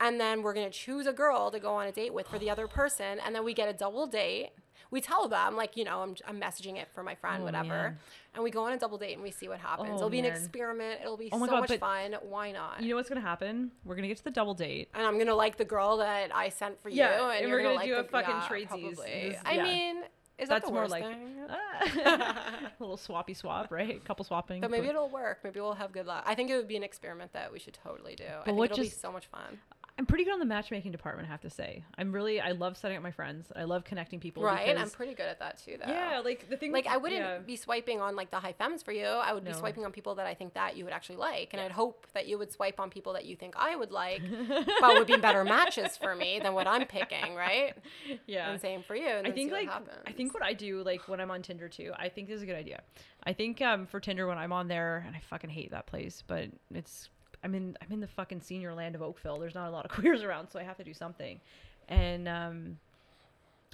and 0.00 0.20
then 0.20 0.42
we're 0.42 0.54
gonna 0.54 0.70
choose 0.70 1.06
a 1.06 1.12
girl 1.12 1.50
to 1.50 1.58
go 1.60 1.72
on 1.74 1.86
a 1.86 1.92
date 1.92 2.12
with 2.12 2.26
for 2.28 2.38
the 2.38 2.50
other 2.50 2.66
person, 2.80 3.20
and 3.20 3.34
then 3.34 3.44
we 3.44 3.54
get 3.54 3.68
a 3.68 3.72
double 3.72 4.06
date. 4.06 4.50
We 4.90 5.00
tell 5.02 5.28
them 5.28 5.54
like 5.56 5.76
you 5.76 5.84
know 5.84 6.00
I'm 6.02 6.14
I'm 6.26 6.40
messaging 6.40 6.76
it 6.76 6.88
for 6.94 7.02
my 7.02 7.14
friend, 7.14 7.42
Oh, 7.42 7.44
whatever, 7.46 7.68
man. 7.90 7.98
And 8.38 8.44
we 8.44 8.52
go 8.52 8.62
on 8.64 8.72
a 8.72 8.78
double 8.78 8.98
date 8.98 9.14
and 9.14 9.22
we 9.22 9.32
see 9.32 9.48
what 9.48 9.58
happens. 9.58 9.88
Oh, 9.90 9.96
It'll 9.96 10.10
be 10.10 10.20
an 10.20 10.24
experiment. 10.24 11.00
It'll 11.02 11.16
be 11.16 11.28
Oh 11.32 11.40
so 11.40 11.46
God, 11.46 11.68
much 11.68 11.78
fun. 11.80 12.14
Why 12.22 12.52
not? 12.52 12.80
You 12.80 12.90
know 12.90 12.94
what's 12.94 13.08
gonna 13.08 13.20
happen? 13.20 13.72
We're 13.84 13.96
gonna 13.96 14.06
get 14.06 14.16
to 14.18 14.24
the 14.24 14.30
double 14.30 14.54
date. 14.54 14.90
and 14.94 15.04
I'm 15.04 15.18
gonna 15.18 15.34
like 15.34 15.56
the 15.56 15.64
girl 15.64 15.96
that 15.96 16.32
I 16.32 16.48
sent 16.48 16.80
for 16.80 16.88
Yeah, 16.88 17.16
you, 17.16 17.22
and, 17.24 17.32
and 17.32 17.48
you're 17.48 17.56
we're 17.58 17.62
gonna, 17.64 17.74
gonna 17.74 17.86
do 17.86 17.94
a 17.96 18.04
fucking 18.04 18.34
yeah. 18.36 18.90
This- 19.30 19.36
I 19.44 19.60
mean, 19.60 19.96
is 20.38 20.48
That's 20.48 20.66
that 20.66 20.72
more 20.72 20.86
like 20.86 21.02
thing? 21.02 21.46
a 22.06 22.70
little 22.78 22.96
swappy 22.96 23.34
swap, 23.36 23.72
right? 23.72 24.02
Couple 24.04 24.24
swapping. 24.24 24.60
But 24.60 24.70
maybe 24.70 24.86
it'll 24.86 25.08
work. 25.08 25.40
Maybe 25.42 25.58
we'll 25.58 25.74
have 25.74 25.90
good 25.90 26.06
luck. 26.06 26.22
I 26.26 26.36
think 26.36 26.48
it 26.50 26.56
would 26.56 26.68
be 26.68 26.76
an 26.76 26.84
experiment 26.84 27.32
that 27.32 27.52
we 27.52 27.58
should 27.58 27.74
totally 27.74 28.14
do. 28.14 28.22
I 28.42 28.44
think 28.44 28.64
it'll 28.64 28.78
be 28.78 28.88
so 28.88 29.10
much 29.10 29.26
fun. 29.26 29.58
I'm 29.98 30.06
pretty 30.06 30.22
good 30.22 30.32
on 30.32 30.38
the 30.38 30.44
matchmaking 30.46 30.92
department, 30.92 31.28
I 31.28 31.32
have 31.32 31.40
to 31.40 31.50
say. 31.50 31.82
I'm 31.98 32.12
really 32.12 32.40
I 32.40 32.52
love 32.52 32.76
setting 32.76 32.96
up 32.96 33.02
my 33.02 33.10
friends. 33.10 33.50
I 33.56 33.64
love 33.64 33.82
connecting 33.84 34.20
people. 34.20 34.44
Right? 34.44 34.78
I'm 34.78 34.90
pretty 34.90 35.12
good 35.12 35.26
at 35.26 35.40
that 35.40 35.58
too, 35.58 35.76
though. 35.76 35.90
yeah, 35.90 36.20
like 36.24 36.48
the 36.48 36.56
thing. 36.56 36.70
Like 36.70 36.86
I 36.86 36.96
wouldn't 36.96 37.20
yeah. 37.20 37.38
be 37.38 37.56
swiping 37.56 38.00
on 38.00 38.14
like 38.14 38.30
the 38.30 38.38
high 38.38 38.52
femmes 38.52 38.84
for 38.84 38.92
you. 38.92 39.06
I 39.06 39.32
would 39.32 39.44
be 39.44 39.52
swiping 39.52 39.84
on 39.84 39.90
people 39.90 40.14
that 40.14 40.26
I 40.26 40.34
think 40.34 40.54
that 40.54 40.76
you 40.76 40.84
would 40.84 40.92
actually 40.92 41.16
like, 41.16 41.48
and 41.52 41.60
I'd 41.60 41.72
hope 41.72 42.06
that 42.14 42.28
you 42.28 42.38
would 42.38 42.52
swipe 42.52 42.78
on 42.78 42.90
people 42.90 43.12
that 43.14 43.24
you 43.24 43.34
think 43.34 43.54
I 43.56 43.74
would 43.74 43.90
like, 43.90 44.22
but 44.80 44.94
would 44.94 45.08
be 45.08 45.16
better 45.16 45.44
matches 45.44 45.96
for 45.96 46.14
me 46.14 46.38
than 46.40 46.54
what 46.54 46.68
I'm 46.68 46.86
picking, 46.86 47.34
right? 47.34 47.74
yeah. 48.28 48.52
And 48.52 48.60
same 48.60 48.84
for 48.84 48.94
you. 48.94 49.08
And 49.08 49.26
I 49.26 49.32
think 49.32 49.50
like 49.50 49.68
happens. 49.68 49.98
I 50.06 50.12
think 50.12 50.32
what 50.32 50.44
I 50.44 50.52
do 50.52 50.84
like 50.84 51.08
when 51.08 51.20
I'm 51.20 51.32
on 51.32 51.42
Tinder 51.42 51.68
too. 51.68 51.92
I 51.96 52.08
think 52.08 52.28
this 52.28 52.36
is 52.36 52.42
a 52.42 52.46
good 52.46 52.56
idea. 52.56 52.82
I 53.24 53.32
think 53.32 53.60
um 53.60 53.86
for 53.86 53.98
Tinder 53.98 54.28
when 54.28 54.38
I'm 54.38 54.52
on 54.52 54.68
there 54.68 55.02
and 55.04 55.16
I 55.16 55.20
fucking 55.28 55.50
hate 55.50 55.72
that 55.72 55.86
place, 55.86 56.22
but 56.24 56.50
it's 56.72 57.08
I'm 57.44 57.54
in 57.54 57.76
I'm 57.80 57.92
in 57.92 58.00
the 58.00 58.06
fucking 58.08 58.40
senior 58.40 58.74
land 58.74 58.94
of 58.94 59.02
Oakville. 59.02 59.38
There's 59.38 59.54
not 59.54 59.68
a 59.68 59.70
lot 59.70 59.84
of 59.84 59.90
queers 59.96 60.22
around, 60.22 60.48
so 60.50 60.58
I 60.58 60.62
have 60.64 60.76
to 60.78 60.84
do 60.84 60.94
something. 60.94 61.40
And 61.88 62.28
um 62.28 62.78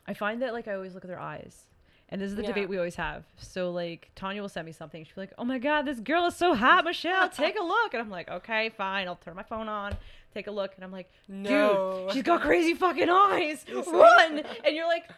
I 0.06 0.14
find 0.14 0.42
that 0.42 0.52
like 0.52 0.68
I 0.68 0.74
always 0.74 0.94
look 0.94 1.04
at 1.04 1.08
their 1.08 1.20
eyes. 1.20 1.64
And 2.10 2.20
this 2.20 2.28
is 2.28 2.36
the 2.36 2.42
Yeah. 2.42 2.48
debate 2.48 2.68
we 2.68 2.76
always 2.76 2.96
have. 2.96 3.24
So 3.38 3.70
like 3.70 4.10
Tanya 4.14 4.42
will 4.42 4.48
send 4.50 4.66
me 4.66 4.72
something. 4.72 5.02
She'll 5.04 5.14
be 5.14 5.20
like, 5.22 5.32
"Oh 5.38 5.44
my 5.44 5.58
god, 5.58 5.82
this 5.86 6.00
girl 6.00 6.26
is 6.26 6.36
so 6.36 6.54
hot, 6.54 6.84
Michelle. 6.84 7.28
Take 7.30 7.58
a 7.58 7.62
look." 7.74 7.94
And 7.94 8.02
I'm 8.02 8.10
like, 8.10 8.28
"Okay, 8.30 8.68
fine. 8.68 9.08
I'll 9.08 9.16
turn 9.16 9.34
my 9.34 9.42
phone 9.42 9.68
on, 9.68 9.96
take 10.34 10.46
a 10.46 10.50
look." 10.50 10.72
And 10.76 10.84
I'm 10.84 10.92
like, 10.92 11.10
No. 11.28 12.04
"Dude, 12.06 12.12
she's 12.12 12.22
got 12.22 12.42
crazy 12.42 12.74
fucking 12.74 13.08
eyes. 13.08 13.64
Run!" 13.86 14.42
And 14.64 14.76
you're 14.76 14.86
like, 14.86 15.08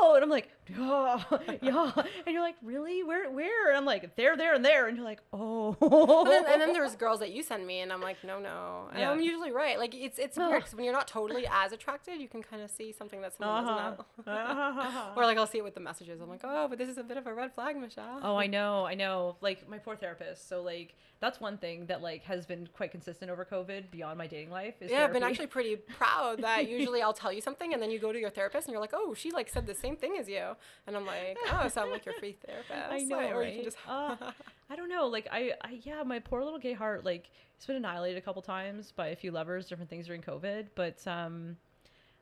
"No, 0.00 0.14
and 0.14 0.22
I'm 0.24 0.30
like, 0.30 0.48
yeah, 0.68 1.22
yeah, 1.62 1.92
and 1.96 2.32
you're 2.32 2.40
like, 2.42 2.56
really? 2.62 3.02
Where, 3.02 3.30
where? 3.30 3.68
And 3.68 3.76
I'm 3.76 3.84
like, 3.84 4.16
there, 4.16 4.36
there, 4.36 4.54
and 4.54 4.64
there, 4.64 4.86
and 4.88 4.96
you're 4.96 5.04
like, 5.04 5.20
oh. 5.32 5.76
And 6.22 6.30
then, 6.30 6.44
and 6.52 6.60
then 6.60 6.72
there's 6.72 6.96
girls 6.96 7.20
that 7.20 7.32
you 7.32 7.42
send 7.42 7.66
me, 7.66 7.80
and 7.80 7.92
I'm 7.92 8.00
like, 8.00 8.22
no, 8.24 8.38
no. 8.38 8.88
And 8.90 9.00
Yeah. 9.00 9.10
I'm 9.10 9.20
usually 9.20 9.52
right. 9.52 9.78
Like 9.78 9.94
it's 9.94 10.18
it's 10.18 10.38
Oh. 10.38 10.50
weird 10.50 10.62
'cause 10.64 10.74
when 10.74 10.84
you're 10.84 10.92
not 10.94 11.08
totally 11.08 11.46
as 11.50 11.72
attracted, 11.72 12.20
you 12.20 12.28
can 12.28 12.42
kind 12.42 12.62
of 12.62 12.70
see 12.70 12.92
something 12.92 13.20
that 13.22 13.34
someone 13.34 13.64
Uh-huh. 13.64 13.90
doesn't 14.26 14.26
know. 14.26 15.12
or 15.16 15.24
like 15.24 15.38
I'll 15.38 15.46
see 15.46 15.58
it 15.58 15.64
with 15.64 15.74
the 15.74 15.80
messages. 15.80 16.20
I'm 16.20 16.28
like, 16.28 16.40
oh, 16.44 16.66
but 16.68 16.78
this 16.78 16.88
is 16.88 16.98
a 16.98 17.02
bit 17.04 17.16
of 17.16 17.26
a 17.26 17.34
red 17.34 17.54
flag, 17.54 17.76
Michelle. 17.76 18.20
Oh, 18.22 18.36
I 18.36 18.46
know, 18.46 18.84
I 18.86 18.94
know. 18.94 19.36
Like 19.40 19.68
my 19.68 19.78
poor 19.78 19.96
therapist. 19.96 20.48
So 20.48 20.62
like 20.62 20.94
that's 21.20 21.40
one 21.40 21.56
thing 21.58 21.86
that 21.86 22.02
like 22.02 22.22
has 22.24 22.44
been 22.44 22.68
quite 22.74 22.90
consistent 22.90 23.30
over 23.30 23.44
COVID 23.44 23.90
beyond 23.90 24.18
my 24.18 24.26
dating 24.26 24.50
life. 24.50 24.74
Is 24.80 24.90
yeah, 24.90 25.04
I've 25.04 25.12
been 25.12 25.22
actually 25.22 25.46
pretty 25.46 25.76
proud 25.76 26.42
that 26.42 26.68
usually 26.68 27.00
I'll 27.02 27.12
tell 27.12 27.32
you 27.32 27.40
something 27.40 27.72
and 27.72 27.82
then 27.82 27.90
you 27.90 27.98
go 27.98 28.12
to 28.12 28.18
your 28.18 28.30
therapist 28.30 28.66
and 28.66 28.72
you're 28.72 28.80
like, 28.80 28.92
oh, 28.92 29.14
she 29.14 29.30
like 29.30 29.48
said 29.48 29.66
the 29.66 29.74
same 29.74 29.96
thing 29.96 30.16
as 30.18 30.28
you, 30.28 30.42
and 30.86 30.96
I'm 30.96 31.06
like, 31.06 31.38
oh, 31.52 31.68
so 31.68 31.82
I'm 31.82 31.90
like 31.90 32.04
your 32.04 32.14
free 32.18 32.36
therapist. 32.46 32.92
I 32.92 32.98
know, 32.98 33.16
Like, 33.16 33.34
or 33.34 33.42
you 33.44 33.54
can 33.56 33.64
just 33.64 33.78
Uh, 33.88 34.16
I 34.70 34.76
don't 34.76 34.88
know. 34.88 35.06
Like 35.06 35.28
I, 35.30 35.52
I, 35.62 35.80
yeah, 35.82 36.02
my 36.02 36.18
poor 36.18 36.42
little 36.42 36.58
gay 36.58 36.72
heart. 36.72 37.04
Like 37.04 37.30
it's 37.56 37.66
been 37.66 37.76
annihilated 37.76 38.18
a 38.18 38.20
couple 38.20 38.42
times 38.42 38.92
by 38.92 39.08
a 39.08 39.16
few 39.16 39.30
lovers, 39.30 39.66
different 39.66 39.90
things 39.90 40.06
during 40.06 40.22
COVID. 40.22 40.68
But 40.74 41.06
um, 41.06 41.56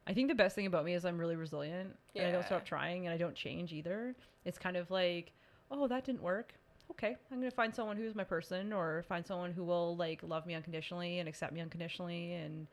I 0.07 0.13
think 0.13 0.29
the 0.29 0.35
best 0.35 0.55
thing 0.55 0.67
about 0.67 0.85
me 0.85 0.95
is 0.95 1.05
I'm 1.05 1.19
really 1.19 1.37
resilient 1.37 1.97
and 2.15 2.27
I 2.27 2.31
don't 2.33 2.45
stop 2.45 2.65
trying 2.65 3.07
and 3.07 3.15
I 3.15 3.17
don't 3.17 3.35
change 3.35 3.73
either. 3.73 4.15
It's 4.45 4.59
kind 4.59 4.77
of 4.77 4.91
like, 4.91 5.33
oh, 5.71 5.87
that 5.89 6.05
didn't 6.05 6.23
work. 6.23 6.55
Okay, 6.91 7.17
I'm 7.31 7.39
gonna 7.39 7.51
find 7.51 7.75
someone 7.75 7.97
who's 7.97 8.15
my 8.15 8.25
person, 8.25 8.73
or 8.73 9.03
find 9.09 9.25
someone 9.27 9.53
who 9.53 9.65
will 9.65 9.97
like 9.97 10.21
love 10.23 10.47
me 10.47 10.55
unconditionally 10.55 11.19
and 11.19 11.29
accept 11.29 11.53
me 11.53 11.61
unconditionally, 11.61 12.35
and 12.35 12.67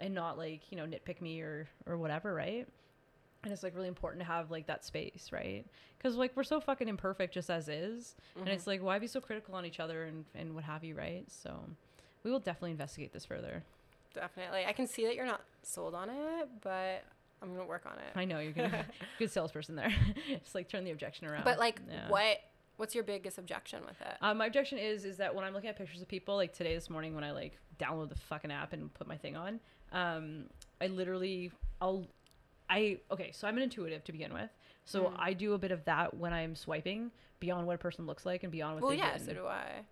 and 0.00 0.14
not 0.14 0.38
like 0.38 0.70
you 0.70 0.76
know 0.76 0.84
nitpick 0.84 1.20
me 1.20 1.40
or 1.40 1.68
or 1.86 1.96
whatever, 1.98 2.32
right? 2.34 2.66
And 3.44 3.52
it's 3.52 3.62
like 3.62 3.74
really 3.74 3.88
important 3.88 4.20
to 4.20 4.26
have 4.26 4.50
like 4.50 4.66
that 4.66 4.84
space, 4.84 5.30
right? 5.32 5.64
Because 5.96 6.16
like 6.16 6.32
we're 6.36 6.44
so 6.44 6.60
fucking 6.60 6.88
imperfect 6.88 7.34
just 7.34 7.50
as 7.50 7.68
is, 7.68 8.14
and 8.36 8.44
Mm-hmm. 8.44 8.52
it's 8.54 8.66
like 8.66 8.82
why 8.82 8.98
be 8.98 9.06
so 9.06 9.20
critical 9.20 9.54
on 9.54 9.64
each 9.66 9.80
other 9.80 10.04
and 10.04 10.24
and 10.34 10.54
what 10.54 10.64
have 10.64 10.84
you, 10.84 10.94
right? 10.94 11.24
So 11.28 11.58
we 12.22 12.30
will 12.30 12.40
definitely 12.40 12.72
investigate 12.72 13.12
this 13.12 13.24
further. 13.24 13.62
definitely. 14.14 14.64
I 14.66 14.72
can 14.72 14.86
see 14.86 15.04
that 15.06 15.14
you're 15.14 15.26
not 15.26 15.42
sold 15.62 15.94
on 15.94 16.10
it, 16.10 16.48
but 16.62 17.04
I'm 17.42 17.50
gonna 17.52 17.66
work 17.66 17.86
on 17.86 17.94
it. 17.98 18.16
I 18.16 18.24
know 18.24 18.38
you're 18.40 18.52
gonna 18.52 18.84
good 19.18 19.30
salesperson 19.30 19.76
there. 19.76 19.92
just 20.42 20.54
like 20.54 20.68
turn 20.68 20.84
the 20.84 20.90
objection 20.90 21.26
around. 21.26 21.44
But 21.44 21.58
like, 21.58 21.80
Yeah. 21.90 22.08
what 22.10 22.38
what's 22.78 22.94
your 22.94 23.04
biggest 23.04 23.36
objection 23.36 23.80
with 23.86 24.00
it? 24.00 24.16
Um, 24.22 24.38
my 24.38 24.46
objection 24.46 24.78
is 24.78 25.04
is 25.04 25.18
that 25.18 25.34
when 25.34 25.44
I'm 25.44 25.52
looking 25.52 25.68
at 25.68 25.76
pictures 25.76 26.00
of 26.00 26.08
people, 26.08 26.34
like 26.36 26.52
today 26.54 26.74
this 26.74 26.88
morning 26.88 27.14
when 27.14 27.24
I 27.24 27.32
like 27.32 27.58
download 27.78 28.08
the 28.08 28.14
fucking 28.14 28.50
app 28.50 28.72
and 28.72 28.92
put 28.94 29.06
my 29.06 29.16
thing 29.16 29.36
on, 29.36 29.60
um, 29.92 30.44
I 30.80 30.86
literally 30.86 31.52
I'll 31.80 32.06
I 32.70 32.98
okay, 33.10 33.30
so 33.32 33.46
I'm 33.46 33.56
an 33.56 33.62
intuitive 33.62 34.02
to 34.04 34.12
begin 34.12 34.32
with. 34.32 34.50
So 34.84 35.04
Mm. 35.04 35.14
I 35.18 35.32
do 35.34 35.52
a 35.52 35.58
bit 35.58 35.70
of 35.70 35.84
that 35.84 36.14
when 36.14 36.32
I'm 36.32 36.54
swiping 36.56 37.10
beyond 37.40 37.66
what 37.66 37.74
a 37.74 37.78
person 37.78 38.06
looks 38.06 38.24
like 38.24 38.42
and 38.42 38.50
beyond 38.50 38.76
what 38.76 38.82
well, 38.82 38.90
they've 38.90 38.98
yeah, 39.00 39.18
so 39.18 39.34
do 39.34 39.46
I. 39.46 39.84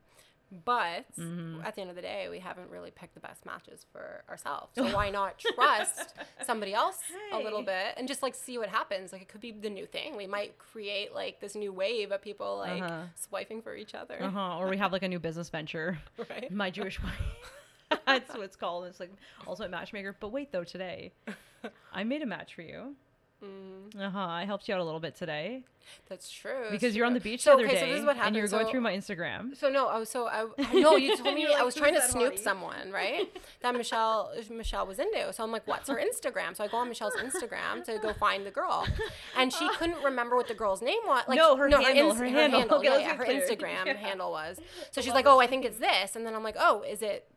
But 0.64 1.04
Mhm. 1.18 1.64
at 1.64 1.74
the 1.74 1.80
end 1.80 1.90
of 1.90 1.96
the 1.96 2.02
day, 2.02 2.28
we 2.30 2.38
haven't 2.38 2.70
really 2.70 2.90
picked 2.92 3.14
the 3.14 3.20
best 3.20 3.44
matches 3.44 3.84
for 3.92 4.22
ourselves. 4.28 4.72
So 4.76 4.84
why 4.94 5.10
not 5.10 5.38
trust 5.38 6.14
somebody 6.44 6.72
else 6.72 6.98
a 7.32 7.38
little 7.38 7.62
bit 7.62 7.94
and 7.96 8.06
just 8.06 8.22
like 8.22 8.34
see 8.34 8.56
what 8.56 8.68
happens? 8.68 9.12
Like 9.12 9.22
it 9.22 9.28
could 9.28 9.40
be 9.40 9.50
the 9.50 9.70
new 9.70 9.86
thing. 9.86 10.16
We 10.16 10.26
might 10.26 10.56
create 10.58 11.12
like 11.14 11.40
this 11.40 11.54
new 11.56 11.72
wave 11.72 12.12
of 12.12 12.22
people 12.22 12.58
like 12.58 12.82
Uh-huh. 12.82 13.02
swiping 13.16 13.60
for 13.60 13.74
each 13.74 13.94
other, 13.94 14.22
Uh-huh. 14.22 14.58
Or 14.58 14.68
we 14.68 14.76
have 14.76 14.92
like 14.92 15.02
a 15.02 15.08
new 15.08 15.18
business 15.18 15.48
venture. 15.50 15.98
right? 16.30 16.50
My 16.52 16.70
Jewish 16.70 17.02
wife. 17.02 17.12
That's 18.06 18.30
what 18.34 18.42
it's 18.42 18.56
called. 18.56 18.84
It's 18.86 19.00
like 19.00 19.10
ultimate 19.46 19.70
matchmaker. 19.70 20.14
But 20.18 20.28
wait 20.28 20.52
though, 20.52 20.64
today 20.64 21.12
I 21.92 22.04
made 22.04 22.22
a 22.22 22.26
match 22.26 22.54
for 22.54 22.62
you. 22.62 22.94
Mm, 23.44 24.00
Uh 24.00 24.10
huh. 24.10 24.18
I 24.18 24.44
helped 24.46 24.66
you 24.68 24.74
out 24.74 24.80
a 24.80 24.84
little 24.84 25.00
bit 25.00 25.14
today 25.14 25.64
that's 26.08 26.28
true. 26.30 26.64
because 26.70 26.80
that's 26.80 26.96
you're 26.96 27.06
on 27.06 27.14
the 27.14 27.20
beach 27.20 27.42
So, 27.42 27.50
the 27.50 27.54
other 27.58 27.64
okay, 27.66 27.74
day, 27.74 27.80
so 27.80 27.86
this 27.86 27.98
is 28.00 28.04
what 28.06 28.16
happened. 28.16 28.28
and 28.28 28.36
you 28.36 28.42
were 28.42 28.46
happened. 28.48 28.50
going 28.50 28.66
So- 28.66 28.70
through 28.72 28.80
my 28.80 28.96
Instagram. 28.96 29.56
So 29.56 29.68
no, 29.68 29.86
I 29.88 29.98
was 29.98 30.08
so 30.08 30.26
I, 30.26 30.46
I 30.58 30.72
know 30.80 30.96
you 30.96 31.16
told 31.16 31.34
me 31.34 31.46
like, 31.46 31.58
I 31.58 31.62
was 31.62 31.74
trying 31.74 31.94
to 31.94 32.00
snoop 32.00 32.32
hottie?" 32.34 32.38
someone, 32.38 32.90
right? 32.90 33.28
that 33.60 33.74
Michelle 33.74 34.32
Michelle 34.50 34.86
was 34.86 34.98
into. 34.98 35.32
So 35.34 35.44
I'm 35.44 35.52
like, 35.52 35.66
what's 35.68 35.88
her 35.90 35.96
Instagram? 36.02 36.56
So 36.56 36.64
I 36.64 36.68
go 36.68 36.78
on 36.78 36.88
Michelle's 36.88 37.14
Instagram 37.16 37.84
to 37.84 37.98
go 37.98 38.14
find 38.14 38.46
the 38.46 38.50
girl, 38.50 38.86
and 39.36 39.52
she 39.52 39.68
couldn't 39.78 40.02
remember 40.02 40.34
what 40.34 40.48
the 40.48 40.54
girl's 40.54 40.80
name 40.82 41.00
was. 41.06 41.24
Like, 41.28 41.36
No, 41.36 41.56
her 41.56 41.68
handle, 41.68 42.10
ins- 42.10 42.18
her 42.18 42.24
handle. 42.26 42.62
Okay, 42.78 42.84
yeah, 42.88 42.98
yeah, 42.98 43.14
her. 43.16 43.24
Instagram 43.26 43.84
Yeah. 43.86 43.92
handle 43.98 44.30
was. 44.32 44.58
So 44.92 45.00
she's 45.02 45.12
like, 45.12 45.26
oh, 45.26 45.40
I 45.40 45.46
think 45.46 45.64
it's 45.66 45.78
this, 45.78 46.16
and 46.16 46.24
then 46.26 46.34
I'm 46.34 46.42
like, 46.42 46.56
oh, 46.58 46.82
is 46.82 47.02
it? 47.02 47.28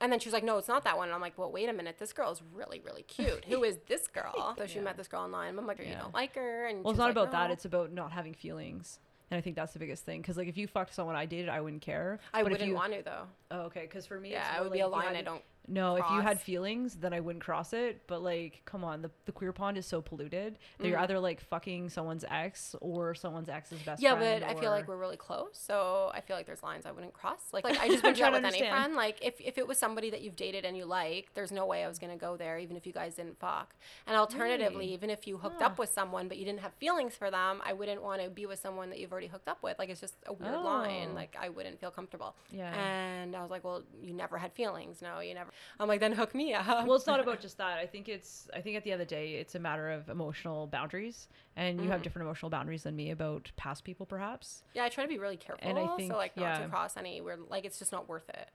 And 0.00 0.12
then 0.12 0.18
she 0.18 0.28
was 0.28 0.34
like, 0.34 0.44
no, 0.44 0.58
it's 0.58 0.68
not 0.68 0.84
that 0.84 0.96
one. 0.96 1.08
And 1.08 1.14
I'm 1.14 1.20
like, 1.20 1.38
well, 1.38 1.50
wait 1.50 1.68
a 1.68 1.72
minute. 1.72 1.96
This 1.98 2.12
girl 2.12 2.30
is 2.30 2.42
really, 2.54 2.80
really 2.84 3.02
cute. 3.02 3.44
Who 3.46 3.64
is 3.64 3.78
this 3.86 4.06
girl? 4.12 4.54
So 4.58 4.66
she 4.66 4.76
Yeah. 4.76 4.82
met 4.82 4.96
this 4.96 5.08
girl 5.08 5.22
online. 5.22 5.58
I'm 5.58 5.66
like, 5.66 5.78
you 5.78 5.86
Yeah. 5.86 6.00
don't 6.02 6.14
like 6.14 6.34
her. 6.34 6.66
And 6.66 6.84
Well, 6.84 6.90
it's 6.90 6.98
not 6.98 7.04
like, 7.06 7.12
about 7.12 7.30
that. 7.32 7.50
It's 7.50 7.64
about 7.64 7.92
not 7.92 8.12
having 8.12 8.34
feelings. 8.34 9.00
And 9.30 9.38
I 9.38 9.40
think 9.40 9.56
that's 9.56 9.72
the 9.72 9.78
biggest 9.78 10.04
thing. 10.04 10.20
Because 10.20 10.36
like 10.36 10.48
if 10.48 10.56
you 10.56 10.66
fucked 10.68 10.94
someone 10.94 11.16
I 11.16 11.26
dated, 11.26 11.48
I 11.48 11.60
wouldn't 11.60 11.82
care. 11.82 12.20
I 12.32 12.42
but 12.42 12.52
wouldn't 12.52 12.68
you, 12.68 12.76
want 12.76 12.92
to 12.92 13.02
though. 13.02 13.24
Oh, 13.50 13.60
okay. 13.62 13.82
Because 13.82 14.06
for 14.06 14.20
me, 14.20 14.30
Yeah, 14.32 14.42
it's 14.42 14.50
it 14.50 14.54
more 14.54 14.62
would 14.64 14.72
be 14.72 14.80
a 14.80 14.86
if 14.86 14.90
you 14.90 14.92
line 14.92 15.16
I 15.16 15.22
don't. 15.22 15.42
No, 15.68 15.96
if 15.96 16.04
you 16.10 16.20
had 16.20 16.40
feelings, 16.40 16.96
then 16.96 17.12
I 17.12 17.20
wouldn't 17.20 17.42
cross 17.44 17.72
it. 17.72 18.02
But 18.06 18.22
like, 18.22 18.62
come 18.64 18.84
on, 18.84 19.02
the, 19.02 19.10
the 19.24 19.32
queer 19.32 19.52
pond 19.52 19.76
is 19.78 19.86
so 19.86 20.00
polluted 20.00 20.58
that 20.78 20.86
you're 20.86 20.98
Mhm. 20.98 21.02
either 21.02 21.20
like 21.20 21.40
fucking 21.40 21.88
someone's 21.90 22.24
ex 22.28 22.74
or 22.80 23.14
someone's 23.14 23.48
ex's 23.48 23.82
best 23.82 24.02
Yeah, 24.02 24.16
friend. 24.16 24.40
Yeah, 24.42 24.48
but 24.48 24.56
I 24.56 24.60
feel 24.60 24.70
like 24.70 24.86
we're 24.88 24.96
really 24.96 25.16
close, 25.16 25.50
so 25.52 26.10
I 26.14 26.20
feel 26.20 26.36
like 26.36 26.46
there's 26.46 26.62
lines 26.62 26.86
I 26.86 26.92
wouldn't 26.92 27.12
cross. 27.12 27.40
Like, 27.52 27.64
like 27.64 27.78
I 27.78 27.88
just 27.88 28.02
wouldn't 28.04 28.18
that 28.18 28.32
with 28.32 28.42
to 28.42 28.48
any 28.48 28.58
friend. 28.68 28.94
Like, 28.94 29.18
if, 29.24 29.40
if 29.40 29.58
it 29.58 29.66
was 29.66 29.78
somebody 29.78 30.10
that 30.10 30.20
you've 30.22 30.36
dated 30.36 30.64
and 30.64 30.76
you 30.76 30.84
like, 30.84 31.30
there's 31.34 31.52
no 31.52 31.66
way 31.66 31.84
I 31.84 31.88
was 31.88 31.98
gonna 31.98 32.16
go 32.16 32.36
there, 32.36 32.58
even 32.58 32.76
if 32.76 32.86
you 32.86 32.92
guys 32.92 33.14
didn't 33.16 33.38
fuck. 33.38 33.74
And 34.06 34.16
alternatively, 34.16 34.92
even 34.92 35.10
if 35.10 35.26
you 35.26 35.38
hooked 35.38 35.62
up 35.62 35.78
with 35.78 35.90
someone 35.90 36.28
but 36.28 36.36
you 36.38 36.44
didn't 36.44 36.60
have 36.60 36.72
feelings 36.74 37.14
for 37.14 37.30
them, 37.30 37.60
I 37.64 37.72
wouldn't 37.72 38.02
want 38.02 38.22
to 38.22 38.30
be 38.30 38.46
with 38.46 38.58
someone 38.58 38.90
that 38.90 38.98
you've 38.98 39.12
already 39.12 39.26
hooked 39.26 39.48
up 39.48 39.62
with. 39.62 39.78
Like, 39.78 39.88
it's 39.90 40.00
just 40.00 40.14
a 40.26 40.32
weird 40.32 40.54
line. 40.60 41.08
Oh. 41.12 41.14
Like, 41.14 41.36
I 41.40 41.48
wouldn't 41.48 41.80
feel 41.80 41.90
comfortable. 41.90 42.36
Yeah. 42.50 42.72
And 42.74 43.34
I 43.34 43.42
was 43.42 43.50
like, 43.50 43.64
well, 43.64 43.82
you 44.00 44.12
never 44.12 44.38
had 44.38 44.52
feelings. 44.52 45.02
No, 45.02 45.20
you 45.20 45.34
never. 45.34 45.50
I'm 45.80 45.88
like, 45.88 46.00
then 46.00 46.12
hook 46.12 46.34
me 46.34 46.54
up. 46.54 46.86
well, 46.86 46.96
it's 46.96 47.06
not 47.06 47.20
about 47.20 47.40
just 47.40 47.58
that. 47.58 47.78
I 47.78 47.86
think 47.86 48.08
it's. 48.08 48.48
I 48.54 48.60
think 48.60 48.76
at 48.76 48.84
the 48.84 48.92
end 48.92 49.00
of 49.02 49.08
the 49.08 49.14
day, 49.14 49.34
it's 49.34 49.54
a 49.54 49.58
matter 49.58 49.90
of 49.90 50.08
emotional 50.08 50.66
boundaries, 50.66 51.28
and 51.56 51.80
you 51.80 51.88
have 51.90 52.00
Mhm. 52.00 52.04
different 52.04 52.26
emotional 52.26 52.50
boundaries 52.50 52.82
than 52.84 52.96
me 52.96 53.10
about 53.10 53.50
past 53.56 53.84
people, 53.84 54.06
perhaps. 54.06 54.62
yeah, 54.74 54.84
I 54.84 54.88
try 54.88 55.04
to 55.04 55.08
be 55.08 55.18
really 55.18 55.36
careful. 55.36 55.68
And 55.68 55.78
I 55.78 55.86
think- 55.96 56.10
so 56.12 56.16
like 56.16 56.36
not 56.36 56.42
yeah. 56.42 56.58
to 56.62 56.68
cross 56.68 56.96
any 56.96 57.20
where 57.20 57.36
like 57.48 57.64
it's 57.64 57.78
just 57.78 57.92
not 57.92 58.08
worth 58.08 58.28
it. 58.30 58.48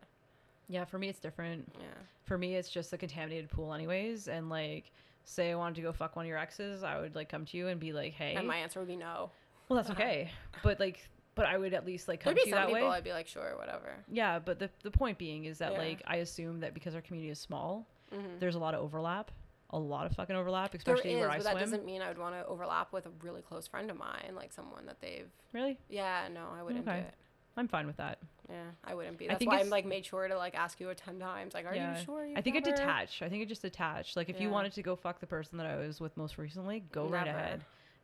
Yeah, 0.69 0.85
for 0.85 0.97
me, 0.97 1.09
it's 1.09 1.19
different. 1.19 1.71
Yeah. 1.79 1.85
For 2.23 2.37
me, 2.37 2.55
it's 2.55 2.69
just 2.69 2.93
a 2.93 2.97
contaminated 2.97 3.49
pool, 3.49 3.73
anyways. 3.73 4.27
And 4.29 4.49
like, 4.49 4.91
say 5.25 5.51
I 5.51 5.55
wanted 5.55 5.75
to 5.75 5.81
go 5.81 5.91
fuck 5.91 6.15
one 6.15 6.25
of 6.25 6.29
your 6.29 6.37
exes, 6.37 6.81
I 6.83 6.99
would 6.99 7.13
like 7.15 7.27
come 7.29 7.45
to 7.45 7.57
you 7.57 7.67
and 7.67 7.79
be 7.79 7.91
like, 7.93 8.13
"Hey." 8.13 8.35
And 8.35 8.47
my 8.47 8.57
answer 8.57 8.79
would 8.79 8.87
be 8.87 8.95
no. 8.95 9.31
well, 9.69 9.77
that's 9.77 9.89
okay, 9.91 10.31
but 10.63 10.79
like, 10.79 11.07
but 11.35 11.45
I 11.45 11.57
would 11.57 11.73
at 11.73 11.85
least 11.85 12.07
like 12.07 12.19
come 12.19 12.33
There'd 12.33 12.39
to 12.39 12.43
be 12.45 12.49
you 12.49 12.55
some 12.55 12.61
that 12.63 12.73
people 12.73 12.89
way. 12.89 12.95
I'd 12.97 13.03
be 13.03 13.13
like, 13.13 13.27
sure, 13.27 13.55
whatever. 13.57 13.95
Yeah, 14.11 14.39
but 14.39 14.59
the 14.59 14.69
the 14.83 14.91
point 14.91 15.17
being 15.17 15.45
is 15.45 15.57
that 15.59 15.73
Yeah. 15.73 15.77
like 15.79 16.01
I 16.05 16.17
assume 16.17 16.59
that 16.61 16.73
because 16.73 16.95
our 16.95 17.01
community 17.01 17.31
is 17.31 17.39
small, 17.39 17.87
Mhm. 18.13 18.39
there's 18.39 18.55
a 18.55 18.59
lot 18.59 18.73
of 18.73 18.81
overlap, 18.81 19.31
a 19.69 19.79
lot 19.79 20.05
of 20.05 20.13
fucking 20.15 20.35
overlap, 20.35 20.71
There 20.71 20.77
especially 20.79 21.11
is, 21.13 21.19
where 21.19 21.27
but 21.29 21.33
I 21.35 21.37
that 21.39 21.51
swim. 21.51 21.59
doesn't 21.59 21.85
mean 21.85 22.01
I 22.01 22.09
would 22.09 22.17
want 22.17 22.35
to 22.35 22.45
overlap 22.45 22.91
with 22.91 23.05
a 23.05 23.11
really 23.21 23.41
close 23.41 23.67
friend 23.67 23.89
of 23.89 23.97
mine, 23.97 24.33
like 24.35 24.51
someone 24.51 24.85
that 24.87 24.99
they've. 24.99 25.29
Really, 25.53 25.77
Yeah, 25.89 26.27
no, 26.31 26.47
I 26.53 26.61
wouldn't 26.63 26.87
Okay. 26.87 26.99
do 27.01 27.05
it. 27.07 27.13
I'm 27.57 27.67
fine 27.67 27.85
with 27.87 27.97
that. 27.97 28.17
Yeah, 28.49 28.63
I 28.83 28.93
wouldn't 28.95 29.17
be. 29.17 29.25
I 29.25 29.29
That's 29.29 29.39
think 29.39 29.49
why 29.51 29.55
I'm 29.57 29.61
it's- 29.61 29.71
like 29.71 29.85
made 29.85 30.05
sure 30.05 30.27
to 30.27 30.37
like 30.37 30.55
ask 30.55 30.79
you 30.79 30.89
a 30.89 30.95
ten 30.95 31.19
times. 31.19 31.53
Like, 31.53 31.65
are 31.65 31.75
you 31.75 31.95
sure? 32.03 32.25
You 32.25 32.33
I 32.35 32.41
think 32.41 32.55
it 32.57 32.65
never- 32.65 32.75
detach. 32.77 33.21
I 33.21 33.29
think 33.29 33.43
it 33.43 33.47
just 33.47 33.61
detached. 33.61 34.15
Like 34.17 34.27
if 34.29 34.39
you 34.41 34.47
Yeah. 34.47 34.53
wanted 34.53 34.73
to 34.73 34.81
go 34.83 34.95
fuck 34.97 35.19
the 35.19 35.27
person 35.27 35.57
that 35.57 35.67
I 35.67 35.75
was 35.77 35.99
with 36.01 36.15
most 36.17 36.37
recently, 36.37 36.81
go 36.91 37.07
right 37.07 37.25
Never. 37.25 37.37
ahead. 37.37 37.61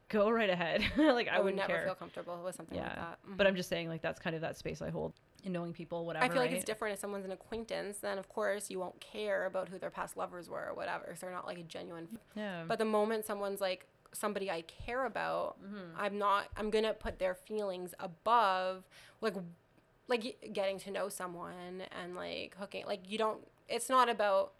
Go 0.10 0.30
right 0.30 0.50
ahead. 0.50 0.84
like 0.98 1.28
I, 1.28 1.38
I, 1.38 1.40
would 1.40 1.56
never 1.56 1.68
care. 1.68 1.86
feel 1.86 1.96
comfortable 1.96 2.40
with 2.44 2.56
something 2.56 2.80
like 2.80 2.96
that. 2.96 3.20
But 3.36 3.46
Mhm. 3.46 3.50
I'm 3.50 3.56
just 3.56 3.68
saying 3.70 3.90
like 3.90 4.02
that's 4.02 4.20
kind 4.20 4.36
of 4.36 4.42
that 4.42 4.58
space 4.58 4.82
I 4.82 4.90
hold 4.90 5.14
in 5.44 5.52
knowing 5.52 5.74
people, 5.74 6.06
whatever. 6.06 6.24
I 6.26 6.30
feel 6.30 6.38
like 6.38 6.50
right? 6.52 6.56
it's 6.56 6.66
different 6.66 6.94
if 6.94 7.00
someone's 7.00 7.26
an 7.26 7.32
acquaintance. 7.32 7.98
Then 7.98 8.18
of 8.18 8.30
course 8.30 8.70
you 8.70 8.80
won't 8.80 9.00
care 9.02 9.46
about 9.46 9.68
who 9.70 9.78
their 9.78 9.90
past 9.90 10.16
lovers 10.16 10.50
were 10.50 10.68
or 10.70 10.74
whatever. 10.74 11.14
So 11.16 11.26
they're 11.26 11.36
not 11.36 11.46
like 11.46 11.58
a 11.58 11.64
genuine. 11.64 12.08
Yeah. 12.36 12.64
But 12.68 12.80
the 12.80 12.86
moment 12.86 13.26
someone's 13.26 13.60
like 13.60 13.86
somebody 14.14 14.50
I 14.50 14.62
care 14.62 15.06
about, 15.06 15.58
Mhm. 15.62 15.92
I'm 15.98 16.18
not. 16.18 16.48
I'm 16.56 16.70
gonna 16.70 16.94
put 16.94 17.20
their 17.20 17.36
feelings 17.36 17.94
above 18.00 18.86
like 19.20 19.36
like 20.08 20.54
getting 20.54 20.80
to 20.80 20.92
know 20.92 21.10
someone 21.10 21.84
and 22.02 22.16
like 22.16 22.56
hooking. 22.58 22.86
Like 22.86 23.02
you 23.12 23.18
don't. 23.18 23.46
It's 23.68 23.90
not 23.90 24.08
about. 24.08 24.54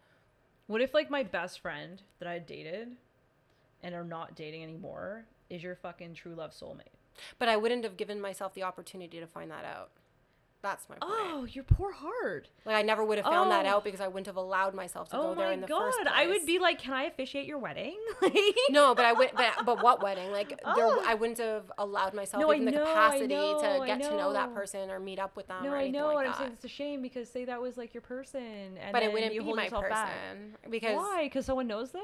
What 0.68 0.82
if 0.82 0.94
like 0.94 1.10
my 1.10 1.24
best 1.24 1.62
friend 1.62 2.02
that 2.20 2.28
I 2.28 2.40
dated 2.40 2.98
and 3.82 3.96
are 3.96 4.04
not 4.04 4.36
dating 4.36 4.64
anymore 4.64 5.26
is 5.50 5.64
your 5.64 5.76
fucking 5.76 6.14
true 6.16 6.34
love 6.36 6.52
soulmate? 6.52 6.94
But 7.40 7.50
I 7.50 7.58
wouldn't 7.58 7.84
have 7.84 7.98
given 7.98 8.22
myself 8.22 8.54
the 8.54 8.64
opportunity 8.64 9.20
to 9.20 9.28
find 9.28 9.50
that 9.52 9.66
out. 9.66 9.90
That's 10.64 10.90
my 10.90 10.96
point. 10.96 11.04
Oh, 11.06 11.46
your 11.50 11.64
poor 11.64 11.92
heart. 11.94 12.50
Like 12.66 12.76
I 12.76 12.82
never 12.82 13.04
would 13.04 13.20
have 13.20 13.26
found 13.28 13.52
that 13.52 13.66
Oh. 13.68 13.70
out 13.70 13.84
because 13.84 14.02
I 14.02 14.08
wouldn't 14.08 14.26
have 14.26 14.38
allowed 14.38 14.74
myself 14.74 15.08
to 15.10 15.18
Oh 15.18 15.22
go 15.30 15.36
there 15.36 15.52
in 15.52 15.62
the 15.62 15.68
god. 15.68 15.80
first 15.86 16.00
place. 16.02 16.12
I 16.14 16.26
would 16.28 16.46
be 16.48 16.58
like, 16.58 16.80
"Can 16.80 16.94
I 16.94 17.04
officiate 17.04 17.46
your 17.46 17.60
wedding?" 17.60 17.96
No, 18.72 18.96
but 18.96 19.06
I 19.06 19.14
would. 19.14 19.30
But, 19.36 19.66
but 19.66 19.84
what 19.84 20.02
wedding? 20.02 20.32
Like 20.32 20.50
there, 20.50 20.58
Oh. 20.66 21.04
I 21.06 21.14
wouldn't 21.14 21.38
have 21.38 21.72
allowed 21.78 22.16
myself 22.16 22.42
No, 22.42 22.50
I 22.52 22.56
even 22.56 22.66
the 22.66 22.72
know, 22.72 22.84
I 22.84 22.88
capacity 22.88 23.28
know, 23.28 23.80
to 23.80 23.86
get 23.86 24.02
to 24.10 24.18
know 24.18 24.34
that 24.34 24.50
know. 24.50 24.56
person 24.56 24.90
or 24.90 25.00
meet 25.00 25.20
up 25.20 25.36
with 25.36 25.48
them 25.48 25.64
No, 25.64 25.74
I 25.76 25.90
know, 25.90 26.08
like 26.16 26.26
and 26.26 26.34
I'm 26.34 26.40
saying 26.42 26.52
it's 26.54 26.66
a 26.66 26.68
shame 26.68 27.02
because 27.04 27.30
say 27.30 27.46
that 27.46 27.62
was 27.62 27.78
like 27.78 27.94
your 27.94 28.02
person, 28.02 28.78
and 28.82 28.92
but 28.92 29.04
it 29.04 29.14
wouldn't 29.14 29.36
you 29.36 29.44
be 29.44 29.54
my 29.54 29.70
person 29.70 29.90
back. 29.92 30.72
because 30.72 30.98
Why? 30.98 31.26
Because 31.26 31.46
someone 31.46 31.68
knows 31.68 31.92
them. 31.92 32.02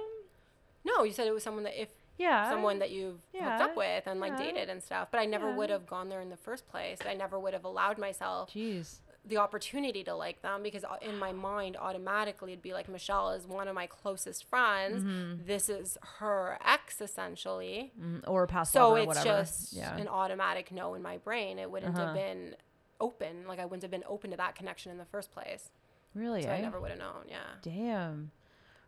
no, 0.86 1.04
you 1.04 1.12
said 1.12 1.28
it 1.28 1.34
was 1.34 1.44
someone 1.44 1.64
that 1.64 1.82
if 1.82 1.89
Yeah. 2.18 2.49
someone 2.49 2.80
that 2.80 2.91
you've 2.91 3.20
hooked 3.34 3.61
up 3.61 3.76
with 3.76 4.03
and 4.07 4.20
like 4.20 4.34
yeah. 4.34 4.45
dated 4.45 4.70
and 4.70 4.82
stuff. 4.84 5.09
But 5.11 5.20
I 5.20 5.26
never 5.26 5.49
Yeah. 5.49 5.55
would 5.55 5.70
have 5.70 5.86
gone 5.88 6.09
there 6.09 6.22
in 6.22 6.30
the 6.30 6.38
first 6.38 6.68
place. 6.68 6.99
I 7.07 7.14
never 7.14 7.39
would 7.39 7.53
have 7.53 7.66
allowed 7.66 7.97
myself 7.97 8.51
Jeez. 8.51 8.99
the 9.26 9.38
opportunity 9.38 10.03
to 10.03 10.14
like 10.14 10.41
them 10.41 10.61
because 10.64 10.84
in 11.01 11.18
my 11.18 11.32
mind 11.32 11.76
automatically 11.78 12.51
it'd 12.51 12.61
be 12.61 12.74
like 12.74 12.88
Michelle 12.89 13.32
is 13.32 13.47
one 13.47 13.68
of 13.68 13.74
my 13.76 13.88
closest 13.88 14.43
friends. 14.45 15.03
Mm-hmm. 15.03 15.45
This 15.47 15.70
is 15.70 15.97
her 16.20 16.57
ex 16.64 17.01
essentially. 17.01 17.93
Mm, 17.99 18.24
Or 18.28 18.45
past 18.47 18.72
So 18.74 18.95
it's 18.95 19.07
whatever. 19.07 19.26
just 19.26 19.74
yeah. 19.74 19.95
an 19.97 20.07
automatic 20.07 20.72
no 20.72 20.93
in 20.93 21.01
my 21.01 21.18
brain. 21.18 21.57
It 21.57 21.70
wouldn't 21.72 21.95
Uh-huh. 21.95 22.05
have 22.07 22.16
been 22.16 22.55
open. 23.01 23.47
Like 23.47 23.59
I 23.59 23.66
wouldn't 23.66 23.82
have 23.82 23.91
been 23.91 24.03
open 24.07 24.32
to 24.32 24.38
that 24.38 24.55
connection 24.55 24.91
in 24.91 24.97
the 24.97 25.05
first 25.05 25.32
place. 25.32 25.72
really. 26.16 26.43
So 26.43 26.49
eh? 26.49 26.57
I 26.57 26.61
never 26.61 26.80
would 26.80 26.91
have 26.91 26.99
known. 26.99 27.26
Yeah. 27.28 27.38
Damn. 27.64 28.32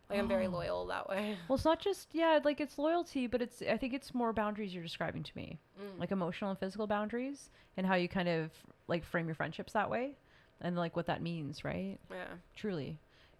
Like 0.08 0.18
I'm 0.20 0.28
very 0.28 0.46
Oh. 0.46 0.50
loyal 0.50 0.86
that 0.86 1.08
way. 1.08 1.36
Well, 1.48 1.56
it's 1.56 1.64
not 1.64 1.80
just 1.80 2.08
yeah, 2.12 2.38
like 2.44 2.60
it's 2.60 2.78
loyalty, 2.78 3.26
but 3.26 3.42
it's 3.42 3.60
I 3.62 3.76
think 3.76 3.92
it's 3.94 4.14
more 4.14 4.32
boundaries 4.32 4.72
you're 4.74 4.82
describing 4.82 5.22
to 5.24 5.32
me, 5.36 5.58
Mm. 5.80 5.98
like 6.00 6.10
emotional 6.12 6.50
and 6.50 6.58
physical 6.58 6.86
boundaries, 6.86 7.50
and 7.76 7.86
how 7.86 7.94
you 7.96 8.08
kind 8.08 8.28
of 8.28 8.50
like 8.88 9.04
frame 9.04 9.26
your 9.26 9.34
friendships 9.34 9.72
that 9.72 9.90
way, 9.90 10.16
and 10.60 10.76
like 10.76 10.94
what 10.96 11.06
that 11.06 11.22
means, 11.22 11.64
right? 11.64 11.98
Yeah. 12.10 12.34
Truly, 12.54 12.98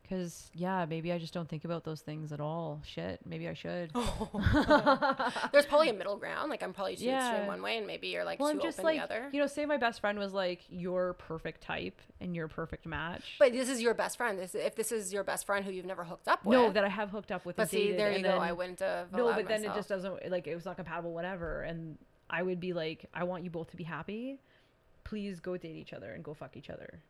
because 0.09 0.51
yeah, 0.55 0.87
maybe 0.89 1.13
I 1.13 1.19
just 1.19 1.35
don't 1.35 1.49
think 1.49 1.65
about 1.65 1.85
those 1.85 2.01
things 2.01 2.33
at 2.33 2.41
all. 2.41 2.81
Shit, 2.87 3.21
maybe 3.27 3.49
I 3.49 3.55
should. 3.55 3.91
Oh, 3.95 5.49
There's 5.53 5.67
probably 5.67 5.89
a 5.89 5.93
middle 5.93 6.17
ground. 6.17 6.51
Like 6.51 6.63
I'm 6.63 6.73
probably 6.73 6.97
too 6.97 7.05
Yeah. 7.07 7.29
extreme 7.31 7.47
one 7.47 7.63
way, 7.63 7.79
and 7.79 7.87
maybe 7.87 8.09
you're 8.09 8.25
like 8.25 8.39
well, 8.39 8.51
too 8.53 8.59
I'm 8.59 8.63
just 8.63 8.79
open 8.79 8.85
like 8.87 8.99
the 8.99 9.05
other. 9.05 9.29
you 9.33 9.41
know, 9.41 9.47
say 9.47 9.67
my 9.67 9.77
best 9.77 10.01
friend 10.01 10.19
was 10.19 10.33
like 10.33 10.61
your 10.69 11.15
perfect 11.15 11.61
type 11.63 12.01
and 12.21 12.35
your 12.37 12.49
perfect 12.49 12.87
match. 12.87 13.35
But 13.39 13.53
this 13.53 13.69
is 13.69 13.83
your 13.83 13.95
best 13.95 14.17
friend. 14.17 14.39
This 14.39 14.55
if 14.55 14.75
this 14.77 14.93
is 14.93 15.13
your 15.13 15.25
best 15.25 15.47
friend 15.47 15.65
who 15.65 15.73
you've 15.73 15.87
never 15.87 16.05
hooked 16.05 16.29
up 16.29 16.45
with. 16.45 16.57
no, 16.59 16.71
that 16.71 16.85
I 16.85 16.89
have 16.89 17.11
hooked 17.11 17.33
up 17.33 17.45
with. 17.45 17.57
But 17.57 17.71
see, 17.71 17.93
there 17.93 18.13
you 18.13 18.23
go. 18.23 18.29
then- 18.31 18.39
I 18.41 18.53
wouldn't 18.53 18.81
have. 18.81 19.13
no 19.13 19.33
but 19.35 19.49
then 19.49 19.65
it 19.65 19.75
just 19.75 19.89
doesn't 19.89 20.31
like 20.31 20.47
it 20.47 20.55
was 20.55 20.65
not 20.65 20.77
compatible 20.77 21.13
whatever 21.13 21.63
and 21.63 21.99
i 22.31 22.43
would 22.43 22.59
be 22.61 22.73
like 22.73 23.07
i 23.15 23.23
want 23.25 23.45
you 23.45 23.51
both 23.51 23.71
to 23.71 23.77
be 23.77 23.85
happy 23.85 24.39
please 25.05 25.41
go 25.41 25.57
date 25.57 25.77
each 25.77 25.93
other 25.93 26.13
and 26.13 26.25
go 26.25 26.33
fuck 26.35 26.57
each 26.57 26.71
other 26.71 27.01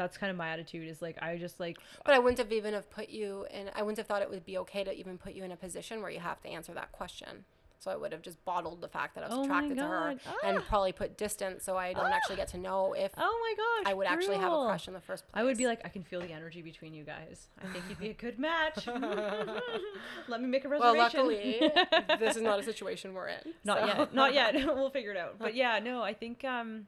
that's 0.00 0.16
kind 0.16 0.30
of 0.30 0.36
my 0.36 0.48
attitude 0.48 0.88
is 0.88 1.02
like 1.02 1.16
i 1.22 1.36
just 1.36 1.60
like 1.60 1.76
But 2.04 2.14
I 2.14 2.18
wouldn't 2.18 2.38
have 2.38 2.52
even 2.52 2.72
have 2.74 2.88
put 2.90 3.08
you 3.10 3.46
in. 3.52 3.70
I 3.74 3.82
wouldn't 3.82 3.98
have 3.98 4.06
thought 4.06 4.22
it 4.22 4.30
would 4.30 4.46
be 4.46 4.56
okay 4.58 4.82
to 4.84 4.92
even 4.92 5.18
put 5.18 5.32
you 5.34 5.44
in 5.44 5.52
a 5.52 5.56
position 5.56 6.00
where 6.02 6.10
you 6.10 6.20
have 6.20 6.40
to 6.42 6.48
answer 6.48 6.72
that 6.74 6.90
question. 6.92 7.44
So 7.82 7.90
I 7.90 7.96
would 7.96 8.12
have 8.12 8.20
just 8.20 8.44
bottled 8.44 8.82
the 8.82 8.88
fact 8.88 9.14
that 9.14 9.24
I 9.24 9.28
was 9.28 9.38
Oh 9.38 9.44
attracted 9.44 9.76
to 9.78 9.82
her 9.84 10.08
God. 10.10 10.20
and 10.44 10.58
Ah. 10.58 10.64
probably 10.68 10.92
put 10.92 11.16
distance 11.16 11.64
so 11.64 11.78
I 11.78 11.94
don't 11.94 12.12
actually 12.18 12.36
get 12.36 12.48
to 12.48 12.58
know 12.58 12.92
if 12.94 13.10
oh 13.16 13.34
my 13.44 13.52
gosh 13.62 13.90
I 13.90 13.94
would 13.94 14.06
actually 14.06 14.36
have 14.36 14.52
a 14.52 14.64
crush 14.66 14.86
in 14.88 14.92
the 14.94 15.00
first 15.00 15.22
place. 15.26 15.40
i 15.40 15.42
would 15.46 15.56
be 15.56 15.66
like 15.66 15.80
i 15.84 15.88
can 15.88 16.02
feel 16.02 16.20
the 16.20 16.32
energy 16.40 16.60
between 16.60 16.92
you 16.92 17.04
guys 17.04 17.48
i 17.62 17.66
think 17.72 17.84
you'd 17.88 17.98
be 17.98 18.10
a 18.10 18.18
good 18.26 18.38
match 18.38 18.86
let 20.28 20.40
me 20.42 20.46
make 20.48 20.64
a 20.64 20.68
reservation. 20.68 20.80
well, 20.94 20.94
luckily, 20.96 21.70
this 22.18 22.36
is 22.36 22.42
not 22.42 22.58
a 22.60 22.62
situation 22.62 23.14
we're 23.14 23.28
in. 23.28 23.54
not 23.64 23.78
so- 23.80 23.86
yet 23.86 24.14
not 24.14 24.34
yet 24.34 24.54
we'll 24.76 24.90
figure 24.90 25.12
it 25.12 25.16
out 25.16 25.38
but 25.38 25.54
yeah 25.54 25.78
no 25.78 26.02
i 26.02 26.12
think 26.12 26.44
um 26.44 26.86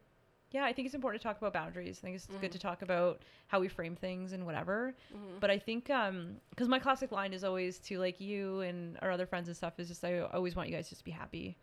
yeah 0.53 0.63
i 0.63 0.71
think 0.71 0.85
it's 0.85 0.95
important 0.95 1.21
to 1.21 1.27
talk 1.27 1.37
about 1.37 1.51
boundaries 1.51 1.99
i 2.01 2.01
think 2.05 2.15
it's 2.15 2.27
good 2.39 2.51
to 2.51 2.59
talk 2.59 2.81
about 2.81 3.21
how 3.47 3.59
we 3.59 3.67
frame 3.67 3.95
things 3.95 4.31
and 4.31 4.45
whatever 4.45 4.95
Mhm. 5.13 5.39
but 5.41 5.49
i 5.49 5.57
think 5.59 5.89
um 5.89 6.37
because 6.51 6.67
my 6.69 6.79
classic 6.79 7.11
line 7.11 7.33
is 7.33 7.43
always 7.43 7.79
to 7.79 7.99
like 7.99 8.21
you 8.21 8.61
and 8.61 8.97
our 9.01 9.11
other 9.11 9.25
friends 9.25 9.47
and 9.49 9.57
stuff 9.57 9.79
is 9.79 9.87
just 9.89 10.03
i 10.05 10.19
always 10.19 10.55
want 10.55 10.69
you 10.69 10.75
guys 10.75 10.87
just 10.87 10.99
to 11.01 11.05
be 11.05 11.11
happy 11.11 11.57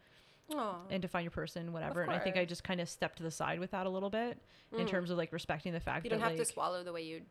Aw. 0.53 0.77
and 0.91 1.01
to 1.03 1.09
find 1.09 1.25
your 1.25 1.31
person 1.31 1.73
whatever 1.73 2.03
and 2.03 2.13
i 2.13 2.19
think 2.19 2.37
i 2.37 2.45
just 2.45 2.65
kind 2.65 2.81
of 2.81 2.89
stepped 2.89 3.17
to 3.19 3.23
the 3.23 3.31
side 3.31 3.61
with 3.61 3.71
that 3.71 3.87
a 3.87 3.91
little 3.91 4.11
bit 4.11 4.37
in 4.77 4.87
Mm. 4.87 4.91
terms 4.91 5.11
of 5.11 5.17
like 5.17 5.33
respecting 5.33 5.73
the 5.73 5.81
fact 5.81 6.03
that 6.03 6.07
You 6.07 6.11
don't 6.11 6.21
have 6.21 6.33
like 6.39 6.47
to 6.47 6.53
swallow 6.53 6.83
the 6.85 6.93
way 6.93 7.03
you 7.03 7.23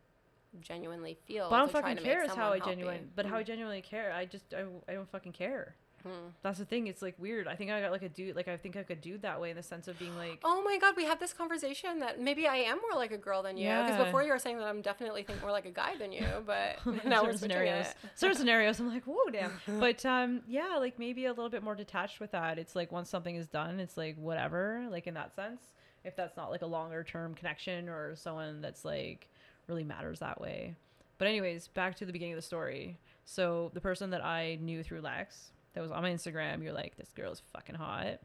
genuinely 0.60 1.14
feel. 1.26 1.48
but 1.48 1.56
i 1.56 1.58
don't 1.60 1.70
fucking 1.70 1.96
care 1.98 2.24
is 2.24 2.32
how 2.34 2.50
i 2.52 2.58
genuine 2.58 3.10
but 3.14 3.24
how 3.26 3.36
i 3.36 3.42
Mm. 3.42 3.46
genuinely 3.46 3.82
care 3.82 4.12
i 4.12 4.24
just 4.24 4.52
I, 4.54 4.64
I 4.88 4.94
don't 4.94 5.08
fucking 5.08 5.32
care 5.32 5.76
Mm. 6.06 6.32
that's 6.42 6.58
the 6.58 6.64
thing 6.64 6.86
it's 6.86 7.02
like 7.02 7.14
weird 7.18 7.46
i 7.46 7.54
think 7.54 7.70
i 7.70 7.80
got 7.80 7.90
like 7.92 8.02
a 8.02 8.08
dude 8.08 8.34
like 8.34 8.48
i 8.48 8.56
think 8.56 8.76
I 8.76 8.82
could 8.82 9.00
do 9.02 9.18
that 9.18 9.40
way 9.40 9.50
in 9.50 9.56
the 9.56 9.62
sense 9.62 9.86
of 9.88 9.98
being 9.98 10.16
like 10.16 10.40
Oh 10.44 10.62
my 10.64 10.78
god, 10.78 10.94
we 10.96 11.04
have 11.04 11.18
this 11.20 11.32
conversation 11.32 11.98
that 12.00 12.20
maybe 12.20 12.46
I 12.46 12.56
am 12.56 12.78
more 12.78 12.98
like 12.98 13.12
a 13.12 13.18
girl 13.18 13.42
than 13.42 13.56
you. 13.56 13.68
Because 13.68 13.90
Yeah. 13.98 14.04
before 14.04 14.22
you 14.22 14.30
were 14.30 14.38
saying 14.38 14.58
that 14.58 14.66
I'm 14.66 14.80
definitely 14.80 15.22
think 15.22 15.40
more 15.42 15.50
like 15.50 15.66
a 15.66 15.70
guy 15.70 15.96
than 15.96 16.12
you, 16.12 16.26
but 16.46 16.78
now 17.04 17.22
we're 17.24 17.36
scenarios. 17.36 17.86
it. 17.86 17.94
Certain 18.14 18.36
scenarios, 18.36 18.80
I'm 18.80 18.88
like, 18.88 19.04
whoa, 19.04 19.30
damn. 19.30 19.52
But 19.80 20.04
um, 20.06 20.40
yeah, 20.48 20.76
like 20.78 20.98
maybe 20.98 21.26
a 21.26 21.30
little 21.32 21.50
bit 21.50 21.62
more 21.62 21.74
detached 21.74 22.20
with 22.20 22.30
that. 22.32 22.58
It's 22.58 22.74
like 22.74 22.90
once 22.92 23.10
something 23.10 23.34
is 23.34 23.46
done, 23.48 23.80
it's 23.80 23.96
like 23.96 24.16
whatever. 24.16 24.86
Like 24.90 25.06
in 25.06 25.14
that 25.14 25.34
sense, 25.34 25.62
if 26.04 26.16
that's 26.16 26.36
not 26.36 26.50
like 26.50 26.62
a 26.62 26.66
longer 26.66 27.04
term 27.04 27.34
connection 27.34 27.88
or 27.88 28.16
someone 28.16 28.60
that's 28.62 28.84
like 28.84 29.28
really 29.66 29.84
matters 29.84 30.20
that 30.20 30.40
way. 30.40 30.74
But 31.18 31.28
anyways, 31.28 31.68
back 31.68 31.96
to 31.96 32.06
the 32.06 32.12
beginning 32.12 32.32
of 32.34 32.38
the 32.38 32.42
story. 32.46 32.98
So 33.26 33.70
the 33.74 33.80
person 33.80 34.10
that 34.10 34.24
I 34.24 34.58
knew 34.60 34.82
through 34.82 35.02
Lex, 35.02 35.52
that 35.74 35.80
was 35.80 35.90
on 35.90 36.02
my 36.02 36.10
Instagram, 36.10 36.62
you're 36.62 36.72
like, 36.72 36.96
this 36.96 37.10
girl 37.12 37.32
is 37.32 37.42
fucking 37.52 37.74
hot. 37.76 38.18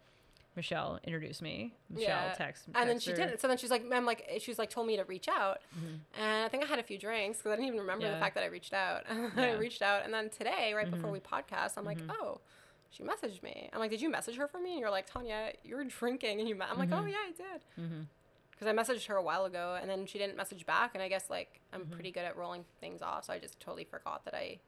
Michelle 0.56 1.00
introduced 1.04 1.42
me. 1.42 1.74
Michelle 1.90 2.28
Yeah. 2.28 2.34
text, 2.34 2.64
And 2.74 2.90
then 2.90 2.98
she 3.00 3.12
her. 3.12 3.18
didn't. 3.18 3.42
So 3.42 3.48
then 3.50 3.58
she's 3.58 3.70
like, 3.72 3.84
"I'm 3.92 4.06
like," 4.06 4.26
she's 4.40 4.58
like, 4.58 4.70
told 4.70 4.88
me 4.88 4.96
to 4.96 5.04
reach 5.04 5.28
out, 5.28 5.60
and 6.18 6.44
I 6.46 6.48
think 6.48 6.64
I 6.64 6.66
had 6.66 6.80
a 6.80 6.84
few 6.84 6.98
drinks 6.98 7.40
because 7.40 7.52
I 7.52 7.56
didn't 7.58 7.68
even 7.68 7.80
remember 7.82 8.10
the 8.10 8.16
fact 8.16 8.36
that 8.36 8.44
I 8.44 8.48
reached 8.48 8.74
out. 8.74 9.04
I 9.38 9.52
reached 9.56 9.82
out, 9.82 10.06
and 10.06 10.14
then 10.14 10.30
today, 10.30 10.74
right 10.74 10.90
before 10.90 11.10
Mhm. 11.10 11.14
we 11.14 11.20
podcast, 11.20 11.74
I'm 11.78 11.84
like, 11.84 12.00
Mhm. 12.00 12.10
"Oh, 12.22 12.40
she 12.90 13.04
messaged 13.04 13.44
me." 13.44 13.70
I'm 13.74 13.80
like, 13.80 13.92
"Did 13.92 14.00
you 14.00 14.10
message 14.10 14.38
her 14.38 14.48
for 14.48 14.60
me?" 14.60 14.72
And 14.72 14.80
you're 14.80 14.90
like, 14.90 15.08
"Tanya, 15.08 15.52
you 15.66 15.76
were 15.76 15.84
drinking," 15.84 16.40
and 16.40 16.48
you. 16.48 16.56
Me-. 16.56 16.66
I'm 16.72 16.78
like, 16.80 16.94
"Oh 16.94 17.04
Mhm. 17.04 17.12
yeah, 17.12 17.18
I 17.28 17.32
did." 17.32 18.08
Because 18.52 18.68
I 18.68 18.72
messaged 18.72 19.08
her 19.08 19.18
a 19.18 19.22
while 19.22 19.44
ago, 19.44 19.78
and 19.82 19.90
then 19.90 20.06
she 20.06 20.18
didn't 20.18 20.38
message 20.38 20.66
back, 20.66 20.92
and 20.94 21.04
I 21.04 21.10
guess 21.10 21.30
like 21.30 21.60
I'm 21.74 21.86
Mhm. 21.86 21.92
pretty 21.92 22.12
good 22.12 22.24
at 22.24 22.38
rolling 22.38 22.64
things 22.80 23.02
off, 23.02 23.26
so 23.26 23.34
I 23.34 23.40
just 23.40 23.60
totally 23.60 23.84
forgot 23.84 24.24
that 24.24 24.34
I 24.34 24.60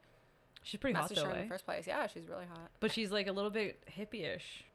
She's 0.68 0.82
pretty 0.82 0.97
hot 0.99 1.09
messaged 1.09 1.15
though, 1.15 1.26
her 1.26 1.32
in 1.32 1.38
eh? 1.38 1.43
the 1.43 1.47
first 1.47 1.65
place. 1.65 1.88
Yeah, 1.88 2.07
she's 2.07 2.28
really 2.28 2.45
hot. 2.45 2.70
But 2.82 2.91
she's 2.91 3.09
like 3.09 3.28
a 3.28 3.32
little 3.32 3.49
bit 3.49 3.82
hippie-ish. 3.97 4.65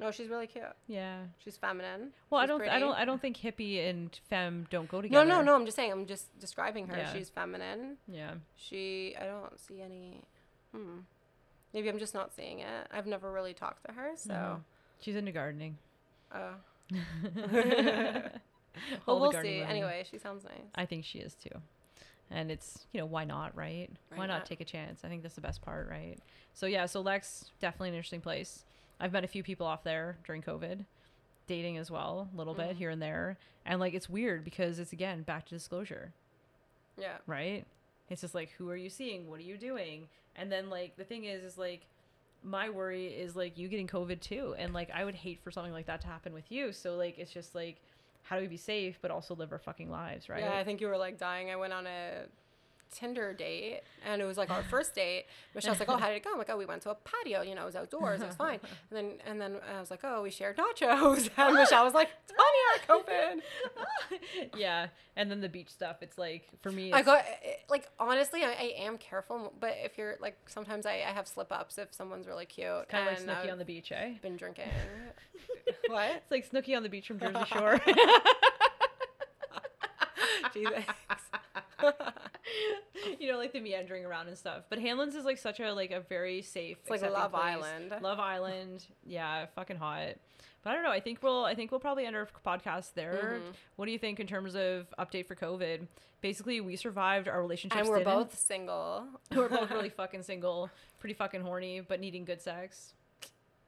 No, 0.00 0.10
she's 0.10 0.26
really 0.28 0.48
cute. 0.48 0.64
Yeah. 0.88 1.18
She's 1.38 1.56
feminine. 1.56 2.10
Well, 2.28 2.40
I 2.40 2.46
don't, 2.46 2.60
I 2.62 2.80
don't, 2.80 2.94
I 2.94 3.04
don't 3.04 3.22
think 3.22 3.36
hippie 3.36 3.88
and 3.88 4.18
femme 4.28 4.66
don't 4.68 4.88
go 4.88 5.00
together. 5.00 5.24
no, 5.24 5.36
no. 5.36 5.42
No. 5.42 5.54
I'm 5.54 5.64
just 5.64 5.76
saying. 5.76 5.92
I'm 5.92 6.06
just 6.06 6.36
describing 6.40 6.88
her. 6.88 6.96
Yeah. 6.96 7.12
She's 7.12 7.30
feminine. 7.30 7.98
Yeah. 8.08 8.32
She. 8.56 9.14
I 9.20 9.26
don't 9.26 9.60
see 9.60 9.80
any. 9.80 10.22
Hmm. 10.74 11.00
Maybe 11.72 11.88
I'm 11.88 12.00
just 12.00 12.14
not 12.14 12.34
seeing 12.34 12.58
it. 12.58 12.88
I've 12.92 13.06
never 13.06 13.30
really 13.30 13.54
talked 13.54 13.84
to 13.86 13.92
her, 13.92 14.10
so. 14.16 14.34
Mhm. 14.34 14.60
She's 15.00 15.14
into 15.14 15.30
gardening. 15.32 15.78
Uh, 16.34 16.54
All 19.06 19.20
well, 19.20 19.20
we'll 19.20 19.32
see. 19.42 19.58
women. 19.60 19.70
Anyway, 19.70 20.04
she 20.10 20.18
sounds 20.18 20.44
nice. 20.44 20.64
I 20.74 20.86
think 20.86 21.04
she 21.04 21.18
is 21.18 21.34
too. 21.34 21.50
And 22.32 22.50
it's, 22.50 22.86
you 22.92 23.00
know, 23.00 23.06
why 23.06 23.24
not, 23.24 23.54
right? 23.56 23.90
Why 24.08 24.18
why 24.18 24.26
not 24.26 24.38
not? 24.38 24.46
take 24.46 24.60
a 24.60 24.64
chance? 24.64 25.02
I 25.04 25.08
think 25.08 25.22
that's 25.22 25.34
the 25.34 25.40
best 25.42 25.60
part, 25.62 25.88
right? 25.88 26.16
So 26.54 26.66
yeah, 26.66 26.86
so 26.86 27.00
Lex 27.00 27.50
definitely 27.60 27.90
an 27.90 27.94
interesting 27.94 28.20
place. 28.22 28.64
I've 28.98 29.12
met 29.12 29.24
a 29.24 29.28
few 29.28 29.42
people 29.42 29.66
off 29.66 29.84
there 29.84 30.16
during 30.24 30.42
COVID, 30.42 30.84
dating 31.46 31.76
as 31.76 31.90
well, 31.90 32.28
a 32.32 32.36
little 32.36 32.54
bit 32.54 32.70
Mhm. 32.70 32.76
here 32.76 32.90
and 32.90 33.02
there. 33.02 33.36
And 33.66 33.80
like 33.80 33.92
it's 33.94 34.08
weird 34.08 34.44
because 34.44 34.78
it's 34.78 34.92
again 34.92 35.22
back 35.22 35.44
to 35.46 35.54
disclosure. 35.54 36.12
Yeah. 36.98 37.18
right? 37.26 37.64
It's 38.10 38.20
just 38.20 38.34
like, 38.34 38.50
who 38.58 38.68
are 38.70 38.76
you 38.76 38.90
seeing? 38.90 39.28
What 39.30 39.40
are 39.40 39.44
you 39.44 39.56
doing? 39.56 40.08
And 40.36 40.52
then 40.52 40.68
like 40.70 40.96
the 40.96 41.04
thing 41.04 41.24
is, 41.24 41.42
is 41.42 41.56
like, 41.58 41.86
my 42.44 42.68
worry 42.70 43.06
is 43.06 43.34
like 43.36 43.56
you 43.56 43.68
getting 43.68 43.86
COVID 43.86 44.20
too, 44.20 44.54
and 44.58 44.72
like 44.74 44.90
I 44.90 45.04
would 45.04 45.14
hate 45.14 45.40
for 45.42 45.50
something 45.50 45.72
like 45.72 45.86
that 45.86 46.00
to 46.02 46.06
happen 46.06 46.32
with 46.34 46.50
you. 46.50 46.72
So 46.72 46.96
like 46.96 47.18
it's 47.18 47.32
just 47.32 47.54
like, 47.54 47.80
how 48.22 48.36
do 48.36 48.42
we 48.42 48.48
be 48.48 48.56
safe 48.56 48.98
but 49.02 49.10
also 49.10 49.34
live 49.34 49.52
our 49.52 49.58
fucking 49.58 49.90
lives, 49.90 50.28
right? 50.28 50.40
Yeah, 50.40 50.56
I 50.56 50.64
think 50.64 50.80
you 50.80 50.88
were 50.88 50.96
like 50.96 51.18
dying. 51.18 51.50
I 51.50 51.56
went 51.56 51.72
on 51.72 51.86
a 51.86 52.24
Tinder 52.92 53.32
date, 53.32 53.80
and 54.06 54.22
it 54.22 54.24
was 54.24 54.36
like 54.36 54.50
our 54.50 54.62
first 54.62 54.94
date. 54.94 55.24
Michelle's 55.54 55.80
like, 55.80 55.88
"Oh, 55.88 55.96
how 55.96 56.08
did 56.08 56.16
it 56.16 56.24
go?" 56.24 56.30
I'm 56.32 56.38
like, 56.38 56.50
"Oh, 56.50 56.56
we 56.56 56.66
went 56.66 56.82
to 56.82 56.90
a 56.90 56.94
patio. 56.94 57.42
You 57.42 57.54
know, 57.54 57.62
it 57.62 57.66
was 57.66 57.76
outdoors. 57.76 58.20
It 58.20 58.26
was 58.26 58.36
fine." 58.36 58.60
And 58.90 58.96
then, 58.96 59.12
and 59.26 59.40
then 59.40 59.56
I 59.74 59.80
was 59.80 59.90
like, 59.90 60.00
"Oh, 60.04 60.22
we 60.22 60.30
shared 60.30 60.56
nachos." 60.58 61.30
And 61.36 61.54
Michelle 61.54 61.84
was 61.84 61.94
like, 61.94 62.10
"Tanya, 62.28 63.02
COVID." 63.02 63.40
yeah, 64.56 64.88
and 65.16 65.30
then 65.30 65.40
the 65.40 65.48
beach 65.48 65.70
stuff. 65.70 65.96
It's 66.02 66.18
like 66.18 66.48
for 66.60 66.70
me, 66.70 66.92
I 66.92 66.98
it's, 66.98 67.06
got 67.06 67.24
like 67.70 67.88
honestly, 67.98 68.42
I, 68.44 68.50
I 68.50 68.74
am 68.82 68.98
careful, 68.98 69.52
but 69.58 69.74
if 69.82 69.96
you're 69.96 70.16
like, 70.20 70.36
sometimes 70.46 70.84
I, 70.84 71.02
I 71.06 71.12
have 71.12 71.26
slip 71.26 71.50
ups 71.50 71.78
if 71.78 71.92
someone's 71.94 72.26
really 72.26 72.46
cute. 72.46 72.88
kind 72.88 73.08
of 73.08 73.14
like 73.14 73.26
Snooki 73.26 73.50
on 73.50 73.58
the 73.58 73.64
beach, 73.64 73.92
eh? 73.92 74.12
been 74.20 74.36
drinking. 74.36 74.68
what? 75.88 76.10
It's 76.16 76.30
like 76.30 76.50
Snooki 76.50 76.76
on 76.76 76.82
the 76.82 76.90
beach 76.90 77.06
from 77.06 77.18
Jersey 77.18 77.44
Shore. 77.46 77.80
Gee, 80.52 80.66
thanks. 80.66 80.94
You 83.22 83.30
know, 83.30 83.38
like 83.38 83.52
the 83.52 83.60
meandering 83.60 84.04
around 84.04 84.26
and 84.26 84.36
stuff. 84.36 84.64
But 84.68 84.80
Hanlan's 84.80 85.14
is 85.14 85.24
like 85.24 85.38
such 85.38 85.60
a 85.60 85.72
like 85.72 85.92
a 85.92 86.00
very 86.00 86.42
safe. 86.42 86.78
It's 86.80 86.90
like 86.90 87.02
Love 87.02 87.30
place. 87.30 87.44
Island. 87.44 87.94
Love 88.00 88.18
Island, 88.18 88.84
yeah, 89.06 89.46
fucking 89.54 89.76
hot. 89.76 90.16
But 90.64 90.70
I 90.70 90.74
don't 90.74 90.82
know. 90.82 90.90
I 90.90 90.98
think 90.98 91.22
we'll 91.22 91.44
I 91.44 91.54
think 91.54 91.70
we'll 91.70 91.78
probably 91.78 92.04
end 92.04 92.16
our 92.16 92.28
podcast 92.44 92.94
there. 92.94 93.38
Mhm. 93.40 93.54
What 93.76 93.86
do 93.86 93.92
you 93.92 93.98
think 93.98 94.18
in 94.18 94.26
terms 94.26 94.56
of 94.56 94.92
update 94.98 95.26
for 95.26 95.36
COVID? 95.36 95.86
Basically, 96.20 96.60
we 96.60 96.74
survived. 96.74 97.28
Our 97.28 97.40
relationship 97.40 97.78
And 97.78 97.88
we're 97.88 97.98
didn't. 97.98 98.12
both 98.12 98.36
single. 98.36 99.06
we're 99.36 99.48
both 99.48 99.70
really 99.70 99.88
fucking 100.00 100.24
single, 100.24 100.68
pretty 100.98 101.14
fucking 101.14 101.42
horny, 101.42 101.78
but 101.80 102.00
needing 102.00 102.24
good 102.24 102.42
sex. 102.42 102.94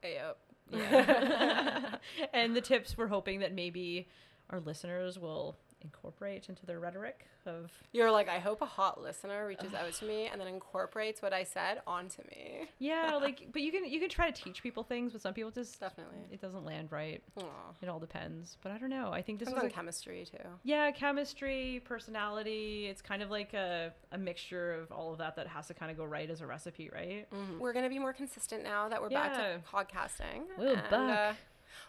Yep. 0.03 0.37
Yeah. 0.71 1.95
and 2.33 2.53
the 2.55 2.61
tips 2.61 2.97
we're 2.97 3.07
hoping 3.07 3.39
that 3.39 3.53
maybe 3.53 4.09
our 4.49 4.59
listeners 4.59 5.17
will 5.17 5.55
incorporate 5.85 6.49
into 6.49 6.65
their 6.65 6.79
rhetoric 6.79 7.27
of 7.45 7.71
You're 7.91 8.11
like, 8.11 8.27
I 8.27 8.39
hope 8.39 8.61
a 8.61 8.65
hot 8.65 9.01
listener 9.01 9.45
reaches 9.45 9.73
out 9.73 9.93
to 9.93 10.05
me 10.05 10.27
and 10.31 10.41
then 10.41 10.47
incorporates 10.47 11.21
what 11.21 11.31
I 11.31 11.43
said 11.43 11.81
onto 11.85 12.23
me. 12.23 12.67
yeah, 12.79 13.17
like 13.21 13.47
but 13.53 13.61
you 13.61 13.71
can 13.71 13.85
you 13.85 13.99
can 13.99 14.09
try 14.09 14.29
to 14.29 14.43
teach 14.43 14.63
people 14.63 14.83
things, 14.83 15.11
but 15.11 15.21
some 15.21 15.33
people 15.33 15.51
just 15.51 15.79
Definitely. 15.79 16.17
it 16.31 16.41
doesn't 16.41 16.65
land 16.65 16.91
right. 16.91 17.21
Aw. 17.39 17.43
It 17.81 17.89
all 17.89 17.99
depends. 17.99 18.57
But 18.61 18.71
I 18.71 18.77
don't 18.77 18.89
know. 18.89 19.11
I 19.11 19.21
think 19.21 19.39
this 19.39 19.49
was 19.49 19.71
chemistry 19.71 20.25
too. 20.29 20.49
yeah, 20.63 20.91
chemistry, 20.91 21.81
personality. 21.85 22.87
It's 22.89 23.01
kind 23.01 23.21
of 23.21 23.29
like 23.29 23.53
a, 23.53 23.93
a 24.11 24.17
mixture 24.17 24.73
of 24.73 24.91
all 24.91 25.11
of 25.11 25.19
that 25.19 25.35
that 25.35 25.47
has 25.47 25.67
to 25.67 25.73
kind 25.73 25.91
of 25.91 25.97
go 25.97 26.05
right 26.05 26.29
as 26.29 26.41
a 26.41 26.47
recipe, 26.47 26.89
right? 26.93 27.27
We're 27.59 27.73
gonna 27.73 27.89
be 27.89 27.99
more 27.99 28.13
consistent 28.13 28.63
now 28.63 28.89
that 28.89 29.01
we're 29.01 29.09
back 29.09 29.33
to 29.33 29.59
podcasting. 29.71 30.43
We're 30.57 30.73
and, 30.73 30.89
back. 30.89 31.31
Uh, 31.31 31.33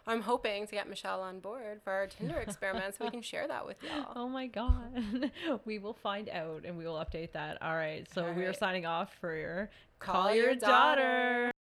I'm 0.07 0.23
hoping 0.23 0.67
to 0.67 0.73
get 0.73 0.89
Michelle 0.89 1.21
on 1.21 1.41
board 1.41 1.81
for 1.83 1.93
our 1.93 2.07
Tinder 2.07 2.37
experiment 2.37 2.95
so 2.97 3.05
we 3.05 3.11
can 3.11 3.23
share 3.23 3.49
that 3.49 3.67
with 3.67 3.77
y'all. 3.83 4.13
Oh 4.17 4.29
my 4.29 4.47
god. 4.47 5.31
we 5.65 5.79
will 5.79 5.95
find 5.95 6.29
out 6.29 6.65
and 6.65 6.77
we 6.77 6.85
will 6.87 6.95
update 6.95 7.33
that. 7.33 7.61
All 7.63 7.75
right. 7.75 8.07
So 8.13 8.27
All 8.27 8.33
we 8.33 8.45
are 8.45 8.53
signing 8.53 8.87
off 8.87 9.15
for 9.21 9.37
your 9.37 9.71
Call 9.99 10.35
your 10.35 10.55
daughter. 10.55 11.53